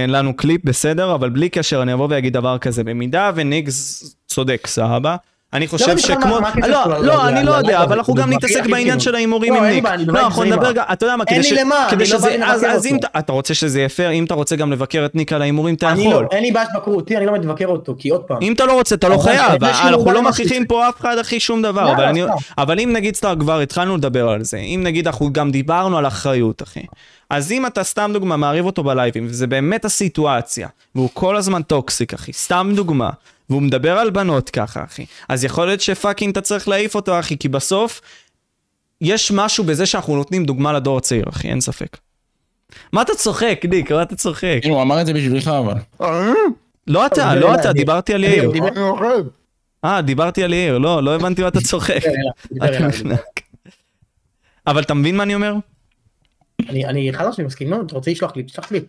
לנו 0.09 0.37
קליפ, 0.37 0.65
בסדר? 0.65 1.15
אבל 1.15 1.31
בלי 1.31 1.49
קשר, 1.49 1.83
אני 1.83 1.93
אבוא 1.93 2.07
ואגיד 2.11 2.33
דבר 2.33 2.59
כזה. 2.59 2.85
במידה 2.85 3.31
וניגס 3.35 4.05
צודק, 4.27 4.67
סבבה? 4.67 5.17
אני 5.53 5.69
חושב 5.69 5.95
משנה 5.95 6.15
מה- 6.19 6.21
שכמו... 6.53 6.69
לא, 6.69 7.01
לא, 7.03 7.15
ל- 7.15 7.21
אני 7.21 7.45
לא 7.47 7.53
יודע, 7.53 7.83
אבל 7.83 7.97
אנחנו 7.99 8.15
גם 8.15 8.33
נתעסק 8.33 8.67
בעניין. 8.67 9.01
של 9.01 9.15
ההימורים 9.15 9.53
לא, 9.55 9.59
עם 9.59 9.65
אין 9.65 9.73
לי 9.73 9.81
ניק. 9.97 10.09
לא, 10.15 10.21
אנחנו 10.21 10.45
נדבר. 10.45 10.73
גם, 10.73 10.85
אתה 10.93 11.05
יודע 11.07 11.17
מה, 11.17 11.25
אין 11.29 11.43
כדי 11.43 11.51
לי 11.51 11.57
ש... 11.57 11.61
למה, 11.61 11.87
כדי 11.91 12.05
אני 12.05 12.13
לא. 12.13 12.19
בא 12.19 12.29
לי 12.29 12.39
לבקר 12.39 12.67
אז 12.71 12.87
אם 12.87 12.95
אותו. 12.97 13.07
אתה- 13.19 13.33
רוצה 13.33 13.55
שזה 13.55 13.79
יהיה 13.79 13.89
פייר, 13.89 14.11
אם 14.11 14.25
אתה 14.25 14.35
רוצה 14.35 14.57
גם 14.57 14.73
לבקר 14.73 15.03
את 15.07 15.15
ניק 15.15 15.33
על 15.33 15.43
ההימורים, 15.43 15.75
אתה 15.75 15.91
אני 15.93 16.07
יכול. 16.09 16.23
לא, 16.25 16.29
אין 16.33 16.43
לי 16.43 16.53
בעיה 16.53 16.67
שתבקרו 16.73 16.95
אותי, 16.95 17.17
אני 17.17 17.27
לא 17.27 17.33
מבקר 17.33 17.67
אותו, 17.67 17.95
כי 17.99 18.09
עוד 18.09 18.21
פעם. 18.21 18.37
אם 18.43 18.53
אתה 18.53 18.65
לא 18.65 18.73
רוצה, 18.73 18.95
אתה 18.95 19.09
לא 19.09 19.19
חייב, 19.19 19.65
אנחנו 19.65 20.05
לא 20.13 20.19
למה 20.21 20.31
מכריחים 20.31 20.67
פה 20.67 20.89
אף 20.89 21.01
אחד 21.01 21.19
אחי 21.19 21.41
שום 21.41 21.63
דבר. 21.63 21.93
אבל 22.59 22.81
אם 22.81 22.91
נגיד 22.93 23.17
סתם 23.17 23.35
כבר 23.41 23.61
התחלנו 23.61 23.97
לדבר 23.97 24.29
על 24.29 24.45
זה, 24.45 24.57
אם 24.57 24.81
נגיד 24.85 25.07
אנחנו 25.07 25.33
גם 25.33 25.51
דיברנו 25.51 25.99
על 25.99 26.07
אחריות 26.07 26.63
אחי, 26.63 26.81
אז 27.31 27.53
אם 27.53 27.67
אתה 27.67 27.85
סתם 27.85 28.11
דוגמה 28.15 28.37
מארח 28.37 28.67
אותו 28.67 28.83
בלייבים, 28.85 29.27
וזה 29.31 29.47
באמת 29.47 29.85
הסיטואציה, 29.85 30.69
והוא 30.95 31.09
כל 31.15 31.37
הזמן 31.37 31.63
toxic 31.63 32.15
אחי, 32.15 32.33
סתם 32.33 32.73
דוגמה, 32.77 33.11
והוא 33.51 33.63
מדבר 33.63 33.99
על 33.99 34.11
בנות 34.11 34.51
ככה 34.51 34.85
אחי, 34.85 35.05
אז 35.29 35.45
יכול 35.45 35.67
להיות 35.67 35.81
ש 35.81 35.92
fucking 35.92 36.31
אתה 36.33 36.41
צריך 36.41 36.69
להעיף 36.69 36.95
אותו 36.95 37.19
אחי, 37.21 37.39
כי 37.39 37.49
בסוף 37.49 38.01
יש 39.01 39.33
משהו 39.33 39.65
בזה 39.65 39.87
שאנחנו 39.87 40.17
נותנים 40.17 40.45
דוגמה 40.45 40.73
לדור 40.73 40.99
הצעיר 40.99 41.25
אחי, 41.29 41.49
אין 41.49 41.61
ספק. 41.61 41.97
מה 42.93 43.03
אתה 43.03 43.15
צוחק, 43.15 43.61
ניק? 43.71 43.93
מה 43.93 44.03
אתה 44.03 44.17
צוחק? 44.17 44.59
כן, 44.63 44.71
הוא 44.71 44.83
אמר 44.83 45.01
את 45.01 45.07
זה 45.07 45.13
בשבילך 45.13 45.49
אבל. 45.49 45.75
אה, 46.01 46.33
לא 46.87 47.07
אתה, 47.07 47.33
הוא 47.33 47.41
לא 47.41 47.47
דיבר 47.47 47.55
אתה, 47.55 47.63
אליי. 47.71 47.75
דיברתי 47.75 48.15
על 48.15 48.25
אני- 48.25 48.33
יאיר. 48.35 48.51
אני. 48.51 48.61
אה, 49.85 50.03
דיברתי 50.03 50.43
על 50.45 50.53
יאיר, 50.53 50.79
לא, 50.79 51.03
לא 51.03 51.15
הבנתי 51.15 51.43
מה 51.43 51.49
אתה 51.49 51.61
צוחק. 51.61 51.97
אליי. 52.63 52.87
מפנק. 52.89 53.41
אבל 54.67 54.83
אתה 54.83 54.95
מבין 54.95 55.17
מה 55.17 55.23
אני 55.23 55.35
אומר? 55.35 55.55
אני 56.69 56.87
אני 56.87 57.13
חד 57.13 57.29
משמעית 57.29 57.47
מסכים, 57.47 57.75
אתה 57.87 57.95
רוצה 57.95 58.11
לשלוח 58.11 58.37
לי, 58.37 58.43
תשלח 58.43 58.73
לי. 58.73 58.81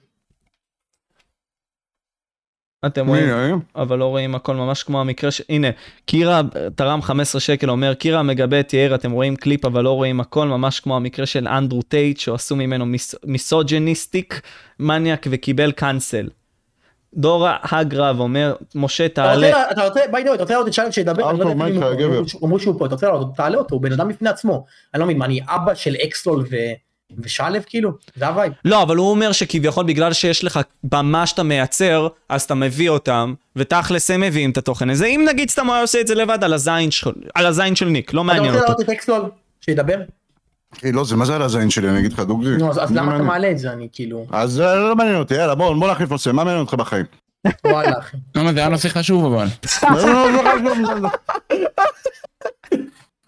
אתם 2.86 3.07
רואים, 3.07 3.29
אה? 3.29 3.51
אבל 3.75 3.97
לא 3.97 4.05
רואים 4.05 4.36
הכל 4.36 4.55
ממש 4.55 4.84
כמו 4.84 5.01
המקרה 5.01 5.32
ש... 5.32 5.41
הנה, 5.49 5.67
קירה 6.05 6.41
תרם 6.75 7.01
15 7.01 7.41
שקל, 7.41 7.69
אומר, 7.69 7.93
קירה 7.93 8.23
מגבה 8.23 8.59
את 8.59 8.73
יאיר, 8.73 8.95
אתם 8.95 9.11
רואים 9.11 9.36
קליפ 9.36 9.65
אבל 9.65 9.84
לא 9.84 9.91
רואים 9.91 10.19
הכל, 10.19 10.47
ממש 10.47 10.79
כמו 10.79 10.95
המקרה 10.95 11.25
של 11.25 11.47
אנדרו 11.47 11.82
טייט, 11.82 12.19
שעשו 12.19 12.55
ממנו 12.55 12.86
mis... 12.86 13.16
misogynistic 13.26 14.41
מניאק 14.79 15.27
וקיבל 15.32 15.71
cancel. 15.72 16.30
דורה 17.13 17.57
הגרב 17.63 18.19
אומר, 18.19 18.55
משה 18.75 19.05
אתה 19.05 19.15
תעלה. 19.15 19.71
אתה 19.71 19.88
רוצה, 19.88 19.99
by 20.12 20.24
the 20.24 20.28
way, 20.28 20.34
אתה 20.34 20.43
רוצה 20.43 20.53
לעלות 20.53 20.67
את 20.67 20.73
שלום 20.73 20.91
שידבר, 20.91 21.32
לא? 21.32 21.51
אמרו 22.43 22.59
שהוא 22.59 22.79
פה, 22.79 22.86
אתה 22.86 22.95
רוצה 22.95 23.07
לעלות, 23.07 23.36
תעלה 23.36 23.57
אותו, 23.57 23.75
הוא 23.75 23.82
בן 23.82 23.91
אדם 23.91 24.07
בפני 24.07 24.29
עצמו. 24.29 24.65
אני 24.93 24.99
לא 24.99 25.05
מבין, 25.05 25.17
מה, 25.17 25.25
אני 25.25 25.39
אבא 25.47 25.73
של 25.73 25.95
אקסלול 26.03 26.45
ו- 26.51 26.91
ושלו 27.20 27.57
כאילו? 27.66 27.91
זה 28.16 28.28
ה 28.28 28.32
vibe. 28.32 28.53
לא, 28.66 28.82
אבל 28.84 28.95
הוא 28.97 29.09
אומר 29.09 29.32
שכביכול 29.32 29.86
בגלל 29.86 30.14
שיש 30.14 30.43
לך 30.43 30.59
במה 30.84 31.28
שאתה 31.28 31.43
מייצר, 31.43 32.07
אז 32.30 32.41
אתה 32.41 32.55
מביא 32.55 32.89
אותם, 32.89 33.34
ותכלס 33.55 34.12
הם 34.12 34.22
מביאים 34.22 34.51
את 34.51 34.57
התוכן 34.57 34.89
הזה. 34.89 35.05
אם 35.05 35.26
נגיד 35.30 35.49
סתם 35.49 35.66
הוא 35.66 35.74
היה 35.74 35.82
עושה 35.82 36.01
את 36.01 36.07
זה 36.07 36.16
לבד 36.16 36.43
על 36.43 36.53
הזין, 36.53 36.91
של... 36.91 37.12
על 37.36 37.45
הזין 37.45 37.76
של 37.76 37.86
ניק, 37.86 38.14
לא 38.14 38.22
אתה 38.22 38.28
מעניין 38.28 38.45
רוצה 38.45 38.59
אותו. 38.59 38.72
לעלות 38.72 38.82
את 38.82 38.89
אקסלול? 38.89 39.30
שידבר? 39.62 39.97
אחי, 40.78 40.91
לא, 40.91 41.03
זה 41.03 41.16
מה 41.16 41.26
זה 41.26 41.36
על 41.36 41.41
הזין 41.41 41.70
שלי, 41.70 41.89
אני 41.89 41.99
אגיד 41.99 42.14
לך 42.14 42.20
דוגרי. 42.20 42.57
נו, 42.57 42.70
אז 42.70 42.84
אז 42.84 42.91
לא 42.91 43.01
למה 43.01 43.16
אתה. 43.16 43.24
מעלה 43.24 43.51
את 43.51 43.57
זה? 43.57 43.72
אני 43.72 43.88
כאילו, 43.93 44.26
אז 44.32 44.59
לא 44.59 44.95
מעניין 44.95 45.16
אותי, 45.16 45.34
יאללה, 45.36 45.55
בוא 45.55 45.76
בוא 45.76 45.91
נחליף 45.91 46.09
נושא, 46.12 46.30
מה 46.30 46.43
מעניין 46.43 46.59
אותך 46.59 46.74
בחיים? 46.74 47.05
וואלה 47.66 47.99
אחי. 47.99 48.18
למה 48.36 48.53
זה 48.53 48.59
היה 48.59 48.70
נושא 48.70 48.89
חשוב 48.89 49.34
אבל. 49.34 49.47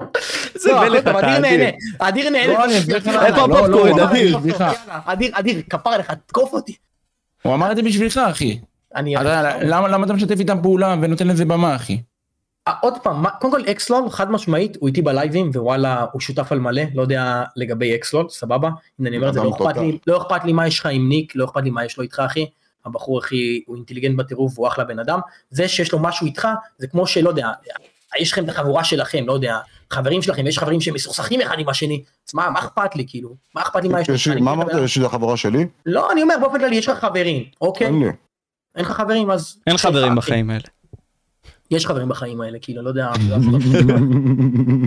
לא, 0.03 0.11
לא. 0.15 0.59
זה 0.59 0.89
מלך 0.89 1.01
אתה, 1.01 1.19
אדיר 1.19 1.37
אדיר. 1.37 1.41
נהנה, 1.41 1.69
אדיר 1.99 2.29
נהנה. 2.29 2.53
לא. 2.53 2.65
איפה 3.25 3.47
לא, 3.47 3.59
הפופקורן, 3.59 3.91
הוא 3.91 4.03
אדיר? 4.03 4.37
אדיר, 5.05 5.31
אדיר, 5.33 5.61
כפר 5.69 5.89
עליך, 5.89 6.13
תקוף 6.25 6.53
אותי. 6.53 6.75
הוא 7.41 7.53
אמר 7.53 7.71
את 7.71 7.75
זה 7.75 7.83
בשבילך 7.83 8.17
אחי. 8.17 8.59
למה 8.95 9.87
למה 9.87 10.05
אתה 10.05 10.13
משתף 10.13 10.39
איתם 10.39 10.61
פעולה 10.61 10.95
ונותן 11.01 11.27
לזה 11.27 11.45
במה 11.45 11.75
אחי? 11.75 12.01
אה, 12.67 12.73
עוד 12.81 12.93
פעם, 13.03 13.25
קודם 13.39 13.53
כל 13.53 13.71
אקסלול 13.71 14.09
חד 14.09 14.31
משמעית 14.31 14.77
הוא 14.79 14.87
איתי 14.87 15.01
בלייבים 15.01 15.49
ווואלה 15.49 16.05
הוא 16.11 16.21
שותף 16.21 16.51
על 16.51 16.59
מלא 16.59 16.81
לא 16.93 17.01
יודע 17.01 17.43
לגבי 17.55 17.95
אקסלול 17.95 18.29
סבבה 18.29 18.69
הנה 18.99 19.09
אני 19.09 19.17
אומר 19.17 19.29
את 19.29 19.33
זה 19.33 19.43
לא 19.43 19.49
אכפת. 19.49 19.77
לי 19.77 19.97
לא 20.07 20.17
אכפת 20.17 20.43
לי 20.45 20.53
מה 20.53 20.67
יש 20.67 20.79
לך 20.79 20.85
עם 20.85 21.09
ניק 21.09 21.35
לא 21.35 21.45
אכפת 21.45 21.63
לי 21.63 21.69
מה 21.69 21.85
יש 21.85 21.97
לו 21.97 22.03
איתך 22.03 22.21
אחי 22.25 22.45
הבחור 22.85 23.19
אחי 23.19 23.61
הוא 23.65 23.75
אינטליגנט 23.75 24.17
בטירוף 24.17 24.59
והוא 24.59 24.67
אחלה 24.67 24.83
בן 24.83 24.99
אדם 24.99 25.19
זה 25.49 25.67
שיש 25.67 25.91
לו 25.91 25.99
משהו 25.99 26.27
איתך 26.27 26.47
זה 26.77 26.87
כמו 26.87 27.07
שלא 27.07 27.29
יודע 27.29 27.49
יש 28.19 28.31
לכם 28.31 28.43
את 28.43 28.49
החבורה 28.49 28.83
שלכם 28.83 29.23
לא 29.27 29.33
יודע 29.33 29.57
חברים 29.93 30.21
שלכם 30.21 30.47
יש 30.47 30.59
חברים 30.59 30.81
שמסוכסכים 30.81 31.41
אחד 31.41 31.55
עם 31.59 31.69
השני 31.69 32.03
אז 32.29 32.35
מה 32.35 32.49
מה 32.49 32.59
אכפת 32.59 32.95
לי 32.95 33.05
כאילו 33.07 33.35
מה 33.55 33.61
אכפת 33.61 33.83
לי 33.83 33.89
מה 33.89 34.01
יש 34.01 34.27
לי- 34.27 34.33
אני 34.33 34.41
מה 34.41 34.51
אמרת? 34.51 34.67
יש 34.83 34.97
לי 34.97 35.01
את 35.01 35.09
החבורה 35.09 35.37
שלי? 35.37 35.65
לא 35.85 36.11
אני 36.11 36.21
אומר 36.21 36.35
באופן 36.41 36.59
כללי 36.59 36.75
יש 36.75 36.89
לך 36.89 36.99
חברים 36.99 37.43
אוקיי 37.61 37.87
אין 37.87 37.99
לי. 37.99 38.05
אין 38.75 38.85
לך 38.85 38.91
חברים 38.91 39.31
אז 39.31 39.57
אין 39.67 39.77
חברים. 39.77 40.15
בחיים 40.15 40.49
האלה. 40.49 40.63
יש 41.71 41.85
חברים 41.85 42.09
בחיים 42.09 42.41
האלה 42.41 42.57
כאילו 42.61 42.81
לא 42.81 42.89
יודע 42.89 43.11
אני 43.15 43.29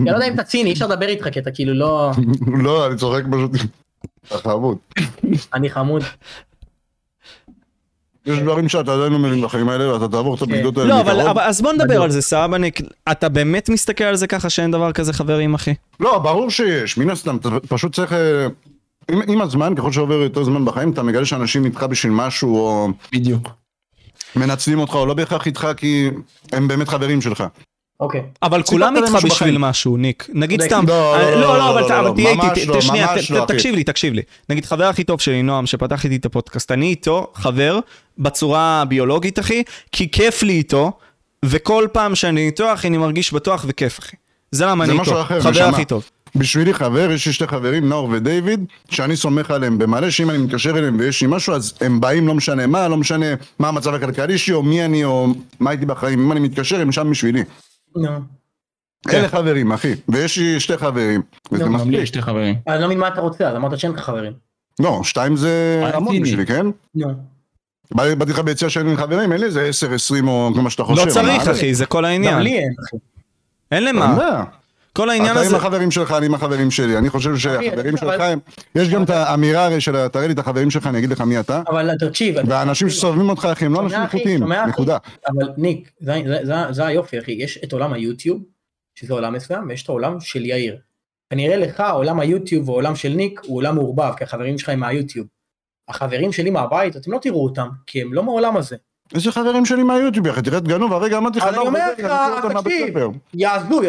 לא 0.05 0.11
יודע 0.11 0.27
אם 0.27 0.33
אתה 0.33 0.43
ציני 0.43 0.69
אי 0.69 0.73
אפשר 0.73 0.87
לדבר 0.87 1.07
איתך 1.07 1.27
כי 1.31 1.39
אתה 1.39 1.51
כאילו 1.51 1.73
לא 1.73 2.11
לא, 2.63 2.87
אני 2.87 2.95
צוחק 2.97 3.23
פשוט. 3.31 3.51
אתה 4.27 4.37
חמוד. 4.37 4.77
אני 5.53 5.69
חמוד. 5.69 6.03
יש 8.27 8.39
דברים 8.39 8.69
שאתה 8.69 8.93
עדיין 8.93 9.13
לא 9.13 9.19
מבין 9.19 9.41
בחיים 9.41 9.69
האלה 9.69 9.93
ואתה 9.93 10.07
תעבור 10.07 10.35
את 10.35 10.41
הבדידות 10.41 10.77
האלה 10.77 10.89
לא, 10.89 11.01
אבל 11.01 11.13
מקרוב. 11.13 11.27
אבל- 11.29 11.41
אז 11.41 11.61
בוא 11.61 11.73
נדבר 11.73 12.01
על 12.01 12.11
זה, 12.11 12.21
סבבה, 12.21 12.57
ניק. 12.57 12.79
אתה 13.11 13.29
באמת 13.29 13.69
מסתכל 13.69 14.03
על 14.03 14.15
זה 14.15 14.27
ככה 14.27 14.49
שאין 14.49 14.71
דבר 14.71 14.91
כזה 14.91 15.13
חברים, 15.13 15.53
אחי? 15.53 15.73
לא, 15.99 16.17
ברור 16.19 16.49
שיש, 16.49 16.97
מן 16.97 17.09
הסתם, 17.09 17.35
אתה 17.37 17.49
פשוט 17.67 17.95
צריך... 17.95 18.13
אה, 18.13 18.47
עם, 19.11 19.21
עם 19.27 19.41
הזמן, 19.41 19.75
ככל 19.75 19.91
שעובר 19.91 20.13
יותר 20.13 20.43
זמן 20.43 20.65
בחיים, 20.65 20.91
אתה 20.91 21.03
מגלה 21.03 21.25
שאנשים 21.25 21.65
איתך 21.65 21.83
בשביל 21.83 22.13
משהו, 22.13 22.55
או 22.57 22.87
בדיוק. 23.13 23.49
מנצלים 24.35 24.79
אותך, 24.79 24.95
או 24.95 25.05
לא 25.05 25.13
בהכרח 25.13 25.45
איתך 25.45 25.67
כי 25.77 26.09
הם 26.51 26.67
באמת 26.67 26.87
חברים 26.89 27.21
שלך. 27.21 27.43
אוקיי. 27.99 28.21
אבל 28.43 28.63
כולם 28.63 28.95
איתך 28.97 29.11
בשביל 29.15 29.31
בחיים. 29.31 29.61
משהו, 29.61 29.97
ניק. 29.97 30.27
נגיד 30.33 30.59
צודק. 30.61 30.71
סתם, 30.73 30.85
לא, 30.87 31.17
לא, 31.17 31.31
לא, 31.31 31.41
לא, 31.41 31.57
לא, 31.57 31.69
אבל 31.69 31.81
לא, 31.81 32.01
לא, 32.03 32.13
תהיה 32.15 32.29
איתי, 32.29 32.41
ממש 32.47 32.59
ת- 32.59 32.67
לא, 32.67 32.81
שנייה, 32.81 33.07
ממש 33.13 33.27
ת- 33.27 33.29
לא, 33.29 33.39
ת- 33.39 33.43
אחי. 33.45 33.53
תקשיב 33.53 33.75
לי, 33.75 33.83
תקשיב 33.83 34.13
לי. 34.13 34.21
נגיד 34.49 34.65
חבר 34.65 34.83
הכי 34.83 35.03
טוב 35.03 35.21
שלי, 35.21 35.43
נועם, 35.43 35.65
שפתח 35.65 36.05
איתי 36.05 36.15
את 36.15 36.25
הפודקאסט, 36.25 36.71
אני 36.71 36.85
איתו 36.85 37.27
חבר 37.35 37.79
בצורה 38.17 38.83
ביולוגית, 38.87 39.39
אחי, 39.39 39.63
כי 39.91 40.11
כיף 40.11 40.43
לי 40.43 40.53
איתו, 40.53 40.91
וכל 41.45 41.87
פעם 41.91 42.15
שאני 42.15 42.45
איתו, 42.45 42.73
אחי, 42.73 42.87
אני 42.87 42.97
מרגיש 42.97 43.33
בטוח 43.33 43.65
וכיף, 43.67 43.99
אחי. 43.99 44.15
זה 44.51 44.65
למה 44.65 44.83
אני 44.83 44.93
איתו, 44.93 45.23
חבר. 45.41 45.63
הכי 45.63 45.85
טוב. 45.85 46.09
בשבילי 46.35 46.73
חבר, 46.73 47.11
יש 47.11 47.25
לי 47.27 47.33
שתי 47.33 47.47
חברים, 47.47 47.89
נאור 47.89 48.09
ודייוויד, 48.11 48.65
שאני 48.89 49.15
סומך 49.15 49.51
עליהם 49.51 49.77
במלא, 49.77 50.09
שאם 50.09 50.29
אני 50.29 50.37
מתקשר 50.37 50.69
אליהם 50.77 50.95
ויש 50.99 51.21
לי 51.21 51.27
משהו, 51.31 51.53
אז 51.53 51.73
הם 51.81 51.99
באים, 51.99 52.27
לא 52.27 52.33
משנה 52.33 52.67
מה, 52.67 52.87
לא 52.87 52.97
משנה 52.97 53.25
מה 53.59 53.67
המצב 53.67 53.93
הכלכלי 53.93 54.37
שלי, 54.37 54.53
או 54.53 54.63
מי 54.63 54.85
אני, 54.85 55.03
או 55.05 55.27
מה 55.59 55.69
הייתי 55.69 55.85
בחיים, 55.85 56.19
אם 56.19 56.31
אני 56.31 56.39
מתקשר, 56.39 56.81
הם 56.81 56.91
שם 56.91 57.11
בשבילי. 57.11 57.43
נו. 58.01 58.19
אלה 59.13 59.27
חברים, 59.29 59.71
אחי. 59.71 59.91
ויש 60.09 60.37
לי 60.37 60.59
שתי 60.59 60.77
חברים, 60.77 61.21
וזה 61.51 61.63
נו, 61.65 61.69
גם 61.69 61.75
לי 61.77 61.83
מספיק. 61.83 61.99
יש 61.99 62.09
שתי 62.09 62.21
חברים. 62.21 62.55
אני 62.67 62.81
לא 62.81 62.87
מבין 62.87 62.99
מה 62.99 63.07
אתה 63.07 63.21
רוצה, 63.21 63.49
אז 63.49 63.55
אמרת 63.55 63.79
שאין 63.79 63.91
לך 63.91 63.99
חברים. 63.99 64.33
לא, 64.79 65.01
שתיים 65.03 65.35
זה 65.35 65.81
אה, 65.83 65.95
המון. 65.95 66.21
בשבילי, 66.21 66.45
כן? 66.45 66.65
נו. 66.95 67.07
בא- 67.93 68.15
באתי 68.15 68.31
לך 68.31 68.39
ביציאה 68.39 68.69
שאין 68.69 68.89
לי 68.89 68.97
חברים, 68.97 69.31
אין 69.31 69.39
לי 69.41 69.45
איזה 69.45 69.63
10, 69.65 69.93
20 69.93 70.27
או 70.27 70.49
כמו 70.55 70.69
שאתה 70.69 70.83
חושב. 70.83 71.05
לא 71.07 71.11
צריך? 71.11 71.47
אחי, 71.47 71.73
זה 71.75 71.85
כל 71.85 71.97
גם 71.97 72.05
העניין. 72.05 72.39
לי 72.39 72.57
אין, 72.59 72.73
אחי. 72.87 72.97
אין 73.71 73.83
למה. 73.83 74.43
כל 74.97 75.09
העניין 75.09 75.31
אתה 75.31 75.39
עם 75.39 75.45
הזה... 75.45 75.55
החברים 75.57 75.91
שלך, 75.91 76.11
אני 76.11 76.25
עם 76.25 76.33
החברים 76.33 76.71
שלי. 76.71 76.97
אני 76.97 77.09
חושב 77.09 77.37
שהחברים 77.37 77.95
אבל- 77.97 77.97
שלך 77.97 78.21
הם... 78.21 78.39
יש 78.75 78.89
גם 78.89 79.03
את 79.03 79.09
האמירה 79.09 79.65
הרי 79.65 79.81
של 79.81 80.07
תראה 80.07 80.27
לי 80.27 80.33
את 80.33 80.39
החברים 80.39 80.71
שלך, 80.71 80.87
אני 80.87 80.97
אגיד 80.97 81.09
לך 81.09 81.21
מי 81.21 81.39
אתה. 81.39 81.61
אבל 81.69 81.89
תקשיב. 81.99 82.37
אתה- 82.37 82.49
והאנשים 82.49 82.89
שסובבים 82.89 83.29
אותך, 83.29 83.47
אחי, 83.51 83.65
הם 83.65 83.73
לא 83.73 83.81
אנשים? 83.81 84.01
איכותיים. 84.01 84.43
נקודה. 84.53 84.97
אבל 85.27 85.49
ניק, 85.57 85.91
זה- 85.99 86.13
זה- 86.27 86.39
זה- 86.45 86.71
זה 86.71 86.85
היופי 86.85 87.19
אחי, 87.19 87.31
יש 87.31 87.59
את 87.63 87.73
עולם 87.73 87.93
היוטיוב, 87.93 88.43
שזה 88.95 89.13
עולם 89.13 89.33
מסוים, 89.33 89.67
ויש 89.69 89.83
את 89.83 89.89
העולם 89.89 90.19
של 90.19 90.45
יאיר. 90.45 90.77
כנראה 91.29 91.57
לך 91.57 91.83
עולם 91.93 92.19
היוטיוב 92.19 92.69
ועולם 92.69 92.95
של 92.95 93.09
ניק 93.09 93.41
הוא 93.45 93.57
עולם 93.57 93.75
מעורבב, 93.75 94.11
כי 94.17 94.23
החברים 94.23 94.57
שלך 94.57 94.69
הם 94.69 94.79
מהיוטיוב. 94.79 95.27
החברים 95.89 96.31
שלי 96.31 96.49
מהבית, 96.49 96.95
אתם 96.97 97.11
לא 97.11 97.19
תראו 97.21 97.43
אותם, 97.43 97.67
כי 97.87 98.01
הם 98.01 98.13
לא 98.13 98.23
מהעולם 98.23 98.57
הזה. 98.57 98.75
איזה 99.15 99.31
חברים 99.31 99.65
שלי 99.65 99.83
מהיוטיוב, 99.83 100.27
אחי, 100.27 100.41
תראה 100.41 100.57
את 100.57 100.67
גנוב, 100.67 100.93
הרגע 100.93 101.17
אמרתי 101.17 101.37
לך, 101.39 101.43
אז 101.43 101.49
אני 101.49 101.57
לא, 101.57 101.61
אומר 101.61 101.79
לך, 101.97 102.05
אני 102.45 102.63
תקשיב, 102.63 102.97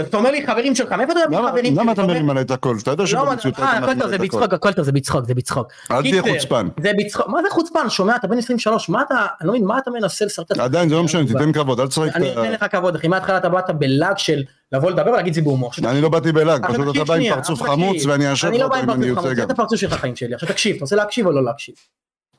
אז 0.00 0.06
אתה 0.06 0.16
אומר 0.16 0.30
לי 0.30 0.46
חברים 0.46 0.74
שלך, 0.74 0.92
מאיפה 0.92 1.12
אתה 1.12 1.20
יודע 1.20 1.40
מי 1.40 1.48
חברים 1.48 1.64
שלי? 1.64 1.74
למה 1.74 1.92
אתה 1.92 2.06
מרים 2.06 2.30
עליי 2.30 2.42
את 2.42 2.50
הכל? 2.50 2.76
אתה 2.82 2.90
יודע 2.90 3.02
לא, 3.02 3.06
שבמציאות 3.06 3.54
אתה 3.54 3.64
מרים 3.64 3.82
עליי 3.82 3.94
את 3.94 4.02
הכל. 4.02 4.18
בצחוק, 4.18 4.54
הכל 4.54 4.72
טוב, 4.72 4.84
זה 4.84 4.92
בצחוק, 4.92 5.24
זה 5.26 5.34
בצחוק. 5.34 5.68
אל 5.90 6.02
תהיה 6.02 6.22
חוצפן. 6.22 6.68
זה 6.82 6.92
בצחוק, 6.98 7.28
מה 7.28 7.42
זה 7.42 7.48
חוצפן? 7.50 7.88
שומע, 7.88 8.16
אתה 8.16 8.26
בן 8.26 8.38
23, 8.38 8.88
מה 8.88 9.02
אתה, 9.02 9.14
אני 9.40 9.46
לא 9.46 9.52
מבין, 9.52 9.66
מה 9.66 9.78
אתה 9.78 9.90
מנסה 9.90 10.24
את 10.24 10.30
עדיין 10.60 10.88
זה 10.88 10.94
לא 10.94 11.04
משנה, 11.04 11.26
תיתן 11.26 11.52
כבוד, 11.52 11.80
אל 11.80 11.86
תשחק 11.86 12.16
אני 12.16 12.32
את 12.32 12.32
אתן. 12.38 12.52
לך 12.52 12.64
כבוד, 12.70 12.94
אחי, 12.94 13.08
מההתחלה 13.08 13.36
אתה 13.36 13.48
באת 13.48 13.70
בלאג 13.70 14.18
של 14.18 14.42
לבוא 14.72 14.90
לדבר 14.90 15.10
ולהגיד 15.10 15.34
זה 15.34 15.42
בהומור. 15.42 15.70
אני 15.84 16.00
לא 16.00 16.08
באתי 16.08 16.32
עכשיו 16.32 16.62
פשוט 16.68 16.96
אתה 16.96 17.04
בא 17.04 17.14
עם 17.14 17.34
פרצוף 17.34 17.62
חמוץ. 17.62 18.06
ואני 18.06 18.26
אני 18.48 18.58
לא 18.58 18.66
לך 18.66 18.70
בא 18.70 18.76
עם 18.76 18.90
אם 18.90 18.90
אני 18.90 19.14
פרצוף 19.14 19.18
ארצה 19.18 19.20
חמוץ, 19.20 19.30
גם. 19.30 19.36
זה 19.36 19.42
את 19.42 19.50
הפרצוף 19.50 19.80
שלך 19.80 19.94
חיים 19.94 20.16
שלי. 20.16 20.34
עכשיו 20.34 20.48
תקשיב, 20.48 20.76
אתה 20.76 20.84
רוצה 20.84 20.96
להקשיב 20.96 21.26
או 21.26 21.32
לא 21.32 21.44
להקשיב? 21.44 21.74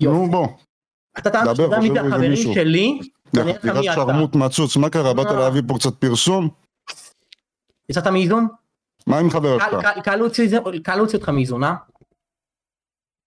נו 0.02 0.28
בוא, 0.32 0.48
אתה 1.20 1.30
טענת 1.30 1.56
שאתה 1.56 1.80
מי 1.80 2.00
החברים. 2.00 2.36
שלי, 2.36 3.00
אני 3.38 3.52
אגיד 3.52 3.56
לך 3.64 3.78
מי 3.78 3.90
אתה. 3.90 3.96
שרמוט 3.96 4.36
מצוץ, 4.36 4.78
מה 4.78 4.90
קרה? 4.90 5.14
באת 5.14 5.28
אה. 5.28 5.34
להביא 5.34 5.62
פה 5.68 5.76
קצת 5.80 5.94
פרסום? 5.96 6.50
יצאת 7.90 8.08
מאיזון? 8.08 8.48
מה 9.08 9.18
עם 9.20 9.30
חבר 9.30 9.60
קל- 9.60 9.66
שלך? 9.72 9.82
קל- 9.84 10.02
קל 10.02 10.16
להוציא 10.16 10.60
קל 10.84 10.96
להוציא 10.96 11.18
אותך 11.20 11.30
מאיזון, 11.30 11.64
אה? 11.64 11.74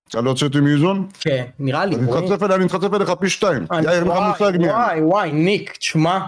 אתה 0.09 0.20
לא 0.20 0.30
הוצאתי 0.30 0.61
מאיזון? 0.61 1.09
כן, 1.20 1.45
נראה 1.59 1.86
לי. 1.86 1.95
אני? 1.97 2.64
מתחצף 2.64 2.95
אליך 2.95 3.11
פי 3.20 3.28
שתיים. 3.30 3.66
יאיר, 3.84 4.07
וואי, 4.07 4.28
מושג 4.28 4.53
מי. 4.59 4.68
וואי 4.70 5.01
וואי 5.01 5.32
ניק, 5.32 5.76
תשמע. 5.76 6.18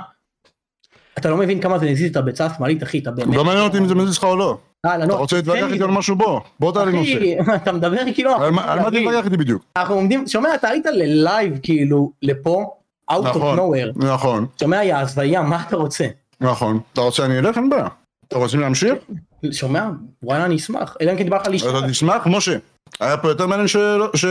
אתה 1.18 1.30
לא 1.30 1.36
מבין 1.36 1.60
כמה 1.60 1.78
זה 1.78 1.86
נזיז 1.86 2.10
את 2.10 2.16
הביצה 2.16 2.46
השמאלית 2.46 2.82
אחי, 2.82 2.98
אתה 2.98 3.10
באמת. 3.10 3.36
לא 3.36 3.44
מעניין 3.44 3.64
אותי 3.64 3.78
אם 3.78 3.88
זה 3.88 3.94
מזיז 3.94 4.18
לך 4.18 4.24
או 4.24 4.36
לא. 4.36 4.58
אתה 4.86 5.14
רוצה 5.14 5.36
להתווכח 5.36 5.66
איתי. 5.72 5.84
על 5.84 5.90
משהו? 5.90 6.16
בוא. 6.16 6.40
בוא 6.60 6.72
תעלה 6.72 6.90
נושא. 6.90 7.18
אתה 7.62 7.72
מדבר 7.72 7.98
כאילו... 8.14 8.36
על 8.36 8.50
מה 8.50 8.76
תתווכח 8.90 9.24
איתי 9.24 9.36
בדיוק? 9.36 9.62
אנחנו 9.76 9.94
עומדים, 9.94 10.26
שומע, 10.28 10.54
אתה 10.54 10.68
היית 10.68 10.86
ללייב 10.86 11.58
כאילו, 11.62 12.10
לפה, 12.22 12.64
out 13.10 13.14
of 13.14 13.28
נכון. 13.28 13.58
nowhere. 13.58 14.04
נכון, 14.06 14.46
שומע, 14.60 14.84
יא 14.84 14.96
הזיה, 14.96 15.42
מה 15.42 15.62
אתה 15.68 15.76
רוצה? 15.76 16.06
נכון. 16.40 16.80
אתה 16.92 17.00
רוצה 17.00 17.24
אני 17.24 17.38
אלך? 17.38 17.56
אין 17.56 17.70
בעיה. 17.70 17.86
אתה 18.28 18.38
רוצים 18.38 18.60
להמשיך? 18.60 18.94
שומע? 19.50 19.84
וואלה, 20.22 20.44
אני 20.44 20.56
אשמח. 20.56 20.96
אלא 21.00 21.12
אם 21.12 21.16
כן 21.16 21.24
דיבר 21.24 21.36
לך 21.36 21.46
על 21.46 21.52
איש. 21.52 21.62
אתה 21.62 21.88
תשמח? 21.88 22.26
משה. 22.26 22.56
היה 23.00 23.16
פה 23.16 23.28
יותר 23.28 23.46
מעניין 23.46 23.68
שלא... 23.68 24.10
ש- 24.14 24.24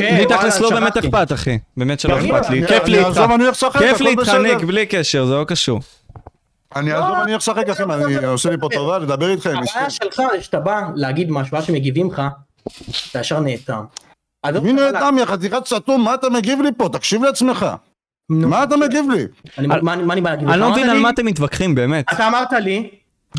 לי 0.00 0.26
תכלס 0.28 0.60
לא 0.60 0.70
באמת. 0.70 0.96
אכפת, 0.96 1.32
אחי. 1.32 1.58
באמת 1.76 2.00
שלא 2.00 2.18
אכפת 2.18 2.50
לי. 2.50 2.66
כיף 2.66 2.86
לי 2.88 2.98
איתך. 2.98 3.66
כיף 3.78 4.00
לי 4.00 4.10
איתך. 4.10 4.28
ניק, 4.42 4.64
בלי 4.64 4.86
קשר, 4.86 5.26
זה 5.26 5.34
לא 5.34 5.44
קשור. 5.44 5.80
אני 6.76 6.92
אעזוב, 6.92 7.16
אני 7.22 7.30
הולך 7.32 7.42
לשחק 7.42 7.68
אחי, 7.68 7.84
מה, 7.84 7.94
אני 7.94 8.24
עושה 8.24 8.50
לי 8.50 8.56
פה 8.60 8.68
טובה 8.74 8.98
לדבר 8.98 9.30
איתכם. 9.30 9.50
הבעיה 9.50 9.90
שלך 9.90 10.20
זה 10.36 10.42
שאתה 10.42 10.60
בא 10.60 10.82
להגיד 10.94 11.30
משהו, 11.30 11.56
עד 11.56 11.62
שמגיבים 11.64 12.10
לך, 12.10 12.22
אתה 13.10 13.18
ישר 13.20 13.40
נאטם. 13.40 13.84
מי 14.62 14.72
נאטם, 14.72 15.16
יא 15.20 15.24
חתיכת 15.24 15.66
סתום, 15.66 16.04
מה 16.04 16.14
אתה 16.14 16.30
מגיב 16.30 16.60
לי 16.62 16.68
פה? 16.76 16.88
תקשיב 16.92 17.22
לעצמך. 17.22 17.66
מה 18.28 18.62
אתה 18.64 18.76
מגיב 18.76 19.10
לי? 19.10 19.26
אני- 19.58 19.66
מה 19.66 19.96
מה 19.96 20.12
אני 20.12 20.20
בא 20.20 20.30
להגיד? 20.30 20.48
לך? 20.48 20.52
אני 20.54 20.60
לא 20.60 20.70
מבין 20.70 20.90
על 20.90 20.98
מה 20.98 21.10
אתם 21.10 21.26
מתווכחים, 21.26 21.74
באמת. 21.74 22.04
אתה 22.12 22.28
אמרת 22.28 22.52
לי, 22.52 22.90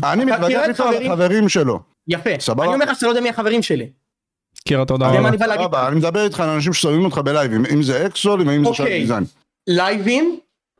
אני 0.04 0.24
מתווכח 0.24 0.44
איתו 0.68 0.82
על 0.84 0.92
חברים- 0.94 1.12
החברים 1.12 1.48
שלו. 1.48 1.80
יפה, 2.08 2.30
סבבה? 2.38 2.64
אני 2.64 2.74
אומר 2.74 2.84
לך 2.84 2.94
שאתה 2.94 3.06
לא 3.06 3.10
יודע 3.10 3.20
מי 3.20 3.28
החברים 3.28 3.62
שלי. 3.62 3.88
קירה, 4.64 4.84
תודה 4.84 5.08
רבה. 5.08 5.88
אני 5.88 5.96
מדבר 5.96 6.24
איתך 6.24 6.40
על 6.40 6.48
אנשים 6.48 6.72
ששמים 6.72 7.04
אותך 7.04 7.18
בלייבים, 7.18 7.66
אם 7.72 7.82
זה 7.82 8.06
אקסול, 8.06 8.40
אם 8.40 8.62
זה 8.62 8.68
אוקיי. 8.68 8.74
שלב 8.76 8.86
דיזיין. 8.88 9.24
לייבים, 9.66 10.38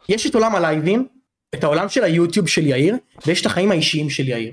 יש 0.08 0.26
את 0.26 0.34
עולם 0.34 0.54
הלייבים, 0.54 1.06
את 1.54 1.64
העולם 1.64 1.88
של 1.88 2.04
היוטיוב 2.04 2.48
של 2.48 2.66
יאיר, 2.66 2.96
ויש 3.26 3.40
את 3.40 3.46
החיים 3.46 3.70
האישיים 3.70 4.10
של 4.10 4.28
יאיר. 4.28 4.52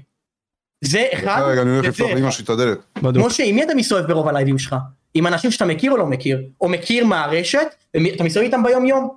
זה 0.84 1.06
אחד, 1.14 1.41
רגע, 1.45 1.62
אני 1.62 1.70
הולך 1.70 1.86
לפתוח 1.86 2.12
לאמא. 2.12 2.32
שלי 2.32 2.43
את 2.43 2.50
הדלת. 2.50 2.80
משה, 3.04 3.43
עם 3.43 3.56
מי 3.56 3.64
אתה 3.64 3.76
מסתובב 3.76 4.08
ברוב 4.08 4.28
הלייבים 4.28 4.58
שלך? 4.58 4.76
עם 5.14 5.28
אנשים 5.28 5.52
שאתה 5.52 5.66
מכיר 5.66 5.91
או 5.91 5.97
לא 5.97 6.06
מכיר? 6.06 6.41
או 6.62 6.70
מכיר 6.70 7.06
מהרשת, 7.06 7.68
ואתה 7.93 8.24
מסתובב 8.24 8.45
איתם 8.45 8.64
ביום 8.64 8.86
יום? 8.86 9.10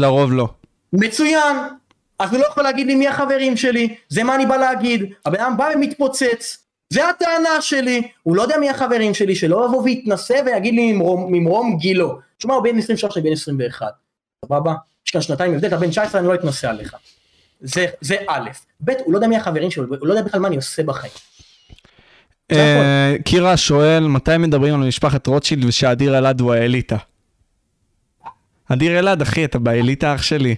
לרוב 0.00 0.32
לא. 0.32 0.48
מצוין. 0.92 1.56
אז 2.18 2.32
הוא 2.32 2.40
לא 2.40 2.46
יכול 2.46 2.62
להגיד 2.62 2.86
לי 2.86 2.94
מי 2.94 3.08
החברים 3.08 3.56
שלי, 3.56 3.94
זה 4.08 4.24
מה 4.24 4.34
אני 4.34 4.46
בא 4.46 4.56
להגיד. 4.56 5.04
הבן 5.26 5.40
אדם 5.40 5.56
בא 5.56 5.68
ומתפוצץ, 5.74 6.66
זה 6.92 7.08
הטענה 7.08 7.60
שלי. 7.60 8.02
הוא 8.22 8.36
לא 8.36 8.42
יודע 8.42 8.58
מי 8.58 8.70
החברים 8.70 9.14
שלי, 9.14 9.34
שלא 9.34 9.66
יבוא 9.66 9.82
ויתנסה 9.82 10.34
ויגיד 10.46 10.74
לי 10.74 10.92
ממרום, 10.92 11.32
ממרום 11.32 11.76
גילו. 11.76 12.18
תשמע, 12.38 12.54
הוא 12.54 12.64
בן 12.64 12.78
23 12.78 13.16
אני 13.16 13.24
בן 13.24 13.32
21. 13.32 13.86
סבבה? 14.44 14.74
יש 15.06 15.10
כאן 15.12 15.20
שנתיים 15.20 15.54
הבדל, 15.54 15.68
אתה 15.68 15.76
בן 15.76 15.90
19 15.90 16.20
אני 16.20 16.28
לא 16.28 16.34
אתנסה 16.34 16.70
עליך. 16.70 16.96
זה, 17.60 17.86
זה 18.00 18.16
א', 18.28 18.50
ב', 18.84 18.90
הוא 19.04 19.12
לא 19.12 19.18
יודע 19.18 19.28
מי 19.28 19.36
החברים 19.36 19.70
שלו, 19.70 19.84
הוא 20.00 20.06
לא 20.06 20.12
יודע 20.12 20.22
בכלל 20.22 20.40
מה 20.40 20.48
אני 20.48 20.56
עושה 20.56 20.82
בחיים. 20.82 21.12
אה, 22.52 23.14
קירה 23.24 23.56
שואל, 23.56 24.06
מתי 24.06 24.36
מדברים 24.38 24.74
על 24.74 24.88
משפחת 24.88 25.26
רוטשילד 25.26 25.64
ושאדיר 25.64 26.18
אלעד 26.18 26.40
הוא 26.40 26.54
האליטה? 26.54 26.96
אדיר 28.72 28.98
אלעד, 28.98 29.22
אחי, 29.22 29.44
אתה 29.44 29.58
באליטה 29.58 30.14
אח 30.14 30.22
שלי. 30.22 30.56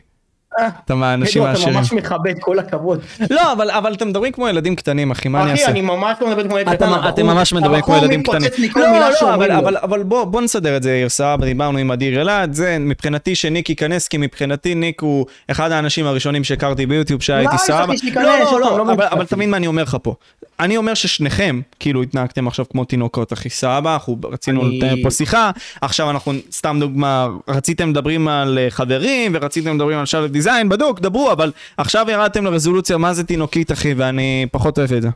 אתה 0.84 0.94
מהאנשים 0.94 1.42
לא, 1.42 1.46
אתה 1.46 1.52
העשירים. 1.52 1.74
ממש 1.78 1.92
מכבד, 1.92 2.34
כל 2.40 2.58
הכבוד. 2.58 3.00
לא, 3.30 3.52
אבל, 3.52 3.70
אבל 3.70 3.94
אתם 3.94 4.08
מדברים 4.08 4.32
כמו 4.32 4.48
ילדים 4.48 4.76
קטנים, 4.76 5.10
אחי, 5.10 5.28
מה 5.28 5.42
אני 5.42 5.52
אחי, 5.52 5.60
אעשה? 5.60 5.72
אני 5.72 5.80
ממש 5.80 6.16
לא 6.20 6.28
מדבר 6.28 6.48
כמו 6.48 6.58
ילד 6.58 6.68
אתם, 6.68 6.86
קטן, 6.86 7.08
אתם 7.08 7.26
ממש 7.26 7.52
מדברים 7.52 7.82
כמו 7.82 7.96
ילדים 7.96 8.22
קטנים. 8.22 8.50
לא, 8.76 8.82
לא, 9.22 9.34
אבל, 9.34 9.52
לו. 9.52 9.58
אבל, 9.58 9.76
אבל 9.76 10.02
בוא, 10.02 10.24
בוא 10.24 10.40
נסדר 10.40 10.76
את 10.76 10.82
זה, 10.82 10.90
יאיר 10.90 11.08
סבבה, 11.08 11.44
דיברנו 11.44 11.78
עם 11.78 11.90
אדיר 11.90 12.20
אלעד, 12.20 12.52
זה 12.52 12.76
מבחינתי 12.80 13.34
שניק 13.34 13.70
ייכנס, 13.70 14.08
כי 14.08 14.18
מבחינתי 14.18 14.74
ניק 14.74 15.00
הוא 15.00 15.26
אחד 15.50 15.72
האנשים 15.72 16.06
הראשונים 16.06 16.44
שהכרתי 16.44 16.86
ביוטיוב 16.86 17.22
שהייתי 17.22 17.46
אולי 17.46 17.58
סבבה. 17.58 17.94
לא, 18.14 18.38
לא, 18.60 18.60
לא, 18.60 18.86
לא 18.86 18.92
אבל, 18.92 19.24
תבין 19.24 19.50
מה 19.50 19.56
אני 19.56 19.66
אומר 19.66 19.82
לך 19.82 19.96
פה. 20.02 20.14
אני 20.60 20.76
אומר 20.76 20.94
ששניכם, 20.94 21.60
כאילו, 21.80 22.02
התנהגתם 22.02 22.48
עכשיו 22.48 22.64
כמו 22.70 22.84
תינוקות, 22.84 23.32
אחי, 23.32 23.50
סבבה, 23.50 23.92
אנחנו 23.94 24.16
רצינו 24.24 24.68
לתאם 24.68 25.02
פה 25.02 25.10
שיחה, 25.10 25.50
עכשיו 25.80 26.10
אנחנו, 26.10 26.32
סתם 26.52 26.76
דוגמה, 26.80 27.28
רציתם 27.48 27.88
מדברים 27.88 28.28
על 28.28 28.58
אה, 28.58 28.70
חברים, 28.70 29.32
ורציתם 29.34 29.74
מדברים 29.74 29.98
על 29.98 30.06
שלב 30.06 30.32
דיזיין, 30.42 30.68
בדוק, 30.68 31.00
דברו, 31.00 31.32
אבל 31.32 31.52
עכשיו 31.76 32.06
ירדתם 32.10 32.44
לרזולוציה, 32.44 32.96
מה 32.96 33.14
זה 33.14 33.24
תינוקית, 33.24 33.72
אחי, 33.72 33.94
ואני 33.94 34.46
פחות 34.52 34.78
אוהב 34.78 34.92
את 34.92 35.02
זה. 35.02 35.08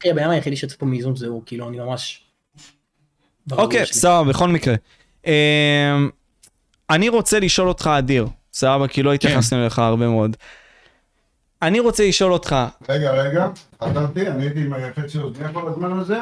אחי, 0.00 0.10
הבן 0.10 0.22
אדם 0.22 0.30
היחידי 0.30 0.56
שיוצא 0.56 0.76
פה 0.78 0.86
מאיזון 0.86 1.16
זה 1.16 1.26
הוא, 1.26 1.42
כאילו, 1.46 1.68
אני 1.68 1.78
ממש... 1.78 2.22
אוקיי. 3.52 3.86
סבבה, 3.86 4.24
בכל 4.30 4.48
מקרה. 4.48 4.74
אמ, 5.26 5.32
אני 6.90 7.08
רוצה 7.08 7.40
לשאול 7.40 7.68
אותך, 7.68 7.90
אדיר, 7.98 8.26
סבבה, 8.52 8.88
כי 8.88 9.02
לא 9.02 9.12
התייחסנו 9.12 9.62
אליך 9.62 9.78
הרבה 9.78 10.08
מאוד. 10.08 10.36
אני 11.62 11.80
רוצה 11.80 12.08
לשאול 12.08 12.32
אותך, 12.32 12.56
רגע, 12.88 13.10
רגע, 13.10 13.46
חזרתי, 13.84 14.28
אני 14.28 14.42
הייתי 14.44 14.60
עם 14.60 14.72
חצי 14.96 15.18
אוזניה 15.18 15.52
כל 15.52 15.68
הזמן 15.68 15.98
הזה. 15.98 16.18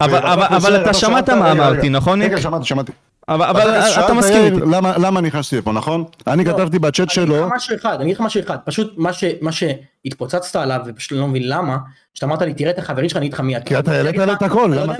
אבל- 0.00 0.82
אתה 0.82 0.94
שמעת 0.94 1.30
מה 1.30 1.52
אמרתי. 1.52 1.88
נכון? 1.88 2.22
רגע, 2.22 2.40
שמעתי, 2.40 2.64
שמעתי. 2.64 2.92
אבל 3.28 3.42
אבל 3.46 3.70
אתה 4.04 4.14
מסכים 4.14 4.44
איתי. 4.44 4.56
למה- 4.60 4.98
למה 4.98 5.20
נכנסתי 5.20 5.56
לפה, 5.56 5.72
נכון? 5.72 6.04
אני 6.26 6.44
לא, 6.44 6.52
כתבתי 6.52 6.78
בצ'אט 6.78 6.98
אני 7.18 7.24
אגיד 7.24 7.34
שלו, 7.36 7.46
לך 7.46 7.52
משהו 7.56 7.76
אחד, 7.76 7.94
אני 7.94 8.04
אגיד 8.04 8.14
לך 8.14 8.20
משהו 8.20 8.40
אחד, 8.40 8.56
פשוט 8.64 8.94
מה 8.96 9.12
ש- 9.12 9.24
מה 9.40 9.50
שהתפוצצת 9.52 10.56
עליו, 10.56 10.80
ופשוט 10.86 11.18
לא 11.18 11.28
מבין 11.28 11.48
למה, 11.48 11.76
שאתה 12.14 12.26
אמרת 12.26 12.42
לי, 12.42 12.54
תראה 12.54 12.70
את 12.70 12.78
החברים 12.78 13.08
שלך, 13.08 13.16
אני 13.16 13.26
אגיד 13.26 13.34
לך 13.34 13.40
מי 13.40 13.56
אתה. 13.56 13.64
כי 13.64 13.78
אתה 13.78 13.92
העלית 13.92 14.08
אגיד 14.08 14.20
לי 14.20 14.26
לך, 14.26 14.38
את 14.38 14.42
הכל, 14.42 14.70
למה 14.74 14.94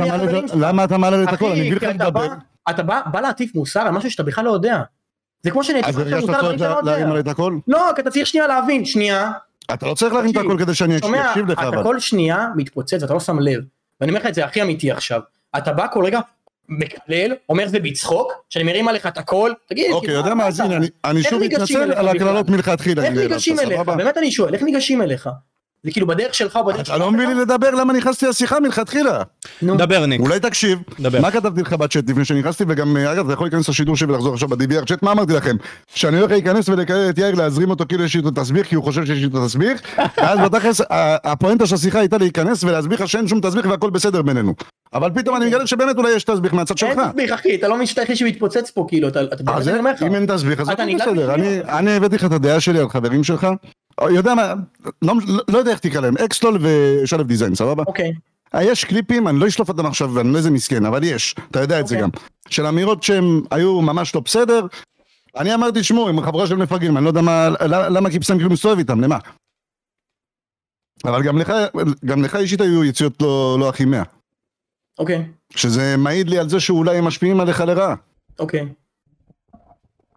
אתה 0.85 0.99
מעלה 0.99 1.17
את- 1.17 1.21
לי 1.21 1.29
את 1.29 1.33
הכל? 1.33 1.51
אני 1.51 1.61
אגיד 1.61 1.75
לך 1.77 1.83
אתה 1.85 1.93
לדבר. 1.93 2.27
אתה 2.71 2.83
בא 2.83 3.01
בא 3.13 3.21
להטיף 3.21 3.55
מוסר 3.55 3.81
על 3.81 3.91
משהו 3.91 4.11
שאתה 4.11 4.23
בכלל 4.23 4.45
לא 4.45 4.51
יודע. 4.51 4.81
זה 5.43 5.51
כמו 5.51 5.65
שאני 5.65 5.81
אטיף 5.81 5.89
עכשיו 5.89 6.03
הרגשת 6.03 6.21
מוסר 6.29 6.35
על 6.35 6.41
דברים 6.41 6.59
צורך 6.59 6.79
שאתה 6.79 6.91
לא 7.07 7.15
יודע. 7.15 7.21
את 7.21 7.29
הכל? 7.29 7.59
לא, 7.69 7.91
כי 7.95 8.01
אתה 8.03 8.11
צריך 8.11 8.27
שנייה 8.27 8.47
להבין, 8.47 8.85
שנייה, 8.85 9.31
אתה 9.75 9.87
לא 9.87 9.95
צריך 9.95 10.15
להרים 10.15 10.31
את 10.31 10.37
הכל 10.37 10.57
כדי 10.59 10.75
שאני 10.75 10.97
אקשיב 10.99 11.47
לך 11.51 11.59
אתה. 11.69 11.83
כל 11.83 11.99
שנייה 12.01 12.49
מתפוצץ 12.57 13.03
ואתה 13.03 13.15
לא 13.15 13.21
שם 13.21 13.39
לב. 13.41 13.61
ואני 14.01 14.11
אומר 14.13 14.21
לך 14.21 14.27
את 14.27 14.35
זה 14.35 14.45
הכי 14.45 14.63
אמיתי 14.63 14.91
עכשיו. 14.91 15.21
אתה 15.57 15.73
בא 15.73 15.87
כל 15.93 16.05
רגע, 16.05 16.21
מקלל, 16.79 17.35
אומר 17.49 17.69
זה 17.69 17.79
בצחוק, 17.79 18.33
שאני 18.51 18.65
מרים 18.65 18.89
עליך 18.89 19.07
את 19.07 19.19
הכל, 19.19 19.53
תגיד, 19.69 19.91
אוקיי, 19.91 20.09
כאילו, 20.09 20.19
יודע 20.21 20.35
מה 20.35 20.47
אז? 20.47 20.61
הנה, 20.61 20.77
אני- 20.77 20.87
אני 21.05 21.23
שוב 21.23 21.43
מתנצל 21.43 21.83
אליך 21.83 21.99
על? 21.99 22.09
הקללות 22.09 22.49
מלכתחילה. 22.51 23.05
איך 23.05 23.15
ניגשים 23.15 23.61
אליך? 23.61 23.81
באמת 23.81 24.19
אני 24.19 24.33
שואל, 24.33 24.55
איך 24.55 24.63
ניגשים 24.63 25.03
אליך? 25.03 25.29
זה 25.85 25.93
כאילו 25.93 26.07
בדרך 26.07 26.35
שלך 26.35 26.57
או 26.57 26.65
בדרך 26.65 26.81
אתה 26.81 26.97
לא 26.97 27.11
מביא 27.11 27.27
לי 27.27 27.35
לדבר 27.35 27.71
למה 27.71 27.93
נכנסתי 27.93 28.27
לשיחה 28.27 28.61
מלכתחילה. 28.61 29.23
נו, 29.63 29.77
דבר, 29.77 30.07
ניק. 30.07 30.21
אולי 30.21 30.41
תקשיב, 30.41 30.79
דבר. 31.01 31.21
מה 31.21 31.31
כתבתי 31.31 31.63
לך 31.63 31.73
בצ'אט 31.73 32.11
לפני 32.11 32.25
שנכנסתי, 32.25 32.65
וגם, 32.69 32.97
אה, 32.97 33.13
אגב, 33.13 33.25
אתה 33.25 33.33
יכול 33.33 33.47
להיכנס 33.47 33.69
לשידור 33.69 33.97
שלי 33.97 34.13
ולחזור 34.13 34.35
עכשיו 34.35 34.49
ב-DVR 34.49 34.85
צ'אט, 34.89 35.03
מה 35.03 35.13
אמרתי 35.13 35.33
לכם? 35.33 35.57
שאני 35.95 36.19
הולך 36.19 36.31
להיכנס 36.31 36.69
ולקלל 36.69 37.09
את 37.11 37.19
יאיר, 37.19 37.35
להזרים 37.35 37.71
אותו 37.71 37.85
כאילו 37.89 38.05
יש 38.05 38.15
לי 38.15 38.21
איתו 38.21 38.31
תסביך, 38.31 38.67
כי 38.67 38.75
הוא 38.75 38.85
חושב 38.85 39.07
שיש 39.07 39.19
לי 39.19 39.25
איתו 39.25 39.47
תסביך, 39.47 39.81
ואז 40.19 40.39
בתכלס, 40.39 40.81
הפואנטה 41.25 41.67
של 41.67 41.75
השיחה 41.75 41.99
הייתה 41.99 42.19
להיכנס 42.19 42.65
ולהסביר 42.65 43.03
לך 43.03 43.09
שאין 43.09 43.29
שום 43.29 43.41
תסביך 43.41 43.67
והכל 43.67 43.91
בסדר 43.91 44.23
בינינו. 44.23 44.55
אבל 44.95 45.11
פתאום 45.15 45.37
אני 45.37 45.47
מגלה 45.47 45.67
שבאמת 45.67 45.97
אולי 45.99 46.11
יש 46.11 46.25
תסביך 46.25 46.55
מהצד 46.55 46.79
שלך. 46.79 46.91
אין 46.99 47.09
תסביך 47.09 47.33
אחי, 47.33 47.55
אתה 47.55 47.69
לא 47.69 47.75
מבין 47.75 47.87
שאתה 47.87 48.01
היחיד 48.01 48.17
שמתפוצץ 48.17 48.71
פה 48.71 48.85
כאילו, 48.89 49.09
אתה 49.09 49.21
אז 49.47 49.69
לך. 49.69 50.03
אם 50.03 50.15
אין 50.15 50.27
תסביך 50.27 50.61
אז 50.61 50.69
הכל 50.69 50.83
בסדר, 50.95 51.35
אני- 51.69 51.97
הבאתי 51.97 52.17
לך 52.17 52.25
את 52.25 52.33
הדעה 52.33 52.61
שלי 52.61 52.79
על 52.79 52.89
חברים 52.89 53.25
שלך, 53.25 53.47
יודע 54.11 54.35
מה, 54.35 54.55
לא- 55.03 55.15
לא 55.49 55.59
יודע 55.59 55.71
איך 55.71 55.81
תקרא 55.81 56.01
להם, 56.01 56.17
אקסטול 56.17 56.59
ושלב 56.61 57.27
דיזיין, 57.27 57.55
סבבה? 57.55 57.83
אוקיי, 57.87 58.13
אה, 58.55 58.65
יש 58.65 58.85
קליפים, 58.85 59.29
אני 59.29 59.39
לא 59.39 59.49
אשלוף 59.49 59.69
אותם 59.69 59.87
עכשיו, 59.87 60.11
ואני 60.15 60.33
לא 60.33 60.39
איזה 60.39 60.51
מסכן, 60.51 60.85
אבל 60.85 61.05
יש, 61.05 61.35
אתה 61.51 61.61
יודע 61.61 61.81
את 61.81 61.87
זה 61.87 61.95
אוקיי. 61.95 62.03
גם. 62.03 62.11
של 62.49 62.67
אמירות 62.67 63.03
שהם 63.03 63.41
היו 63.51 63.81
ממש 63.81 64.15
לא 64.15 64.21
בסדר. 64.21 64.67
אני 65.37 65.55
אמרתי, 65.55 65.81
תשמעו, 65.81 66.09
הם 66.09 66.21
חבורה 66.23 66.47
של 66.47 66.57
מפגרים, 66.57 66.97
אני 66.97 67.05
לא 67.05 67.11
יודע 67.11 67.21
מה, 67.21 67.49
ל- 67.49 67.97
למה 67.97 68.11
קיפסן 68.11 68.37
כאילו 68.37 68.51
מסתובב 68.51 68.79
איתם, 68.79 69.01
למה? 69.01 69.19
אבל 71.05 71.23
גם 71.23 71.39
לך, 71.39 71.53
גם 72.05 72.23
לך 72.23 72.37
אישית 72.37 72.61
היו 72.61 72.85
יציאות 72.85 73.23
לא, 73.23 73.57
לא 73.61 73.69
הכי 73.69 73.85
מאה. 73.85 74.03
אוקיי, 74.99 75.27
שזה 75.51 75.95
מעיד 75.99 76.29
לי 76.29 76.39
על 76.39 76.49
זה 76.49 76.61
שאולי 76.61 76.97
הם 76.99 77.05
משפיעים 77.05 77.41
עליך 77.41 77.61
לרעה. 77.61 77.95
אוקיי. 78.39 78.69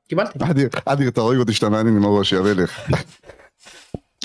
קיבלתי. 0.08 0.40
אדיר, 0.50 0.70
אדיר, 0.86 1.08
אתה 1.10 1.22
רואה 1.22 1.38
אותי 1.38 1.54
שאתה 1.54 1.70
מעניין 1.70 1.98
עם 1.98 2.06
הראש, 2.06 2.32
יאבא 2.32 2.52
לך. 2.52 2.80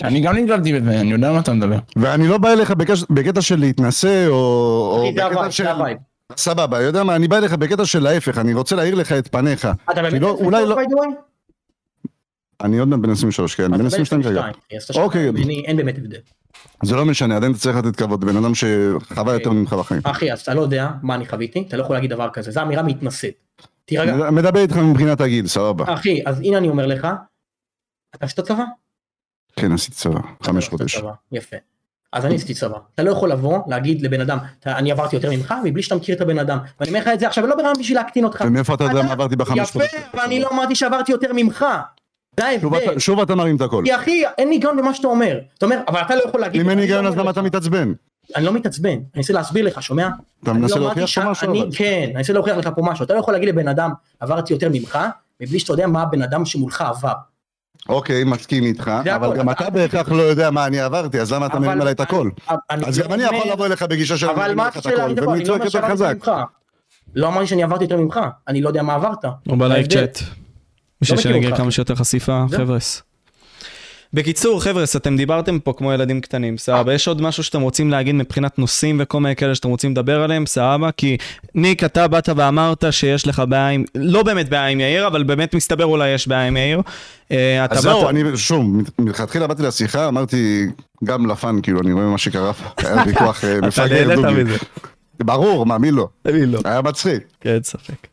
אני 0.02 0.20
גם 0.20 0.36
נתקלתי 0.36 0.72
בזה, 0.80 1.00
אני 1.00 1.12
יודע 1.12 1.28
על 1.28 1.34
מה 1.34 1.40
אתה 1.40 1.52
מדבר. 1.52 1.78
ואני 1.96 2.28
לא 2.28 2.38
בא 2.38 2.52
אליך 2.52 2.70
בקש- 2.70 3.04
בקטע 3.10 3.40
של 3.42 3.60
להתנשא, 3.60 4.26
או... 4.28 5.12
בקטע 5.16 5.50
של... 5.50 5.64
סבבה, 6.36 6.80
יודע 6.80 7.02
מה, 7.04 7.16
אני 7.16 7.28
בא 7.28 7.36
אליך 7.36 7.52
בקטע 7.52 7.84
של 7.84 8.06
ההפך, 8.06 8.38
אני 8.38 8.54
רוצה 8.54 8.76
להאיר 8.76 8.94
לך 8.94 9.12
את 9.12 9.28
פניך. 9.28 9.68
אתה 9.92 10.02
באמת 10.02 10.20
לא, 10.22 10.36
בן 10.36 10.44
אולי 10.44 10.62
23 10.62 10.86
לא-? 10.92 11.02
אני 12.60 12.78
עוד 12.78 12.88
מעט 12.88 13.00
בן 13.00 13.10
23, 13.10 13.54
כן, 13.54 13.70
בן 13.70 13.74
אתה 13.80 13.86
22 13.86 14.22
כרגע. 14.22 14.42
אוקיי. 14.94 15.30
אין 15.64 15.76
באמת 15.76 15.98
הבדל. 15.98 16.18
זה 16.82 16.96
לא 16.96 17.04
משנה, 17.04 17.36
עדיין 17.36 17.52
אתה 17.52 17.60
צריך 17.60 17.76
לתת 17.76 17.96
כבוד 17.96 18.24
לבן 18.24 18.36
אדם 18.36 18.52
שחווה 18.54 19.32
יותר 19.32 19.50
ממך 19.50 19.72
בחיים. 19.72 20.00
אחי, 20.04 20.32
אז 20.32 20.40
אתה 20.40 20.54
לא 20.54 20.60
יודע 20.60 20.88
מה 21.02 21.14
אני 21.14 21.26
חוויתי, 21.28 21.64
אתה 21.68 21.76
לא 21.76 21.82
יכול 21.82 21.96
להגיד 21.96 22.10
דבר 22.10 22.28
כזה, 22.32 22.50
זו 22.50 22.62
אמירה 22.62 22.82
מתנשאת. 22.82 23.34
תירגע. 23.84 24.16
מד- 24.16 24.30
מדבר 24.30 24.60
איתך 24.60 24.76
מבחינת 24.76 25.20
הגיל, 25.20 25.46
סבבה. 25.46 25.94
אחי, 25.94 26.20
אז 26.26 26.40
הנה 26.40 26.58
אני 26.58 26.68
אומר 26.68 26.86
לך, 26.86 27.08
אתה 28.16 28.24
עשית 28.26 28.40
צבא? 28.40 28.64
כן, 29.56 29.72
עשיתי 29.72 29.96
צבא, 29.96 30.20
חמש 30.42 30.68
חודש. 30.68 31.00
יפה. 31.32 31.56
אז 32.12 32.26
אני 32.26 32.34
עשיתי 32.34 32.54
צבא. 32.54 32.78
אתה 32.94 33.02
לא 33.02 33.10
יכול 33.10 33.30
לבוא, 33.30 33.58
להגיד 33.68 34.02
לבן 34.02 34.20
אדם, 34.20 34.38
"אתה- 34.60 34.76
אני 34.78 34.92
עברתי 34.92 35.16
יותר 35.16 35.30
ממך, 35.30 35.54
מבלי 35.64 35.82
שאתה 35.82 35.94
מכיר 35.94 36.16
את 36.16 36.20
הבן 36.20 36.38
אדם. 36.38 36.58
ואני 36.80 36.90
אומר 36.90 37.00
לך 37.00 37.08
את 37.14 37.20
זה 37.20 37.26
עכשיו, 37.26 37.46
לא 37.46 37.56
ברמה 37.56 37.72
בשביל 37.80 37.96
להקטין 37.98 38.24
אותך. 38.24 38.44
ומאיפה 38.46 38.74
אתה 38.74 38.84
יודע 38.84 39.02
מה 39.02 39.12
עברתי 39.12 39.36
בחמש 39.36 39.58
יפה, 39.58 39.72
חודשים? 39.72 40.00
אבל 40.14 40.22
אני 40.22 40.40
לא 40.40 40.48
אמרתי 40.52 40.74
שעברתי 40.74 41.12
יותר 41.12 41.30
ממך. 41.34 41.66
זה 42.40 42.56
שוב 42.60 42.74
ההבדל. 42.74 42.98
שוב 42.98 43.20
אתה 43.20 43.34
מרים 43.34 43.56
את 43.56 43.60
הקול. 43.60 43.84
כי 43.84 43.94
אחי, 43.96 44.22
אין 44.38 44.50
היגיון 44.50 44.76
במה 44.76 44.94
שאתה 44.94 45.08
אומר. 45.08 45.38
אתה 45.58 45.66
אומר, 45.66 45.78
אבל 45.88 46.00
אתה 46.00 46.14
לא 46.14 46.22
יכול 46.28 46.40
להגיד... 46.40 46.60
אם 46.60 46.68
אין 46.70 46.78
אני 46.78 46.86
היגיון 46.86 47.04
לא 47.04 47.08
אז 47.08 47.16
למה. 47.16 47.30
אתה 47.30 47.42
מתעצבן? 47.42 47.92
אני 48.36 48.44
לא 48.44 48.52
מתעצבן, 48.52 48.88
אני 48.90 49.00
אנסה 49.16 49.32
להסביר 49.32 49.64
לך, 49.64 49.82
שומע? 49.82 50.08
אתה 50.42 50.50
אני 50.50 50.58
מנסה 50.60 50.74
לא 50.78 50.80
להוכיח 50.86 51.14
פה 51.18 51.30
משהו? 51.30 51.62
אבל? 51.62 51.68
כן, 51.76 52.02
אני 52.04 52.16
אנסה 52.16 52.32
להוכיח 52.32 52.56
לך 52.56 52.68
פה 52.76 52.82
משהו. 52.82 53.04
אתה 53.04 53.14
לא 53.14 53.18
יכול 53.18 53.34
להגיד 53.34 53.48
לבן 53.48 53.68
אדם, 53.68 53.90
עברתי 54.20 54.52
יותר 54.52 54.68
ממך, 54.72 54.98
מבלי 55.40 55.58
שאתה 55.58 55.72
יודע 55.72 55.86
מה 55.86 56.02
הבן 56.02 56.22
אדם 56.22 56.44
שמולך 56.44 56.80
עבר. 56.80 57.12
אוקיי, 57.88 58.24
מסכים 58.24 58.64
איתך, 58.64 58.90
אבל. 59.14 59.36
גם 59.36 59.50
אתה- 59.50 59.70
בהכרח 59.70 60.08
לא 60.08 60.22
יודע 60.22 60.50
מה 60.50 60.66
אני 60.66 60.80
עברתי, 60.80 61.20
אז 61.20 61.32
למה 61.32 61.46
אתה 61.46 61.58
מרים 61.58 61.80
עליי 61.80 61.92
את 61.92 62.00
הכל? 62.00 62.30
אני 62.70 62.84
אז 62.86 62.98
גם 62.98 63.12
אני 63.12 63.22
יכול 63.22 63.52
לבוא 63.52 63.66
אליך 63.66 63.82
בגישה 63.82 64.16
של 64.16 64.26
אבל 64.28 64.38
מרים 64.42 64.56
מה 64.56 64.68
לך 64.68 64.76
את 64.76 64.86
הכל? 64.86 65.00
אני 65.00 65.14
לא 65.14 65.28
ולצעוק 65.28 65.56
אומר 65.56 65.64
יותר 65.64 65.88
חזק. 65.88 66.16
לא 67.14 67.28
אמרתי 67.28 67.46
שאני 67.46 67.62
עברתי 67.62 67.84
יותר 67.84 67.96
ממך, 67.96 68.20
אני 68.48 68.62
לא 68.62 68.68
יודע 68.68 68.82
מה 68.82 68.94
עברת. 68.94 69.24
הוא 69.24 69.58
בלייב 69.58 69.72
ההבדל. 69.72 70.06
צ'אט. 70.06 70.18
בשביל 71.00 71.18
שנגיע 71.20 71.48
אותך. 71.48 71.56
כמה 71.60 71.70
שיותר 71.70 71.94
חשיפה. 71.94 72.44
חבר'ס. 72.56 73.02
בקיצור, 74.12 74.62
חבר'ס, 74.62 74.96
אתם 74.96 75.16
דיברתם 75.16 75.58
פה 75.58 75.72
כמו 75.76 75.92
ילדים 75.92 76.20
קטנים, 76.20 76.58
סבבה? 76.58 76.94
יש 76.94 77.08
עוד 77.08 77.22
משהו 77.22 77.44
שאתם 77.44 77.60
רוצים 77.60 77.90
להגיד 77.90 78.14
מבחינת 78.14 78.58
נושאים 78.58 78.96
וכל 79.02 79.20
מיני 79.20 79.36
כאלה 79.36 79.54
שאתם 79.54 79.68
רוצים 79.68 79.90
לדבר 79.90 80.22
עליהם, 80.22 80.46
סבבה? 80.46 80.90
כי 80.92 81.16
ניק, 81.54 81.84
אתה 81.84 82.08
באת 82.08 82.28
ואמרת 82.36 82.84
שיש 82.90 83.26
לך 83.26 83.42
בעיה 83.48 83.68
עם, 83.68 83.84
לא 83.94 84.22
באמת 84.22 84.48
בעיה 84.48 84.66
עם 84.66 84.80
יאיר, 84.80 85.06
אבל 85.06 85.22
באמת 85.22 85.54
מסתבר 85.54 85.84
אולי 85.84 86.08
יש 86.08 86.28
בעיה 86.28 86.46
עם 86.46 86.56
יאיר. 86.56 86.80
אה, 87.32 87.66
אז 87.70 87.78
זהו, 87.82 88.08
אני 88.08 88.36
שוב, 88.36 88.64
מלכתחילה 88.98 89.46
באתי 89.46 89.62
לשיחה, 89.62 90.08
אמרתי 90.08 90.66
גם 91.04 91.30
לפאן, 91.30 91.60
כאילו, 91.62 91.80
אני 91.80 91.92
רואה 91.92 92.04
מה 92.04 92.18
שקרה 92.18 92.52
פה, 92.52 92.88
היה 92.88 93.02
ויכוח 93.06 93.44
אה, 93.44 93.60
מפגר. 93.60 94.30
מזה. 94.30 94.56
ברור, 95.22 95.66
מה, 95.66 95.78
מי 95.78 95.90
לא? 95.90 96.08
אני 96.26 96.46
לא. 96.46 96.60
היה 96.64 96.82
מצחיק. 96.82 97.22
כן, 97.40 97.58
ספק. 97.62 98.09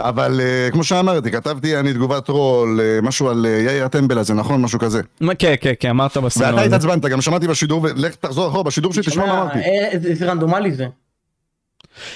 אבל 0.00 0.40
אה, 0.40 0.68
כמו 0.72 0.84
שאמרתי, 0.84 1.30
כתבתי 1.30 1.76
אני 1.76 1.92
תגובת 1.94 2.28
רול, 2.28 2.80
אה, 2.80 2.98
משהו 3.02 3.28
על 3.28 3.46
אה, 3.46 3.50
יאיר 3.50 3.84
הטמבל 3.84 4.18
הזה, 4.18 4.34
נכון? 4.34 4.62
משהו 4.62 4.78
כזה. 4.78 5.02
כן, 5.38 5.54
כן, 5.60 5.72
כן, 5.80 5.88
אמרת 5.88 6.16
בסגנון 6.16 6.54
ואתה. 6.54 6.66
התעצבנת, 6.66 7.04
גם 7.04 7.20
שמעתי 7.20 7.48
בשידור, 7.48 7.82
ולך 7.82 8.14
תחזור 8.14 8.48
אחורה 8.48 8.62
בשידור 8.62 8.92
שלי, 8.92 9.02
תשמע 9.02 9.26
מה 9.26 9.42
אמרתי. 9.42 9.58
איזה 9.92 10.30
רנדומלי 10.30 10.72
זה. 10.74 10.86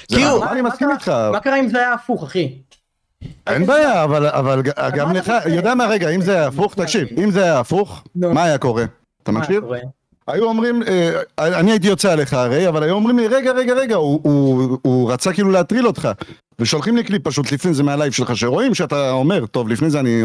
זה 0.09 0.15
כאילו- 0.15 0.43
אני 0.43 0.61
מה 0.61 0.69
מסכים 0.69 0.87
קרה- 0.87 0.95
איתך. 0.95 1.11
מה 1.31 1.39
קרה 1.39 1.59
אם 1.59 1.67
זה 1.69 1.77
היה 1.79 1.93
הפוך, 1.93 2.23
אחי? 2.23 2.55
אין 3.47 3.65
בעיה, 3.65 4.03
אבל, 4.03 4.61
גם 4.95 5.11
לך? 5.15 5.33
יודע 5.45 5.75
מה, 5.75 5.85
רגע, 5.87 6.09
אם 6.09 6.21
זה 6.21 6.33
היה 6.33 6.47
הפוך, 6.47 6.75
תקשיב, 6.75 7.07
אם 7.23 7.31
זה 7.31 7.43
היה 7.43 7.59
הפוך. 7.59 8.03
מה 8.15 8.43
היה 8.43 8.57
קורה? 8.57 8.85
אתה 9.23 9.31
מה 9.31 9.39
מקשיב? 9.39 9.63
היו 10.27 10.43
אומרים, 10.43 10.83
אה, 10.83 11.21
אני 11.59 11.71
הייתי 11.71 11.87
יוצא 11.87 12.11
עליך 12.11 12.33
הרי, 12.33 12.67
אבל 12.67 12.83
היו 12.83 12.93
אומרים 12.93 13.19
לי, 13.19 13.27
רגע, 13.27 13.51
רגע, 13.51 13.73
רגע, 13.73 13.95
הוא, 13.95 14.19
הוא, 14.23 14.77
הוא 14.81 15.11
רצה 15.11 15.33
כאילו 15.33 15.51
להטריל 15.51 15.87
אותך. 15.87 16.09
ושולחים 16.59 16.95
לי 16.95 17.03
קליפ 17.03 17.27
פשוט 17.27 17.51
לפני 17.51 17.73
זה 17.73 17.83
מהלייב 17.83 18.13
שלך, 18.13 18.37
שרואים 18.37 18.75
שאתה 18.75 19.11
אומר, 19.11 19.45
טוב, 19.45 19.69
לפני 19.69 19.89
זה 19.89 19.99
אני 19.99 20.23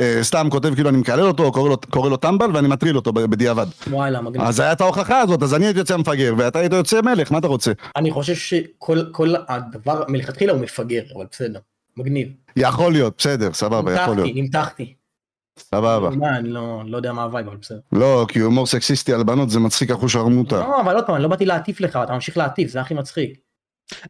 אה, 0.00 0.18
סתם 0.22 0.48
כותב 0.50 0.74
כאילו 0.74 0.88
אני 0.88 0.98
מקלל 0.98 1.20
אותו, 1.20 1.52
קורא 1.52 1.68
לו, 1.68 1.76
קורא 1.90 2.10
לו 2.10 2.16
טמבל 2.16 2.50
ואני 2.54 2.68
מטריל 2.68 2.96
אותו 2.96 3.12
בדיעבד. 3.12 3.66
וואלה, 3.90 4.20
מגניב. 4.20 4.46
אז 4.46 4.60
את 4.60 4.80
ההוכחה 4.80 5.20
הזאת, 5.20 5.42
אז 5.42 5.54
אני 5.54 5.64
הייתי 5.66 5.78
יוצא 5.78 5.96
מפגר, 5.96 6.34
ואתה 6.38 6.58
היית 6.58 6.72
יוצא 6.72 7.00
מלך, 7.00 7.32
מה 7.32 7.38
אתה 7.38 7.46
רוצה? 7.46 7.72
אני 7.96 8.10
חושב 8.10 8.34
שכל 8.34 9.02
כל 9.12 9.34
הדבר 9.48 10.02
מלכתחילה 10.08 10.52
הוא 10.52 10.60
מפגר, 10.60 11.02
אבל 11.16 11.24
בסדר. 11.30 11.58
מגניב. 11.96 12.28
יכול 12.56 12.92
להיות, 12.92 13.14
בסדר, 13.18 13.52
סבבה, 13.52 13.92
יכול 13.92 14.14
להיות, 14.14 14.28
נמתחתי, 14.28 14.42
נמתחתי. 14.42 14.94
סבבה. 15.58 16.08
אני 16.38 16.48
לא 16.48 16.82
לא 16.86 16.96
יודע 16.96 17.12
מה 17.12 17.22
ה 17.22 17.26
vibe, 17.26 17.46
אבל 17.48 17.56
בסדר. 17.56 17.78
לא, 17.92 18.26
כי 18.28 18.38
הומור 18.38 18.66
סקסיסטי 18.66 19.12
על 19.12 19.22
בנות 19.22 19.50
זה 19.50 19.60
מצחיק 19.60 19.90
אחושרמוטה. 19.90 20.56
לא, 20.56 20.80
אבל 20.80 20.94
עוד 20.94 21.06
פעם, 21.06 21.14
אני 21.14 21.22
לא 21.22 21.28
באתי 21.28 21.46
להטיף 21.46 21.80
לך, 21.80 21.98
אתה 22.04 22.12
ממשיך 22.12 22.36
להטיף, 22.36 22.70
זה 22.70 22.80
הכי 22.80 22.94
מצחיק. 22.94 23.30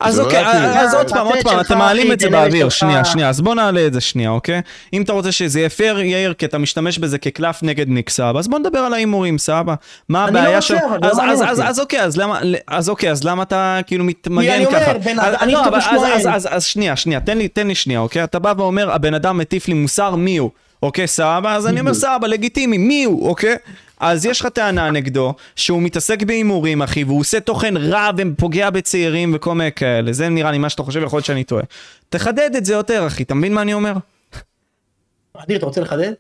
אז 0.01 0.19
לא 0.19 0.25
אוקיי. 0.25 0.45
אז 0.81 0.95
עוד 0.95 1.11
פעם, 1.11 1.27
עוד 1.27 1.39
פעם, 1.43 1.61
אתם 1.61 1.79
מעלים 1.79 2.13
את 2.13 2.21
זה 2.21 2.31
באוויר. 2.31 2.69
שנייה, 2.69 3.05
שנייה, 3.05 3.29
אז 3.29 3.41
בוא 3.41 3.55
נעלה 3.55 3.87
את 3.87 3.93
זה 3.93 4.01
שנייה, 4.01 4.31
אוקיי? 4.31 4.61
אם 4.93 5.03
אתה 5.03 5.13
רוצה 5.13 5.33
שזה 5.33 5.59
יהיה 5.59 5.71
פייר, 5.71 6.01
יאיר, 6.01 6.35
כי 6.35 6.47
אתה 6.47 6.59
משתמש 6.59 6.99
בזה 6.99 7.19
כקלף 7.19 7.63
נגד 7.63 7.89
ניק, 7.89 8.11
סבבה, 8.11 8.39
אז 8.39 8.49
בוא 8.49 8.59
נדבר 8.59 8.79
על 8.79 8.93
ההימורים, 8.93 9.39
סבבה. 9.39 9.75
מה 10.09 10.23
לא 10.25 10.29
הבעיה 10.29 10.59
לא 10.59 10.61
אז- 11.63 11.81
אוקיי, 11.81 12.03
אז 12.03 12.17
למה, 12.17 12.41
אז 12.67 12.89
אוקיי, 12.89 13.11
אז 13.11 13.25
למה 13.25 13.43
אתה 13.43 13.81
כאילו 13.87 14.05
מתמגן 14.05 14.53
אני 14.53 14.67
אומר, 14.67 14.81
ככה? 14.81 14.99
בן 14.99 15.19
אז- 16.49 16.65
שנייה, 16.65 16.97
שנייה, 16.97 17.21
תן 17.53 17.67
לי 17.69 17.75
שנייה, 17.75 18.01
אוקיי? 18.01 18.25
אתה 18.25 18.39
בא 18.39 18.55
ואומר, 18.57 18.91
הבן 18.93 19.15
אדם 19.15 19.39
מטיף 19.39 19.69
לי 19.69 19.75
מוסר, 19.75 20.15
מי 20.15 20.37
הוא? 20.37 20.51
אוקיי, 20.83 21.07
סבבה? 21.07 21.55
אז 21.55 21.67
אני 21.67 21.81
אומר, 21.81 21.95
סבבה, 21.95 22.29
לגיטימי, 22.29 22.79
מי 22.79 23.05
הוא, 23.05 23.29
אוקיי? 23.29 23.57
אז 24.01 24.27
יש 24.27 24.41
לך 24.41 24.47
טענה 24.47 24.91
נגדו, 24.91 25.35
שהוא 25.57 25.83
מתעסק 25.83 26.23
בהימורים, 26.23 26.83
אחי, 26.83 27.05
והוא 27.05 27.21
עושה 27.21 27.41
תוכן 27.41 27.77
רע 27.77 28.11
ופוגע 28.17 28.71
בצעירים 28.71 29.33
וכל 29.35 29.55
מיני 29.55 29.73
כאלה. 29.73 30.13
זה 30.13 30.29
נראה 30.29 30.51
לי 30.53 30.59
מה 30.59 30.69
שאתה 30.69 30.83
חושב, 30.83 31.03
יכול 31.03 31.17
להיות 31.17 31.27
שאני 31.27 31.45
טועה. 31.45 31.65
תחדד 32.09 32.51
את 32.57 32.65
זה 32.65 32.73
יותר, 32.73 33.07
אחי, 33.07 33.23
אתה 33.23 33.35
מבין 33.35 33.55
מה 33.55 33.63
אני 33.63 33.75
אומר? 33.75 33.93
אדיר, 35.37 35.57
אתה 35.57 35.67
רוצה 35.67 35.81
לחדד? 35.81 36.13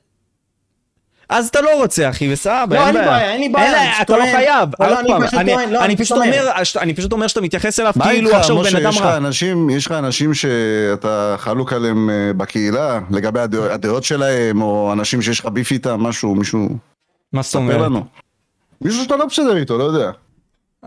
אז 1.34 1.48
אתה 1.48 1.60
לא 1.60 1.76
רוצה, 1.76 2.08
אחי, 2.10 2.32
וסבבה, 2.32 2.66
לא, 2.70 2.86
אין 2.86 2.94
לי 2.96 3.00
בעיה. 3.04 3.32
אין 3.32 3.40
לי 3.40 3.48
בעיה, 3.48 4.02
אתה 4.02 4.16
לא. 4.16 4.24
חייב. 4.32 4.68
לא, 4.80 5.00
אני 5.00 5.26
פשוט 5.26 5.40
טוען, 5.46 5.70
לא, 5.70 5.84
אני 5.84 5.96
פשוט. 5.96 6.18
אומר, 6.18 6.50
אני 6.76 6.94
פשוט 6.94 7.12
אומר 7.12 7.26
שאתה 7.26 7.40
מתייחס 7.40 7.80
אליו 7.80 7.92
מה 7.96 8.04
כאילו 8.04 8.36
עכשיו 8.36 8.62
בן 8.62 8.76
אדם 8.76 8.92
רע. 9.00 9.16
אנשים, 9.16 9.70
יש 9.70 9.86
לך 9.86 9.92
אנשים 9.92 10.34
שאתה 10.34 11.34
חלוק 11.38 11.72
עליהם 11.72 12.10
אה, 12.10 12.32
בקהילה, 12.36 13.00
לגבי 13.10 13.40
הדעות- 13.40 14.04
שלהם, 14.04 14.62
או 14.62 14.92
אנשים 14.92 15.22
שיש 15.22 15.40
לך 15.40 15.46
ביף 15.46 15.70
איתם, 15.72 16.00
משהו, 16.00 16.34
מישהו, 16.34 16.68
מה 17.32 17.42
זאת 17.42 17.54
אומרת? 17.54 17.92
מישהו 18.82 19.02
שאתה 19.02 19.16
לא 19.16 19.26
בסדר 19.26 19.56
איתו, 19.56 19.78
לא 19.78 19.84
יודע. 19.84 20.10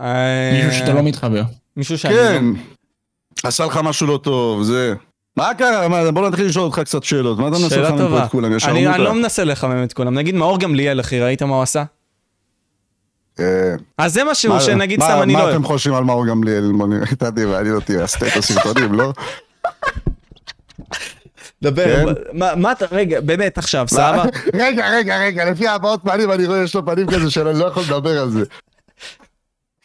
אה, 0.00 0.50
מישהו 0.54 0.72
שאתה 0.78 0.92
לא 0.92 1.02
מתחבר. 1.02 1.42
מישהו 1.76 1.98
שאני 1.98 2.14
כן, 2.14 2.44
לא... 2.44 3.48
עשה 3.48 3.66
לך 3.66 3.80
משהו 3.84 4.06
לא 4.06 4.20
טוב, 4.22 4.62
זה. 4.62 4.94
מה 5.38 5.54
קרה? 5.54 5.88
מה, 5.88 6.10
בוא 6.10 6.28
נתחיל 6.28 6.46
לשאול 6.46 6.64
אותך 6.64 6.78
קצת 6.80 7.02
שאלות. 7.04 7.38
מה 7.38 7.48
אתה 7.48 7.56
מנסה 7.58 7.70
שאלה 7.70 7.82
לחמם 7.88 7.98
פה 7.98 8.04
טובה. 8.04 8.24
את 8.24 8.30
כולם? 8.30 8.56
ישר 8.56 8.70
אני 8.70 8.88
אני 8.88 8.98
לא. 9.04 9.14
מנסה 9.14 9.44
לחמם 9.44 9.84
את 9.84 9.92
כולם. 9.92 10.14
נגיד 10.14 10.34
מאור 10.34 10.58
גמליאל, 10.58 11.00
אחי, 11.00 11.20
ראית 11.20 11.42
מה 11.42 11.54
הוא 11.54 11.62
עשה? 11.62 11.84
אה, 13.40 13.44
אז 13.98 14.14
זה 14.14 14.22
משהו 14.30 14.52
מה- 14.54 14.60
שנגיד 14.60 14.98
מה- 14.98 15.04
סתם 15.04 15.22
אני 15.22 15.32
לא 15.32 15.38
מה 15.38 15.44
אוהב. 15.44 15.54
אתם 15.54 15.64
חושבים 15.64 15.94
על 15.94 16.04
מאור 16.04 16.26
גמליאל? 16.26 16.72
מעניין 16.72 17.74
אותי, 17.74 17.96
עשית 18.00 18.22
את 18.22 18.36
הסרטונים, 18.36 18.92
לא? 18.94 19.12
דבר, 21.62 21.84
כן? 21.84 22.04
מה- 22.32 22.54
מה 22.54 22.72
אתה, 22.72 22.86
רגע, 22.92 23.20
באמת 23.20 23.58
עכשיו, 23.58 23.86
סבבה? 23.88 24.24
רגע, 24.64 24.88
רגע, 24.90 25.18
רגע, 25.18 25.50
לפי 25.50 25.68
הבעות 25.68 26.00
פנים 26.04 26.30
אני 26.32 26.46
רואה 26.46 26.62
יש 26.62 26.74
לו 26.74 26.86
פנים 26.86 27.06
כזה 27.06 27.30
שאני 27.30 27.58
לא 27.58 27.64
יכול 27.64 27.82
לדבר 27.82 28.18
על 28.20 28.30
זה. 28.30 28.44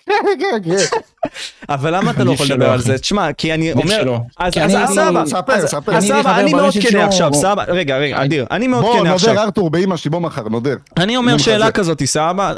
כן, 0.05 0.15
כן. 0.65 0.75
אבל 1.69 1.95
למה 1.95 2.11
אתה 2.11 2.23
לא 2.23 2.31
יכול 2.31 2.45
לדבר 2.45 2.69
על. 2.71 2.81
זה? 2.81 2.97
תשמע, 2.97 3.33
כי 3.33 3.53
אני 3.53 3.73
אומר... 3.73 4.17
אז 4.39 4.53
כי 4.53 4.61
אז- 4.61 4.75
אני- 4.97 6.53
מאוד 6.53 6.73
כנה 6.81 7.05
עכשיו, 7.05 7.31
בוא. 7.31 7.41
סבבה, 7.41 7.63
רגע, 7.67 7.97
רגע, 7.97 8.23
אדיר, 8.23 8.45
אני 8.51 8.67
מאוד 8.67 8.81
בוא, 8.83 8.99
כנה 8.99 9.13
עכשיו. 9.13 9.29
נודר 9.29 9.43
ארתור 9.43 9.69
באמא 9.69 9.97
שלי, 9.97 10.11
בוא 10.11 10.19
מחר, 10.19 10.49
נודר. 10.49 10.75
אני 10.97 11.17
אומר 11.17 11.37
שאלה. 11.37 11.71
כזאת, 11.71 12.03
סבבה? 12.05 12.53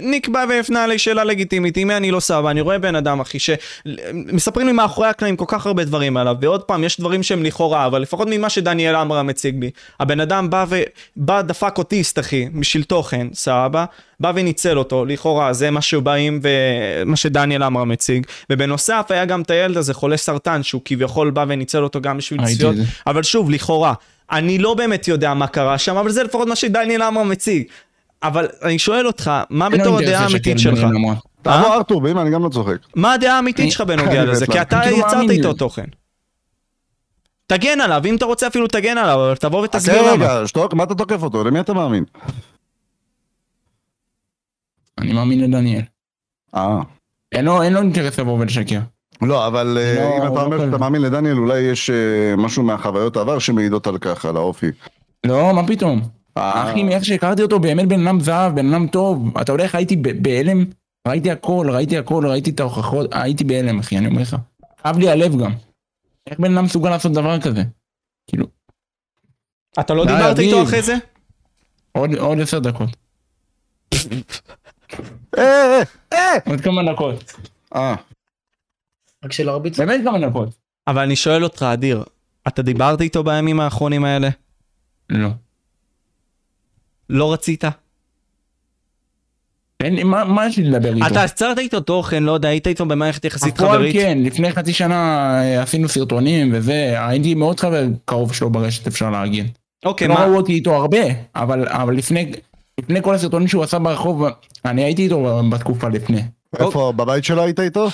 ניק 0.00 0.28
בא 0.28 0.44
והפנה 0.48 0.84
עלי 0.84 0.98
שאלה 0.98 1.24
לגיטימית, 1.24 1.78
מי 1.78 1.96
אני 1.96 2.10
לא 2.10 2.20
סבבה, 2.20 2.50
אני 2.50 2.60
רואה 2.60 2.78
בן 2.78 2.94
אדם, 2.96 3.20
אחי, 3.20 3.38
שמספרים 3.38 4.66
לי 4.66 4.72
מאחורי 4.72 5.08
הקלעים 5.08 5.36
כל 5.36 5.44
כך 5.48 5.66
הרבה 5.66 5.84
דברים 5.84 6.16
עליו, 6.16 6.36
ועוד 6.40 6.62
פעם, 6.62 6.84
יש 6.84 7.00
דברים 7.00 7.22
שהם 7.22 7.42
לכאורה, 7.42 7.86
אבל 7.86 8.02
לפחות 8.02 8.28
ממה 8.30 8.48
שדניאל 8.48 8.94
עמרם 8.94 9.26
מציג 9.26 9.60
בי, 9.60 9.70
הבן 10.00 10.20
אדם 10.20 10.50
בא 10.50 10.64
ו... 10.68 10.82
בא 11.16 11.42
דפק 11.42 11.78
אוטיסט, 11.78 12.18
אחי, 12.18 12.48
בשביל 12.54 12.82
תוכן, 12.82 13.26
סבבה? 13.34 13.84
בא 14.20 14.32
וניצל 14.34 14.78
אותו, 14.78 15.04
לכאורה, 15.04 15.52
זה 15.52 15.70
מה 15.70 15.80
שבאים 15.80 16.40
ומה 16.42 17.16
שדניאל 17.16 17.62
עמרם 17.62 17.88
מציג, 17.88 18.26
ובנוסף 18.50 19.06
היה 19.08 19.24
גם 19.24 19.42
את 19.42 19.50
הילד 19.50 19.76
הזה, 19.76 19.94
חולה 19.94 20.16
סרטן, 20.16 20.62
שהוא 20.62 20.82
כביכול 20.84 21.30
בא 21.30 21.44
וניצל 21.48 21.82
אותו 21.82 22.00
גם 22.00 22.16
בשביל 22.16 22.46
צפיות. 22.46 22.76
אבל 23.06 23.22
שוב, 23.22 23.50
לכאורה, 23.50 23.94
אני 24.30 24.58
לא 24.58 24.74
באמת 24.74 25.08
יודע 25.08 25.34
מה 25.34 25.46
קרה 25.46 25.78
שם, 25.78 25.96
אבל 25.96 26.10
זה 26.10 26.22
לפחות 26.22 26.48
מה 26.48 26.56
שדניאל 26.56 27.02
עמרם 27.02 27.28
מציג. 27.28 27.62
אבל 28.22 28.46
אני 28.62 28.78
שואל 28.78 29.06
אותך, 29.06 29.30
מה 29.50 29.68
בתור 29.68 29.98
הדעה 29.98 30.24
האמיתית 30.24 30.58
שלך? 30.58 30.86
תעבור 31.42 31.74
ארתור 31.74 32.00
באמא, 32.00 32.20
אני 32.20 32.30
גם 32.30 32.44
לא 32.44 32.48
צוחק. 32.48 32.76
מה 32.94 33.12
הדעה 33.12 33.36
האמיתית 33.36 33.72
שלך 33.72 33.80
בנוגע 33.80 34.24
לזה? 34.24 34.46
כי. 34.46 34.60
אתה 34.60 34.80
כאילו, 34.82 34.98
יצרת 34.98 35.30
איתו. 35.30 35.52
תוכן. 35.52 35.84
תגן 37.46 37.80
עליו, 37.80 38.02
אם 38.04 38.16
אתה 38.16 38.24
רוצה 38.24 38.46
אפילו 38.46 38.66
תגן 38.66 38.98
עליו, 38.98 39.14
אבל 39.14 39.34
תבוא 39.36 39.64
ותסביר 39.64 40.02
למה. 40.02 40.12
רגע, 40.12 40.46
שתוק, 40.46 40.74
מה 40.74 40.84
אתה 40.84 40.94
תוקף 40.94 41.22
אותו? 41.22 41.44
למי 41.44 41.60
אתה 41.60 41.72
מאמין? 41.72 42.04
אני 44.98 45.12
מאמין 45.12 45.40
לדניאל. 45.40 45.82
אה. 46.54 46.80
אין 47.32 47.44
לו 47.44 47.62
אין 47.62 47.72
לו 47.72 47.80
אינטרס 47.80 48.20
לבוא 48.20 48.38
ולשקר. 48.38 48.80
לא, 49.22 49.46
אבל 49.46 49.78
אה, 49.80 49.94
לא, 49.94 50.16
אם 50.16 50.32
אתה 50.32 50.34
לא 50.34 50.44
אומר. 50.44 50.66
שאתה 50.66 50.78
מאמין 50.78 51.02
לדניאל, 51.02 51.38
אולי 51.38 51.60
יש 51.60 51.90
אה, 51.90 52.36
משהו 52.36 52.62
מהחוויות 52.62 53.16
העבר 53.16 53.38
שמעידות 53.38 53.86
על 53.86 53.98
כך, 53.98 54.24
על 54.24 54.36
האופי. 54.36 54.66
לא, 55.26 55.54
מה 55.54 55.66
פתאום? 55.66 56.00
אה. 56.36 56.70
אחי, 56.70 56.82
מאיך 56.82 57.04
שהכרתי 57.04 57.42
אותו, 57.42 57.58
באמת 57.60 57.88
בן 57.88 58.06
אדם 58.06 58.20
זהב, 58.20 58.54
בן 58.54 58.74
אדם 58.74 58.86
טוב. 58.86 59.38
אתה 59.38 59.52
איך 59.58 59.74
הייתי 59.74 59.96
בהלם? 59.96 60.64
ראיתי 61.08 61.30
הכל, 61.30 61.66
ראיתי 61.70 61.98
הכל, 61.98 62.26
ראיתי 62.26 62.50
את 62.50 62.60
ההוכחות, 62.60 63.14
הייתי 63.14 63.44
בהלם, 63.44 63.78
אחי, 63.78 63.98
אני 63.98 64.06
אומר 64.06 64.22
לך. 64.22 64.36
כאב 64.82 64.98
לי 64.98 65.08
הלב 65.08 65.36
גם. 65.42 65.52
איך 66.26 66.40
בן 66.40 66.54
אדם 66.56 66.64
מסוגל 66.64 66.90
לעשות 66.90 67.12
דבר 67.12 67.40
כזה? 67.40 67.62
כאילו, 68.26 68.46
אתה 69.80 69.94
לא 69.94 70.04
די, 70.04 70.12
דיברת 70.12 70.38
איתו. 70.38 70.62
אחרי 70.62 70.82
זה? 70.82 70.96
עוד 71.92 72.40
עשר 72.40 72.58
דקות. 72.58 72.90
אה, 75.38 75.42
אה, 75.42 75.82
אה! 76.12 76.38
עוד 76.46 76.60
כמה 76.60 76.92
דקות. 76.92 77.32
אה, 77.74 77.94
רק 79.24 79.32
שלא 79.32 79.52
הרביץ. 79.52 79.80
באמת 79.80 80.00
כמה 80.04 80.28
דקות. 80.28 80.48
אבל 80.86 81.02
אני 81.02 81.16
שואל 81.16 81.44
אותך, 81.44 81.62
אדיר, 81.62 82.04
אתה 82.48 82.62
דיברת 82.62 83.00
איתו 83.00 83.24
בימים 83.24 83.60
האחרונים 83.60 84.04
האלה? 84.04 84.28
לא. 85.10 85.28
לא 87.10 87.32
רצית? 87.32 87.64
אין 89.82 89.94
לי, 89.94 90.04
מה 90.04 90.24
מה 90.24 90.46
יש 90.46 90.56
לי 90.56 90.64
לדבר 90.64 90.94
איתו? 90.94 91.06
אתה 91.06 91.24
יצרת 91.24 91.58
איתו 91.58 91.80
תוכן, 91.80 92.22
לא 92.22 92.32
יודע, 92.32 92.48
היית 92.48 92.66
איתו 92.66 92.86
במערכת 92.86 93.24
יחסית 93.24 93.58
חברית? 93.58 93.96
כן, 93.96 94.18
לפני 94.22 94.52
חצי 94.52 94.72
שנה 94.72 95.30
אה, 95.40 95.62
עשינו 95.62 95.88
סרטונים 95.88 96.50
וזה, 96.52 96.94
הייתי 97.06 97.34
מאוד 97.34 97.60
חבר 97.60 97.84
קרוב 98.04 98.34
שלו 98.34 98.50
ברשת 98.50 98.86
אפשר 98.86 99.10
להגיד. 99.10 99.46
אוקיי, 99.84 100.08
לא 100.08 100.14
מה? 100.14 100.24
ראו 100.24 100.36
אותי 100.36 100.52
איתו 100.52 100.74
הרבה, 100.74 100.98
אבל 101.34 101.68
אבל 101.68 101.94
לפני 101.96 102.32
לפני 102.78 103.02
כל 103.02 103.14
הסרטונים 103.14 103.48
שהוא 103.48 103.62
עשה 103.62 103.78
ברחוב, 103.78 104.24
אני 104.64 104.84
הייתי 104.84 105.02
איתו 105.04 105.40
בתקופה 105.52 105.88
לפני. 105.88 106.22
איפה, 106.58 106.92
בבית 106.96 107.24
שלו 107.24 107.42
היית 107.42 107.60
איתו? 107.60 107.88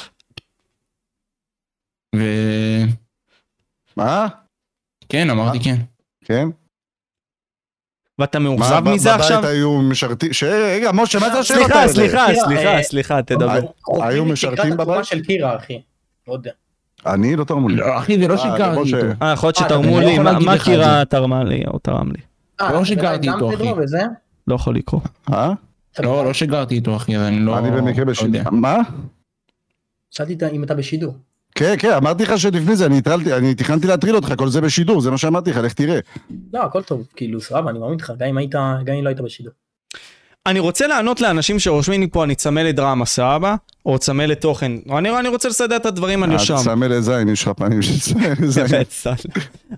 וכן, 2.17 2.87
מה? 3.97 4.29
אמרתי 5.33 5.61
כן. 5.61 5.77
כן? 6.25 6.49
ואתה 8.19 8.39
מאוכזב 8.39 8.83
מזה 8.85 9.15
עכשיו? 9.15 9.39
בבית 9.39 9.51
היו 9.51 9.83
משרתים... 9.83 10.33
ש- 10.33 10.43
רגע, 10.45 10.91
משה, 10.93 11.19
מה 11.19 11.31
זה 11.31 11.39
השאלות 11.39 11.65
סליחה, 11.65 11.81
האלה? 11.81 11.93
סליחה, 11.93 12.27
קירה, 12.27 12.45
סליחה, 12.45 12.77
אה, 12.77 12.83
סליחה, 12.83 13.23
תדבר. 13.23 13.61
היו 14.03 14.25
משרתים 14.25 14.77
בבית? 14.77 15.05
של 15.05 15.23
קירה, 15.23 15.57
אחי. 15.57 15.83
לא 16.29 16.33
יודע. 16.33 16.51
אני 17.07 17.37
לא 17.37 17.45
תרמו 17.45 17.69
לי. 17.69 17.77
לא, 17.77 17.99
אחי 17.99 18.19
זה 18.19 18.29
לא 18.29 18.33
אה, 18.33 18.39
שיקרתי. 18.39 18.81
איתו. 18.97 19.25
אה, 19.25 19.33
יכול 19.33 19.47
להיות 19.47 19.59
אה, 19.59 19.65
שתרמו 19.65 20.01
לי, 20.01 20.19
מה- 20.19 20.59
קירה 20.65 21.05
תרמה 21.05 21.45
לי 21.45 21.63
או 21.67 21.79
תרם 21.79 22.11
לי? 22.13 22.21
אה, 22.61 22.73
לא 22.73 22.85
שיקרתי 22.85 23.31
איתו, 23.31 23.55
אחי. 23.55 23.65
לא 24.49 24.55
יכול 24.55 24.77
לקרוא. 24.77 25.01
אה? 25.33 25.53
לא, 26.01 26.25
לא 26.25 26.33
שגרתי 26.33 26.75
איתו 26.75 26.97
אחי, 26.97 27.17
אני 27.17 27.39
לא... 27.41 27.59
אני 27.59 27.71
במקרה 27.71 28.05
לא 28.05 28.11
בשידור. 28.11 28.51
מה? 28.51 28.77
שאלתי 30.11 30.37
אם 30.53 30.65
אתה 30.65 30.75
בשידור. 30.75 31.15
כן, 31.55 31.75
כן, 31.79 31.91
אמרתי 31.93 32.23
לך 32.23 32.39
שלפני 32.39 32.77
זה, 32.77 32.87
אני 32.87 32.99
הטרלתי- 32.99 33.33
אני 33.33 33.55
תכננתי 33.55 33.87
להטריל 33.87 34.17
אותך, 34.17 34.35
כל 34.39 34.49
זה 34.49 34.61
בשידור, 34.61 35.01
זה 35.01 35.11
מה 35.11 35.19
שאמרתי 35.19 35.51
לך, 35.51 35.57
לך 35.57 35.73
תראה. 35.73 35.99
לא, 36.53 36.63
הכל 36.63 36.83
טוב, 36.83 37.07
כאילו, 37.17 37.41
סבבה, 37.41 37.71
אני 37.71 37.79
מאמין 37.79 37.99
לך, 37.99 38.13
גם 38.19 38.29
אם 38.29 38.39
היית, 38.39 38.51
גם 38.85 38.95
אם 38.99 39.05
לא 39.05 39.09
היית 39.09 39.21
בשידור. 39.21 39.53
אני 40.47 40.59
רוצה 40.59 40.87
לענות 40.87 41.21
לאנשים 41.21 41.59
שרושמים 41.59 42.01
לי 42.01 42.09
פה, 42.13 42.25
אני 42.25 42.35
צמא 42.35 42.61
לדרמה, 42.61 43.07
סבבה? 43.07 43.55
או 43.87 43.99
צמא 43.99 44.23
לתוכן. 44.23 44.73
אני 44.99 45.19
אני 45.19 45.29
רוצה 45.29 45.49
לסדר 45.49 45.77
את 45.77 45.87
הדברים 45.87 46.23
על 46.23 46.33
יושם. 46.33 46.55
אל 46.55 46.59
תסמא 46.61 46.85
לזין, 46.85 47.29
יש 47.29 47.43
לך 47.43 47.49
פנים 47.57 47.83
של 47.83 47.93
זין. 48.47 48.67
באמת, 48.67 48.91
סל. 48.91 49.11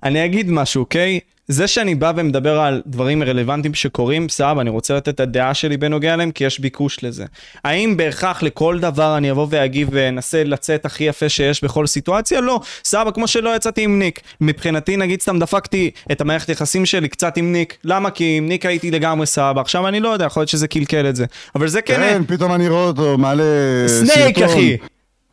אני 0.03 0.25
אגיד 0.25 0.51
משהו, 0.51 0.81
אוקיי? 0.81 1.21
זה 1.49 1.67
שאני 1.67 1.95
בא 1.95 2.13
ומדבר 2.17 2.61
על 2.61 2.83
דברים 2.87 3.23
רלוונטיים 3.23 3.75
שקורים, 3.75 4.29
סבבה, 4.29 4.61
אני 4.61 4.71
רוצה 4.71 4.95
לתת 4.95 5.09
את 5.09 5.21
הדעה 5.21 5.55
שלי 5.55 5.77
בנוגע 5.77 6.15
אליהם, 6.15 6.31
כי 6.31 6.45
יש 6.45 6.61
ביקוש 6.61 7.05
לזה. 7.05 7.25
האם 7.65 7.97
בהכרח 7.97 8.43
לכל 8.43 8.79
דבר 8.79 9.17
אני 9.17 9.31
אבוא 9.31 9.47
ואגיב 9.51 9.89
ואנסה 9.93 10.45
לצאת 10.45 10.85
הכי 10.85 11.05
יפה 11.05 11.29
שיש 11.29 11.65
בכל 11.65 11.87
סיטואציה? 11.87 12.41
לא. 12.41 12.61
סבבה, 12.85 13.11
כמו 13.11 13.27
שלא 13.27 13.57
יצאתי 13.57 13.83
עם 13.83 13.99
ניק. 13.99 14.21
מבחינתי, 14.41 14.97
נגיד 14.97 15.23
סתם 15.23 15.39
דפקתי 15.39 15.91
את 16.13 16.21
המערכת 16.21 16.49
יחסים 16.49 16.87
שלי 16.87 17.09
קצת 17.09 17.37
עם 17.37 17.53
ניק. 17.53 17.77
למה? 17.85 18.11
כי 18.11 18.35
עם 18.37 18.49
ניק 18.49 18.67
הייתי 18.67 18.91
לגמרי 18.91 19.27
סבבה. 19.27 19.61
עכשיו 19.61 19.89
אני 19.89 20.01
לא 20.01 20.09
יודע, 20.09 20.25
יכול 20.25 20.41
להיות 20.41 20.51
שזה 20.51 20.69
קלקל 20.69 21.09
את 21.09 21.17
זה. 21.17 21.25
אבל 21.55 21.69
זה 21.69 21.83
כן... 21.83 21.97
כן, 21.97 22.23
פתאום 22.27 22.53
אני 22.53 22.69
רואה 22.69 22.85
אותו 22.85 23.19
מעלה 23.19 23.45
סנייק. 23.87 24.39
אחי. 24.39 24.77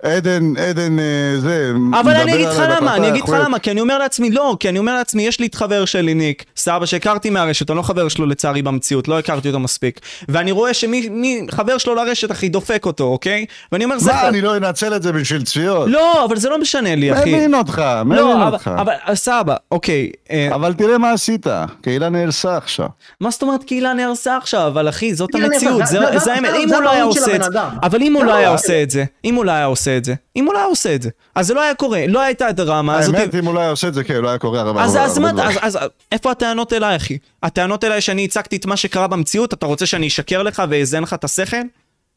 עדן, 0.04 0.54
עדן, 0.58 1.00
אה, 1.00 1.06
זה, 1.40 1.72
אבל 2.00 2.16
אני 2.16 2.34
אגיד 2.34 2.48
לך 2.48 2.62
למה, 2.70 2.96
אני 2.96 3.08
אגיד 3.10 3.24
לך 3.24 3.36
למה, 3.44 3.60
כי 3.60 3.72
אני 3.72 3.82
אומר 3.82 3.98
לעצמי, 3.98 4.32
לא, 4.32 4.58
כי 4.60 4.70
אני 4.70 4.80
אומר 4.80 4.96
לעצמי, 4.96 5.24
יש 5.28 5.40
לי 5.40 5.46
את 5.48 5.56
חבר 5.56 5.86
שלי, 5.86 6.14
ניק, 6.14 6.44
סבא 6.58 6.86
שהכרתי 6.86 7.30
מהרשת, 7.30 7.70
אני 7.70 7.78
לא 7.78 7.82
חבר 7.82 8.08
שלו 8.08 8.26
לצערי 8.26 8.62
במציאות, 8.62 9.08
לא 9.08 9.20
הכרתי 9.20 9.48
אותו 9.48 9.60
מספיק. 9.60 10.00
ואני 10.30 10.52
רואה 10.52 10.74
שמי 10.74 11.10
מי- 11.10 11.42
חבר 11.52 11.78
שלו 11.78 11.96
לרשת, 11.96 12.32
אחי, 12.32 12.50
דופק 12.50 12.86
אותו, 12.86 13.04
אוקיי? 13.04 13.46
ואני 13.72 13.84
אומר, 13.84 14.00
זה... 14.00 14.12
מה, 14.14 14.28
אני 14.28 14.42
לא 14.42 14.58
אנצל 14.58 14.96
את 14.96 15.04
זה 15.04 15.12
בשביל 15.12 15.44
צפיות? 15.44 15.88
לא, 15.90 16.26
אבל 16.26 16.38
זה 16.38 16.50
לא 16.50 16.60
משנה 16.62 16.96
לי, 16.96 17.14
אחי. 17.14 17.36
מבין 17.36 17.56
אותך, 17.56 17.82
מבין 18.06 18.18
לא, 18.18 18.34
אבל- 18.44 18.54
אותך. 18.54 18.72
אבל 18.78 18.94
סבא, 19.16 19.56
אוקיי. 19.72 20.10
אה, 20.32 20.50
אבל 20.56 20.74
תראה 20.74 20.98
מה 20.98 21.12
עשית, 21.12 21.48
קהילה 21.82 22.10
נהרסה 22.10 22.58
עכשיו. 22.58 22.88
מה 23.22 23.30
זאת 23.32 23.42
אומרת 23.42 23.64
קהילה 23.64 23.94
נהרסה 23.94 24.38
עכשיו? 24.38 24.68
אבל 24.68 24.90
אחי, 24.90 25.14
זאת 25.14 25.36
המציאות, 25.36 25.82
זה 26.18 26.34
האמת. 26.34 26.50
אם 26.64 26.74
הוא 26.74 26.82
לא 26.82 26.92
היה 26.92 27.04
עושה 27.04 27.20
את 27.22 27.26
זה, 27.26 27.36
הבן 27.36 27.58
אדם. 27.58 27.70
אבל 27.84 28.02
אם 28.02 28.14
הוא 28.14 28.24
לא, 28.24 28.34
היה. 28.34 28.50
עושה 28.50 28.84
את 28.84 28.90
זה, 28.90 29.04
אם 29.26 29.36
הוא 29.36 29.46
לא 29.46 29.52
היה 29.52 29.66
עושה 29.66 29.93
את 29.98 30.06
זה, 30.06 30.14
אם 30.36 30.45
הוא 30.45 30.53
לא 30.53 30.60
היה 30.60 30.68
עושה 30.68 30.95
את 30.95 31.02
זה, 31.02 31.10
אז 31.36 31.48
זה 31.48 31.53
לא 31.53 31.61
היה 31.61 31.74
קורה, 31.76 32.07
לא 32.07 32.22
הייתה 32.22 32.48
הדרמה 32.48 32.98
הזאת. 32.98 33.15
האמת, 33.15 33.36
אם 33.36 33.45
הוא 33.45 33.53
לא 33.53 33.60
היה 33.60 33.70
עושה 33.70 33.88
את 33.88 33.94
זה, 33.94 34.03
כן, 34.03 34.22
לא 34.22 34.30
היה 34.30 34.38
קורה 34.38 34.61
הרבה 34.61 34.84
אז, 34.84 34.98
אז, 34.98 35.18
מה. 35.18 35.32
אז, 35.44 35.57
אז 35.61 35.78
איפה 36.11 36.32
הטענות 36.32 36.74
אליי, 36.74 36.95
אחי? 36.95 37.18
הטענות 37.44 37.84
אליי 37.84 38.02
שאני 38.02 38.26
הצגתי 38.26 38.56
את 38.56 38.65
מה 38.65 38.78
שקרה 38.78 39.07
במציאות, 39.07 39.53
אתה 39.53 39.65
רוצה 39.65 39.86
שאני 39.86 40.07
אשקר 40.07 40.44
לך 40.44 40.64
ואאזן 40.70 41.03
לך 41.03 41.14
את 41.14 41.24
השכל? 41.24 41.57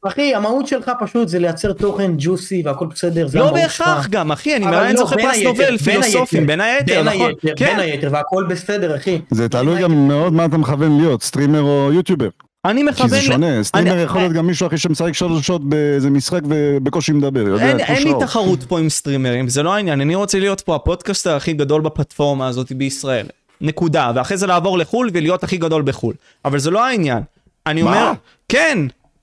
אחי, 0.07 0.35
המהות 0.35 0.67
שלך 0.67 0.91
פשוט 1.01 1.29
זה 1.29 1.39
לייצר 1.39 1.73
תוכן 1.73 2.13
ג'וסי 2.19 2.63
והכל 2.65 2.87
בסדר, 2.87 3.29
זה 3.29 3.39
לא. 3.39 3.53
בהכרח 3.53 4.07
גם, 4.07 4.33
אחי, 4.33 4.57
אני 4.57 4.65
לא, 4.65 4.97
זוכה 4.97 5.17
בין 5.17 5.27
פרס 5.31 5.43
נובל, 5.43 5.65
בין 5.65 5.79
פילוסופים, 5.79 6.47
בין 6.47 6.61
היתר, 6.61 6.95
בין 6.95 7.09
נכון? 7.09 7.29
היתר, 7.29 7.49
כן. 7.57 7.67
בין 7.67 7.81
היתר, 7.81 8.09
והכל 8.13 8.45
בסדר, 8.49 8.97
אחי. 8.97 9.21
זה 9.31 9.49
תלוי 9.49 9.75
בין 9.75 9.83
גם 9.83 10.09
מאוד 10.09 10.33
מה 10.33 10.45
אתה 10.45 10.57
מכוון 10.57 10.99
להיות, 10.99 11.23
סטרימר 11.23 11.61
או 11.61 11.91
יוטיובר. 11.93 12.29
אני 12.71 12.81
כי 12.81 12.87
מכוון... 12.89 13.09
זה 13.09 13.19
ל- 13.19 13.21
שונה, 13.21 13.63
סטרימר 13.63 13.99
יכול 13.99 14.21
להיות 14.21 14.33
גם 14.33 14.47
מישהו 14.47 14.67
אחי 14.67 14.79
שמשחק 14.79 15.13
שלוש 15.13 15.47
שעות 15.47 15.69
באיזה 15.69 16.11
משחק 16.11 16.41
ובקושי 16.49 17.13
מדבר, 17.13 17.59
אין, 17.61 18.03
לי. 18.03 18.13
תחרות 18.21 18.63
פה 18.63 18.79
עם 18.79 18.89
סטרימרים, 18.89 19.49
זה 19.49 19.63
לא 19.63 19.75
העניין, 19.75 20.01
אני 20.01 20.15
רוצה 20.15 20.39
להיות 20.39 20.61
פה 20.61 20.75
הפודקאסטר 20.77 21.37
הכי 21.37 21.53
גדול 21.53 21.81
בפלטפורמה 21.81 22.47
הזאת 22.47 22.73
בישראל. 22.73 23.27
נקודה, 23.61 24.13
ואחרי 24.15 24.37
זה 24.37 24.47
לעבור 24.47 24.79
לחו"ל 24.79 25.11
ולהיות 25.13 25.45
הכי 25.45 25.57
גדול 25.57 25.83
בחו"ל. 25.83 26.15
אבל 26.45 26.59
זה 26.59 26.71
לא 26.71 26.85
העניין. 26.85 27.23
אני? 27.67 27.83
אומר, 27.83 28.13
כן, 28.49 28.79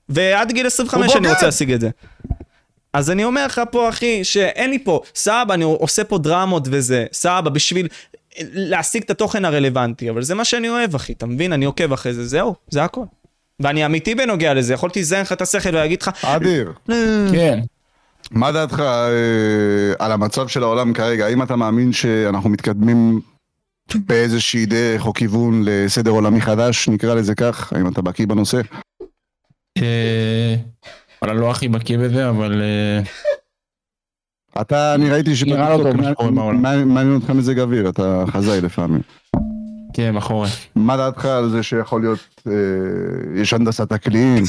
ועד 0.09 0.51
גיל 0.51 0.67
25 0.67 1.11
הוא 1.11 1.19
אני. 1.19 1.29
רוצה 1.29 1.45
להשיג 1.45 1.71
את 1.71 1.81
זה. 1.81 1.89
אז 2.93 3.11
אני 3.11 3.23
אומר 3.23 3.45
לך 3.45 3.61
פה, 3.71 3.89
אחי, 3.89 4.23
שאין 4.23 4.69
לי 4.69 4.79
פה, 4.83 5.01
סבבה, 5.15 5.53
אני 5.53 5.63
עושה 5.63 6.03
פה 6.03 6.17
דרמות 6.17 6.67
וזה, 6.71 7.05
סבבה, 7.13 7.49
בשביל 7.49 7.87
להשיג 8.41 9.03
את 9.03 9.09
התוכן 9.09 9.45
הרלוונטי, 9.45 10.09
אבל 10.09 10.21
זה 10.21 10.35
מה 10.35 10.45
שאני 10.45 10.69
אוהב, 10.69 10.95
אחי, 10.95 11.13
אתה 11.13 11.25
מבין? 11.25 11.53
אני 11.53 11.65
עוקב 11.65 11.93
אחרי 11.93 12.13
זה, 12.13 12.25
זהו, 12.27 12.55
זה 12.69 12.83
הכל. 12.83 13.01
ואני 13.59 13.85
אמיתי 13.85 14.15
בנוגע 14.15 14.53
לזה, 14.53 14.73
יכולתי 14.73 14.99
לזיין 14.99 15.21
לך 15.21 15.31
את 15.31 15.41
השכל 15.41 15.69
ולהגיד 15.69 16.01
לך, 16.01 16.09
אדיר, 16.25 16.73
כן. 17.31 17.59
מה 18.31 18.51
דעתך 18.51 18.79
אה, 18.79 19.93
על 19.99 20.11
המצב 20.11 20.47
של 20.47 20.63
העולם 20.63 20.93
כרגע? 20.93 21.25
האם 21.25 21.43
אתה 21.43 21.55
מאמין 21.55 21.93
שאנחנו 21.93 22.49
מתקדמים 22.49 23.21
באיזושהי 23.95 24.65
דרך 24.65 25.05
או 25.05 25.13
כיוון 25.13 25.61
לסדר 25.65 26.11
עולמי 26.11 26.41
חדש, 26.41 26.89
נקרא 26.89 27.13
לזה 27.13 27.35
כך? 27.35 27.73
האם 27.73 27.87
אתה 27.87 28.01
בקיא 28.01 28.27
בנושא? 28.27 28.61
אה, 29.77 30.55
וואלה 31.21 31.39
לא 31.39 31.51
הכי 31.51 31.67
בקיא 31.67 31.97
בזה, 31.97 32.29
אבל 32.29 32.61
אה, 32.61 33.01
אתה, 34.61 34.95
אני 34.95 35.09
ראיתי 35.09 35.35
שאתה 35.35 35.51
נראה 35.51 35.77
לא 35.77 35.83
טוב 35.83 35.97
מה 35.97 36.09
שקורה 36.11 36.31
בעולם. 36.31 36.61
מעניין 36.61 36.87
מעניין 36.87 37.15
אותך 37.15 37.29
מזג 37.29 37.59
אוויר, 37.59 37.89
אתה 37.89 38.23
חזאי 38.27 38.61
לפעמים. 38.61 39.01
כן, 39.93 40.13
בחורף. 40.17 40.67
מה 40.75 40.97
דעתך 40.97 41.25
על 41.25 41.49
זה 41.49 41.63
שיכול 41.63 42.01
להיות, 42.01 42.19
אה, 42.47 42.53
יש 43.35 43.53
הנדסת 43.53 43.91
אקלים? 43.91 44.43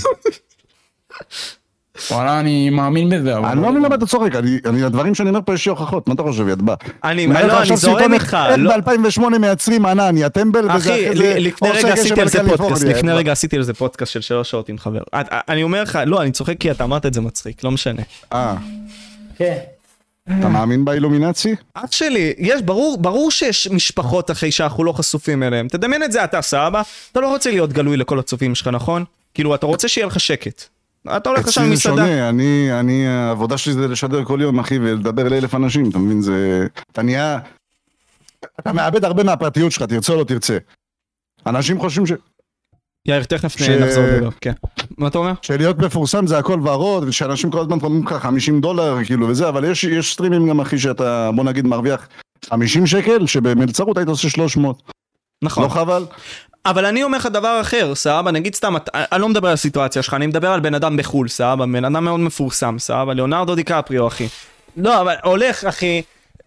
וואלה 2.11 2.41
אני 2.41 2.71
מאמין 2.71 3.11
בזה, 3.11 3.37
אבל... 3.39 3.49
אני 3.49 3.63
לא 3.63 3.71
מבין 3.71 3.83
למה 3.83 3.95
אתה 3.95 4.07
צוחק, 4.07 4.31
אני, 4.67 4.83
הדברים 4.85 5.15
שאני 5.15 5.29
אומר 5.29 5.41
פה 5.45 5.55
יש 5.55 5.67
לי 5.67 5.71
הוכחות, 5.71 6.09
מה 6.09 6.15
אתה 6.15 6.23
חושב, 6.23 6.49
ידבע? 6.49 6.75
אני, 7.05 7.27
לא, 7.27 7.63
אני 7.63 7.77
זורם 7.77 8.13
איתך, 8.13 8.37
לא, 8.59 8.77
ב-2008 8.77 9.39
מייצרים 9.39 9.87
ענן, 9.87 10.17
יא 10.17 10.29
טמבל, 10.29 10.71
וזה 10.71 10.77
אחי, 10.77 11.07
אחרי 11.09 11.17
זה 11.17 11.35
ל- 11.35 11.47
לפני 11.47 11.71
רגע 11.71 11.93
עשיתי 11.93 12.21
על 12.21 12.29
זה 12.29 12.41
פודקאסט, 12.57 12.85
לפני. 12.85 13.13
רגע 13.13 13.33
עשיתי 13.33 13.57
על 13.57 13.63
זה 13.63 13.75
פודקאסט 13.75 14.13
של 14.13 14.21
שלוש 14.21 14.51
שעות 14.51 14.69
עם 14.69 14.79
חבר. 14.79 15.01
אני 15.15 15.63
אומר 15.63 15.83
לך, 15.83 15.99
לא, 16.07 16.23
אני 16.23 16.31
צוחק 16.33 16.59
כי 16.61 16.71
אתה 16.71 16.85
אמרת 16.85 17.07
את 17.07 17.15
זה 17.15 17.21
מצחיק, 17.21 17.65
לא 17.65 17.71
משנה. 17.71 18.03
אה, 18.33 18.55
כן. 19.37 19.59
אתה 20.29 20.49
מאמין 20.49 20.85
באילומינצי? 20.85 21.55
אח 21.75 21.93
שלי, 21.93 22.35
יש, 22.39 22.63
ברור, 22.63 22.99
ברור 23.01 23.31
שיש 23.31 23.69
משפחות 23.69 24.31
אחי 24.31 24.53
שאנחנו 24.53 24.85
לא 24.85 24.93
חשופים 24.93 25.43
אליהם. 25.43 25.69
תדמיין 25.69 26.03
את 26.03 26.13
זה 26.13 26.25
אתה, 26.25 26.43
סבא? 26.43 26.83
אתה 27.13 27.21
לא 27.21 27.29
רוצה 27.29 27.51
להיות 27.51 27.73
גלוי 27.73 27.97
לכל 27.97 28.19
הצופים 28.19 28.55
שלך, 28.55 28.69
נכון? 28.69 29.05
כאילו, 29.35 29.55
אתה 29.55 29.67
רוצה 29.67 29.89
שיהיה 29.89 30.07
לך 30.07 30.21
שקט. 30.21 30.65
אתה 31.17 31.29
הולך 31.29 31.49
עכשיו 31.49 31.65
אצלי 31.65 31.77
זה 31.77 31.89
למסעדה. 31.89 32.09
שונה, 32.09 32.29
אני, 32.29 32.81
אני, 32.81 33.07
העבודה 33.09 33.59
שלי 33.59 33.73
זה 33.73 33.89
לשדר 33.89 34.25
כל 34.25 34.39
יום, 34.43 34.59
אחי, 34.59 34.79
ולדבר 34.79 35.29
לאלף 35.29 35.55
אנשים, 35.55 35.91
אתה 35.91 35.99
מבין? 35.99 36.23
זה... 36.23 36.67
אתה 36.93 37.03
נהיה... 37.03 37.39
אתה 38.61 38.73
מאבד 38.73 39.05
הרבה 39.05 39.25
מהפרטיות 39.25 39.73
שלך, 39.73 39.83
תרצה 39.83 40.13
או 40.13 40.19
לא 40.19 40.25
תרצה. 40.25 40.59
אנשים 41.47 41.81
חושבים 41.81 42.07
ש... 42.07 42.13
יאיר, 43.07 43.25
תכף 43.25 43.59
ש- 43.59 43.63
נחזור 43.69 44.05
לדבר, 44.05 44.29
כן. 44.41 44.53
מה 44.99 45.09
אתה 45.09 45.19
אומר? 45.19 45.33
שלהיות 45.43 45.79
מפורסם 45.79 46.27
זה 46.27 46.39
הכל 46.39 46.61
ורוד, 46.65 47.05
ושאנשים 47.09 47.51
כל 47.51 47.61
הזמן 47.61 47.79
אומרים 47.83 48.07
לך 48.07 48.13
50 48.13 48.61
דולר, 48.61 48.97
כאילו, 49.05 49.29
וזה, 49.29 49.49
אבל 49.49 49.65
יש, 49.65 49.85
יש 49.85 50.13
סטרימים 50.13 50.49
גם, 50.49 50.61
אחי, 50.61 50.79
שאתה, 50.79 51.31
בוא 51.35 51.45
נגיד, 51.45 51.67
מרוויח 51.67 52.09
50 52.51 52.87
שקל, 52.87 53.27
שבמלצרות 53.27 53.99
היית 53.99 54.09
עושה 54.09 54.29
300. 54.31 54.83
נכון. 55.43 55.65
לא 55.65 55.69
חבל? 55.69 56.07
אבל 56.67 56.87
אני 56.87 57.03
אומר 57.03 57.19
לך 57.19 57.27
דבר 57.27 57.59
אחר, 57.61 57.95
סבבה, 57.95 58.31
נגיד 58.31 58.55
סתם, 58.55 58.75
אני 58.95 59.21
לא 59.21 59.29
מדבר 59.29 59.49
על 59.49 59.55
הסיטואציה 59.55 60.03
שלך, 60.03 60.15
אני 60.15 60.27
מדבר 60.27 60.49
על 60.49 60.61
בן 60.61 60.75
אדם 60.75 60.97
בחו"ל, 60.97 61.29
סבבה, 61.29 61.67
בן 61.67 61.85
אדם 61.85 62.05
מאוד 62.05 62.21
מפורסם, 62.21 62.77
סבבה, 62.79 63.15
ליאונרדו 63.15 63.55
דיקפריו, 63.55 64.07
אחי. 64.09 64.29
לא, 64.77 65.01
אבל 65.01 65.15
הולך, 65.25 65.65
אחי, 65.65 66.03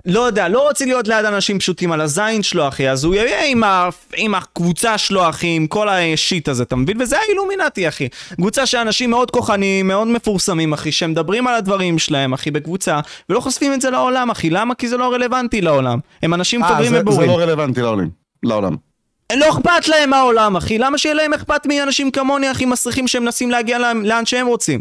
לא 0.05 0.19
יודע, 0.19 0.47
לא 0.49 0.67
רוצה 0.67 0.85
להיות 0.85 1.07
ליד 1.07 1.25
אנשים 1.25 1.59
פשוטים 1.59 1.91
על 1.91 2.01
הזין 2.01 2.43
שלו, 2.43 2.67
אחי, 2.67 2.89
אז 2.89 3.03
הוא 3.03 3.15
יהיה 3.15 3.45
עם, 3.45 3.63
ה, 3.63 3.89
עם 4.15 4.35
הקבוצה 4.35 4.97
שלו, 4.97 5.29
אחי, 5.29 5.47
עם 5.47 5.67
כל 5.67 5.89
השיט 5.89 6.47
הזה, 6.47 6.63
אתה 6.63 6.75
מבין? 6.75 7.01
וזה 7.01 7.17
האילומינטי, 7.19 7.87
אחי. 7.87 8.07
קבוצה 8.35 8.65
של 8.65 8.77
אנשים 8.77 9.09
מאוד 9.09 9.31
כוחניים, 9.31 9.87
מאוד 9.87 10.07
מפורסמים, 10.07 10.73
אחי, 10.73 10.91
שמדברים 10.91 11.47
על 11.47 11.55
הדברים 11.55 11.99
שלהם, 11.99 12.33
אחי, 12.33 12.51
בקבוצה, 12.51 12.99
ולא 13.29 13.39
חושפים 13.39 13.73
את 13.73 13.81
זה 13.81 13.89
לעולם, 13.89 14.29
אחי. 14.29 14.49
למה? 14.49 14.75
כי 14.75 14.87
זה 14.87 14.97
לא 14.97 15.13
רלוונטי 15.13 15.61
לעולם. 15.61 15.99
הם 16.23 16.33
אנשים 16.33 16.63
אה, 16.63 16.69
פוגרים 16.69 16.89
זה- 16.89 16.95
זה 16.95 17.01
ובורים. 17.01 17.29
לא 17.29 17.37
רלוונטי 17.39 17.81
לעולם. 17.81 18.07
לעולם. 18.43 18.75
לא 19.35 19.49
אכפת 19.49 19.87
להם 19.87 20.09
מהעולם, 20.09 20.55
אחי. 20.55 20.77
למה 20.77 20.97
שיהיה 20.97 21.15
להם 21.15 21.33
אכפת 21.33 21.65
מאנשים 21.65 22.11
כמוני, 22.11 22.51
אחי, 22.51 22.65
מסריחים 22.65 23.07
שהם 23.07 23.23
מנסים 23.23 23.51
להגיע 23.51 23.77
לאן 24.03 24.25
שהם 24.25 24.47
רוצים? 24.47 24.79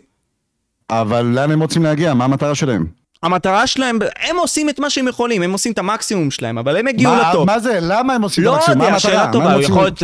אבל 0.90 1.22
לאן 1.24 1.50
הם 1.50 1.60
רוצים 1.60 1.82
להגיע? 1.82 2.14
מה 2.14 2.24
המטרה 2.24 2.54
שלהם? 2.54 2.86
המטרה 3.22 3.66
שלהם, 3.66 3.98
הם 4.28 4.36
עושים 4.36 4.68
את 4.68 4.78
מה 4.78 4.90
שהם 4.90 5.08
יכולים, 5.08 5.42
הם 5.42 5.52
עושים 5.52 5.72
את 5.72 5.78
המקסימום 5.78 6.30
שלהם, 6.30 6.58
אבל 6.58 6.76
הם 6.76 6.86
הגיעו 6.88 7.12
מה- 7.14 7.28
לטופ. 7.30 7.46
מה 7.46 7.58
זה? 7.58 7.78
למה 7.82 8.14
הם 8.14 8.22
עושים 8.22 8.44
את 8.44 8.46
לא 8.46 8.54
המקסימום? 8.54 8.78
מה 8.78 8.84
יודע? 8.86 8.98
שאלה 8.98 9.28
טובה, 9.32 9.52
הוא? 9.54 9.62
יכול 9.62 9.82
להיות, 9.82 10.02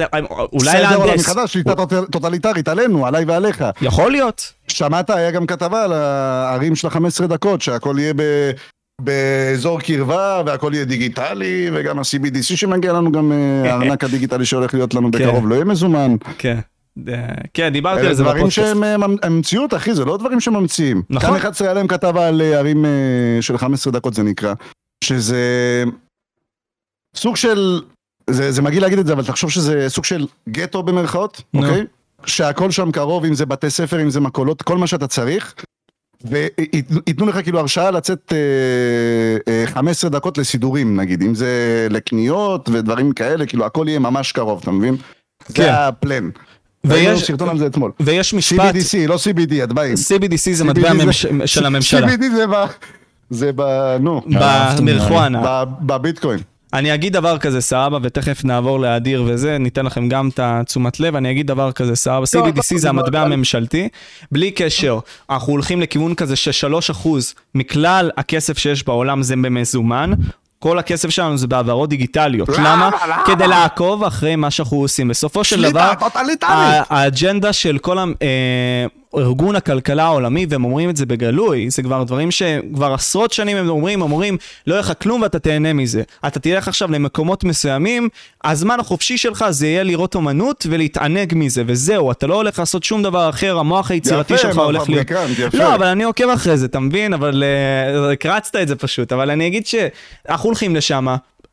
אולי 0.52 0.70
סדר 0.70 0.94
עולם 0.94 1.06
להנדס. 1.08 1.28
מחדש, 1.28 1.52
שליטה 1.52 1.74
טוט- 1.74 2.10
טוטליטרית 2.12 2.68
עלינו, 2.68 3.06
עליי 3.06 3.24
ועליך. 3.24 3.64
יכול 3.82 4.10
להיות. 4.12 4.52
שמעת, 4.68 5.10
היה 5.10 5.30
גם 5.30 5.46
כתבה 5.46 5.84
על 5.84 5.92
הערים 5.92 6.76
של 6.76 6.88
ה-15 6.88 7.26
דקות, 7.26 7.62
שהכל 7.62 7.96
יהיה 7.98 8.12
ב... 8.16 8.22
באזור 9.00 9.80
קרבה 9.80 10.42
והכל 10.46 10.70
יהיה 10.74 10.84
דיגיטלי 10.84 11.70
וגם 11.72 11.98
ה-CBDC 11.98 12.42
שמגיע 12.56 12.92
לנו 12.92 13.12
גם 13.12 13.32
אה, 13.32 13.72
הארנק 13.72 14.04
הדיגיטלי 14.04 14.44
שהולך 14.44 14.74
להיות 14.74 14.94
לנו 14.94 15.10
בקרוב 15.10 15.48
לא 15.48 15.54
יהיה 15.54 15.64
מזומן. 15.64 16.14
כן. 16.38 16.58
אה, 17.08 17.14
כן, 17.54 17.72
דיברתי 17.72 18.00
אלה 18.00 18.08
על 18.08 18.14
זה 18.14 18.22
דברים 18.22 18.36
בפודקאסט. 18.46 18.68
שהם 18.68 18.84
אה, 18.84 18.96
ממ- 18.96 19.16
הם 19.22 19.38
מציאות 19.38 19.74
אחי 19.74 19.94
זה 19.94 20.04
לא 20.04 20.16
דברים 20.16 20.40
שממציאים. 20.40 21.02
נכון. 21.10 21.28
כאן 21.30 21.36
11 21.38 21.66
היה 21.68 21.74
להם 21.74 21.86
כתבה 21.86 22.28
על 22.28 22.40
אה, 22.42 22.58
ערים 22.58 22.84
אה, 22.84 22.90
של 23.40 23.58
15 23.58 23.92
דקות 23.92 24.14
זה 24.14 24.22
נקרא. 24.22 24.54
שזה 25.04 25.84
סוג 27.16 27.36
של 27.36 27.80
זה, 28.30 28.52
זה 28.52 28.62
מגעיל 28.62 28.82
להגיד 28.82 28.98
את 28.98 29.06
זה 29.06 29.12
אבל 29.12 29.24
תחשוב 29.24 29.50
שזה 29.50 29.84
סוג 29.88 30.04
של 30.04 30.26
גטו 30.48 30.82
במרכאות 30.82 31.42
נו. 31.54 31.66
אוקיי? 31.68 31.84
שהכל 32.26 32.70
שם 32.70 32.90
קרוב 32.92 33.24
אם 33.24 33.34
זה 33.34 33.46
בתי 33.46 33.70
ספר 33.70 34.02
אם 34.02 34.10
זה 34.10 34.20
מכולות 34.20 34.62
כל 34.62 34.76
מה 34.78 34.86
שאתה 34.86 35.06
צריך. 35.06 35.54
וייתנו 36.24 37.26
לך 37.26 37.42
כאילו 37.42 37.58
הרשאה 37.58 37.90
לצאת 37.90 38.32
אה, 38.32 38.38
אה, 39.52 39.66
15 39.66 40.10
דקות 40.10 40.38
לסידורים 40.38 41.00
נגיד 41.00 41.22
אם 41.22 41.34
זה 41.34 41.86
לקניות 41.90 42.68
ודברים 42.68 43.12
כאלה 43.12 43.46
כאילו 43.46 43.66
הכל 43.66 43.84
יהיה 43.88 43.98
ממש 43.98 44.32
קרוב 44.32 44.60
אתה 44.62 44.70
מבין? 44.70 44.96
כן. 45.54 45.62
זה 45.62 45.86
הפלן. 45.86 46.30
ויש- 46.84 47.06
ראינו 47.06 47.18
סרטון 47.20 47.48
על 47.48 47.58
זה 47.58 47.66
אתמול. 47.66 47.90
ויש 48.00 48.34
משפט, 48.34 48.74
CBDC, 48.74 49.08
לא 49.08 49.14
CBD, 49.16 49.64
את 49.64 49.72
באים. 49.72 49.94
CBDC 49.94 50.52
זה 50.52 50.64
מטבע 50.64 51.12
של 51.46 51.66
הממשלה. 51.66 52.06
CBD 52.06 52.22
זה 52.36 52.46
ב... 52.46 52.52
זה 53.30 53.50
ב... 53.56 53.62
נו. 54.00 54.20
במריחואנה. 54.26 55.42
ב- 55.44 55.86
בביטקוין. 55.86 56.38
אני 56.72 56.94
אגיד 56.94 57.12
דבר 57.12 57.38
כזה, 57.38 57.60
סבבה, 57.60 57.98
ותכף 58.02 58.44
נעבור 58.44 58.80
לאדיר 58.80 59.24
וזה, 59.26 59.58
ניתן 59.58 59.86
לכם 59.86 60.08
גם 60.08 60.28
את 60.28 60.40
התשומת 60.42 61.00
לב, 61.00 61.16
אני 61.16 61.30
אגיד 61.30 61.46
דבר 61.46 61.72
כזה, 61.72 61.94
סבבה, 61.96 62.24
CBDC 62.36 62.76
זה 62.76 62.88
המטבע 62.88 63.20
הממשלתי, 63.20 63.88
בלי 64.32 64.50
קשר, 64.50 64.98
אנחנו 65.30 65.52
הולכים 65.52 65.80
לכיוון 65.80 66.14
כזה 66.14 66.36
ש-3% 66.36 67.08
מכלל 67.54 68.10
הכסף 68.16 68.58
שיש 68.58 68.86
בעולם 68.86 69.22
זה 69.22 69.34
במזומן. 69.36 70.12
כל 70.62 70.78
הכסף 70.78 71.10
שלנו 71.10 71.38
זה 71.38 71.46
בהעברות 71.46 71.88
דיגיטליות. 71.88 72.48
למה? 72.48 72.90
כדי 73.26 73.46
לעקוב 73.48 74.04
אחרי 74.04 74.36
מה 74.36 74.50
שאנחנו 74.50 74.76
עושים. 74.76 75.08
בסופו 75.08 75.44
של 75.44 75.62
דבר, 75.70 75.92
האג'נדה 76.90 77.52
של 77.52 77.78
כל 77.78 77.98
ה- 77.98 78.04
אה, 78.22 78.86
ארגון 79.16 79.56
הכלכלה 79.56 80.04
העולמי, 80.04 80.46
והם 80.48 80.64
אומרים 80.64 80.90
את 80.90 80.96
זה 80.96 81.06
בגלוי, 81.06 81.70
זה 81.70 81.82
כבר 81.82 82.02
דברים 82.02 82.30
שכבר 82.30 82.94
עשרות 82.94 83.32
שנים 83.32 83.56
הם 83.56 83.68
אומרים, 83.68 84.02
הם 84.02 84.12
אומרים, 84.12 84.36
לא 84.66 84.74
יהיה 84.74 84.80
לך 84.80 84.92
כלום 85.02 85.22
ואתה 85.22 85.38
תהנה 85.38 85.72
מזה. 85.72 86.02
אתה 86.26 86.40
תלך 86.40 86.68
עכשיו 86.68 86.90
למקומות 86.90 87.44
מסוימים, 87.44 88.08
הזמן 88.44 88.80
החופשי 88.80 89.18
שלך 89.18 89.44
זה 89.50 89.66
יהיה 89.66 89.82
לראות 89.82 90.14
אומנות 90.14 90.66
ולהתענג 90.70 91.32
מזה, 91.36 91.62
וזהו, 91.66 92.10
אתה 92.10 92.26
לא 92.26 92.34
הולך 92.34 92.58
לעשות 92.58 92.84
שום 92.84 93.02
דבר 93.02 93.28
אחר, 93.28 93.58
המוח 93.58 93.90
היצירתי 93.90 94.34
יפה, 94.34 94.42
שלך 94.42 94.58
הולך 94.58 94.88
להיות... 94.88 95.10
יפה. 95.38 95.58
לא, 95.58 95.74
אבל 95.74 95.86
אני 95.86 96.04
עוקב 96.04 96.28
אחרי 96.28 96.56
זה, 96.56 96.66
אתה 96.66 96.80
מבין? 96.80 97.12
אבל 97.12 97.44
אה, 97.46 98.12
הקרצת 98.12 98.56
את 98.56 98.68
זה 98.68 98.76
פשוט. 98.76 99.12
אבל 99.12 99.30
אני 99.30 99.46
אגיד 99.46 99.66
שאנחנו 99.66 100.48
הולכים 100.48 100.76
לשם. 100.76 101.06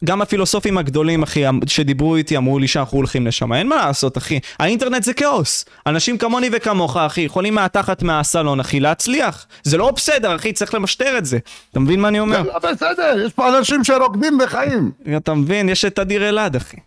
גם 0.06 0.22
הפילוסופים 0.22 0.78
הגדולים, 0.78 1.24
אחי, 1.24 1.44
שדיברו 1.68 2.16
איתי, 2.16 2.38
אמרו 2.38 2.60
לי 2.60 2.68
שאנחנו 2.68 2.98
הולכים 2.98 3.28
לשם. 3.28 3.54
אין 3.54 3.68
מה 3.68 3.76
לעשות, 3.76 4.18
אחי. 4.18 4.40
האינטרנט 4.60 5.04
זה 5.04 5.14
כאוס. 5.14 5.66
אנשים 5.88 6.18
כמוני 6.18 6.50
וכמוך, 6.54 6.98
אחי, 6.98 7.22
יכולים 7.22 7.56
מהתחת 7.56 8.04
מהסלון, 8.04 8.60
אחי, 8.60 8.80
להצליח. 8.80 9.48
זה 9.64 9.78
לא 9.78 9.92
בסדר, 9.92 10.36
אחי, 10.36 10.54
צריך 10.54 10.74
למשטר 10.74 11.18
את 11.18 11.26
זה. 11.26 11.38
אתה 11.72 11.80
מבין 11.80 12.00
מה 12.00 12.08
אני 12.08 12.20
אומר? 12.20 12.44
זה 12.44 12.50
לא 12.50 12.72
בסדר, 12.72 13.24
יש 13.26 13.34
פה 13.34 13.58
אנשים 13.58 13.84
שרוקדים 13.84 14.40
וחיים. 14.44 14.92
אתה 15.18 15.34
מבין? 15.34 15.70
יש 15.70 15.86
את 15.86 16.00
אדיר 16.00 16.30
אלעד, 16.30 16.56
אחי. 16.56 16.78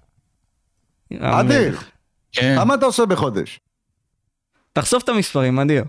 אדיר, 1.20 1.78
כן. 2.32 2.56
כמה 2.58 2.74
אתה 2.74 2.86
עושה 2.86 3.06
בחודש? 3.06 3.60
תחשוף 4.72 5.02
את 5.04 5.08
המספרים, 5.08 5.58
אדיר. 5.58 5.84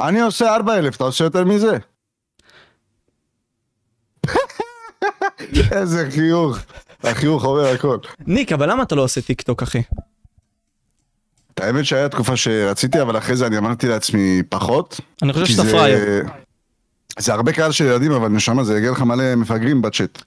אני 0.00 0.20
עושה 0.20 0.54
4,000, 0.54 0.94
אתה 0.94 1.04
עושה 1.04 1.24
יותר 1.24 1.44
מזה? 1.44 1.78
איזה 5.72 6.08
חיוך. 6.10 6.58
החיוך 7.04 7.44
אומר 7.44 7.66
הכל. 7.66 7.96
ניק, 8.26 8.52
אבל 8.52 8.70
למה 8.70 8.82
אתה 8.82 8.94
לא 8.94 9.02
עושה 9.02 9.20
טיק 9.20 9.42
טוק, 9.42 9.62
אחי? 9.62 9.82
את 11.54 11.60
האמת 11.60 11.84
שהיה 11.84 12.08
תקופה 12.08 12.36
שרציתי, 12.36 13.02
אבל 13.02 13.18
אחרי 13.18 13.36
זה 13.36 13.46
אני 13.46 13.58
אמרתי 13.58 13.88
לעצמי 13.88 14.42
פחות. 14.48 15.00
אני 15.22 15.32
חושב 15.32 15.46
שאתה 15.46 15.62
זה- 15.62 15.70
פראייר. 15.72 16.24
זה 17.18 17.32
הרבה 17.34 17.52
קהל 17.52 17.72
של 17.72 17.84
ילדים, 17.84 18.12
אבל 18.12 18.28
נשמה, 18.28 18.64
זה 18.64 18.78
יגיע 18.78 18.90
לך 18.90 19.02
מלא 19.02 19.34
מפגרים 19.34 19.82
בצ'אט. 19.82 20.22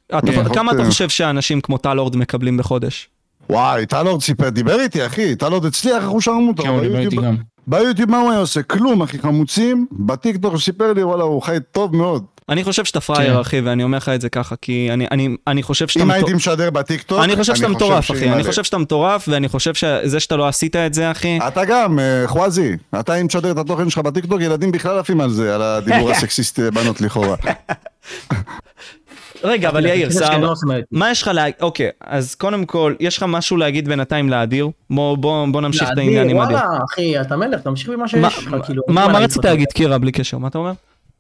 כמה 0.54 0.72
אתה 0.72 0.80
אה, 0.82 0.86
חושב 0.86 1.10
שאנשים 1.10 1.62
כמו 1.62 1.78
טל 1.78 2.00
אורד 2.00 2.16
מקבלים 2.16 2.58
בחודש? 2.58 3.10
וואי, 3.50 3.86
טל 3.86 3.98
אורד 3.98 4.22
סיפר, 4.22 4.50
דיבר 4.50 4.80
איתי, 4.80 5.06
אחי, 5.06 5.36
טל 5.36 5.46
אורד 5.46 5.66
הצליח, 5.66 6.02
איך 6.04 6.10
הוא 6.10 6.22
שרם 6.22 6.48
אותו. 6.48 6.64
כן, 6.64 6.70
הוא 6.70 6.82
דיבר 6.82 7.00
איתי 7.00 7.16
גם. 7.16 7.36
ביוטיוב 7.68 8.12
מה 8.12 8.18
הוא 8.20 8.32
היה 8.32 8.40
עושה? 8.40 8.64
כלום, 8.64 9.02
אחי, 9.02 9.20
חמוצים. 9.20 9.88
בטיקטוק 9.92 10.52
הוא 10.52 10.62
סיפר 10.62 10.94
לי, 10.94 11.04
וואלה, 11.04 11.24
הוא 11.24 11.42
חי 11.42 11.58
טוב 11.72 11.96
מאוד. 11.96 12.24
אני 12.50 12.64
חושב 12.64 12.86
שאתה 12.86 13.00
פראייר, 13.02 13.34
כן. 13.34 13.40
אחי, 13.40 13.62
ואני 13.62 13.84
אומר 13.84 13.98
לך 13.98 14.10
את 14.10 14.22
זה 14.22 14.30
ככה, 14.30 14.56
כי 14.62 14.90
אני, 14.94 15.08
אני, 15.12 15.36
אני 15.48 15.64
חושב 15.64 15.88
שאתה... 15.88 16.04
אם 16.04 16.08
מטור- 16.08 16.16
הייתי 16.18 16.34
משדר 16.34 16.70
בטיקטוק, 16.70 17.20
אני 17.24 17.36
חושב 17.36 17.56
שאתה 17.56 17.68
מטורף, 17.68 18.12
אחי. 18.12 18.32
אני. 18.32 18.44
חושב 18.44 18.64
שאתה 18.64 18.78
מטורף, 18.78 19.26
ואני 19.28 19.48
חושב 19.50 19.74
שזה 19.74 20.20
שאתה 20.20 20.36
לא 20.36 20.48
עשית 20.48 20.76
את 20.76 20.94
זה, 20.94 21.12
אחי... 21.12 21.38
אתה 21.48 21.66
גם, 21.66 22.00
אה, 22.00 22.24
חוואזי, 22.28 22.78
אתה 23.00 23.16
אם 23.16 23.28
תשדר 23.28 23.52
את 23.52 23.58
התוכן 23.58 23.90
שלך 23.90 24.00
בטיקטוק, 24.00 24.42
ילדים 24.42 24.72
בכלל 24.72 25.00
עפים 25.00 25.22
על 25.22 25.30
זה, 25.30 25.56
על 25.56 25.62
הדיבור 25.62 26.12
הסקסיסט 26.12 26.60
בנות 26.60 27.02
לכאורה. 27.02 27.36
רגע, 29.44 29.70
אבל 29.70 29.86
יאיר, 29.90 30.12
סבבה. 30.12 30.38
לא 30.38 30.54
מה- 30.92 31.12
יש 31.12 31.22
לך 31.22 31.28
להגיד? 31.28 31.56
אוקיי, 31.62 31.90
אז 32.02 32.36
קודם 32.36 32.66
כל, 32.66 32.94
יש 33.00 33.18
לך 33.18 33.26
משהו 33.28 33.58
להגיד 33.58 33.88
בינתיים 33.90 34.30
לאדיר? 34.30 34.70
בוא, 34.90 35.18
נמשיך 35.62 35.90
את 35.94 35.98
העניין 35.98 36.30
עם 36.30 36.38
אדיר. 36.40 36.58
וואלה, 36.58 36.78
אחי, 36.92 37.22
אתה 37.22 37.36
מלך, 37.36 37.62
תמשיך 37.62 37.90
במה 37.90 37.98
מה- 37.98 38.08
שיש 38.08 38.48
לך, 38.48 38.56
כאילו. 38.66 38.84
מה 38.88 39.06
רצית. 39.06 39.46
להגיד, 39.46 39.68
קירה, 39.72 39.98
בלי 39.98 40.12
קשר? 40.12 40.38
מה 40.38 40.48
אתה 40.48 40.58
אומר? 40.58 40.72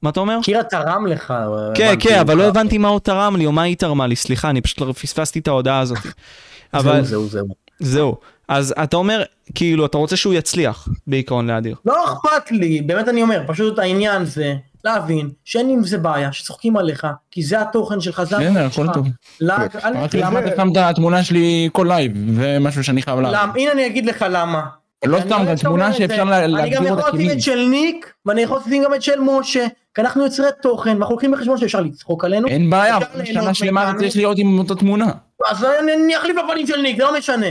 מה 0.03 0.09
אתה 0.09 0.19
אומר? 0.19 0.39
קירה 0.43 0.63
תרם 0.63 1.07
לך. 1.07 1.33
כן, 1.75 1.87
הבנתי, 1.87 2.07
כן, 2.09 2.19
אבל 2.19 2.37
לא 2.37 2.41
הוא- 2.41 2.49
הבנתי 2.49 2.77
מה 2.77 2.87
הוא 2.87 2.99
תרם 2.99 3.35
לי, 3.35 3.45
או 3.45 3.51
מה 3.51 3.61
היא 3.61 3.77
תרמה 3.77 4.07
לי, 4.07 4.15
סליחה, 4.15 4.49
אני 4.49 4.61
פשוט 4.61 4.81
לא 4.81 4.93
פספסתי 4.93 5.39
את 5.39 5.47
ההודעה 5.47 5.79
הזאת. 5.79 5.97
אבל 6.73 7.03
זהו, 7.03 7.27
זהו, 7.27 7.27
זהו. 7.29 7.47
זהו. 7.79 8.15
אז 8.47 8.73
אתה 8.83 8.97
אומר, 8.97 9.23
כאילו, 9.55 9.85
אתה 9.85 9.97
רוצה 9.97 10.15
שהוא 10.15 10.33
יצליח, 10.33 10.87
בעיקרון 11.07 11.47
לאדיר. 11.47 11.75
לא 11.85 12.05
אכפת 12.05 12.51
לי, 12.51 12.81
באמת 12.81 13.07
אני 13.07 13.21
אומר, 13.21 13.43
פשוט 13.47 13.79
העניין 13.79 14.25
זה 14.25 14.53
להבין 14.83 15.29
שאין 15.45 15.69
עם 15.69 15.83
זה 15.83 15.97
בעיה, 15.97 16.31
שצוחקים 16.31 16.77
עליך, 16.77 17.07
כי 17.31 17.43
זה 17.43 17.61
התוכן 17.61 17.99
שלך, 17.99 18.23
זה 18.23 18.35
בסדר, 18.37 18.47
התוכן 18.65 18.65
הכל 18.65 18.85
שלך. 18.85 18.93
טוב. 18.93 19.07
למה? 19.41 19.63
אל- 19.83 19.97
רק 19.97 20.15
למה? 20.15 20.29
למה 20.29 20.39
אתה 20.39 20.49
שם 20.57 20.69
את 20.71 20.77
התמונה 20.77 21.23
שלי 21.23 21.69
כל 21.73 21.85
לייב, 21.89 22.11
זה 22.35 22.57
משהו 22.61 22.83
שאני 22.83 23.01
חייב. 23.01 23.19
למה? 23.19 23.53
הנה 23.55 23.71
אני 23.71 23.85
אגיד 23.85 24.05
לך 24.05 24.25
למה. 24.29 24.61
לא 25.05 25.19
סתם, 25.19 25.43
גם 25.47 25.55
תמונה 25.55 25.93
שאפשר 25.93 26.25
זה. 26.25 26.29
לה- 26.31 26.45
אני 26.45 26.51
גם 26.53 26.57
להגדיר 26.57 26.83
יכול 26.83 26.97
אותה 26.99 27.17
לשים. 27.17 27.29
את 27.31 27.41
של 27.41 27.67
ניק, 27.69 28.13
ואני 28.25 28.41
יכול 28.41 28.59
לשים 28.67 28.83
גם 28.83 28.93
את 28.93 29.01
של 29.01 29.19
משה, 29.19 29.65
כי 29.95 30.01
אנחנו 30.01 30.23
יוצרי 30.23 30.45
תוכן, 30.61 30.89
ואנחנו 30.89 31.11
לוקחים 31.13 31.31
בחשבון 31.31 31.57
שאפשר 31.57 31.81
לצחוק 31.81 32.25
עלינו. 32.25 32.47
אין 32.47 32.69
בעיה, 32.69 32.97
שנה 33.23 33.53
שלמה. 33.53 33.93
צריך 33.99 34.15
להיות 34.15 34.37
עם 34.39 34.59
אותה 34.59 34.75
תמונה. 34.75 35.11
אז 35.49 35.65
אני 35.97 36.17
אחליף 36.17 36.35
בפנים 36.47 36.67
של 36.67 36.81
ניק, 36.81 36.97
זה 36.97 37.03
לא 37.03 37.17
משנה. 37.17 37.45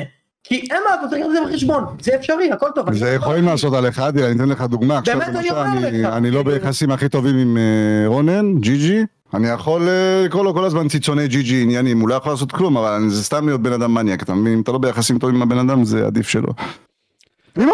כי 0.44 0.54
אין 0.70 0.80
מה, 0.88 0.94
אתה 0.94 1.08
צריך 1.10 1.22
לקחת 1.22 1.36
את 1.38 1.44
זה 1.44 1.50
בחשבון, 1.52 1.84
זה 2.00 2.14
אפשרי, 2.14 2.52
הכל 2.52 2.66
טוב. 2.74 2.92
זה 2.94 3.10
יכולים 3.10 3.44
לעשות 3.44 3.74
עליך, 3.74 3.98
עדי, 3.98 4.24
אני 4.26 4.36
אתן 4.36 4.48
לך 4.48 4.60
דוגמה. 4.62 5.00
באמת, 5.06 5.28
אני 5.28 5.50
אומר 5.50 5.64
לך. 5.80 6.04
אני 6.12 6.30
לא 6.30 6.42
ביחסים 6.42 6.90
הכי 6.90 7.08
טובים 7.08 7.36
עם 7.36 7.56
אה, 7.56 7.62
רונן, 8.08 8.54
ג'י 8.60 8.76
ג'י. 8.78 9.04
אני 9.34 9.48
יכול 9.48 9.88
אה, 9.88 10.22
לקרוא 10.24 10.44
לו 10.44 10.54
כל 10.54 10.64
הזמן 10.64 10.88
ציצוני 10.88 11.28
ג'י 11.28 11.42
ג'י 11.42 11.62
עניינים, 11.62 12.00
הוא 12.00 12.08
לא 12.08 12.14
יכול 12.14 12.32
לעשות 12.32 12.52
כלום, 12.52 12.76
אבל 12.76 13.02
זה 13.08 13.24
סתם 13.24 13.46
להיות 13.46 13.60
בן 13.62 13.72
אדם 13.72 13.94
מניאק, 13.94 14.22
אתה 14.22 14.34
מבין? 14.34 14.52
אם 14.52 14.60
אתה 14.60 14.72
לא 14.72 14.78
ביחסים 14.78 15.18
טובים 15.18 15.36
עם 15.36 15.42
הבן 15.42 15.58
אדם, 15.58 15.84
זה 15.84 16.06
עדיף 16.06 16.28
שלא. 16.28 16.48
זה 17.56 17.64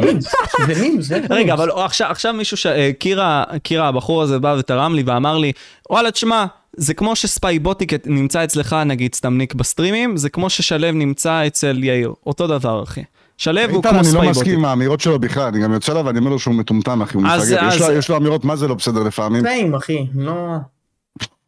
מים, 0.00 0.20
זה 0.20 0.80
מים, 0.80 1.00
זה 1.00 1.20
רגע, 1.30 1.54
אבל 1.54 1.70
עכשיו, 1.70 2.10
עכשיו 2.10 2.32
מישהו 2.34 2.56
ש... 2.56 2.66
אה, 2.66 2.90
קירה, 2.98 3.44
קירה, 3.62 3.88
הבחור 3.88 4.22
הזה 4.22 4.38
בא 4.38 4.56
ותרם 4.58 4.94
לי 4.94 5.02
ואמר 5.06 5.38
לי, 5.38 5.52
וואלה, 5.90 6.10
תשמע, 6.10 6.44
זה 6.76 6.94
כמו 6.94 7.16
שספייבוטיק 7.16 7.92
נמצא 8.06 8.44
אצלך, 8.44 8.76
נגיד, 8.86 9.14
סתם 9.14 9.36
ניק 9.38 9.54
בסטרימים, 9.54 10.16
זה 10.16 10.28
כמו 10.30 10.50
ששלו 10.50 10.92
נמצא 10.92 11.46
אצל 11.46 11.84
יאיר. 11.84 12.12
אותו 12.26 12.46
דבר, 12.46 12.82
אחי. 12.82 13.02
שלו 13.38 13.60
הוא 13.60 13.76
איתן, 13.76 13.80
כמו 13.90 13.90
אני 13.90 13.98
לא 13.98 14.02
ספייבוטיק. 14.02 14.30
מסכים 14.42 14.58
עם 14.58 14.64
האמירות 14.64 15.00
שלו 15.00 15.18
בכלל, 15.18 15.42
אני 15.44 15.60
גם 15.62 15.72
יוצא 15.72 15.92
אליו 15.92 16.04
ואני 16.06 16.18
אומר 16.18 16.30
לו 16.30 16.38
שהוא 16.38 16.54
מטומטם, 16.54 17.02
אחי, 17.02 17.16
הוא 17.16 17.26
אז- 17.26 17.52
מפגר. 17.52 17.68
יש 17.68 17.74
אז- 17.74 17.88
לו- 17.88 17.96
יש 17.96 18.08
לו 18.08 18.16
אמירות 18.16 18.44
מה 18.44 18.56
זה 18.56 18.68
לא 18.68 18.74
בסדר 18.74 19.02
לפעמים. 19.02 19.42
פיים, 19.42 19.74
אחי, 19.74 20.06
לא... 20.14 20.46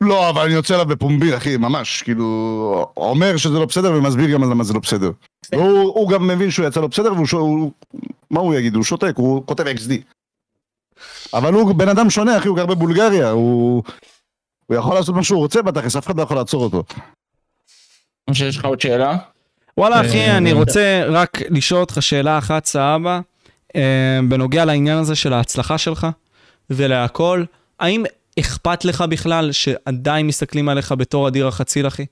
לא, 0.02 0.30
אבל 0.30 0.42
אני 0.42 0.52
יוצא 0.52 0.74
אליו 0.74 0.86
בפומבי, 0.86 1.36
אחי, 1.36 1.56
ממש, 1.56 2.02
כאילו, 2.02 2.92
אומר 2.96 3.36
שזה 3.36 3.58
לא 3.58 3.66
בסדר 3.66 3.92
ומסביר 3.92 4.30
גם 4.30 4.50
למה 4.50 4.64
זה 4.64 4.74
לא 4.74 4.80
בסדר. 4.80 5.10
הוא, 5.54 5.82
הוא 5.82 6.10
גם 6.10 6.26
מבין 6.26 6.50
שהוא 6.50 6.66
יצא 6.66 6.80
לא 6.80 6.86
בסדר 6.86 7.12
והוא, 7.12 7.70
מה 8.30 8.40
הוא 8.40 8.54
יגיד? 8.54 8.74
הוא 8.74 8.84
שותק, 8.84 9.12
הוא 9.16 9.46
כותב 9.46 9.64
XD. 9.66 9.92
אבל 11.34 11.52
הוא 11.52 11.74
בן 11.74 11.88
אדם 11.88 12.10
שונה, 12.10 12.38
אחי, 12.38 12.48
הוא 12.48 12.56
גר 12.56 12.66
בבולגריה, 12.66 13.30
הוא, 13.30 13.82
הוא 14.66 14.76
יכול 14.76 14.94
לעשות 14.94 15.14
מה 15.14 15.22
שהוא 15.22 15.38
רוצה 15.38 15.62
בתכלס, 15.62 15.96
אף 15.96 16.06
אחד 16.06 16.16
לא 16.16 16.22
יכול 16.22 16.36
לעצור 16.36 16.62
אותו. 16.64 16.82
או 18.28 18.34
שיש 18.34 18.56
לך 18.56 18.64
עוד 18.64 18.80
שאלה? 18.80 19.16
וואלה, 19.78 20.00
אחי, 20.00 20.30
אני 20.30 20.52
אה, 20.52 20.56
רוצה 20.56 21.02
רק 21.08 21.38
לשאול 21.50 21.80
אותך 21.80 21.96
שאלה 22.00 22.38
אחת, 22.38 22.64
סבבה, 22.64 23.20
אה, 23.76 24.18
בנוגע 24.28 24.64
לעניין 24.64 24.98
הזה 24.98 25.14
של 25.14 25.32
ההצלחה 25.32 25.78
שלך 25.78 26.06
ולהכל, 26.70 27.44
האם 27.80 28.04
אכפת 28.40 28.84
לך 28.84 29.00
בכלל 29.00 29.52
שעדיין 29.52 30.26
מסתכלים 30.26 30.68
עליך 30.68 30.92
בתור 30.92 31.28
אדיר 31.28 31.48
החציל, 31.48 31.86
אחי? 31.86 32.06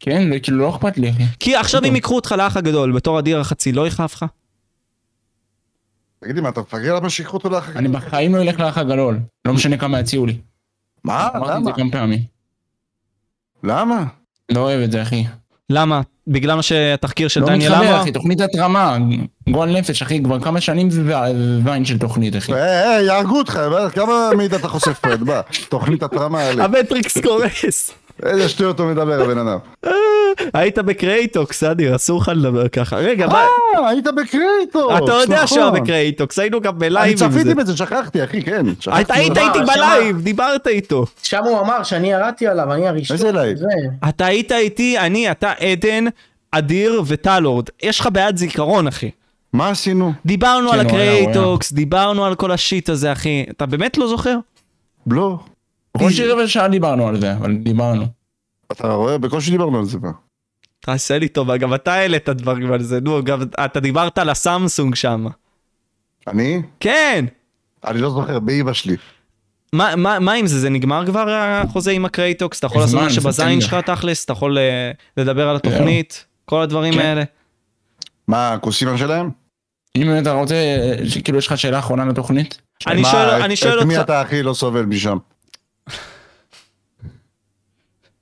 כן, 0.00 0.28
לא- 0.28 0.36
כאילו 0.42 0.58
לא 0.58 0.70
אכפת 0.70 0.98
לי, 0.98 1.10
אחי. 1.10 1.22
כי 1.40 1.56
עכשיו. 1.56 1.84
אם 1.84 1.94
ייקחו 1.94 2.14
אותך 2.16 2.32
לאח 2.38 2.56
הגדול 2.56 2.92
בתור 2.92 3.18
אדיר 3.18 3.40
החציל, 3.40 3.76
לא 3.76 3.86
יכאב 3.86 4.10
לך? 4.14 4.24
תגיד 6.20 6.34
לי, 6.34 6.40
מה, 6.40 6.48
אתה 6.48 6.60
מפגר 6.60 6.94
למה 6.94 7.10
שיקחו 7.10 7.36
אותו 7.36 7.50
לאחר? 7.50 7.78
אני 7.78 7.88
בחיים 7.88 8.34
לא 8.34 8.42
אלך 8.42 8.60
לאח 8.60 8.78
הגדול. 8.78 9.18
לא 9.44 9.52
משנה 9.54 9.76
כמה 9.78 10.00
יציעו 10.00 10.26
לי. 10.26 10.38
מה? 11.04 11.28
אמרתי 11.36 11.52
את 11.58 11.64
זה 11.64 11.70
למה? 11.70 11.76
כמה 11.76 11.90
פעמים. 11.92 12.22
למה? 13.62 14.04
לא 14.52 14.60
אוהב 14.60 14.80
את 14.80 14.92
זה, 14.92 15.02
אחי. 15.02 15.24
למה? 15.70 16.00
בגלל 16.26 16.54
מה 16.56 16.62
שהתחקיר 16.62 17.28
של 17.28 17.40
לא 17.40 17.46
דניאל 17.46 17.72
מתחבר, 17.72 17.88
אמר? 17.90 18.00
אחי, 18.02 18.12
תוכנית 18.12 18.40
התרמה. 18.40 18.96
גועל 19.50 19.78
נפש, 19.78 20.02
אחי, 20.02 20.22
כבר 20.22 20.40
כמה 20.40 20.60
שנים 20.60 20.90
זה 20.90 21.02
ויין 21.64 21.84
של 21.84 21.98
תוכנית, 21.98 22.36
אחי. 22.36 22.52
היי, 22.54 22.62
היי, 22.88 23.04
יהרגו 23.06 23.38
אותך, 23.38 23.56
מה- 23.56 23.90
כמה 23.90 24.12
מידע 24.36 24.56
אתה 24.56 24.68
חושף 24.68 24.98
פה, 24.98 25.16
בא, 25.16 25.40
תוכנית 25.68 26.02
התרמה 26.02 26.40
האלה. 26.40 26.64
המטריקס 26.64 27.18
קורס. 27.18 27.90
איזה 28.22 28.48
שטויות 28.48 28.80
הוא 28.80 28.90
מדבר, 28.90 29.22
הבן 29.22 29.38
אדם. 29.38 29.58
היית 30.54 30.78
בקרייטוקס, 30.78 31.62
אדיר, 31.64 31.96
אסור 31.96 32.20
לך 32.20 32.30
לדבר 32.34 32.68
ככה. 32.68 32.96
רגע, 32.96 33.26
מה? 33.26 33.46
אה, 33.76 33.88
היית 33.88 34.06
בקרייטוקס, 34.06 34.96
אתה 35.04 35.12
יודע 35.12 35.46
שהוא 35.46 35.58
היה 35.58 35.70
נכון. 35.70 35.80
בקרייטוקס, 35.82 36.38
היינו 36.38 36.60
גם 36.60 36.72
אני 36.72 36.78
בלייב 36.80 37.10
עם 37.10 37.32
זה. 37.32 37.40
צפיתי 37.40 37.54
בזה, 37.54 37.76
שכחתי, 37.76 38.24
אחי, 38.24 38.42
כן. 38.42 38.66
אתה 39.00 39.14
היית 39.14 39.36
איתי 39.36 39.58
שמה? 39.58 39.74
בלייב, 39.74 40.20
דיברת 40.20 40.66
איתו. 40.66 41.06
שם 41.22 41.40
הוא 41.44 41.60
אמר 41.60 41.82
שאני 41.82 42.12
ירדתי 42.12 42.46
עליו, 42.46 42.72
אני 42.72 42.88
הראשון. 42.88 43.16
איזה 43.16 43.32
לייב? 43.32 43.58
אתה 44.08 44.26
היית 44.26 44.52
איתי, 44.52 44.98
אני, 44.98 45.30
אתה 45.30 45.52
עדן, 45.52 46.04
אדיר 46.50 47.02
וטלורד. 47.06 47.66
יש 47.82 48.00
לך 48.00 48.08
בעיית 48.12 48.38
זיכרון, 48.38 48.86
אחי. 48.86 49.10
מה 49.52 49.68
עשינו? 49.68 50.12
דיברנו 50.26 50.68
כן, 50.68 50.74
על 50.74 50.86
הקרייטוקס, 50.86 51.72
דיברנו 51.72 52.24
על 52.24 52.34
כל 52.34 52.50
ה 52.50 52.58
shit 52.58 52.88
הזה, 52.88 53.12
אחי. 53.12 53.44
אתה 53.50 53.66
באמת 53.66 53.98
לא 53.98 54.08
זוכר? 54.08 54.36
לא. 55.06 55.38
בקושי 55.96 56.26
רבע 56.26 56.48
שעה 56.48 56.68
דיברנו 56.68 57.08
על 57.08 57.20
זה, 57.20 57.32
אבל 57.32 57.56
דיברנו. 57.56 58.06
אתה 58.72 58.92
רואה, 58.92 59.18
בקושי 59.18 59.50
דיברנו 59.50 59.78
על 59.78 59.84
זה 59.84 59.98
כבר. 59.98 60.10
תעשה 60.80 61.18
לי 61.18 61.28
טובה, 61.28 61.56
גם 61.56 61.74
אתה 61.74 61.92
העלית 61.92 62.28
דברים 62.28 62.72
על 62.72 62.82
זה, 62.82 63.00
נו, 63.00 63.24
גם 63.24 63.42
אתה 63.64 63.80
דיברת 63.80 64.18
על 64.18 64.28
הסמסונג 64.28 64.94
שם. 64.94 65.26
אני? 66.28 66.62
כן! 66.80 67.24
אני 67.84 68.00
לא 68.00 68.10
זוכר, 68.10 68.38
באימא 68.38 68.72
שלי. 68.72 68.96
מה, 69.72 69.96
מה, 69.96 70.18
מה 70.18 70.32
עם 70.32 70.46
זה? 70.46 70.60
זה 70.60 70.70
נגמר 70.70 71.06
כבר 71.06 71.30
החוזה 71.30 71.90
עם 71.90 72.04
הקרייטוקס? 72.04 72.58
אתה 72.58 72.66
יכול 72.66 72.80
לעשות 72.80 73.00
מה 73.00 73.10
שבזין 73.10 73.60
שלך. 73.60 73.74
תכלס? 73.74 74.24
אתה 74.24 74.32
יכול 74.32 74.58
אה, 74.58 74.90
לדבר 75.16 75.48
על 75.48 75.56
התוכנית? 75.56 76.24
כל 76.44 76.62
הדברים 76.62 76.92
כן. 76.92 77.00
האלה? 77.00 77.22
מה, 78.28 78.52
הכוסימה 78.52 78.98
שלהם? 78.98 79.30
אם 79.96 80.18
אתה 80.18 80.32
רוצה, 80.32 80.54
כאילו 81.24 81.38
יש 81.38 81.46
לך 81.46 81.58
שאלה 81.58 81.78
אחרונה 81.78 82.04
לתוכנית? 82.04 82.60
אני 82.86 83.02
מה, 83.02 83.08
שואל, 83.10 83.54
שואל 83.54 83.80
את 83.80 83.86
מי 83.86 83.96
אותך, 83.96 84.04
אתה 84.04 84.20
הכי 84.20 84.42
לא 84.42 84.54
סובל 84.54 84.82
משם? 84.82 85.16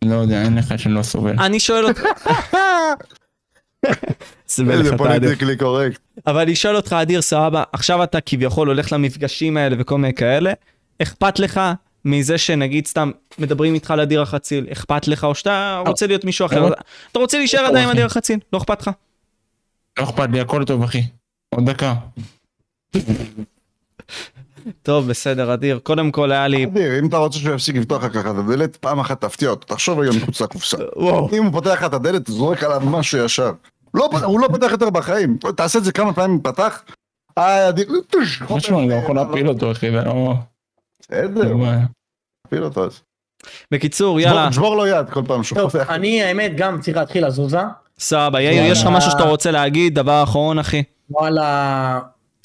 לא 0.04 0.14
יודע, 0.14 0.42
אין 0.42 0.58
לך 0.58 0.74
שאני 0.78 0.94
לא 0.94 1.02
סובל. 1.02 1.40
אני 1.40 1.60
שואל 1.60 1.86
אותך... 1.86 2.02
איזה. 4.70 4.96
פוליטיקלי 4.96 5.56
קורקט. 5.56 6.00
אבל 6.26 6.40
אני 6.40 6.56
שואל 6.56 6.76
אותך, 6.76 6.92
אדיר, 6.92 7.22
סבבה, 7.22 7.62
עכשיו 7.72 8.04
אתה 8.04 8.20
כביכול 8.20 8.68
הולך 8.68 8.92
למפגשים 8.92 9.56
האלה 9.56 9.76
וכל 9.78 9.98
מיני 9.98 10.14
כאלה, 10.14 10.52
אכפת 11.02 11.38
לך 11.38 11.60
מזה 12.04 12.38
שנגיד 12.38 12.86
סתם 12.86 13.10
מדברים 13.38 13.74
איתך 13.74 13.90
על 13.90 14.00
אדיר 14.00 14.22
החציל, 14.22 14.66
אכפת 14.72 15.08
לך, 15.08 15.24
או 15.24 15.34
שאתה 15.34 15.82
רוצה 15.86 16.06
להיות 16.06 16.24
מישהו 16.24 16.46
אחר. 16.46 16.68
אתה 17.12 17.18
רוצה 17.18 17.38
להישאר 17.38 17.64
עדיין 17.64 17.84
עם 17.84 17.90
אדיר 17.90 18.06
החציל, 18.06 18.38
לא 18.52 18.58
אכפת 18.58 18.82
לך? 18.82 18.90
לא 19.98 20.04
אכפת 20.04 20.28
לי, 20.32 20.40
הכל 20.40 20.64
טוב, 20.64 20.82
אחי. 20.82 21.02
עוד 21.54 21.70
דקה. 21.70 21.94
טוב, 24.82 25.08
בסדר, 25.08 25.54
אדיר. 25.54 25.78
קודם 25.82 26.10
כל 26.10 26.32
היה 26.32 26.48
לי... 26.48 26.64
אדיר, 26.64 26.98
אם 26.98 27.06
אתה 27.08 27.16
רוצה 27.16 27.38
שהוא 27.38 27.54
יפסיק 27.54 27.76
לפתוח 27.76 28.04
לך 28.04 28.12
ככה 28.12 28.30
את 28.30 28.36
הדלת, 28.36 28.76
פעם 28.76 29.00
אחת 29.00 29.20
תפתיע 29.20 29.50
אותו, 29.50 29.66
תחשוב 29.74 29.98
רגע 29.98 30.10
מחוץ 30.16 30.40
לקופסה. 30.42 30.76
וואו. 30.96 31.28
אם 31.32 31.44
הוא 31.44 31.52
פותח 31.52 31.70
לך 31.70 31.84
את 31.84 31.94
הדלת, 31.94 32.26
זורק 32.26 32.64
עליו 32.64 32.80
משהו 32.84 33.18
ישר. 33.18 33.50
לא, 33.94 34.08
הוא 34.24 34.40
לא 34.40 34.48
פותח 34.48 34.68
יותר 34.70 34.90
בחיים. 34.90 35.36
תעשה 35.56 35.78
את 35.78 35.84
זה 35.84 35.92
כמה 35.92 36.12
פעמים, 36.12 36.40
פתח. 36.42 36.82
אה, 37.38 37.68
אדיר, 37.68 37.88
משהו, 38.50 38.78
אני 38.78 38.88
לא 38.88 38.94
יכול 38.94 39.16
להפיל 39.16 39.48
אותו, 39.48 39.72
אחי, 39.72 39.90
לא... 39.90 40.34
בסדר. 41.00 41.52
תפיל 42.46 42.64
אותו 42.64 42.84
אז. 42.84 43.00
בקיצור, 43.74 44.20
יאללה, 44.20 44.42
שבור- 44.42 44.52
שבור 44.52 44.76
לו 44.76 44.86
יד 44.86 45.10
כל 45.10 45.22
פעם 45.26 45.42
שהוא 45.42 45.58
טוב, 45.58 45.70
פותח. 45.70 45.90
אני 45.90 46.22
האמת 46.22 46.52
גם 46.56 46.80
צריך 46.80 46.96
להתחיל 46.96 47.26
לזוזה. 47.26 47.60
סבבה. 47.98 48.40
יאיר, 48.40 48.72
יש 48.72 48.82
לך 48.82 48.86
משהו 48.86 49.10
שאתה 49.10 49.22
רוצה 49.22 49.50
להגיד? 49.50 49.94
דבר 49.94 50.22
אחרון, 50.22 50.58
אחי. 50.58 50.82
וואלה, 51.10 51.98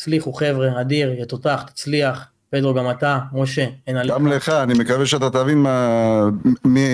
הצליחו 0.05 0.33
חבר'ה, 0.33 0.81
אדיר, 0.81 1.13
יא 1.19 1.25
תותח, 1.25 1.63
תצליח. 1.67 2.25
פדרו 2.49 2.73
גם 2.73 2.89
אתה, 2.91 3.19
משה, 3.33 3.65
אין 3.87 3.97
עליך. 3.97 4.13
גם 4.15 4.27
לך, 4.27 4.49
אני 4.49 4.73
מקווה 4.73 5.05
שאתה 5.05 5.29
תבין 5.29 5.57
מה- 5.57 6.29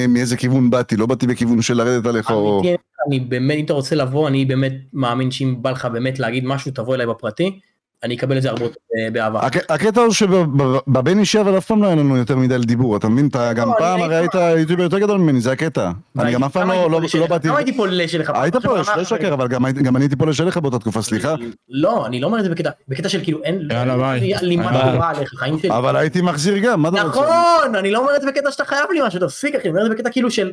מאיזה 0.07 0.37
כיוון 0.37 0.69
באתי, 0.69 0.97
לא 0.97 1.05
באתי 1.05 1.27
בכיוון 1.27 1.61
של 1.61 1.73
לרדת 1.77 2.05
עליך 2.05 2.31
או... 2.31 2.59
אמיתי, 2.59 2.75
אני 3.07 3.19
באמת, 3.19 3.57
אם 3.57 3.65
אתה 3.65 3.73
רוצה 3.73 3.95
לבוא, 3.95 4.27
אני 4.27 4.45
באמת 4.45 4.73
מאמין 4.93 5.31
שאם 5.31 5.55
בא 5.61 5.71
לך 5.71 5.85
באמת 5.85 6.19
להגיד 6.19 6.45
משהו, 6.45 6.71
תבוא 6.71 6.95
אליי 6.95 7.07
בפרטי, 7.07 7.59
אני 8.03 8.15
אקבל 8.15 8.37
את 8.37 8.41
זה 8.41 8.49
הרבה 8.49 8.63
יותר 8.63 8.75
אה, 8.99 9.11
באהבה. 9.11 9.39
הק- 9.39 9.71
הקטע 9.71 10.01
הוא 10.01 10.13
שבבין 10.13 11.19
אישי 11.19 11.41
אבל 11.41 11.57
אף 11.57 11.65
פעם 11.65 11.81
לא 11.81 11.87
היה 11.87 11.95
לנו 11.95 12.17
יותר 12.17 12.35
מדי 12.37 12.57
לדיבור, 12.57 12.97
אתה 12.97 13.09
מבין? 13.09 13.27
אתה 13.27 13.53
גם 13.53 13.67
לא, 13.69 13.73
פעם 13.79 13.95
אני 13.95 14.03
הרי 14.03 14.15
היית 14.15 14.33
יוטיובר 14.59 14.83
יותר 14.83 14.99
גדול 14.99 15.17
ממני, 15.19 15.41
זה 15.41 15.51
הקטע. 15.51 15.91
אני 16.19 16.31
גם 16.33 16.43
אף 16.43 16.51
פעם 16.53 16.69
לא- 16.69 16.91
לא 16.91 17.01
לא? 17.19 17.27
באתי... 17.27 17.47
כמה 17.47 17.57
הייתי 17.57 17.77
פולש 17.77 18.15
אליך? 18.15 18.31
היית 18.35 18.55
עכשיו 18.55 18.71
פולש, 18.71 18.87
לא 18.89 19.01
לשקר, 19.01 19.33
אבל 19.33 19.47
גם 19.47 19.65
גם 19.83 19.95
אני 19.95 20.03
הייתי 20.05 20.15
פולש 20.15 20.41
אליך 20.41 20.57
באותה 20.57 20.79
תקופה, 20.79 21.01
סליחה. 21.01 21.35
לא, 21.69 22.05
אני 22.05 22.19
לא 22.21 22.27
אומר 22.27 22.39
את 22.39 22.43
זה 22.43 22.49
בקטע, 22.49 22.69
בקטע 22.87 23.09
של 23.09 23.23
כאילו 23.23 23.43
אין, 23.43 23.67
יאללה, 23.71 23.97
ביי. 23.97 24.33
לי 24.41 24.55
מה 24.55 24.71
ביי. 24.71 24.97
רע 24.97 25.09
עליך, 25.09 25.29
חיים 25.35 25.59
שלי. 25.59 25.69
אבל 25.71 25.95
הייתי 25.95 26.21
מחזיר 26.21 26.57
גם, 26.57 26.81
מה 26.81 26.89
אתה 26.89 27.01
רוצה? 27.01 27.19
נכון, 27.19 27.75
אני 27.75 27.91
לא 27.91 27.99
אומר 27.99 28.15
את 28.15 28.21
זה 28.21 28.27
בקטע 28.27 28.51
שאתה 28.51 28.65
חייב 28.65 28.85
לי 28.93 28.99
משהו, 29.07 29.19
תפסיק 29.19 29.55
אחי, 29.55 29.61
אני 29.63 29.69
אומר 29.69 29.81
את 29.81 29.87
זה 29.87 29.95
בקטע 29.95 30.09
כאילו 30.09 30.31
של, 30.31 30.51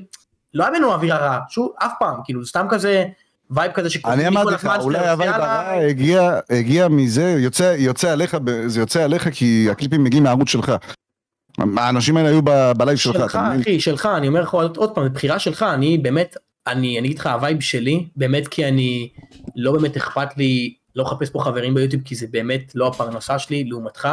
לא 0.55 0.63
היה 0.65 0.73
בינינו 0.73 0.93
אווירה 0.93 1.19
רעה, 1.19 1.39
שוב, 1.49 1.73
אף 1.79 1.93
פעם, 2.01 2.15
כאילו 2.25 2.47
סתם 2.47 2.67
כזה, 2.71 3.05
וייב 3.51 3.73
כזה 3.73 3.91
שכותבים 3.91 4.21
אני 4.21 4.29
אמרתי 4.29 4.55
לך, 4.55 4.69
אולי 4.81 5.09
הווייב 5.09 5.33
הרע 5.35 5.71
הגיע- 5.71 6.39
הגיע 6.51 6.89
מזה, 6.89 7.37
יוצא- 7.39 7.75
יוצא 7.79 8.13
עליך, 8.13 8.37
זה 8.67 8.81
יוצא 8.81 9.03
עליך 9.05 9.29
כי 9.33 9.67
הקליפים 9.71 10.05
מגיעים 10.05 10.25
מהערוץ 10.25 10.49
שלך. 10.49 10.73
האנשים 11.77 12.17
האלה 12.17 12.29
היו 12.29 12.41
ב- 12.45 12.73
בלייב 12.77 12.99
שלך, 12.99 13.15
שלך? 13.17 13.39
אחי, 13.61 13.81
שלך, 13.81 14.09
אני 14.17 14.29
אומר 14.29 14.41
לך 14.43 14.51
עוד 14.55 14.77
עוד 14.77 14.95
פעם, 14.95 15.09
בחירה 15.09 15.39
שלך, 15.39 15.63
אני 15.63 15.99
באמת, 15.99 16.37
אני 16.67 16.99
אני 16.99 17.07
אגיד 17.09 17.19
לך 17.19 17.27
הווייב 17.27 17.61
שלי, 17.61 18.07
באמת 18.17 18.49
כי 18.49 18.69
אני, 18.69 19.09
לא 19.57 19.73
באמת 19.73 19.97
אכפת 19.97 20.37
לי, 20.37 20.75
לא 20.97 21.05
לחפש 21.05 21.31
פה 21.31 21.41
חברים 21.41 21.75
ביוטיוב, 21.75 22.03
כי 22.05 22.15
זה 22.15 22.27
באמת 22.31 22.73
לא 22.75 22.87
הפרנסה 22.89 23.39
שלי, 23.39 23.65
לעומתך, 23.65 24.09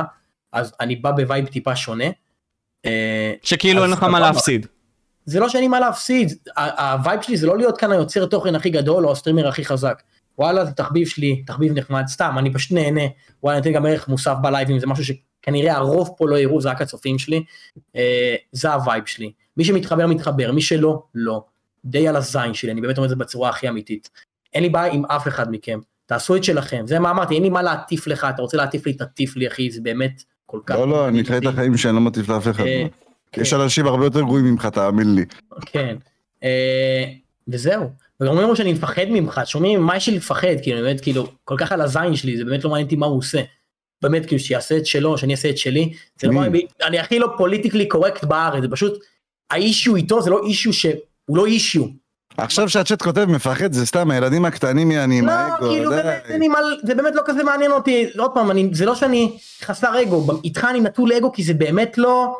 אז 0.54 0.74
אני 0.80 0.96
בא 0.96 1.12
בווייב 1.12 1.46
טיפה 1.46 1.76
שונה. 1.76 2.06
אה, 2.86 3.34
שכאילו 3.44 3.84
אין 3.84 3.92
לך 3.92 4.04
מה. 4.04 4.20
להפסיד. 4.20 4.68
זה 5.26 5.40
לא 5.40 5.50
שאין 5.50 5.64
לי 5.64 5.68
מה 5.68 5.80
להפסיד, 5.80 6.34
הווייב 6.58 7.22
שלי 7.22 7.38
זה 7.38 7.48
לא 7.48 7.58
להיות 7.58 7.78
כאן 7.78 7.92
היוצר 7.92 8.26
תוכן 8.26 8.56
הכי 8.56 8.70
גדול 8.70 9.06
או 9.06 9.12
הסטרימר 9.12 9.48
הכי 9.48 9.66
חזק. 9.66 10.02
וואלה 10.38 10.66
זה 10.66 10.72
תחביב 10.72 11.08
שלי, 11.08 11.44
תחביב 11.48 11.78
נחמד, 11.78 12.04
סתם, 12.08 12.36
אני 12.38 12.54
פשוט 12.54 12.72
נהנה, 12.72 13.02
וואלה 13.44 13.58
נותן 13.58 13.72
גם 13.72 13.86
ערך 13.86 14.08
מוסף 14.08 14.36
בלייבים, 14.42 14.80
זה 14.80 14.88
משהו 14.88 15.04
שכנראה 15.06 15.76
הרוב 15.76 16.10
פה 16.18 16.30
לא 16.30 16.40
יראו, 16.40 16.62
זה 16.62 16.70
רק 16.70 16.82
הצופים 16.82 17.20
שלי, 17.20 17.44
אה, 17.96 18.36
זה 18.52 18.74
הווייב 18.74 19.06
שלי. 19.06 19.32
מי 19.58 19.66
שמתחבר 19.66 20.08
מתחבר, 20.08 20.52
מי 20.52 20.62
שלא, 20.62 21.04
לא. 21.16 21.44
די 21.86 22.08
על 22.08 22.16
הזין 22.16 22.54
שלי, 22.54 22.72
אני 22.72 22.82
באמת 22.82 22.98
אומר 22.98 23.06
את 23.06 23.10
זה 23.10 23.16
בצורה 23.16 23.50
הכי 23.50 23.70
אמיתית. 23.70 24.10
אין 24.54 24.64
לי 24.64 24.70
בעיה 24.70 24.94
עם 24.94 25.06
אף 25.06 25.28
אחד 25.28 25.52
מכם, 25.52 25.80
תעשו 26.06 26.36
את 26.36 26.44
שלכם, 26.44 26.84
זה 26.88 27.00
מה 27.00 27.12
אמרתי, 27.12 27.34
אין 27.34 27.44
לי 27.44 27.50
מה 27.50 27.62
להטיף 27.62 28.08
לך, 28.08 28.28
אתה 28.30 28.42
רוצה 28.42 28.58
להטיף 28.58 28.86
לי, 28.86 28.94
תטיף 28.94 29.36
לי 29.36 29.48
אחי, 29.48 29.72
זה 29.72 29.82
באמת 29.82 30.24
כל 30.46 30.60
כך... 30.66 30.76
לא, 30.76 30.88
לא, 30.88 31.08
אני 31.08 31.26
חי 31.26 31.38
את 31.38 31.46
החיים 31.46 31.78
שאני 31.78 31.96
לא 31.96 32.02
מטיף 32.02 32.30
לאף 32.30 32.48
אחד. 32.48 32.64
אה, 33.38 33.42
יש 33.42 33.54
אנשים 33.54 33.88
הרבה 33.88 34.06
יותר 34.06 34.22
גרועים 34.22 34.46
ממך, 34.46 34.66
תאמין 34.66 35.16
לי. 35.16 35.26
כן. 35.66 35.96
אה, 36.44 37.04
וזהו. 37.48 37.90
וגם 38.22 38.32
אומרים 38.32 38.48
לו 38.48 38.56
שאני 38.56 38.74
מפחד 38.74 39.06
ממך, 39.10 39.42
שומעים 39.46 39.82
מה 39.82 39.98
יש 39.98 40.10
לי 40.10 40.16
לפחד, 40.16 40.56
כאילו 40.64 40.82
באמת 40.82 41.02
כאילו 41.02 41.28
כל 41.44 41.56
כך 41.58 41.72
על 41.72 41.82
הזין 41.82 42.16
שלי, 42.16 42.38
זה 42.38 42.46
באמת 42.46 42.64
לא 42.64 42.70
מעניין 42.70 42.86
אותי 42.86 42.96
מה 42.96 43.06
הוא 43.06 43.18
עושה. 43.18 43.42
באמת 44.02 44.26
כאילו 44.26 44.40
שיעשה 44.40 44.78
את 44.78 44.86
שלו, 44.86 45.18
שאני 45.18 45.32
אעשה 45.34 45.50
את 45.50 45.58
שלי, 45.58 45.94
זה 46.22 46.28
לא 46.28 46.42
אני 46.84 47.00
הכי 47.00 47.20
לא 47.20 47.28
פוליטיקלי 47.38 47.88
קורקט 47.88 48.24
בארץ, 48.24 48.62
זה 48.62 48.68
פשוט, 48.68 49.04
האישיו 49.52 49.96
איתו 49.96 50.22
זה 50.22 50.30
לא 50.30 50.42
אישיו 50.46 50.74
שהוא 50.74 50.94
לא 51.38 51.46
אישיו. 51.46 51.84
עכשיו 52.38 52.70
שהצ'אט 52.70 53.02
כותב 53.02 53.26
מפחד, 53.30 53.74
זה 53.74 53.86
סתם 53.86 54.12
הילדים 54.12 54.46
הקטנים 54.46 54.92
יעני 54.92 55.20
עם 55.20 55.26
לא, 55.26 55.32
האגו, 55.32 55.70
כאילו 55.70 55.92
די. 55.92 55.98
באמת, 56.30 56.50
זה 56.84 56.96
באמת 56.96 57.16
לא 57.16 57.22
כזה 57.26 57.44
מעניין 57.44 57.72
אותי, 57.72 58.08
עוד 58.18 58.32
פעם, 58.34 58.52
אני- 58.52 58.70
זה 58.74 58.86
לא 58.86 58.96
שאני 58.96 59.38
חסר 59.62 60.02
אגו, 60.02 60.28
איתך 60.44 60.68
אני 60.70 60.80
נטול 60.80 61.14
אגו 61.14 61.32
כי 61.32 61.44
זה 61.44 61.54
באמת 61.54 61.98
לא, 61.98 62.38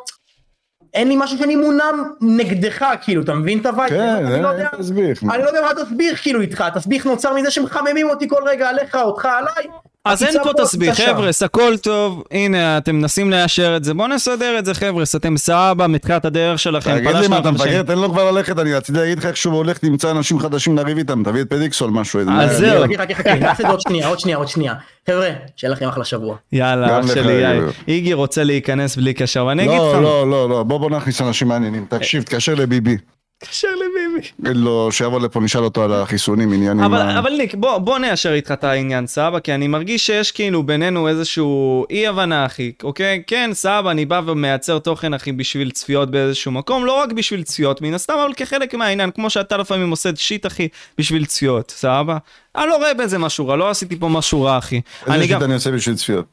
אין 0.96 1.08
לי 1.08 1.14
משהו 1.18 1.38
שאני 1.38 1.56
מונם 1.56 2.04
נגדך, 2.20 2.84
כאילו, 3.02 3.22
אתה 3.22 3.34
מבין 3.34 3.58
את 3.58 3.66
הווייב? 3.66 3.90
כן, 3.90 4.00
אני 4.00 4.42
לא 4.42 4.50
אין 4.50 4.58
יודע- 4.58 4.68
תסביך. 4.78 5.22
אני 5.34 5.42
לא 5.42 5.48
יודע 5.48 5.60
מה 5.62 5.70
התסביך 5.70 6.22
כאילו 6.22 6.40
איתך, 6.40 6.60
התסביך 6.60 7.06
נוצר 7.06 7.34
מזה 7.34 7.50
שמחממים 7.50 8.10
אותי 8.10 8.28
כל 8.28 8.42
רגע 8.46 8.68
עליך, 8.68 8.94
אותך 8.94 9.24
עליי. 9.38 9.66
אז 10.06 10.22
אין 10.22 10.34
פה 10.42 10.50
תסביך. 10.62 11.00
חבר'ס, 11.00 11.42
הכל 11.42 11.76
טוב, 11.82 12.22
הנה, 12.30 12.78
אתם 12.78 12.96
מנסים 12.96 13.30
ליישר 13.30 13.76
את 13.76 13.84
זה, 13.84 13.94
בואו 13.94 14.08
נסדר 14.08 14.58
את 14.58 14.64
זה, 14.64 14.74
חבר'ס, 14.74 15.16
אתם 15.16 15.36
סבבה, 15.36 15.86
מתחילת 15.86 16.24
הדרך 16.24 16.58
שלכם, 16.58 16.98
תגיד 16.98 17.16
לי 17.16 17.28
מה, 17.28 17.38
אתה. 17.38 17.50
מפגר? 17.50 17.82
תן 17.82 17.98
לו 17.98 18.10
כבר 18.10 18.30
ללכת, 18.30 18.58
אני 18.58 18.74
רציתי 18.74 18.98
להגיד 18.98 19.18
לך 19.18 19.26
איך 19.26 19.36
שהוא 19.36 19.54
הולך, 19.54 19.78
תמצא 19.78 20.10
אנשים 20.10 20.38
חדשים 20.38 20.76
לריב 20.76 20.98
איתם, 20.98 21.22
תביא 21.24 21.40
את 21.42 21.50
פדיקסול 21.50 21.90
משהו. 21.90 22.20
אז 22.40 22.56
זהו. 22.56 22.84
חכה 22.84 23.04
חכה 23.04 23.14
חכה, 23.14 23.34
נעשה 23.34 23.62
את 23.62 23.66
זה 23.66 23.68
עוד 23.68 23.80
שנייה, 23.80 24.06
עוד 24.08 24.18
שנייה, 24.18 24.36
עוד 24.38 24.48
שנייה. 24.48 24.74
חבר'ה, 25.10 25.28
שיהיה 25.56 25.72
לכם 25.72 25.88
אחלה 25.88 26.04
שבוע. 26.04 26.36
יאללה, 26.52 27.00
אח 27.00 27.14
שלי, 27.14 27.32
יאיר. 27.32 27.60
גבר. 27.60 27.70
איגי 27.88 28.12
רוצה 28.12 28.44
להיכנס 28.44 28.96
בלי 28.96 29.14
קשר, 29.14 29.46
ואני 29.46 29.62
אגיד 29.62 29.78
לא, 29.78 29.92
לך, 29.92 30.02
לא, 30.02 30.30
לא, 30.30 30.48
לא, 30.48 30.62
בוא 30.62 30.78
בוא 30.78 30.90
נכניס 30.90 31.20
אנשים 31.22 31.48
מעניינים. 31.48 31.86
תקשיב, 31.88 32.22
תקשר 32.22 32.54
לביבי. 32.54 32.96
קשר 33.44 33.68
לביבי. 33.74 34.28
לו 34.58 34.92
שיבוא 34.92 35.20
לפה, 35.20 35.40
נשאל 35.40 35.64
אותו 35.64 35.84
על 35.84 35.92
החיסונים, 35.92 36.52
עניינים. 36.52 36.84
אבל, 36.84 37.02
מה- 37.02 37.18
אבל 37.18 37.36
ניק, 37.36 37.54
בוא, 37.54 37.78
בוא 37.78 37.98
ניישר 37.98 38.32
איתך 38.32 38.52
את 38.52 38.64
העניין, 38.64 39.06
סבא, 39.06 39.38
כי 39.40 39.54
אני 39.54 39.68
מרגיש 39.68 40.06
שיש 40.06 40.32
כאילו 40.32 40.62
בינינו 40.62 41.08
איזשהו 41.08 41.84
אי 41.90 42.06
הבנה, 42.06 42.46
אחי, 42.46 42.72
אוקיי? 42.82 43.22
כן, 43.26 43.50
סבא, 43.52 43.90
אני 43.90 44.04
בא 44.06 44.20
ומייצר 44.26 44.78
תוכן, 44.78 45.14
אחי, 45.14 45.32
בשביל 45.32 45.70
צפיות 45.70 46.10
באיזשהו 46.10 46.52
מקום, 46.52 46.84
לא 46.86 47.00
רק 47.02 47.12
בשביל 47.12 47.42
צפיות, 47.42 47.82
מן 47.82 47.94
הסתם, 47.94 48.14
אבל 48.24 48.32
כחלק 48.34 48.74
מהעניין, 48.74 49.10
כמו 49.10 49.30
שאתה 49.30 49.56
לפעמים 49.56 49.90
עושה 49.90 50.10
שיט, 50.16 50.46
אחי, 50.46 50.68
בשביל 50.98 51.24
צפיות, 51.24 51.70
סבא? 51.70 52.16
אני 52.56 52.66
לא 52.68 52.76
רואה 52.76 52.94
בזה 52.94 53.18
משהו 53.18 53.48
רע, 53.48 53.56
לא 53.56 53.70
עשיתי 53.70 53.98
פה 53.98 54.08
משהו 54.08 54.42
רע, 54.42 54.58
אחי. 54.58 54.76
איזה 55.00 55.14
אני 55.14 55.22
שיט 55.22 55.32
גם, 55.32 55.42
אני 55.42 55.54
עושה 55.54 55.70
בשביל 55.70 55.94
צפיות. 55.96 56.26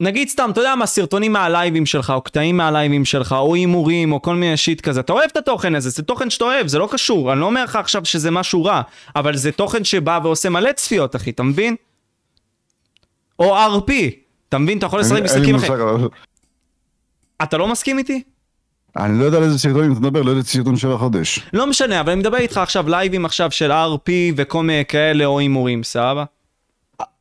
נגיד 0.00 0.28
סתם, 0.28 0.50
אתה 0.52 0.60
יודע 0.60 0.74
מה, 0.74 0.86
סרטונים 0.86 1.32
מהלייבים 1.32 1.86
שלך, 1.86 2.10
או 2.10 2.20
קטעים 2.20 2.56
מהלייבים 2.56 3.04
שלך, 3.04 3.32
או 3.32 3.54
הימורים, 3.54 4.12
או 4.12 4.22
כל 4.22 4.34
מיני 4.34 4.56
שיט 4.56 4.80
כזה, 4.80 5.00
אתה 5.00 5.12
אוהב 5.12 5.28
את 5.32 5.36
התוכן 5.36 5.74
הזה, 5.74 5.90
זה 5.90 6.02
תוכן 6.02 6.30
שאתה 6.30 6.44
אוהב, 6.44 6.66
זה 6.66 6.78
לא 6.78 6.88
קשור, 6.92 7.32
אני 7.32 7.40
לא 7.40 7.46
אומר 7.46 7.64
לך 7.64 7.76
עכשיו 7.76 8.04
שזה 8.04 8.30
משהו 8.30 8.64
רע, 8.64 8.82
אבל 9.16 9.36
זה 9.36 9.52
תוכן 9.52 9.84
שבא 9.84 10.20
ועושה 10.22 10.50
מלא 10.50 10.72
צפיות, 10.72 11.16
אחי, 11.16 11.30
אתה 11.30 11.42
מבין? 11.42 11.76
או 13.38 13.56
RP, 13.56 13.92
אתה 14.48 14.58
מבין? 14.58 14.78
אתה 14.78 14.86
יכול 14.86 15.00
לשחק 15.00 15.22
משחקים 15.22 15.54
אחרים. 15.54 16.08
אתה 17.42 17.58
לא 17.58 17.68
מסכים 17.68 17.98
איתי? 17.98 18.22
אני 18.96 19.18
לא 19.18 19.24
יודע 19.24 19.38
על 19.38 19.44
איזה 19.44 19.58
סרטונים 19.58 19.92
אתה 19.92 20.00
מדבר, 20.00 20.22
לא 20.22 20.30
יודע 20.30 20.42
סרטון 20.42 20.76
של 20.76 20.92
החודש. 20.92 21.40
לא 21.52 21.66
משנה, 21.66 22.00
אבל 22.00 22.12
אני 22.12 22.20
מדבר 22.20 22.36
איתך 22.36 22.56
עכשיו 22.56 22.88
לייבים 22.88 23.24
עכשיו 23.24 23.50
של 23.50 23.72
RP 23.72 24.10
וכל 24.36 24.62
מיני 24.62 24.84
כאלה, 24.84 25.24
או 25.24 25.38
הימורים, 25.38 25.82
סבבה? 25.82 26.24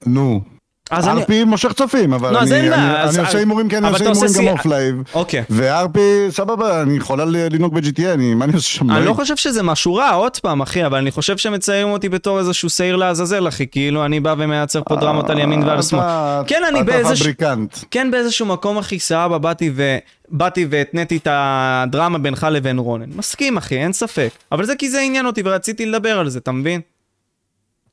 נו. 0.06 0.59
אז 0.90 1.08
אני... 1.08 1.44
מושך 1.44 1.74
צופים, 1.74 2.14
אבל 2.14 2.34
לא, 2.34 2.40
אני- 2.42 2.50
בעיה, 2.50 2.74
אני 2.74 3.04
אז- 3.04 3.18
אני 3.20 3.26
עושה 3.28 3.38
הימורים, 3.38 3.70
כן, 3.70 3.84
אני 3.86 3.94
עושה 3.94 4.04
אתה 4.04 4.10
הימורים 4.14 4.34
גם 4.48 4.58
off 4.58 4.66
live. 4.66 4.96
אוקיי. 5.14 5.44
ו-RP, 5.50 5.98
סבבה, 6.30 6.82
אני 6.82 6.98
יכולה 6.98 7.26
לנהוג 7.26 7.76
ב-GTA, 7.76 8.14
אני, 8.14 8.34
מה 8.36 8.46
אני 8.46 8.54
עושה 8.54 8.68
שם? 8.70 8.92
אני 8.92 9.06
לא? 9.06 9.14
חושב 9.14 9.36
שזה 9.38 9.64
משהו 9.64 9.96
רע, 9.96 10.10
עוד 10.10 10.38
פעם, 10.38 10.62
אחי, 10.62 10.86
אבל 10.86 10.98
אני 10.98 11.12
חושב 11.12 11.38
שמציירים 11.38 11.88
אותי 11.90 12.10
בתור 12.10 12.40
איזשהו 12.40 12.70
שעיר 12.70 12.96
לעזאזל, 12.96 13.48
אחי, 13.48 13.68
כאילו 13.68 14.06
אני 14.06 14.20
בא 14.20 14.36
ומייצר 14.38 14.82
פה 14.90 14.96
דרמות 14.96 15.30
על 15.30 15.40
ימין 15.40 15.64
ועל 15.64 15.82
שמאל. 15.82 16.02
אתה- 16.02 16.42
כן, 16.48 16.62
אני 16.70 16.78
אתה 16.82 16.86
באיזשהו... 16.92 17.16
פבריקנט. 17.24 17.78
כן, 17.92 18.12
באיזשהו 18.12 18.46
מקום, 18.46 18.78
אחי, 18.78 19.00
סבבה, 19.00 19.38
באתי 19.38 19.72
ו... 19.76 19.98
באתי 20.32 20.68
והתניתי 20.70 21.18
את 21.18 21.28
הדרמה 21.32 22.18
בינך 22.18 22.48
לבין 22.52 22.78
רונן. 22.80 23.06
מסכים, 23.16 23.58
אחי, 23.58 23.78
אין 23.78 23.94
ספק. 23.94 24.30
אבל 24.52 24.66
זה 24.66 24.76
כי 24.76 24.90
זה 24.90 25.00
עניין 25.00 25.26
אותי 25.26 25.42
ורציתי 25.46 25.86
לדבר 25.86 26.20
על 26.20 26.30
זה, 26.30 26.40
אתה 26.40 26.52
מבין? 26.52 26.82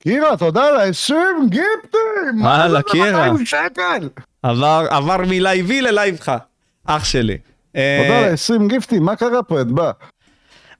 קירה, 0.08 0.36
תודה 0.36 0.66
על 0.66 0.76
ה-20 0.76 1.14
גיפטים! 1.48 2.42
וואלה, 2.42 2.68
זה 2.70 2.78
קירה. 2.92 3.28
200 3.30 3.46
שקל! 3.46 4.08
עבר, 4.42 4.86
עבר 4.90 5.16
מלייבי 5.28 5.80
ללייבך, 5.80 6.36
אח 6.84 7.04
שלי. 7.04 7.38
תודה 7.72 8.18
על 8.18 8.24
ה-20 8.24 8.68
גיפטים, 8.68 9.02
מה 9.02 9.16
קרה 9.16 9.42
פה, 9.42 9.60
את 9.60 9.66
בא? 9.66 9.90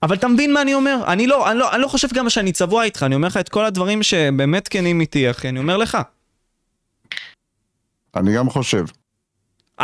אבל 0.03 0.15
אתה 0.15 0.27
מבין 0.27 0.53
מה 0.53 0.61
אני 0.61 0.73
אומר? 0.73 1.03
אני 1.07 1.27
לא, 1.27 1.51
אני 1.51 1.59
לא, 1.59 1.73
אני 1.73 1.81
לא 1.81 1.87
חושב 1.87 2.07
גם 2.13 2.29
שאני 2.29 2.51
צבוע 2.51 2.83
איתך, 2.83 3.03
אני 3.03 3.15
אומר 3.15 3.27
לך 3.27 3.37
את 3.37 3.49
כל 3.49 3.65
הדברים 3.65 4.03
שבאמת 4.03 4.67
כנים 4.67 5.01
איתי, 5.01 5.31
אחי, 5.31 5.49
אני 5.49 5.59
אומר 5.59 5.77
לך. 5.77 5.97
אני 8.15 8.35
גם 8.35 8.49
חושב. 8.49 8.85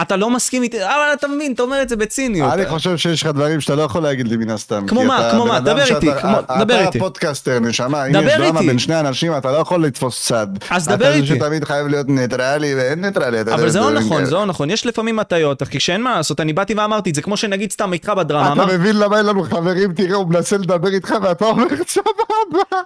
אתה 0.02 0.16
לא 0.16 0.30
מסכים 0.30 0.64
איתי, 0.64 0.84
אבל 0.84 1.14
אתה 1.14 1.28
מבין, 1.28 1.54
אתה 1.54 1.64
אומר 1.64 1.82
את 1.82 1.90
זה 1.90 1.96
בציניות. 1.96 2.54
אני 2.54 2.66
חושב 2.66 2.98
שיש 2.98 3.22
לך 3.22 3.28
דברים 3.28 3.62
שאתה 3.62 3.76
לא 3.76 3.82
יכול 3.82 4.04
להגיד 4.04 4.28
לי 4.28 4.38
מן 4.38 4.50
הסתם. 4.50 4.88
כמו 4.88 5.04
מה? 5.04 5.20
אתה 5.20 5.32
כמו 5.36 5.46
מה? 5.46 5.60
דבר 5.60 5.84
איתי, 5.96 6.12
אתה 6.12 6.44
דבר 6.60 6.80
איתי. 6.82 6.98
הפודקאסטר, 6.98 7.60
נשמה, 7.60 8.06
אם 8.06 8.16
יש 8.16 8.34
דרמה. 8.34 8.60
בין 8.62 8.80
שני 8.80 9.00
אנשים, 9.00 9.38
אתה 9.38 9.52
לא 9.52 9.58
יכול 9.58 9.86
לתפוס 9.86 10.26
צד. 10.26 10.48
אז 10.70 10.88
דבר 10.88 10.96
אתה 10.96 11.14
איתי. 11.14 11.28
זה 11.28 11.36
שתמיד 11.36 11.64
חייב 11.64 11.88
להיות 11.88 12.08
ניטרלי, 12.10 12.76
ואין 12.76 13.06
ניטרלי. 13.06 13.42
אתה 13.42 13.54
אבל 13.54 13.70
זה 13.70 13.80
לא 13.80 13.92
נכון. 13.92 14.26
זה 14.26 14.34
לא 14.34 14.46
נכון, 14.46 14.70
יש 14.70 14.86
לפעמים 14.86 15.20
הטיות, 15.20 15.64
אחי, 15.64 15.80
שאין 15.80 16.02
מה 16.02 16.16
לעשות, 16.16 16.40
אני 16.40 16.54
באתי 16.54 16.74
ואמרתי 16.74 17.10
את 17.10 17.16
זה, 17.16 17.22
כמו 17.22 17.38
שנגיד 17.38 17.72
סתם 17.72 17.94
איתך 17.94 18.10
בדרמה, 18.10 18.54
אתה 18.54 18.66
מבין 18.66 19.00
למה 19.00 19.18
אין 19.18 19.26
לנו 19.26 19.44
חברים? 19.44 19.94
תראה, 19.94 20.16
הוא 20.16 20.28
מנסה 20.28 20.58
לדבר 20.58 20.90
איתך 20.90 21.16
ואתה 21.22 21.46
אומר 21.46 21.66
סבבה. 21.88 22.82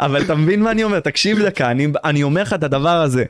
אבל 0.00 0.22
אתה 0.22 0.34
מבין 0.34 0.62
מה 0.62 0.70
אני 0.70 0.84
אומר, 0.84 1.00
תקשיב 1.00 1.42
דקה, 1.42 1.70
אני, 1.70 1.88
אני 2.04 2.22
אומר 2.22 2.42
לך 2.42 2.52
את 2.52 2.64
הדבר 2.64 2.88
הזה. 3.02 3.24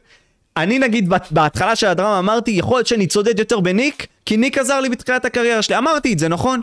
אני 0.56 0.78
נגיד 0.78 1.12
בהתחלה 1.30 1.76
של 1.76 1.86
הדרמה 1.86 2.18
אמרתי, 2.18 2.50
יכול 2.50 2.76
להיות 2.78 2.86
שאני 2.86 3.06
צודד 3.06 3.38
יותר 3.38 3.60
בניק, 3.60 4.06
כי 4.26 4.36
ניק 4.36 4.58
עזר 4.58 4.80
לי 4.80 4.88
בתחילת 4.88 5.24
הקריירה 5.24 5.62
שלי, 5.62 5.78
אמרתי 5.78 6.12
את 6.12 6.18
זה, 6.18 6.28
נכון? 6.28 6.60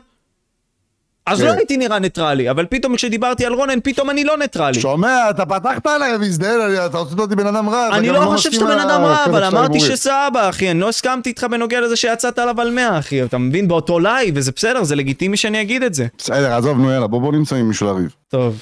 אז 1.26 1.40
כן. 1.40 1.45
לא 1.45 1.52
הייתי 1.52 1.78
נראה 1.78 1.99
ניטרלי, 1.99 2.52
אבל 2.52 2.66
פתאום 2.70 2.95
כשדיברתי 2.95 3.45
על 3.45 3.53
רונן, 3.53 3.80
פתאום 3.84 4.10
אני 4.10 4.24
לא 4.24 4.38
ניטרלי. 4.38 4.80
שומע, 4.80 5.30
אתה 5.30 5.45
פתחת 5.45 5.88
עליי 5.88 6.16
אני- 6.16 6.86
אתה 6.86 6.98
רוצה 6.98 7.16
אותי 7.22 7.36
בן 7.36 7.48
אדם 7.48 7.70
רע. 7.70 7.90
אני 7.98 8.10
לא 8.10 8.20
חושב 8.20 8.52
שאתה 8.52 8.66
בן 8.66 8.80
אדם 8.80 9.02
רע, 9.02 9.26
אבל 9.26 9.44
אמרתי. 9.44 9.80
שסבבה, 9.80 10.49
אחי, 10.49 10.72
אני 10.72 10.80
לא 10.80 10.90
הסכמתי 10.90 11.30
איתך 11.30 11.44
בנוגע 11.44 11.82
לזה 11.82 11.95
שיצאת 11.95 12.40
עליו 12.40 12.61
על 12.61 12.72
100, 12.72 12.99
אחי, 12.99 13.24
אתה 13.24 13.38
מבין? 13.38 13.68
באותו 13.68 13.99
לייב, 13.99 14.34
וזה 14.38 14.52
בסדר, 14.56 14.84
זה 14.84 14.95
לגיטימי 14.95 15.38
שאני 15.38 15.61
אגיד 15.61 15.84
את 15.84 15.94
זה. 15.94 16.07
בסדר, 16.18 16.53
עזוב, 16.53 16.78
נו 16.78 16.91
יאללה, 16.91 17.07
בוא 17.07 17.32
נמצא 17.34 17.56
עם 17.56 17.68
מישהו 17.68 17.88
לריב. 17.88 18.14
טוב. 18.30 18.61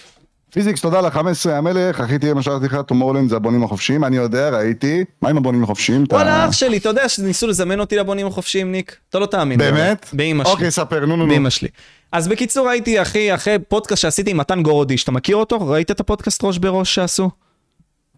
פיזיקס, 0.57 0.81
תודה 0.81 1.01
ל-15 1.01 1.49
המלך, 1.51 2.01
אחי 2.01 2.19
תהיה 2.19 2.33
מה 2.33 2.41
שאלתי 2.41 2.65
לך, 2.65 2.77
טומורלנד 2.87 3.29
זה 3.29 3.35
הבונים 3.35 3.63
החופשיים, 3.63 4.03
אני 4.03 4.17
יודע, 4.17 4.49
ראיתי. 4.49 5.03
מה 5.21 5.29
עם 5.29 5.37
הבונים 5.37 5.63
החופשיים? 5.63 6.03
וואלה, 6.11 6.45
אח 6.45 6.51
שלי, 6.51 6.77
אתה 6.77 6.89
יודע 6.89 7.09
שניסו 7.09 7.47
לזמן 7.47 7.79
אותי 7.79 7.95
לבונים 7.95 8.27
החופשיים, 8.27 8.71
ניק? 8.71 8.97
אתה 9.09 9.19
לא 9.19 9.25
תאמין. 9.25 9.57
באמת? 9.59 10.09
באמא 10.13 10.43
שלי. 10.43 10.53
אוקיי, 10.53 10.71
ספר, 10.71 10.99
נו 10.99 11.15
נו 11.15 11.25
נו. 11.25 11.33
באמא 11.33 11.49
שלי. 11.49 11.67
אז 12.11 12.27
בקיצור 12.27 12.69
הייתי 12.69 13.01
אחי, 13.01 13.33
אחרי 13.33 13.59
פודקאסט 13.67 14.01
שעשיתי 14.01 14.31
עם 14.31 14.37
מתן 14.37 14.63
גורודיש, 14.63 15.03
אתה 15.03 15.11
מכיר 15.11 15.35
אותו? 15.35 15.67
ראית 15.67 15.91
את 15.91 15.99
הפודקאסט 15.99 16.43
ראש 16.43 16.57
בראש 16.57 16.95
שעשו? 16.95 17.29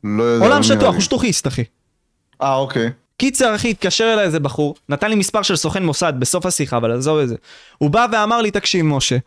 לא 0.03 0.23
יודע. 0.23 0.45
עולם 0.45 0.63
שטוח, 0.63 0.93
הוא. 0.93 1.01
שטוחיסט 1.01 1.47
אחי. 1.47 1.63
אה, 2.41 2.55
אוקיי. 2.55 2.89
קיצר 3.17 3.55
אחי, 3.55 3.69
התקשר 3.69 4.13
אליי 4.13 4.25
איזה 4.25 4.39
בחור, 4.39 4.75
נתן 4.89 5.09
לי 5.09 5.15
מספר 5.15 5.41
של 5.41 5.55
סוכן 5.55 5.85
מוסד 5.85 6.13
בסוף 6.19 6.45
השיחה, 6.45 6.77
אבל 6.77 6.91
עזוב 6.91 7.19
את 7.19 7.29
זה. 7.29 7.35
הוא 7.77 7.89
בא 7.89 8.05
ואמר 8.11 8.41
לי, 8.41 8.51
תקשיב 8.51 8.85
משה, 8.85 9.17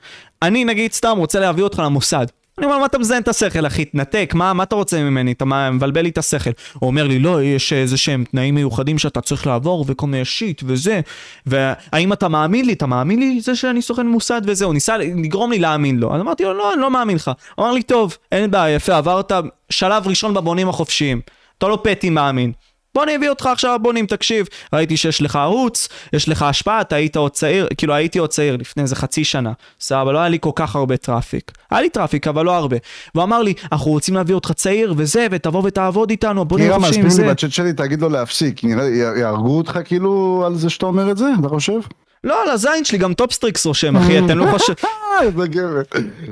אני 0.42 0.64
נגיד 0.64 0.92
סתם 0.92 1.16
רוצה 1.16 1.40
להביא 1.40 1.64
אותך 1.64 1.78
למוסד. 1.78 2.26
אני 2.58 2.66
אומר, 2.66 2.78
מה 2.78 2.86
אתה 2.86 2.98
מזיין 2.98 3.22
את 3.22 3.28
השכל, 3.28 3.66
אחי? 3.66 3.84
תנתק, 3.84 4.32
מה, 4.34 4.52
מה 4.52 4.62
אתה 4.62 4.74
רוצה 4.74 5.02
ממני? 5.02 5.32
אתה 5.32 5.44
מבלבל 5.70 6.00
לי 6.00 6.08
את 6.08 6.18
השכל. 6.18 6.50
הוא 6.72 6.86
אומר 6.86 7.06
לי, 7.06 7.18
לא, 7.18 7.42
יש 7.42 7.72
איזה 7.72 7.96
שהם 7.96 8.24
תנאים 8.30 8.54
מיוחדים 8.54 8.98
שאתה 8.98 9.20
צריך 9.20 9.46
לעבור, 9.46 9.84
וכל 9.88 10.06
מיני 10.06 10.24
שיט 10.24 10.62
וזה. 10.66 11.00
והאם 11.46 12.12
אתה 12.12 12.28
מאמין 12.28 12.66
לי? 12.66 12.72
אתה 12.72 12.86
מאמין 12.86 13.18
לי 13.18 13.40
זה 13.40 13.56
שאני 13.56 13.82
סוכן 13.82 14.06
מוסד 14.06 14.42
וזה? 14.46 14.64
הוא 14.64 14.74
ניסה 14.74 14.96
לגרום 14.98 15.50
לי 15.50 15.58
להאמין 15.58 15.98
לו. 15.98 16.14
אז 16.14 16.20
אמרתי 16.20 16.44
לו, 16.44 16.54
לא, 16.54 16.72
אני 16.72 16.80
לא 16.80 16.90
מאמין 16.90 17.16
לך. 17.16 17.30
הוא 17.54 17.64
אמר 17.64 17.74
לי, 17.74 17.82
טוב, 17.82 18.16
אין 18.32 18.50
בעיה, 18.50 18.74
יפה, 18.74 18.96
עברת 18.96 19.32
שלב 19.70 20.08
ראשון 20.08 20.34
בבונים 20.34 20.68
החופשיים. 20.68 21.20
אתה 21.58 21.68
לא 21.68 21.78
פטי 21.82 22.10
מאמין. 22.10 22.52
בוא 22.94 23.04
אני 23.04 23.16
אביא 23.16 23.28
אותך 23.30 23.46
עכשיו 23.46 23.74
לבונים, 23.74 24.06
תקשיב. 24.06 24.46
ראיתי 24.72 24.96
שיש 24.96 25.22
לך 25.22 25.36
ערוץ, 25.36 25.88
יש 26.12 26.28
לך 26.28 26.42
השפעה, 26.42 26.80
אתה 26.80 26.96
היית 26.96 27.16
עוד 27.16 27.32
צעיר, 27.32 27.68
כאילו 27.76 27.94
הייתי 27.94 28.18
עוד 28.18 28.30
צעיר 28.30 28.56
לפני 28.56 28.82
איזה 28.82 28.96
חצי 28.96 29.24
שנה. 29.24 29.52
סבבה, 29.80 30.12
לא 30.12 30.18
היה 30.18 30.28
לי 30.28 30.38
כל 30.40 30.50
כך 30.54 30.76
הרבה 30.76 30.96
traffic. 30.96 31.52
היה 31.70 31.80
לי 31.80 31.90
traffic, 31.90 32.28
אבל 32.28 32.44
לא 32.44 32.54
הרבה. 32.56 32.76
והוא 33.14 33.24
אמר 33.24 33.42
לי, 33.42 33.54
אנחנו 33.72 33.90
רוצים 33.90 34.14
להביא 34.14 34.34
אותך 34.34 34.52
צעיר 34.52 34.94
וזה, 34.96 35.26
ותבוא 35.30 35.62
ותעבוד 35.64 36.10
איתנו, 36.10 36.44
חופשיים 36.48 37.04
מסביר 37.06 37.22
לי 37.22 37.28
וזה. 37.28 37.34
בצ'אט 37.34 37.50
שלי, 37.50 37.72
תגיד 37.72 38.00
לו 38.00 38.08
להפסיק, 38.08 38.64
נראה 38.64 38.88
י- 38.88 39.18
יהרגו 39.20 39.56
אותך 39.58 39.78
כאילו 39.84 40.42
על 40.46 40.54
זה 40.54 40.70
שאתה 40.70 40.86
אומר 40.86 41.10
את 41.10 41.16
זה, 41.16 41.26
אתה 41.40 41.48
חושב? 41.48 41.78
לא, 42.24 42.42
על 42.42 42.50
הזין 42.50 42.84
שלי 42.84 42.98
גם 42.98 43.14
טופסטריקס 43.14 43.66
רושם, 43.66 43.96
אחי, 43.96 44.18
אתם 44.18 44.38
לא 44.38 44.46
חושבים... 44.50 44.76
איזה 45.22 45.46
גבר. 45.46 45.82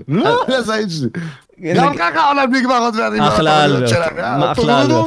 לא, 0.08 0.44
איזה 0.48 0.74
האיש 0.74 0.92
שלי. 0.92 1.08
גם 1.74 1.96
ככה 1.98 2.20
העולם 2.20 2.54
נגמר 2.54 2.78
עוד 2.78 2.96
מעט. 2.96 3.12
עם 3.12 3.22
אחלה 3.22 3.64
אלברט. 3.64 3.92
אחלה 4.52 4.82
אלברט. 4.82 5.06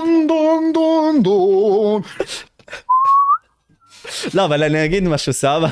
לא, 4.33 4.45
אבל 4.45 4.63
אני 4.63 4.85
אגיד 4.85 5.03
משהו, 5.03 5.33
סבבה. 5.33 5.69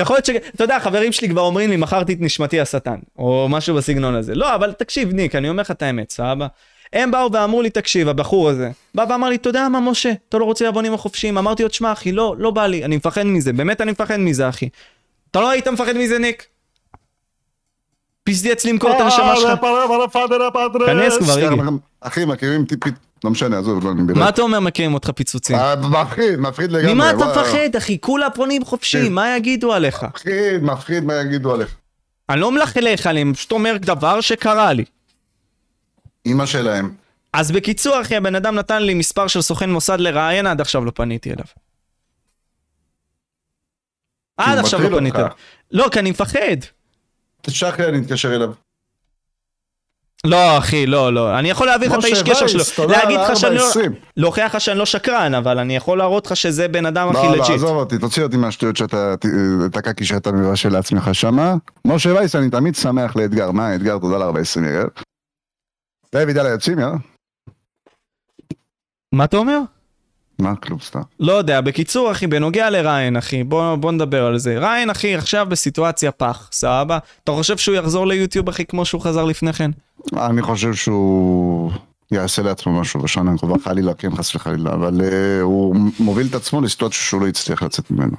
יכול 0.00 0.16
להיות 0.16 0.26
ש... 0.26 0.30
אתה 0.30 0.64
יודע, 0.64 0.80
חברים 0.80 1.12
שלי 1.12 1.28
כבר 1.28 1.40
אומרים 1.40 1.70
לי, 1.70 1.76
מכרתי 1.76 2.12
את 2.12 2.18
נשמתי 2.20 2.60
השטן, 2.60 2.96
או 3.18 3.46
משהו 3.50 3.74
בסגנון 3.74 4.14
הזה. 4.14 4.34
לא, 4.34 4.54
אבל 4.54 4.72
תקשיב, 4.72 5.12
ניק, 5.12 5.34
אני 5.34 5.48
אומר 5.48 5.60
לך 5.60 5.70
את 5.70 5.82
האמת, 5.82 6.10
סבבה? 6.10 6.46
הם 6.92 7.10
באו 7.10 7.32
ואמרו 7.32 7.62
לי, 7.62 7.70
תקשיב, 7.70 8.08
הבחור 8.08 8.48
הזה, 8.48 8.70
בא 8.94 9.04
ואמר 9.08 9.28
לי, 9.28 9.36
אתה 9.36 9.48
יודע 9.48 9.68
מה, 9.68 9.80
משה, 9.80 10.12
אתה 10.28 10.38
לא 10.38 10.44
רוצה 10.44 10.68
לבונים 10.68 10.94
החופשיים? 10.94 11.38
אמרתי 11.38 11.62
לו, 11.62 11.68
תשמע, 11.68 11.92
אחי, 11.92 12.12
לא, 12.12 12.34
לא 12.38 12.50
בא 12.50 12.66
לי, 12.66 12.84
אני 12.84 12.96
מפחד 12.96 13.22
מזה, 13.22 13.52
באמת 13.52 13.80
אני 13.80 13.92
מפחד 13.92 14.16
מזה, 14.16 14.48
אחי. 14.48 14.68
אתה 15.30 15.40
לא 15.40 15.50
היית 15.50 15.68
מפחד 15.68 15.96
מזה, 15.96 16.18
ניק? 16.18 16.46
פיסדי 18.24 18.52
אצלי 18.52 18.72
למכור 18.72 18.96
את 18.96 19.00
הנשמה 19.00 19.36
שלך. 19.36 19.60
כנס 20.86 21.18
כבר, 21.18 21.38
איגי. 21.38 21.60
אחי, 22.00 22.24
מכירים 22.24 22.64
טיפ- 22.64 22.90
לא 23.24 23.30
משנה, 23.30 23.58
עזוב, 23.58 23.84
לא, 23.84 23.90
אני 23.90 24.12
מה 24.16 24.28
אתה 24.28 24.42
אומר 24.42 24.60
מכירים 24.60 24.94
אותך 24.94 25.10
פיצוצים? 25.10 25.56
אה, 25.56 25.76
מפחיד, 25.76 26.36
מפחיד 26.40 26.72
לגמרי. 26.72 26.94
ממה 26.94 27.10
אתה. 27.10 27.16
מפחד, 27.16 27.76
אחי? 27.78 27.98
כולה 28.00 28.30
פונים 28.30 28.64
חופשי, 28.64 29.06
כן. 29.06 29.12
מה 29.12 29.36
יגידו 29.36 29.72
עליך? 29.72 30.02
מפחיד, 30.02 30.62
מפחיד 30.62 31.04
מה 31.04 31.14
יגידו 31.14 31.54
עליך. 31.54 31.74
אני 32.30 32.40
לא 32.40 32.52
מלכלך 32.52 33.06
עליהם, 33.06 33.34
פשוט 33.34 33.52
אומר 33.52 33.76
דבר 33.80 34.20
שקרה 34.20 34.72
לי. 34.72 34.84
אימא 36.26 36.46
שלהם. 36.46 36.92
אז 37.32 37.50
בקיצור, 37.50 38.00
אחי, 38.00 38.16
הבן 38.16 38.34
אדם 38.34 38.54
נתן 38.54 38.82
לי 38.82 38.94
מספר 38.94 39.26
של 39.26 39.42
סוכן 39.42 39.70
מוסד 39.70 40.00
לראיין, 40.00 40.46
עד 40.46 40.60
עכשיו 40.60 40.84
לא 40.84 40.92
פניתי 40.94 41.30
אליו. 41.30 41.44
עד 44.36 44.58
עכשיו 44.58 44.80
לא 44.90 44.98
פניתי. 44.98 45.16
אליו. 45.18 45.28
לא, 45.70 45.88
כי 45.92 45.98
אני 45.98 46.10
מפחד. 46.10 46.56
תשלח 47.46 47.80
לי, 47.80 47.86
אני 47.86 47.98
אתקשר 47.98 48.34
אליו. 48.34 48.52
לא, 50.26 50.58
אחי, 50.58 50.86
לא, 50.86 51.12
לא. 51.12 51.38
אני 51.38 51.50
יכול 51.50 51.66
להעביר 51.66 51.88
לך 51.88 51.98
את 51.98 52.04
האיש 52.04 52.22
קשר 52.22 52.46
שלו. 52.46 52.88
להגיד 52.88 53.20
לך 53.20 53.36
שאני 53.36 53.54
לא... 53.56 53.70
4.20. 53.72 53.78
להוכיח 54.16 54.54
לך 54.54 54.60
שאני 54.60 54.78
לא 54.78 54.86
שקרן, 54.86 55.34
אבל 55.34 55.58
אני 55.58 55.76
יכול 55.76 55.98
להראות 55.98 56.26
לך 56.26 56.36
שזה 56.36 56.68
בן 56.68 56.86
אדם 56.86 57.08
הכי 57.08 57.26
לא, 57.26 57.36
לא, 57.36 57.36
לג'יט. 57.36 57.54
עזוב 57.54 57.76
אותי, 57.76 57.98
תוציא 57.98 58.22
אותי 58.22 58.36
מהשטויות 58.36 58.76
שאתה, 58.76 59.14
את 59.66 59.76
הקקי 59.76 60.04
שאתה 60.04 60.32
מבשל 60.32 60.68
לעצמך 60.68 61.14
שמה. 61.14 61.54
משה 61.86 62.14
וייס, 62.14 62.36
אני 62.36 62.50
תמיד 62.50 62.74
שמח 62.74 63.16
לאתגר. 63.16 63.50
מה, 63.50 63.74
אתגר, 63.74 63.98
תודה 63.98 64.18
לארבע 64.18 64.40
עשרים 64.40 64.66
יגאל. 64.66 64.86
דוד, 66.14 66.36
יאללה, 66.36 66.48
יוצאים, 66.50 66.78
יאללה. 66.78 66.96
מה 69.14 69.24
אתה 69.24 69.36
אומר? 69.36 69.58
מה, 70.44 70.56
כלום, 70.56 70.78
סתם. 70.80 71.00
לא 71.20 71.32
יודע, 71.32 71.60
בקיצור, 71.60 72.12
אחי, 72.12 72.26
בנוגע 72.26 72.70
לריין, 72.70 73.16
אחי, 73.16 73.44
בוא, 73.44 73.76
בוא 73.76 73.92
נדבר 73.92 74.26
על 74.26 74.38
זה. 74.38 74.58
ריין, 74.58 74.90
אחי, 74.90 75.14
עכשיו 75.14 75.46
בסיטואציה 75.50 76.10
פח, 76.10 76.48
סבבה? 76.52 76.98
אתה 77.24 77.32
חושב 77.32 77.56
שהוא 77.56 77.74
יחזור 77.74 78.06
ליוטיוב, 78.06 78.48
אחי, 78.48 78.64
כמו 78.64 78.84
שהוא 78.84 79.00
חזר 79.00 79.24
לפני 79.24 79.52
כן? 79.52 79.70
אני 80.16 80.42
חושב 80.42 80.74
שהוא 80.74 81.72
יעשה 82.10 82.42
לעצמו 82.42 82.80
משהו 82.80 83.00
בשנה 83.00 83.32
הקרובה, 83.32 83.54
חלילה, 83.64 83.94
כן, 83.94 84.16
חס 84.16 84.34
וחלילה, 84.34 84.72
אבל 84.72 85.00
uh, 85.00 85.42
הוא 85.42 85.76
מוביל 85.98 86.26
את 86.26 86.34
עצמו 86.34 86.60
לסיטואציה 86.60 86.98
שהוא 86.98 87.20
לא 87.20 87.26
יצליח 87.26 87.62
לצאת 87.62 87.90
ממנו. 87.90 88.16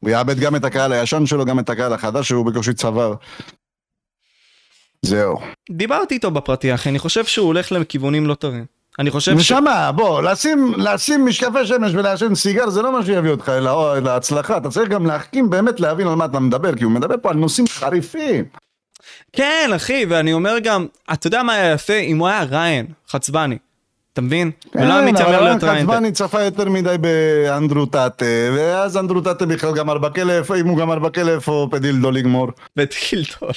הוא 0.00 0.10
יאבד 0.10 0.38
גם 0.38 0.56
את 0.56 0.64
הקהל 0.64 0.92
הישן 0.92 1.26
שלו, 1.26 1.44
גם 1.44 1.58
את 1.58 1.70
הקהל 1.70 1.92
החדש 1.92 2.28
שהוא 2.28 2.46
בקושי 2.46 2.74
צבר. 2.74 3.14
זהו. 5.02 5.38
דיברתי 5.70 6.14
איתו 6.14 6.30
בפרטי, 6.30 6.74
אחי, 6.74 6.88
אני 6.88 6.98
חושב 6.98 7.24
שהוא 7.24 7.46
הולך 7.46 7.72
לכיוונים 7.72 8.26
לא 8.26 8.34
טובים. 8.34 8.77
אני 8.98 9.10
חושב 9.10 9.32
ש... 9.32 9.40
נשמה, 9.52 9.92
בוא, 9.92 10.22
לשים, 10.22 10.72
לשים 10.76 11.26
משקפי 11.26 11.66
שמש 11.66 11.92
ולעשן 11.94 12.34
סיגר 12.34 12.68
זה 12.70 12.82
לא 12.82 12.92
מה 12.92 13.04
שיביא 13.04 13.30
אותך 13.30 13.48
אל 13.48 13.66
ה- 13.66 14.00
להצלחה, 14.00 14.56
אתה 14.56 14.70
צריך 14.70 14.88
גם 14.88 15.06
להחכים 15.06 15.50
באמת 15.50 15.80
להבין 15.80 16.08
על 16.08 16.14
מה 16.14 16.24
אתה 16.24 16.38
מדבר, 16.40 16.74
כי 16.74 16.84
הוא 16.84 16.92
מדבר 16.92 17.14
פה 17.22 17.30
על 17.30 17.36
נושאים 17.36 17.66
חריפים. 17.68 18.44
כן, 19.32 19.70
אחי, 19.76 20.06
ואני 20.08 20.32
אומר 20.32 20.58
גם, 20.58 20.86
אתה 21.12 21.26
יודע 21.26 21.42
מה 21.42 21.52
היה 21.52 21.72
יפה? 21.72 21.94
אם 21.96 22.18
הוא 22.18 22.28
היה 22.28 22.42
ריין, 22.42 22.86
חצבני. 23.10 23.58
אתה 24.12 24.20
מבין? 24.20 24.50
ולא 24.74 24.82
היה 24.92 25.02
כן, 25.02 25.08
מתיימר 25.08 25.36
אבל 25.36 25.44
להיות 25.44 25.64
רן 25.64 25.70
ריין. 25.70 25.86
חצבני 25.86 26.12
צפה 26.12 26.42
יותר 26.42 26.68
מדי 26.68 26.96
באנדרו 27.00 27.86
טאטה, 27.86 28.24
ואז 28.56 28.96
אנדרו 28.96 29.20
טאטה 29.20 29.46
בכלל 29.46 29.74
גמר 29.74 29.98
בכלא, 29.98 30.34
אם 30.60 30.68
הוא 30.68 30.78
גמר 30.78 30.98
בכלא, 30.98 31.30
איפה 31.30 31.68
פדילדו 31.70 32.10
לגמור? 32.10 32.48
וטילטון. 32.76 33.48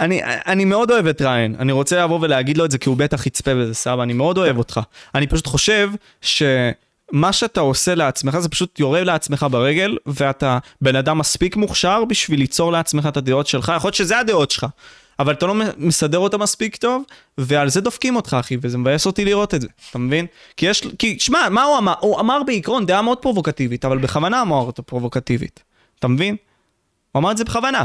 אני, 0.00 0.20
אני 0.24 0.64
מאוד 0.64 0.90
אוהב 0.90 1.06
את 1.06 1.22
ריין, 1.22 1.56
אני 1.58 1.72
רוצה 1.72 2.04
לבוא 2.04 2.18
ולהגיד 2.22 2.58
לו 2.58 2.64
את 2.64 2.70
זה 2.70 2.78
כי 2.78 2.88
הוא 2.88 2.96
בטח 2.96 3.26
יצפה 3.26 3.54
בזה, 3.54 3.74
סבבה, 3.74 4.02
אני 4.02 4.12
מאוד 4.12 4.38
אוהב 4.38 4.58
אותך. 4.58 4.80
אני 5.14 5.26
פשוט 5.26 5.46
חושב 5.46 5.90
שמה 6.20 7.32
שאתה 7.32 7.60
עושה 7.60 7.94
לעצמך 7.94 8.38
זה 8.38 8.48
פשוט 8.48 8.80
יורה 8.80 9.04
לעצמך 9.04 9.46
ברגל, 9.50 9.98
ואתה 10.06 10.58
בן 10.80 10.96
אדם 10.96 11.18
מספיק 11.18 11.56
מוכשר 11.56 12.04
בשביל 12.04 12.40
ליצור 12.40 12.72
לעצמך 12.72 13.06
את 13.08 13.16
הדעות 13.16 13.46
שלך, 13.46 13.72
יכול 13.76 13.88
להיות 13.88 13.94
שזה 13.94 14.18
הדעות 14.18 14.50
שלך, 14.50 14.66
אבל 15.18 15.32
אתה 15.32 15.46
לא 15.46 15.54
מסדר 15.76 16.18
אותה 16.18 16.38
מספיק 16.38 16.76
טוב, 16.76 17.02
ועל 17.38 17.68
זה 17.68 17.80
דופקים 17.80 18.16
אותך, 18.16 18.36
אחי, 18.40 18.56
וזה 18.62 18.78
מבאס 18.78 19.06
אותי 19.06 19.24
לראות 19.24 19.54
את 19.54 19.60
זה, 19.60 19.68
אתה 19.90 19.98
מבין? 19.98 20.26
כי 20.56 20.66
יש, 20.66 20.82
כי, 20.98 21.18
שמע, 21.18 21.48
מה 21.50 21.62
הוא 21.62 21.78
אמר? 21.78 21.94
הוא 22.00 22.20
אמר 22.20 22.42
בעיקרון 22.42 22.86
דעה 22.86 23.02
מאוד 23.02 23.18
פרובוקטיבית, 23.18 23.84
אבל 23.84 23.98
בכוונה 23.98 24.42
אמר 24.42 24.56
אותה 24.56 24.82
פרובוקטיבית, 24.82 25.62
אתה 25.98 26.08
מבין? 26.08 26.36
הוא 27.12 27.20
אמר 27.20 27.30
את 27.30 27.36
זה 27.36 27.44
בכוונה. 27.44 27.84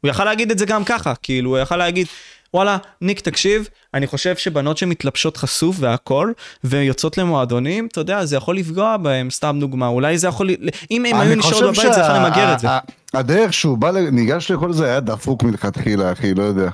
הוא 0.00 0.10
יכל 0.10 0.24
להגיד 0.24 0.50
את 0.50 0.58
זה 0.58 0.66
גם 0.66 0.84
ככה, 0.84 1.12
כאילו, 1.22 1.50
הוא 1.50 1.58
יכל 1.58 1.76
להגיד, 1.76 2.06
וואלה, 2.54 2.76
ניק, 3.00 3.20
תקשיב, 3.20 3.68
אני 3.94 4.06
חושב 4.06 4.36
שבנות 4.36 4.78
שמתלבשות 4.78 5.36
חשוף 5.36 5.76
והכל, 5.80 6.32
ויוצאות 6.64 7.18
למועדונים, 7.18 7.86
אתה 7.86 8.00
יודע, 8.00 8.24
זה 8.24 8.36
יכול 8.36 8.56
לפגוע 8.56 8.96
בהם, 8.96 9.30
סתם 9.30 9.56
דוגמה, 9.60 9.86
אולי 9.86 10.18
זה 10.18 10.28
יכול, 10.28 10.50
אם 10.90 11.04
הם 11.04 11.20
היו 11.20 11.36
נשארות 11.36 11.62
בבית, 11.62 11.92
זה 11.94 12.00
יכול 12.00 12.14
למגר 12.14 12.52
את 12.52 12.58
זה. 12.58 12.66
שה- 12.68 12.78
הדרך 13.14 13.52
שהוא 13.52 13.78
בא, 13.78 13.90
ניגש 13.90 14.50
לכל 14.50 14.72
זה 14.72 14.84
היה 14.84 15.00
דפוק 15.00 15.42
מלכתחילה, 15.42 16.12
אחי, 16.12 16.34
לא 16.34 16.42
יודע. 16.42 16.70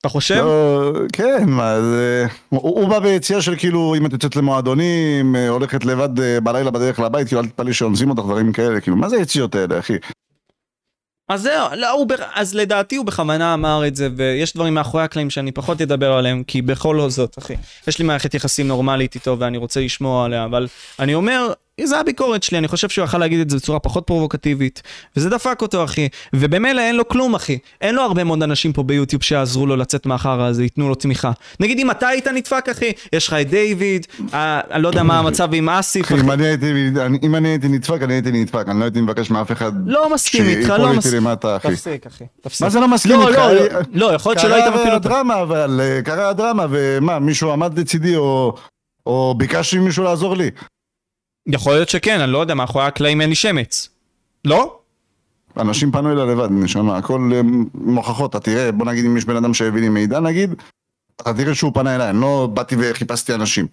אתה 0.00 0.08
חושב? 0.08 0.34
לא, 0.34 0.92
כן, 1.12 1.44
מה 1.46 1.80
זה... 1.80 2.26
הוא 2.48 2.80
הוא 2.80 2.88
בא 2.88 2.98
ביציאה 2.98 3.42
של 3.42 3.56
כאילו, 3.56 3.94
אם 3.98 4.06
את 4.06 4.12
יוצאת 4.12 4.36
למועדונים, 4.36 5.36
אה, 5.36 5.48
הולכת 5.48 5.84
לבד 5.84 6.20
אה, 6.20 6.40
בלילה 6.40 6.70
בדרך 6.70 7.00
לבית, 7.00 7.26
כאילו, 7.26 7.40
אל 7.40 7.46
תתפלאי 7.46 7.72
שאונסים 7.72 8.10
אותך, 8.10 8.22
דברים 8.22 8.52
כאלה, 8.52 8.80
כאילו, 8.80 8.96
מה 8.96 9.08
זה 9.08 9.16
היציאות 9.16 9.54
האלה, 9.54 9.78
אחי? 9.78 9.96
אז 11.28 11.42
זהו, 11.42 11.68
לא, 11.76 11.90
הוא, 11.90 12.06
אז 12.34 12.54
לדעתי 12.54 12.96
הוא 12.96 13.06
בכוונה 13.06 13.54
אמר 13.54 13.86
את 13.86 13.96
זה, 13.96 14.08
ויש 14.16 14.54
דברים 14.54 14.74
מאחורי 14.74 15.02
הקלעים 15.02 15.30
שאני 15.30 15.52
פחות 15.52 15.80
אדבר 15.80 16.12
עליהם, 16.12 16.42
כי 16.46 16.62
בכל 16.62 17.10
זאת, 17.10 17.38
אחי, 17.38 17.54
יש 17.88 17.98
לי 17.98 18.04
מערכת 18.04 18.34
יחסים 18.34 18.68
נורמלית 18.68 19.14
איתו 19.14 19.36
ואני 19.38 19.58
רוצה 19.58 19.80
לשמוע 19.80 20.24
עליה, 20.24 20.44
אבל 20.44 20.68
אני 20.98 21.14
אומר, 21.14 21.52
זה 21.82 22.00
הביקורת 22.00 22.42
שלי, 22.42 22.58
אני 22.58 22.68
חושב 22.68 22.88
שהוא 22.88 23.04
יכל 23.04 23.18
להגיד 23.18 23.40
את 23.40 23.50
זה 23.50 23.56
בצורה 23.56 23.78
פחות 23.78 24.06
פרובוקטיבית, 24.06 24.82
וזה 25.16 25.30
דפק 25.30 25.62
אותו, 25.62 25.84
אחי, 25.84 26.08
ובמילא 26.32 26.80
אין 26.80 26.96
לו 26.96 27.08
כלום, 27.08 27.34
אחי. 27.34 27.58
אין 27.80 27.94
לו 27.94 28.02
הרבה 28.02 28.24
מאוד 28.24 28.42
אנשים 28.42 28.72
פה 28.72 28.82
ביוטיוב 28.82 29.22
שיעזרו 29.22 29.66
לו 29.66 29.76
לצאת 29.76 30.06
מהחרא 30.06 30.46
הזה, 30.46 30.62
ייתנו 30.62 30.88
לו 30.88 30.94
תמיכה. 30.94 31.32
נגיד 31.60 31.78
אם 31.78 31.90
אתה 31.90 32.08
היית 32.08 32.28
נדפק, 32.28 32.68
אחי, 32.68 32.92
יש 33.12 33.28
לך 33.28 33.32
את 33.32 33.50
דיוויד, 33.50 34.06
אה, 34.34 34.60
אני 34.70 34.82
לא 34.82 34.88
יודע 34.88 35.02
מה 35.02 35.18
המצב 35.18 35.54
עם 35.54 35.68
אסיף, 35.68 36.06
אחי. 36.06 36.14
אם 36.20 36.30
אני 37.36 37.48
הייתי, 37.48 37.68
נדפק, 37.68 38.02
אני 38.02 38.14
הייתי 38.14 38.32
נדפק, 38.32 38.64
אני 38.68 38.78
לא 38.78 38.84
הייתי 38.84 39.00
מבקש 39.00 39.30
מאף 39.30 39.52
אחד 39.52 39.72
לא 39.86 40.14
מסכים 40.14 40.44
איתך, 40.44 40.68
לא 40.68 40.92
מסכים. 40.92 41.26
תפסיק, 41.62 42.06
אחי. 42.06 42.24
מה 42.60 42.70
זה 42.70 42.80
לא 42.80 42.88
מסכים 42.88 43.12
לא, 43.12 43.28
איתך? 43.28 43.38
לא, 43.38 43.54
לא, 43.54 43.80
לא, 43.92 44.14
יכול 44.14 44.32
להיות 44.32 44.40
שלא 44.40 44.54
היית 44.54 44.66
מפיל 44.66 44.84
קרה 44.84 44.94
אותו. 44.94 45.08
הדרמה, 45.08 45.42
אבל 45.42 45.80
אה, 45.80 46.02
קרה 46.02 46.28
הדרמה, 46.28 46.66
ומה, 46.70 47.18
מישהו 47.18 47.52
עמד 47.52 47.78
לצידי, 47.78 48.16
או 49.06 49.34
ביקשתי 49.38 49.78
ממישהו 49.78 50.04
לעזור 50.04 50.36
לי. 50.36 50.50
יכול 51.46 51.72
להיות 51.72 51.88
שכן, 51.88 52.20
אני 52.20 52.32
לא 52.32 52.38
יודע, 52.38 52.54
מאחורי 52.54 52.84
הקלעים 52.84 53.20
אין 53.20 53.28
לי 53.28 53.34
שמץ. 53.34 53.88
לא? 54.44 54.78
אנשים 55.56 55.92
פנו 55.92 56.12
אליי 56.12 56.26
לבד, 56.26 56.48
נשמה, 56.50 56.96
הכל 56.96 57.30
אה, 57.34 57.40
מוכחות, 57.74 58.30
אתה 58.30 58.40
תראה, 58.40 58.72
בוא 58.72 58.86
נגיד 58.86 59.04
אם 59.04 59.16
יש 59.16 59.24
בן 59.24 59.36
אדם 59.36 59.54
שהביא 59.54 59.80
לי 59.80 59.88
מידע, 59.88 60.20
נגיד, 60.20 60.54
אתה 61.16 61.34
תראה 61.34 61.54
שהוא 61.54 61.72
פנה 61.74 61.94
אליי, 61.94 62.10
אני 62.10 62.20
לא 62.20 62.48
באתי 62.54 62.76
וחיפשתי 62.78 63.34
אנשים. 63.34 63.66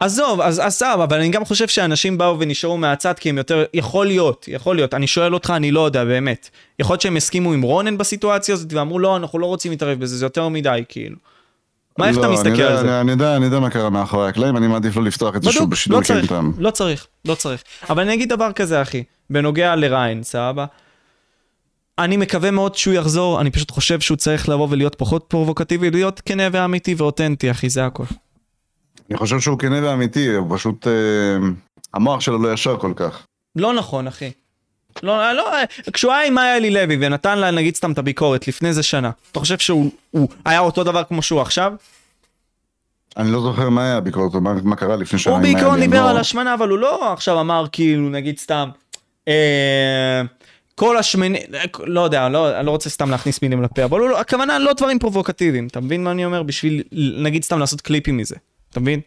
עזוב, 0.00 0.40
אז 0.40 0.62
סבבה, 0.68 1.04
אבל 1.04 1.16
אני 1.16 1.28
גם 1.28 1.44
חושב 1.44 1.68
שאנשים 1.68 2.18
באו 2.18 2.38
ונשארו 2.38 2.78
מהצד 2.78 3.18
כי 3.18 3.30
הם 3.30 3.38
יותר, 3.38 3.64
יכול 3.74 4.06
להיות, 4.06 4.44
יכול 4.48 4.76
להיות, 4.76 4.94
אני 4.94 5.06
שואל 5.06 5.34
אותך, 5.34 5.52
אני 5.56 5.70
לא 5.70 5.86
יודע, 5.86 6.04
באמת. 6.04 6.50
יכול 6.78 6.94
להיות 6.94 7.00
שהם 7.00 7.16
הסכימו 7.16 7.52
עם 7.52 7.62
רונן 7.62 7.98
בסיטואציה 7.98 8.54
הזאת 8.54 8.72
ואמרו, 8.72 8.98
לא, 8.98 9.16
אנחנו 9.16 9.38
לא 9.38 9.46
רוצים 9.46 9.70
להתערב 9.70 10.00
בזה, 10.00 10.16
זה 10.16 10.26
יותר 10.26 10.48
מדי, 10.48 10.84
כאילו. 10.88 11.16
מה, 11.98 12.08
איך 12.08 12.16
לא, 12.16 12.20
אתה 12.22 12.32
מסתכל 12.32 12.62
על 12.62 12.86
זה? 12.86 13.00
אני, 13.00 13.10
יודע, 13.10 13.36
אני 13.36 13.44
יודע 13.44 13.60
מה 13.60 13.70
קרה 13.70 13.90
מאחורי 13.90 14.28
הקלעים, 14.28 14.56
אני 14.56 14.66
מעדיף 14.66 14.96
לא 14.96 15.02
לפתוח 15.02 15.36
את 15.36 15.42
זה 15.42 15.52
שוב 15.52 15.70
בשידור 15.70 15.98
לא 15.98 16.04
צריך, 16.04 16.18
קינטרם. 16.18 16.52
לא 16.58 16.70
צריך, 16.70 17.06
לא 17.24 17.34
צריך. 17.34 17.62
אבל 17.90 18.02
אני 18.02 18.14
אגיד 18.14 18.28
דבר 18.28 18.52
כזה, 18.52 18.82
אחי, 18.82 19.04
בנוגע 19.30 19.76
לריין, 19.76 20.22
סבבה? 20.22 20.66
אני 21.98 22.16
מקווה 22.16 22.50
מאוד 22.50 22.74
שהוא 22.74 22.94
יחזור, 22.94 23.40
אני 23.40 23.50
פשוט 23.50 23.70
חושב 23.70 24.00
שהוא 24.00 24.16
צריך 24.16 24.48
לבוא 24.48 24.68
ולהיות 24.70 24.94
פחות 24.94 25.24
פרובוקטיבי, 25.28 25.90
להיות 25.90 26.20
כנה 26.20 26.42
ואמיתי 26.52 26.94
ואותנטי, 26.94 27.50
אחי, 27.50 27.68
זה 27.68 27.86
הכל. 27.86 28.04
אני 29.10 29.18
חושב 29.18 29.40
שהוא 29.40 29.58
כנה 29.58 29.86
ואמיתי, 29.86 30.34
הוא 30.34 30.56
פשוט... 30.56 30.86
אה, 30.86 30.92
המוח 31.94 32.20
שלו 32.20 32.42
לא 32.42 32.52
ישר 32.52 32.76
כל 32.76 32.92
כך. 32.96 33.26
לא 33.56 33.72
נכון, 33.72 34.06
אחי. 34.06 34.30
לא, 35.02 35.32
לא, 35.32 35.50
כשהוא 35.92 36.12
היה 36.12 36.26
עם 36.26 36.34
מאיה 36.34 36.56
אלי 36.56 36.70
לוי 36.70 36.96
ונתן 37.00 37.38
לה 37.38 37.50
נגיד 37.50 37.76
סתם 37.76 37.92
את 37.92 37.98
הביקורת 37.98 38.48
לפני 38.48 38.68
איזה 38.68 38.82
שנה, 38.82 39.10
אתה 39.32 39.40
חושב 39.40 39.58
שהוא 39.58 39.90
הוא 40.10 40.28
היה 40.44 40.60
אותו 40.60 40.84
דבר 40.84 41.04
כמו 41.04 41.22
שהוא 41.22 41.40
עכשיו? 41.40 41.72
אני 43.16 43.32
לא 43.32 43.40
זוכר 43.40 43.68
מה 43.68 43.84
היה 43.84 43.96
הביקורת, 43.96 44.34
מה, 44.34 44.54
מה 44.64 44.76
קרה 44.76 44.96
לפני 44.96 45.18
שנה. 45.18 45.32
הוא 45.32 45.42
בעיקרון 45.42 45.80
דיבר 45.80 46.04
לא- 46.04 46.10
על 46.10 46.16
השמנה, 46.16 46.54
אבל 46.54 46.68
הוא 46.68 46.78
לא 46.78 47.12
עכשיו 47.12 47.40
אמר 47.40 47.64
כאילו, 47.72 48.08
נגיד 48.08 48.38
סתם, 48.38 48.68
אה, 49.28 50.22
כל 50.74 50.96
השמני, 50.96 51.38
לא 51.84 52.00
יודע, 52.00 52.28
לא, 52.28 52.58
אני 52.58 52.66
לא 52.66 52.70
רוצה 52.70 52.90
סתם 52.90 53.10
להכניס 53.10 53.42
מילים 53.42 53.62
לפה, 53.62 53.84
אבל 53.84 54.00
הוא 54.00 54.08
לא, 54.08 54.20
הכוונה 54.20 54.58
לא 54.58 54.72
דברים 54.72 54.98
פרובוקטיביים, 54.98 55.66
אתה 55.66 55.80
מבין 55.80 56.04
מה 56.04 56.10
אני 56.10 56.24
אומר? 56.24 56.42
בשביל 56.42 56.82
נגיד 57.22 57.44
סתם 57.44 57.58
לעשות 57.58 57.80
קליפים 57.80 58.16
מזה, 58.16 58.36
אתה 58.70 58.80
מבין? 58.80 59.00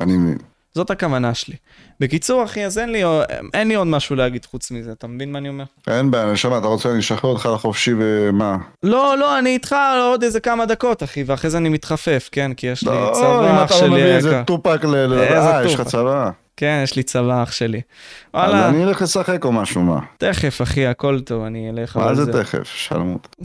אני 0.00 0.16
מבין. 0.16 0.38
זאת 0.74 0.90
הכוונה 0.90 1.34
שלי. 1.34 1.56
בקיצור, 2.00 2.44
אחי, 2.44 2.64
אז 2.64 2.78
אין 2.78 2.92
לי, 2.92 3.02
אין 3.54 3.68
לי 3.68 3.74
עוד 3.74 3.86
משהו 3.86 4.16
להגיד 4.16 4.44
חוץ 4.44 4.70
מזה, 4.70 4.92
אתה 4.92 5.06
מבין 5.06 5.32
מה 5.32 5.38
אני 5.38 5.48
אומר? 5.48 5.64
אין 5.86 6.10
בעיה, 6.10 6.32
נשמה, 6.32 6.58
אתה 6.58 6.66
רוצה, 6.66 6.90
אני 6.90 6.98
אשחרר 6.98 7.30
אותך 7.30 7.48
לחופשי 7.54 7.92
ומה? 7.98 8.56
לא, 8.82 9.18
לא, 9.18 9.38
אני 9.38 9.50
איתך 9.50 9.76
עוד 10.10 10.22
איזה 10.22 10.40
כמה 10.40 10.66
דקות, 10.66 11.02
אחי, 11.02 11.22
ואחרי 11.26 11.50
זה 11.50 11.58
אני 11.58 11.68
מתחפף, 11.68 12.28
כן? 12.32 12.54
כי 12.54 12.66
יש 12.66 12.82
לי 12.82 12.90
לא, 12.90 13.10
צבא, 13.14 13.50
אם 13.50 13.56
אח 13.56 13.64
אתה 13.70 13.74
לא 13.74 13.80
שלי 13.80 13.88
מביא 13.90 14.04
איזה. 14.04 14.42
טופק 14.46 14.84
ל... 14.84 14.96
ל- 14.96 15.18
איזה 15.18 15.38
אה, 15.56 15.64
יש 15.64 15.74
לך 15.74 15.78
טופק. 15.80 15.90
צבא. 15.92 16.30
כן, 16.56 16.80
יש 16.84 16.96
לי 16.96 17.02
צבא, 17.02 17.42
אח 17.42 17.52
שלי. 17.52 17.80
אז 18.32 18.50
וואלה, 18.50 18.68
אני 18.68 18.84
אלך 18.84 19.02
לשחק 19.02 19.44
או 19.44 19.52
משהו, 19.52 19.82
מה? 19.82 19.98
תכף, 20.18 20.62
אחי, 20.62 20.86
הכל 20.86 21.20
טוב, 21.20 21.44
אני 21.44 21.70
אלך 21.70 21.96
מה 21.96 22.14
זה 22.14 22.24
זה. 22.24 22.32
תכף? 22.32 22.64
שלמות. 22.74 23.36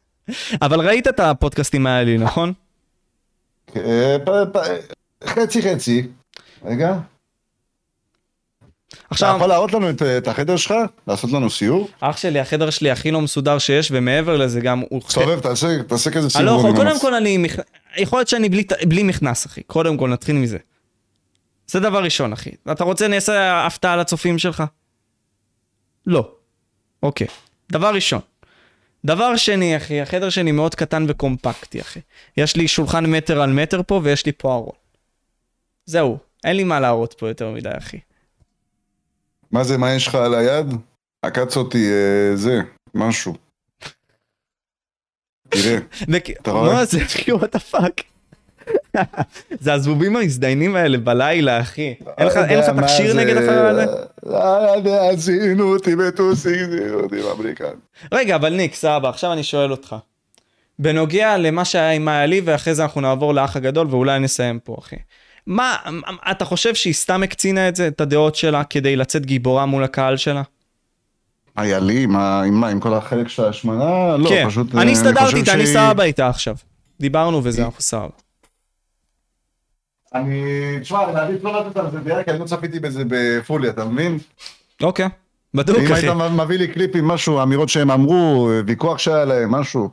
אבל 0.62 0.80
ראית 0.80 1.08
את 1.08 1.20
הפודקאסטים 1.20 1.86
האלה, 1.86 2.16
נכון? 2.18 2.52
אה, 3.76 4.16
חצי 5.24 5.62
חצי. 5.62 6.06
רגע. 6.64 6.98
אתה 8.88 8.96
עכשיו, 9.10 9.34
יכול 9.36 9.48
להראות 9.48 9.72
לנו 9.72 9.90
את, 9.90 10.02
את 10.02 10.28
החדר 10.28 10.56
שלך? 10.56 10.74
לעשות 11.06 11.30
לנו 11.32 11.50
סיור? 11.50 11.88
אח 12.00 12.16
שלי, 12.16 12.40
החדר 12.40 12.70
שלי 12.70 12.90
הכי 12.90 13.10
לא 13.10 13.20
מסודר 13.20 13.58
שיש, 13.58 13.88
ומעבר 13.92 14.36
לזה 14.36 14.60
גם 14.60 14.82
הוא... 14.90 15.00
סובב, 15.08 15.40
תעשה, 15.40 15.82
תעשה 15.82 16.10
כזה 16.10 16.20
אני 16.20 16.30
סיור. 16.30 16.44
לא 16.44 16.50
יכול, 16.58 16.76
קודם 16.76 17.00
כל 17.00 17.14
אני, 17.14 17.38
מכ- 17.38 17.62
יכול 17.96 18.18
להיות 18.18 18.28
שאני 18.28 18.48
בלי, 18.48 18.64
בלי 18.88 19.02
מכנס, 19.02 19.46
אחי. 19.46 19.62
קודם 19.62 19.96
כל, 19.96 20.08
נתחיל 20.10 20.36
מזה. 20.36 20.58
זה 21.66 21.80
דבר 21.80 22.02
ראשון, 22.02 22.32
אחי. 22.32 22.50
אתה 22.72 22.84
רוצה 22.84 23.08
נעשה 23.08 23.66
הפתעה 23.66 23.96
לצופים 23.96 24.38
שלך? 24.38 24.62
לא. 26.06 26.30
אוקיי. 27.02 27.26
דבר 27.72 27.94
ראשון. 27.94 28.20
דבר 29.04 29.36
שני, 29.36 29.76
אחי, 29.76 30.00
החדר 30.00 30.30
שלי 30.30 30.52
מאוד 30.52 30.74
קטן 30.74 31.06
וקומפקטי, 31.08 31.80
אחי. 31.80 32.00
יש 32.36 32.56
לי 32.56 32.68
שולחן 32.68 33.06
מטר 33.06 33.40
על 33.42 33.52
מטר 33.52 33.80
פה, 33.86 34.00
ויש 34.04 34.26
לי 34.26 34.32
פה 34.32 34.54
ארון. 34.54 34.74
זהו. 35.86 36.18
אין 36.44 36.56
לי 36.56 36.64
מה 36.64 36.80
להראות 36.80 37.14
פה 37.18 37.28
יותר 37.28 37.50
מדי, 37.50 37.68
אחי. 37.78 37.98
מה 39.50 39.64
זה, 39.64 39.78
מה 39.78 39.92
יש 39.94 40.06
לך 40.06 40.14
על 40.14 40.34
היד? 40.34 40.66
עקץ 41.22 41.56
אותי 41.56 41.90
אה, 41.92 42.36
זה, 42.36 42.60
משהו. 42.94 43.34
תראה, 45.48 45.78
אתה 46.42 46.50
רואה? 46.50 46.72
מה 46.72 46.84
זה, 46.84 47.02
אחי, 47.02 47.32
what 47.32 47.52
the 47.52 47.58
fuck. 47.58 48.00
זה 49.60 49.72
הזבובים 49.72 50.16
המזדיינים 50.16 50.76
האלה 50.76 50.98
בלילה, 50.98 51.60
אחי. 51.60 51.94
אין 52.18 52.26
לך- 52.26 52.36
מה 52.68 52.88
נגד. 53.14 53.36
החרא 53.36 53.68
הזה? 53.68 53.84
לא 54.26 54.36
יודע, 54.76 55.16
זינו 55.16 55.74
אותי 55.74 55.96
בטוסיק, 55.96 56.60
זינו 56.70 57.00
אותי 57.00 57.22
באמריקן. 57.22 57.74
רגע, 58.12 58.36
אבל 58.36 58.54
ניק, 58.54 58.74
סבבה, 58.74 59.08
עכשיו 59.08 59.32
אני 59.32 59.42
שואל 59.42 59.70
אותך. 59.70 59.96
בנוגע 60.78 61.36
למה 61.38 61.64
שהיה 61.64 61.90
עם 61.90 62.04
מאיה 62.04 62.26
לי, 62.26 62.40
ואחרי 62.44 62.74
זה 62.74 62.82
אנחנו 62.82 63.00
נעבור 63.00 63.34
לאח 63.34 63.56
הגדול, 63.56 63.86
ואולי 63.90 64.18
נסיים 64.18 64.58
פה, 64.60 64.76
אחי. 64.78 64.96
מה, 65.48 65.76
אתה 66.30 66.44
חושב 66.44 66.74
שהיא 66.74 66.94
סתם 66.94 67.22
הקצינה 67.22 67.68
את 67.68 67.76
זה, 67.76 67.88
את 67.88 68.00
הדעות 68.00 68.34
שלה, 68.34 68.64
כדי 68.64 68.96
לצאת 68.96 69.26
גיבורה 69.26 69.66
מול 69.66 69.84
הקהל 69.84 70.16
שלה? 70.16 70.42
היה 71.56 71.78
לי, 71.78 72.06
מה, 72.06 72.42
עם 72.42 72.54
מה, 72.54 72.68
עם 72.68 72.80
כל 72.80 72.94
החלק 72.94 73.28
של 73.28 73.44
ההשמנה? 73.44 74.16
לא, 74.16 74.28
כן, 74.28 74.48
פשוט... 74.48 74.74
אה, 74.74 74.82
אני 74.82 74.92
הסתדרתי 74.92 75.36
איתה, 75.36 75.52
אני 75.52 75.66
שהיא- 75.66 75.76
סבבה 75.78 76.04
איתה 76.04 76.28
עכשיו. 76.28 76.56
דיברנו 77.00 77.40
וזה, 77.44 77.64
אנחנו 77.64 77.80
סבבה. 77.82 78.08
אני... 80.14 80.42
תשמע, 80.80 81.04
אני 81.04 81.12
מעדיף 81.12 81.44
לא 81.44 81.66
לתת 81.66 81.76
על 81.76 81.90
זה 81.90 81.98
דרך, 82.00 82.24
כי 82.24 82.30
אני 82.30 82.38
לא 82.38 82.44
צפיתי 82.44 82.80
בזה 82.80 83.02
בפולי, 83.08 83.68
אתה 83.68 83.84
מבין? 83.84 84.18
אוקיי, 84.82 85.08
בדוק, 85.54 85.76
אם 85.78 85.92
אחי. 85.92 86.06
היית 86.06 86.14
מביא 86.36 86.58
לי 86.58 86.68
קליפ 86.68 86.96
עם 86.96 87.08
משהו, 87.08 87.42
אמירות 87.42 87.68
שהם 87.68 87.90
אמרו, 87.90 88.50
ויכוח 88.66 88.98
שהיה 88.98 89.24
להם, 89.24 89.50
משהו. 89.50 89.88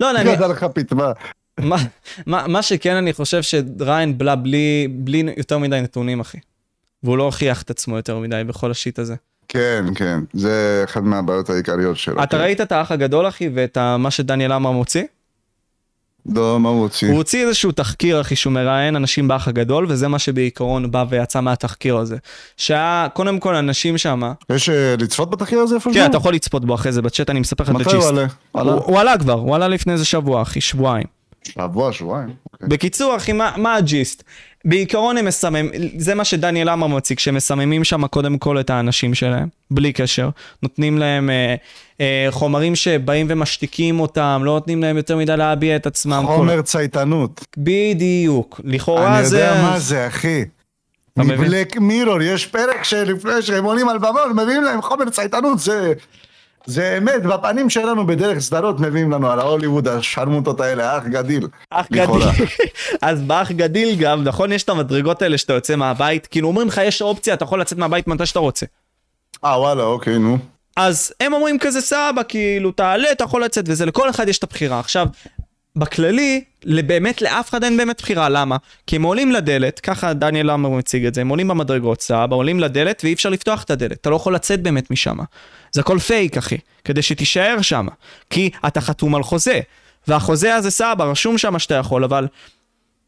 לא, 0.00 0.12
לא, 0.12 0.20
אני... 0.20 0.30
ידע 0.30 0.48
לך 0.48 0.64
פתמה. 0.74 1.12
מה, 1.60 1.76
מה, 2.26 2.46
מה 2.46 2.62
שכן 2.62 2.96
אני 2.96 3.12
חושב 3.12 3.42
שריין 3.42 4.18
בלה 4.18 4.36
בלי, 4.36 4.88
בלי 4.90 5.24
יותר 5.36 5.58
מדי 5.58 5.80
נתונים 5.80 6.20
אחי. 6.20 6.38
והוא 7.02 7.18
לא 7.18 7.22
הוכיח 7.22 7.62
את 7.62 7.70
עצמו 7.70 7.96
יותר 7.96 8.18
מדי 8.18 8.42
בכל 8.46 8.70
השיט 8.70 8.98
הזה. 8.98 9.14
כן, 9.48 9.84
כן, 9.94 10.20
זה 10.32 10.82
אחד 10.84 11.04
מהבעיות 11.04 11.50
העיקריות 11.50 11.96
שלו. 11.96 12.22
אתה 12.22 12.36
כן. 12.36 12.42
ראית 12.42 12.60
את 12.60 12.72
האח 12.72 12.92
הגדול 12.92 13.28
אחי 13.28 13.50
ואת 13.54 13.78
מה 13.78 14.10
שדניאל 14.10 14.52
עמר 14.52 14.70
מוציא? 14.70 15.02
לא, 16.34 16.60
מה 16.60 16.68
הוא 16.68 16.80
הוציא? 16.80 17.08
הוא 17.08 17.16
הוציא 17.16 17.46
איזשהו 17.46 17.72
תחקיר 17.72 18.20
אחי 18.20 18.36
שהוא 18.36 18.52
מראיין 18.52 18.96
אנשים 18.96 19.28
באח 19.28 19.48
הגדול 19.48 19.86
וזה 19.88 20.08
מה 20.08 20.18
שבעיקרון 20.18 20.90
בא 20.90 21.04
ויצא 21.08 21.40
מהתחקיר 21.40 21.96
הזה. 21.96 22.16
שהיה 22.56 23.08
קודם 23.12 23.40
כל 23.40 23.54
אנשים 23.54 23.98
שם, 23.98 24.22
יש 24.50 24.68
אה, 24.68 24.94
לצפות 24.98 25.30
בתחקיר 25.30 25.58
הזה 25.58 25.74
איפשהו? 25.74 25.92
כן 25.94 26.06
אתה 26.06 26.16
יכול 26.16 26.34
לצפות 26.34 26.64
בו 26.64 26.74
אחרי 26.74 26.92
זה 26.92 27.02
בצ'אט 27.02 27.30
אני 27.30 27.40
מספר 27.40 27.64
לך 27.64 27.70
את 27.70 27.74
מתי 27.74 27.84
הוא 27.84 27.92
הג'יסט. 27.92 28.08
עלה? 28.08 28.26
עלה? 28.54 28.72
הוא, 28.72 28.82
הוא 28.84 29.00
עלה 29.00 29.18
כבר, 29.18 29.32
הוא 29.32 29.54
עלה 29.54 29.68
לפני 29.68 29.92
איזה 29.92 30.04
שבוע 30.04 30.42
אחי, 30.42 30.60
שבועיים. 30.60 31.15
שבוע, 31.52 31.92
שבועיים. 31.92 32.30
אוקיי. 32.52 32.68
בקיצור, 32.68 33.16
אחי, 33.16 33.32
מה, 33.32 33.52
מה 33.56 33.74
הג'יסט? 33.74 34.22
בעיקרון 34.64 35.16
הם 35.16 35.24
מסממים, 35.24 35.70
זה 35.98 36.14
מה 36.14 36.24
שדניאל 36.24 36.68
עמר 36.68 36.86
מציג, 36.86 37.18
שהם 37.18 37.34
מסממים 37.34 37.84
שם 37.84 38.06
קודם 38.06 38.38
כל 38.38 38.60
את 38.60 38.70
האנשים 38.70 39.14
שלהם, 39.14 39.48
בלי 39.70 39.92
קשר. 39.92 40.28
נותנים 40.62 40.98
להם 40.98 41.30
אה, 41.30 41.54
אה, 42.00 42.26
חומרים 42.30 42.76
שבאים 42.76 43.26
ומשתיקים 43.30 44.00
אותם, 44.00 44.42
לא 44.44 44.52
נותנים 44.52 44.82
להם 44.82 44.96
יותר 44.96 45.16
מדי 45.16 45.36
להביע 45.36 45.76
את 45.76 45.86
עצמם. 45.86 46.24
חומר 46.26 46.62
צייתנות. 46.62 47.38
כל... 47.38 47.60
בדיוק. 47.64 48.60
לכאורה 48.64 49.18
אני 49.18 49.26
זה... 49.26 49.38
יודע 49.38 49.62
מה 49.62 49.78
זה, 49.78 50.06
אחי. 50.06 50.44
מבלק 51.16 51.76
מירור, 51.76 52.22
יש 52.22 52.46
פרק 52.46 52.84
שלפני 52.84 53.42
שהם 53.42 53.64
עולים 53.64 53.88
על 53.88 53.98
במה, 53.98 54.20
מביאים 54.34 54.64
להם 54.64 54.82
חומר 54.82 55.10
צייתנות, 55.10 55.58
זה... 55.58 55.92
זה 56.66 56.98
אמת, 56.98 57.22
בפנים 57.22 57.70
שלנו 57.70 58.06
בדרך 58.06 58.38
סדרות 58.38 58.80
מביאים 58.80 59.10
לנו 59.10 59.30
על 59.30 59.40
ההוליווד, 59.40 59.88
השרמוטות 59.88 60.60
האלה, 60.60 60.98
אח 60.98 61.04
גדיל. 61.06 61.48
אח. 61.70 61.86
גדיל. 61.92 62.22
אז 63.02 63.22
באח 63.22 63.52
גדיל 63.52 63.96
גם, 63.96 64.24
נכון? 64.24 64.52
יש 64.52 64.62
את 64.62 64.68
המדרגות 64.68 65.22
האלה 65.22 65.38
שאתה 65.38 65.52
יוצא 65.52 65.76
מהבית, 65.76 66.26
כאילו 66.26 66.48
אומרים 66.48 66.68
לך 66.68 66.80
יש 66.84 67.02
אופציה, 67.02 67.34
אתה 67.34 67.44
יכול 67.44 67.60
לצאת 67.60 67.78
מהבית 67.78 68.06
מתי 68.06 68.26
שאתה 68.26 68.38
רוצה. 68.38 68.66
אה, 69.44 69.60
וואלה, 69.60 69.82
אוקיי, 69.82 70.18
נו. 70.18 70.38
אז 70.76 71.12
הם 71.20 71.32
אומרים 71.32 71.58
כזה 71.58 71.80
סבא, 71.80 72.22
כאילו, 72.28 72.72
תעלה, 72.72 73.12
אתה 73.12 73.24
יכול 73.24 73.44
לצאת 73.44 73.64
וזה, 73.68 73.86
לכל 73.86 74.10
אחד 74.10 74.28
יש 74.28 74.38
את 74.38 74.42
הבחירה. 74.42 74.80
עכשיו, 74.80 75.06
בכללי, 75.76 76.44
באמת 76.86 77.22
לאף 77.22 77.48
אחד 77.50 77.64
אין 77.64 77.76
באמת 77.76 78.00
בחירה, 78.02 78.28
למה? 78.28 78.56
כי 78.86 78.96
הם 78.96 79.02
עולים 79.02 79.32
לדלת, 79.32 79.80
ככה 79.80 80.12
דניאל 80.12 80.50
עמר 80.50 80.68
מציג 80.70 81.06
את 81.06 81.14
זה, 81.14 81.20
הם 81.20 81.28
עולים 81.28 81.48
במדרגות, 81.48 82.00
סבא, 82.00 82.36
עולים 82.36 82.60
לדלת 82.60 83.00
ואי 83.04 83.12
אפשר 83.12 83.28
לפתוח 83.28 83.62
את 83.62 83.70
הדלת, 83.70 83.92
אתה 83.92 84.10
לא 84.10 84.16
יכול 84.16 84.34
לצאת 84.34 84.62
באמת 84.62 84.90
משם. 84.90 85.16
זה 85.72 85.80
הכל 85.80 85.98
פייק, 85.98 86.36
אחי, 86.36 86.56
כדי 86.84 87.02
שתישאר 87.02 87.62
שם. 87.62 87.86
כי 88.30 88.50
אתה 88.66 88.80
חתום 88.80 89.14
על 89.14 89.22
חוזה, 89.22 89.60
והחוזה 90.08 90.54
הזה 90.54 90.70
סבא, 90.70 91.04
רשום 91.04 91.38
שם 91.38 91.58
שאתה 91.58 91.74
יכול, 91.74 92.04
אבל... 92.04 92.26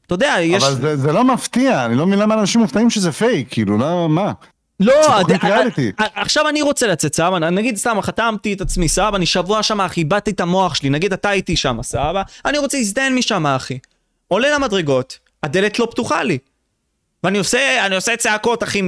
אתה 0.06 0.14
יודע, 0.14 0.34
יש... 0.40 0.62
אבל 0.62 0.74
זה- 0.74 0.96
זה 0.96 1.12
לא 1.12 1.24
מפתיע, 1.24 1.84
אני 1.84 1.94
לא 1.94 2.06
מבין 2.06 2.18
למה 2.18 2.34
אנשים 2.34 2.60
מופתעים 2.60 2.90
שזה 2.90 3.12
פייק, 3.12 3.48
כאילו, 3.50 3.78
למה, 3.78 4.08
מה? 4.08 4.32
לא, 4.80 4.92
ה- 5.98 6.20
עכשיו 6.22 6.48
אני 6.48 6.62
רוצה 6.62 6.86
לצאת, 6.86 7.14
סבבה? 7.14 7.38
נגיד 7.38 7.76
סתם, 7.76 7.98
חתמתי 8.02 8.52
את 8.52 8.60
עצמי, 8.60 8.88
סבבה? 8.88 9.16
אני 9.16 9.26
שבוע 9.26 9.62
שם, 9.62 9.80
אחי, 9.80 10.00
איבדתי 10.00 10.30
את 10.30 10.40
המוח 10.40 10.74
שלי, 10.74 10.90
נגיד 10.90 11.12
אתה 11.12 11.32
איתי 11.32 11.56
שם, 11.56 11.78
סבבה? 11.82 12.22
אני 12.44 12.58
רוצה 12.58 12.78
להזדיין 12.78 13.14
משם, 13.14 13.46
אחי. 13.46 13.78
עולה 14.28 14.54
למדרגות, 14.54 15.18
הדלת 15.42 15.78
לא 15.78 15.88
פתוחה 15.90 16.22
לי. 16.22 16.38
ואני 17.24 17.38
עושה, 17.38 17.86
אני 17.86 17.94
עושה 17.94 18.16
צעקות, 18.16 18.62
אחי, 18.62 18.80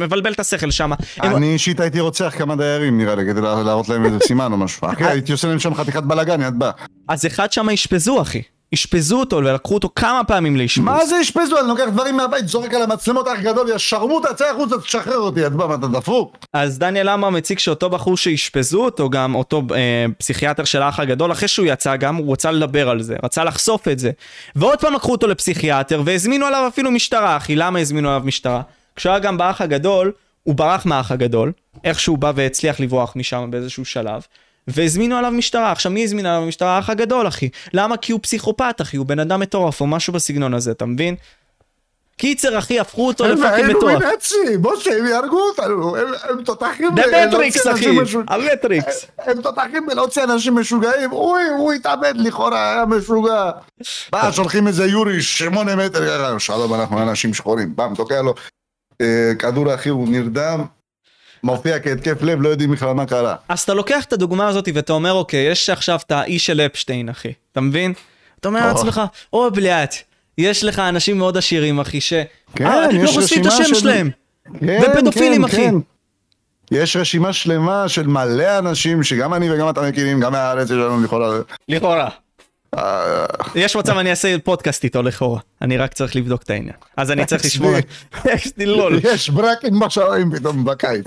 מבלבל 0.00 0.32
את 0.32 0.40
השכל 0.40 0.70
שם. 0.70 0.90
אני 1.20 1.52
אישית 1.52 1.80
הייתי 1.80 2.00
רוצח 2.00 2.34
כמה 2.38 2.56
דיירים, 2.56 2.98
נראה 2.98 3.14
לי, 3.14 3.22
כדי 3.26 3.40
לה- 3.40 3.62
להראות 3.62 3.88
להם 3.88 4.04
איזה 4.04 4.18
סימן 4.26 4.52
או 4.52 4.56
משהו. 4.56 4.88
אחי, 4.92 5.04
הייתי 5.04 5.32
עושה 5.32 5.48
להם 5.48 5.58
שם 5.58 5.74
חתיכת 5.74 6.02
בלאגן, 6.02 6.40
יד 6.42 6.58
בא. 6.58 6.70
אז 7.08 7.26
אחד 7.26 7.52
שם 7.52 7.70
אשפזו, 7.70 8.22
אחי. 8.22 8.42
אשפזו 8.74 9.20
אותו 9.20 9.36
ולקחו 9.36 9.74
אותו 9.74 9.90
כמה 9.96 10.24
פעמים 10.24 10.56
לאשפוז. 10.56 10.84
מה 10.84 11.06
זה 11.06 11.20
אשפזו? 11.20 11.60
אני 11.60 11.68
לוקח 11.68 11.84
דברים 11.92 12.16
מהבית, 12.16 12.48
זורק 12.48 12.74
על 12.74 12.82
המצלמות, 12.82 13.28
אח 13.28 13.40
גדול, 13.40 13.68
יא 13.68 13.78
שרמוטה, 13.78 14.34
צא 14.34 14.44
החוצה, 14.44 14.78
תשחרר 14.78 15.18
אותי, 15.18 15.48
בא, 15.48 15.66
מה 15.66 15.74
אתה 15.74 15.86
דפוק? 15.86 16.36
אז 16.52 16.78
דניאל 16.78 17.08
עמר 17.08 17.30
מציג 17.30 17.58
שאותו 17.58 17.90
בחור 17.90 18.16
שאשפזו 18.16 18.84
אותו, 18.84 19.10
גם 19.10 19.34
אותו 19.34 19.62
אה, 19.74 20.06
פסיכיאטר 20.18 20.64
של 20.64 20.82
האח 20.82 21.00
הגדול, 21.00 21.32
אחרי 21.32 21.48
שהוא 21.48 21.66
יצא 21.66 21.96
גם, 21.96 22.16
הוא 22.16 22.32
רצה 22.32 22.50
לדבר 22.50 22.88
על 22.88 23.02
זה, 23.02 23.16
רצה 23.22 23.44
לחשוף 23.44 23.88
את 23.88 23.98
זה. 23.98 24.10
ועוד 24.56 24.80
פעם 24.80 24.94
לקחו 24.94 25.12
אותו 25.12 25.26
לפסיכיאטר, 25.26 26.02
והזמינו 26.04 26.46
עליו 26.46 26.64
אפילו 26.68 26.90
משטרה, 26.90 27.36
אחי, 27.36 27.56
למה 27.56 27.78
הזמינו 27.78 28.08
עליו 28.08 28.22
משטרה? 28.24 28.62
כשהוא 28.96 29.10
היה 29.10 29.18
גם 29.18 29.38
באח 29.38 29.60
הגדול, 29.60 30.12
הוא 30.42 30.54
ברח 30.54 30.86
מהאח 30.86 31.12
הגדול, 31.12 31.52
איכשהו 31.84 32.16
בא 32.16 32.32
והצליח 32.34 32.80
לברוח 32.80 33.12
משם 33.16 33.48
באיזשהו 33.50 33.84
שלב. 33.84 34.22
והזמינו 34.68 35.16
עליו 35.16 35.30
משטרה, 35.30 35.72
עכשיו 35.72 35.92
מי 35.92 36.04
הזמין 36.04 36.26
עליו 36.26 36.46
משטרה? 36.48 36.76
האח 36.76 36.90
הגדול 36.90 37.28
אחי. 37.28 37.48
למה? 37.72 37.96
כי 37.96 38.12
הוא 38.12 38.20
פסיכופת 38.22 38.76
אחי, 38.80 38.96
הוא 38.96 39.06
בן 39.06 39.18
אדם 39.18 39.40
מטורף 39.40 39.80
או 39.80 39.86
משהו 39.86 40.12
בסגנון 40.12 40.54
הזה, 40.54 40.70
אתה 40.70 40.86
מבין? 40.86 41.14
קיצר 42.18 42.58
אחי, 42.58 42.80
הפכו 42.80 43.06
אותו 43.06 43.24
ל 43.26 43.32
fucking 43.32 43.70
מטורף. 43.76 44.02
הם 44.02 44.15
נאצים, 44.15 44.62
משה, 44.62 44.98
הם 44.98 45.06
יהרגו 45.06 45.40
אותנו, 45.40 45.96
הם- 45.96 46.06
הם 46.28 46.42
תותחים 46.44 46.90
זה 46.96 47.02
בלהוציא 47.02 47.26
מטריקס 47.28 47.66
אחי. 47.66 47.96
המטריקס. 48.28 49.06
הם 49.18 49.42
תותחים 49.42 49.86
בלהוציא 49.86 50.24
אנשים 50.24 50.54
משוגעים, 50.58 51.12
אוי, 51.12 51.42
הוא 51.58 51.72
התאבד 51.72 52.12
לכאורה, 52.16 52.72
היה 52.72 52.84
משוגע. 52.86 53.50
בא, 54.12 54.30
שולחים 54.32 54.66
איזה 54.66 54.84
יורי, 54.86 55.22
שמונה 55.22 55.76
מטר, 55.76 56.04
יאללה, 56.04 56.40
שלום, 56.40 56.74
אנחנו 56.74 57.02
אנשים 57.02 57.34
שחורים, 57.34 57.72
פעם, 57.76 57.94
תוקע 57.94 58.22
לו. 58.22 58.34
אה, 59.00 59.32
כדור 59.38 59.74
אחי, 59.74 59.88
הוא 59.88 60.08
נרדם, 60.08 60.64
מופיע 61.42 61.78
כהתקף 61.80 62.22
לב, 62.22 62.42
לא 62.42 62.48
יודעים 62.48 62.70
בכלל 62.70 62.92
מה 62.92 63.06
קרה. 63.06 63.34
אז 63.48 63.60
אתה 63.60 63.74
לוקח 63.74 64.04
את 64.04 64.12
הדוגמה 64.12 64.48
הזאת 64.48 64.68
ואתה 64.74 64.92
אומר, 64.92 65.12
אוקיי, 65.12 65.50
יש 65.50 65.70
עכשיו 65.70 65.98
את 66.06 66.12
האיש 66.12 66.46
של 66.46 66.60
אפשטיין, 66.60 67.08
אחי. 67.08 67.32
אתה 67.52 67.60
מבין? 67.60 67.92
אתה 68.40 68.48
אומר 68.48 68.60
או. 68.62 68.66
לעצמך, 68.66 69.00
או 69.32 69.50
בליאט, 69.50 69.94
יש 70.38 70.64
לך 70.64 70.78
אנשים 70.78 71.18
מאוד 71.18 71.36
עשירים, 71.36 71.80
אחי, 71.80 72.00
ש... 72.00 72.12
כן, 72.54 72.66
אה, 72.66 72.86
לא 72.92 73.02
יש 73.02 73.10
חושפים 73.16 73.40
את 73.42 73.46
רשימה 73.46 73.64
השם 73.64 73.74
של- 73.74 73.80
שלהם. 73.80 74.10
כן, 74.60 74.80
ופדופילים, 74.92 75.42
כן, 75.42 75.44
אחי. 75.44 75.56
כן. 75.56 75.74
יש 76.70 76.96
רשימה 76.96 77.32
שלמה 77.32 77.88
של 77.88 78.06
מלא 78.06 78.58
אנשים 78.58 79.02
שגם 79.02 79.34
אני 79.34 79.50
וגם 79.52 79.68
אתה 79.68 79.82
מכירים, 79.82 80.20
גם 80.20 80.32
מהארץ 80.32 80.64
יש 80.64 80.76
לנו 80.76 81.02
לכאורה. 81.04 81.38
לכאורה. 81.68 82.08
יש 83.54 83.76
מצב 83.76 83.98
אני 83.98 84.10
אעשה 84.10 84.36
פודקאסט 84.44 84.84
איתו 84.84 85.02
לכאורה. 85.02 85.40
אני 85.62 85.76
רק 85.76 85.92
צריך 85.92 86.16
לבדוק 86.16 86.42
את 86.42 86.50
העניין. 86.50 86.76
אז 86.96 87.10
אני 87.10 87.24
צריך 87.26 87.44
לשמור... 87.46 87.72
יש 88.34 88.52
לי 88.56 88.66
לול. 88.66 89.00
יש 89.02 89.30
ברקים 89.30 89.80
בשערים 89.80 90.36
פתאום 90.36 90.64
בקיץ. 90.64 91.06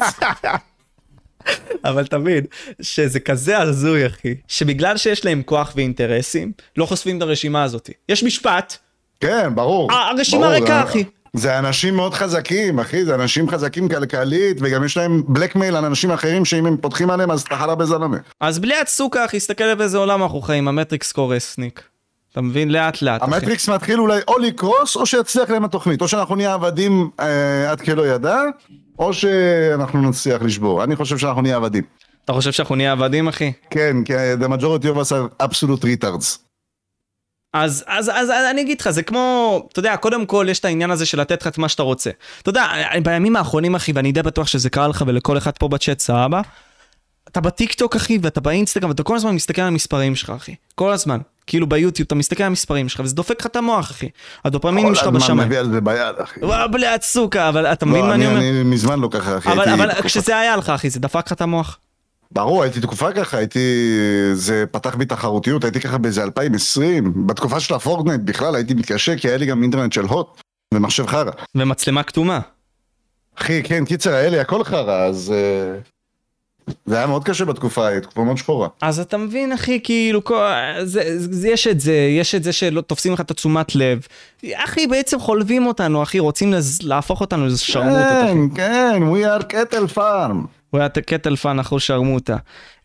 אבל 1.86 2.08
תבין 2.08 2.46
שזה 2.82 3.20
כזה 3.20 3.58
הזוי 3.58 4.08
אחי, 4.08 4.36
שבגלל 4.48 4.98
שיש 4.98 5.26
להם 5.26 5.44
כוח 5.44 5.74
ואינטרסים, 5.76 6.52
לא 6.78 6.86
חושפים 6.86 7.18
את 7.18 7.22
הרשימה 7.22 7.64
הזאת. 7.64 7.90
יש 8.10 8.24
משפט 8.24 8.78
כן, 9.20 9.56
ברור. 9.56 9.92
הרשימה 9.92 10.42
ברור, 10.42 10.54
ריקה, 10.54 10.84
אחי. 10.84 11.04
זה 11.34 11.60
אנשים 11.60 11.96
מאוד 11.96 12.14
חזקים, 12.14 12.80
אחי, 12.80 13.06
זה 13.06 13.16
אנשים 13.16 13.50
חזקים 13.50 13.90
כלכלית, 13.90 14.58
וגם 14.62 14.84
יש 14.84 14.98
להם 14.98 15.24
בלקמייל 15.28 15.76
על 15.76 15.86
אנשים 15.86 16.12
אחרים 16.12 16.46
שאם 16.46 16.66
הם 16.66 16.78
פותחים 16.78 17.10
עליהם 17.10 17.32
אז 17.32 17.42
אתה 17.42 17.56
חלה 17.56 17.76
בזלמה. 17.76 18.18
אז 18.42 18.60
בלי 18.60 18.78
הצוקה, 18.80 19.26
אחי, 19.26 19.38
הסתכל 19.38 19.76
באיזה 19.76 19.98
עולם 19.98 20.24
אנחנו 20.24 20.42
חיים, 20.42 20.68
המטריקס 20.68 21.12
קורס, 21.12 21.58
ניק. 21.58 21.84
אתה 22.32 22.42
מבין? 22.42 22.72
לאט 22.72 23.02
לאט, 23.02 23.24
אחי. 23.24 23.32
המטריקס 23.36 23.70
מתחיל 23.70 24.00
אולי 24.00 24.20
או 24.28 24.38
לקרוס, 24.38 24.96
או 24.96 25.06
שיצליח 25.06 25.50
להם 25.50 25.66
התוכנית, 25.66 26.02
או 26.02 26.08
שאנחנו 26.08 26.36
נהיה 26.36 26.54
עבדים 26.54 27.10
אה, 27.20 27.72
עד 27.72 27.82
כלא 27.82 28.08
ידע, 28.08 28.38
או 29.00 29.14
שאנחנו 29.14 30.10
נצליח 30.10 30.42
לשבור. 30.42 30.84
אני 30.84 30.96
חושב 30.96 31.18
שאנחנו 31.18 31.42
נהיה 31.42 31.56
עבדים. 31.56 31.84
אתה 32.26 32.34
חושב 32.34 32.52
שאנחנו 32.52 32.76
נהיה 32.76 32.92
עבדים, 32.92 33.28
אחי? 33.28 33.52
כן, 33.70 33.98
כי 34.06 34.14
the 34.14 34.48
majority 34.48 34.86
of 34.86 34.98
us 34.98 35.12
are 35.12 35.46
absolute 35.46 35.84
retards. 35.84 36.49
אז, 37.54 37.84
אז, 37.88 38.10
אז, 38.10 38.30
אז 38.30 38.46
אני 38.52 38.62
אגיד 38.62 38.82
לך, 38.82 38.90
זה 38.90 39.04
כמו, 39.04 39.68
אתה 39.72 39.80
יודע, 39.80 39.98
קודם 39.98 40.26
כל 40.26 40.48
יש 40.50 40.60
את 40.60 40.66
העניין 40.66 40.92
הזה 40.92 41.06
של 41.06 41.22
לתת 41.22 41.42
לך 41.42 41.48
את 41.48 41.58
מה 41.58 41.70
שאתה 41.70 41.84
רוצה. 41.84 42.10
אתה 42.42 42.50
יודע, 42.50 42.68
בימים 43.04 43.36
האחרונים, 43.36 43.76
אחי, 43.76 43.92
ואני 43.92 44.12
די 44.12 44.22
בטוח 44.24 44.48
שזה 44.48 44.70
קרה 44.70 44.88
לך 44.88 45.04
ולכל 45.08 45.38
אחד 45.38 45.52
פה 45.52 45.68
בצ'אט, 45.68 46.00
סבבה? 46.00 46.42
אתה 47.28 47.42
בטיקטוק, 47.42 47.96
אחי, 47.96 48.20
ואתה 48.22 48.42
באינסטגרם, 48.42 48.90
ואתה 48.90 49.04
כל 49.04 49.16
הזמן 49.16 49.36
מסתכל 49.36 49.62
על 49.62 49.68
המספרים 49.68 50.16
שלך, 50.16 50.30
אחי. 50.30 50.56
כל 50.76 50.92
הזמן. 50.92 51.20
כאילו 51.48 51.70
ביוטיוב, 51.70 52.06
אתה 52.06 52.16
מסתכל 52.16 52.44
על 52.44 52.48
המספרים 52.48 52.90
שלך, 52.90 53.02
וזה 53.04 53.16
דופק 53.16 53.40
לך 53.40 53.46
את 53.46 53.56
המוח, 53.56 53.92
אחי. 53.92 54.10
הדופמינים 54.46 54.96
שלך 54.96 55.04
כל 55.04 55.10
הזמן 55.10 55.20
בשמיים. 55.20 55.48
מביא 55.48 55.60
על 55.60 55.72
זה 55.72 55.82
ביד, 55.82 56.16
אחי. 56.24 56.40
וואו, 56.46 56.72
בלי 56.72 56.88
הצוקה, 56.88 57.50
אבל 57.50 57.66
אתה 57.66 57.86
מבין 57.86 58.02
לא, 58.02 58.08
מה 58.08 58.14
אני 58.14 58.28
אומר? 58.28 58.40
אני 58.40 58.64
מזמן 58.64 59.00
לא 59.00 59.10
ככה, 59.12 59.38
אחי. 59.38 59.54
אבל, 59.54 59.92
כשזה 60.04 60.38
היה 60.38 60.58
לך, 60.58 60.70
אחי, 60.70 60.90
זה 60.90 61.00
דפק 61.00 61.24
לך 61.26 61.32
את 61.32 61.42
המוח. 61.42 61.78
ברור, 62.32 62.64
הייתי 62.64 62.82
תקופה 62.82 63.12
ככה, 63.12 63.38
הייתי... 63.38 63.60
זה 64.34 64.66
פתח 64.72 64.96
בי 64.96 65.06
תחרותיות, 65.06 65.64
הייתי 65.64 65.80
ככה 65.80 65.98
באיזה 65.98 66.24
2020. 66.24 67.28
בתקופה 67.28 67.60
של 67.60 67.74
הפורטנייט 67.74 68.22
בכלל 68.22 68.56
הייתי 68.56 68.74
מתקשה, 68.74 69.18
כי 69.18 69.28
היה 69.28 69.38
לי 69.38 69.46
גם 69.46 69.64
אינטרנט 69.64 69.94
של 69.94 70.06
הוט, 70.06 70.42
ומחשב 70.74 71.08
חרא. 71.08 71.32
ומצלמה 71.56 72.04
כתומה. 72.04 72.40
אחי, 73.36 73.64
כן, 73.64 73.86
קיצר, 73.86 74.14
היה 74.14 74.30
לי 74.30 74.40
הכל 74.40 74.64
חרא, 74.64 75.06
אז... 75.06 75.34
אה, 75.36 75.80
זה 76.86 76.98
היה 76.98 77.08
מאוד 77.08 77.24
קשה 77.24 77.46
בתקופה 77.46 77.88
ההיא, 77.88 78.00
תקופה 78.00 78.24
מאוד 78.24 78.38
שחורה. 78.38 78.68
אז 78.82 79.00
אתה 79.00 79.18
מבין, 79.18 79.52
אחי, 79.52 79.80
כאילו, 79.84 80.24
כל... 80.24 80.44
זה, 80.84 81.02
זה, 81.18 81.50
יש 81.50 81.68
את 81.68 81.80
זה, 81.80 81.94
יש 81.94 82.36
את 82.36 82.44
זה 82.44 82.54
שלא 82.54 82.82
תופסים 82.82 83.14
לך 83.14 83.22
את 83.22 83.32
התשומת 83.32 83.76
לב. 83.76 84.08
אחי, 84.54 84.88
בעצם 84.88 85.20
חולבים 85.20 85.68
אותנו, 85.68 86.04
אחי, 86.04 86.20
רוצים. 86.20 86.54
להפוך 86.84 87.22
אותנו 87.22 87.44
לאיזה 87.44 87.58
שרמוטות, 87.58 88.00
אחי. 88.00 88.34
כן, 88.56 88.56
כן, 88.56 89.04
we 89.04 89.42
are 89.42 89.44
cattle 89.44 89.98
farm. 89.98 90.59
הוא 90.70 90.80
היה 90.80 90.90
קטל 90.90 91.36
פאן, 91.36 91.60
אחו 91.60 91.80
שרמוטה. 91.80 92.38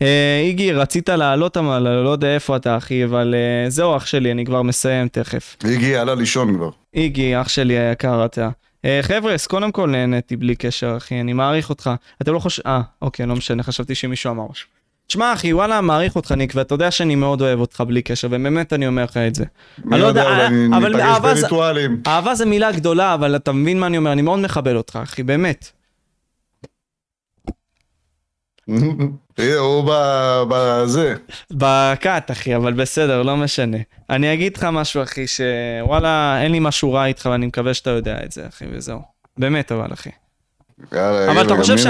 אה, 0.03 0.41
איגי, 0.43 0.73
רצית 0.73 1.09
לעלות, 1.09 1.57
אבל 1.57 1.83
לא 1.83 2.11
יודע 2.11 2.35
איפה 2.35 2.57
אתה, 2.57 2.77
אחי, 2.77 3.05
אבל 3.05 3.35
אה, 3.35 3.71
זהו, 3.71 3.97
אח 3.97 4.07
שלי, 4.07 4.33
אני 4.33 4.45
כבר 4.45 4.63
מסיים 4.63 5.09
תכף. 5.09 5.57
הגיע, 5.65 6.01
עלה 6.01 6.15
לישון 6.15 6.55
כבר. 6.55 6.71
איגי, 6.95 7.41
אח 7.41 7.49
שלי 7.49 7.79
היקר 7.79 8.25
אתה. 8.25 8.49
אה, 8.85 8.99
חבר'ס, 9.03 9.47
קודם 9.47 9.73
כל 9.73 9.91
נהניתי 9.91 10.37
בלי 10.37 10.57
קשר, 10.57 10.95
אחי, 10.97 11.21
אני 11.21 11.33
מעריך 11.33 11.71
אותך. 11.71 11.91
אתם 12.23 12.33
לא 12.33 12.39
חושבים... 12.39 12.73
אה, 12.73 12.81
אוקיי, 13.03 13.27
לא 13.27 13.37
משנה, 13.37 13.63
חשבתי 13.63 13.95
שמישהו 13.95 14.31
אמר 14.31 14.45
משהו. 14.51 14.69
תשמע, 15.07 15.33
אחי, 15.33 15.53
וואלה, 15.53 15.81
מעריך 15.81 16.17
אותך, 16.17 16.33
ניק, 16.33 16.53
ואתה 16.55 16.75
יודע 16.75 16.91
שאני 16.91 17.15
מאוד 17.15 17.41
אוהב 17.41 17.61
אותך 17.61 17.81
בלי 17.81 18.03
קשר, 18.03 18.29
ובאמת 18.29 18.73
אני 18.73 18.87
אומר 18.87 19.05
לך 19.05 19.17
את 19.17 19.35
זה. 19.35 19.45
אני 19.93 20.01
לא 20.01 20.07
יודע, 20.07 20.25
אולי 20.25 20.67
אבל 20.77 21.01
אהבה 21.01 21.35
זה-. 21.35 21.47
אהבה 22.07 22.35
זה 22.35 22.47
מילה 22.47 22.73
גדולה, 22.73 23.15
אבל 23.15 23.37
אתה 23.37 23.53
מבין 23.53 23.81
מה 23.81 23.87
אני 23.87 23.99
אומר, 23.99 24.13
אני 24.13 24.23
מאוד 24.23 24.39
מכבד 24.41 24.75
אותך, 24.75 24.99
אחי, 25.03 25.23
באמת. 25.23 25.71
הוא 29.59 29.91
בזה. 30.49 31.15
בקאט, 31.53 32.31
אחי, 32.31 32.57
אבל 32.57 32.73
בסדר, 32.73 33.23
לא 33.23 33.37
משנה. 33.37 33.77
אני 34.11 34.35
אגיד 34.35 34.57
לך 34.57 34.65
משהו, 34.65 35.03
אחי, 35.03 35.25
שוואלה, 35.27 36.43
אין 36.43 36.53
לי 36.53 36.59
משהו 36.61 36.93
רע 36.93 37.07
איתך, 37.07 37.29
ואני 37.33 37.47
מקווה 37.47 37.75
שאתה 37.75 37.91
יודע 37.91 38.25
את 38.25 38.33
זה, 38.33 38.49
אחי, 38.49 38.65
וזהו. 38.73 39.01
באמת, 39.37 39.73
אבל, 39.73 39.93
אחי. 39.93 40.11
יאללה, 40.93 41.33
אבל 41.33 41.47
אתה 41.47 41.57
חושב 41.57 41.79
ש... 41.79 41.87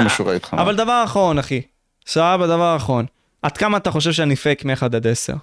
אבל 0.52 0.76
דבר 0.76 1.02
אחרון, 1.04 1.38
אחי. 1.38 1.62
סבבה, 2.06 2.46
דבר 2.46 2.76
אחרון. 2.76 3.06
עד 3.42 3.56
כמה 3.56 3.76
אתה 3.76 3.90
חושב 3.90 4.12
שאני 4.12 4.36
פייק 4.36 4.64
מ-1 4.64 4.84
עד 4.84 5.06
10? 5.06 5.34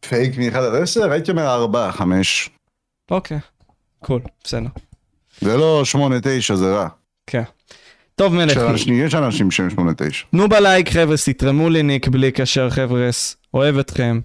פייק 0.00 0.38
מ-1 0.38 0.58
עד 0.58 0.74
10? 0.82 1.12
הייתי 1.12 1.30
אומר 1.30 1.54
4, 1.54 1.92
5. 1.92 2.50
אוקיי, 3.10 3.38
cool, 4.04 4.22
בסדר. 4.44 4.68
זה 5.40 5.56
לא 5.56 5.82
8-9, 6.50 6.54
זה 6.54 6.74
רע. 6.74 6.88
כן. 7.26 7.42
טוב, 8.20 8.34
מלך. 8.34 8.50
יש 8.56 8.56
אנשים- 8.56 9.06
יש 9.06 9.14
אנשים 9.14 9.50
שהם 9.50 9.68
8-9. 9.70 10.24
תנו 10.30 10.48
בלייק, 10.48 10.88
חבר'ס, 10.90 11.28
תתרמו 11.28 11.68
לי 11.70 11.82
ניק 11.82 12.08
בלי 12.08 12.30
קשר, 12.32 12.70
חבר'ס. 12.70 13.36
אוהב 13.54 13.78
אתכם. 13.78 14.20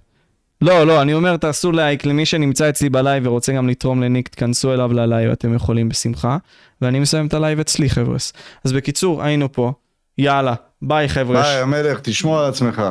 לא, 0.61 0.87
לא, 0.87 1.01
אני 1.01 1.13
אומר, 1.13 1.37
תעשו 1.37 1.71
לייק 1.71 2.05
למי 2.05 2.25
שנמצא 2.25 2.69
אצלי 2.69 2.89
בלייב 2.89 3.27
ורוצה 3.27 3.53
גם 3.53 3.69
לתרום 3.69 4.03
לניק, 4.03 4.27
תכנסו 4.27 4.73
אליו 4.73 4.93
ללייב, 4.93 5.31
אתם 5.31 5.53
יכולים 5.53 5.89
בשמחה. 5.89 6.37
ואני 6.81 6.99
מסיים 6.99 7.27
את 7.27 7.33
הלייב 7.33 7.59
אצלי, 7.59 7.89
חבר'ס. 7.89 8.33
אז 8.65 8.73
בקיצור, 8.73 9.23
היינו 9.23 9.51
פה. 9.51 9.73
יאללה, 10.17 10.53
ביי, 10.81 11.09
חבר'ס. 11.09 11.45
ביי, 11.45 11.61
המלך, 11.61 11.99
תשמור 11.99 12.39
על 12.39 12.49
עצמך. 12.49 12.81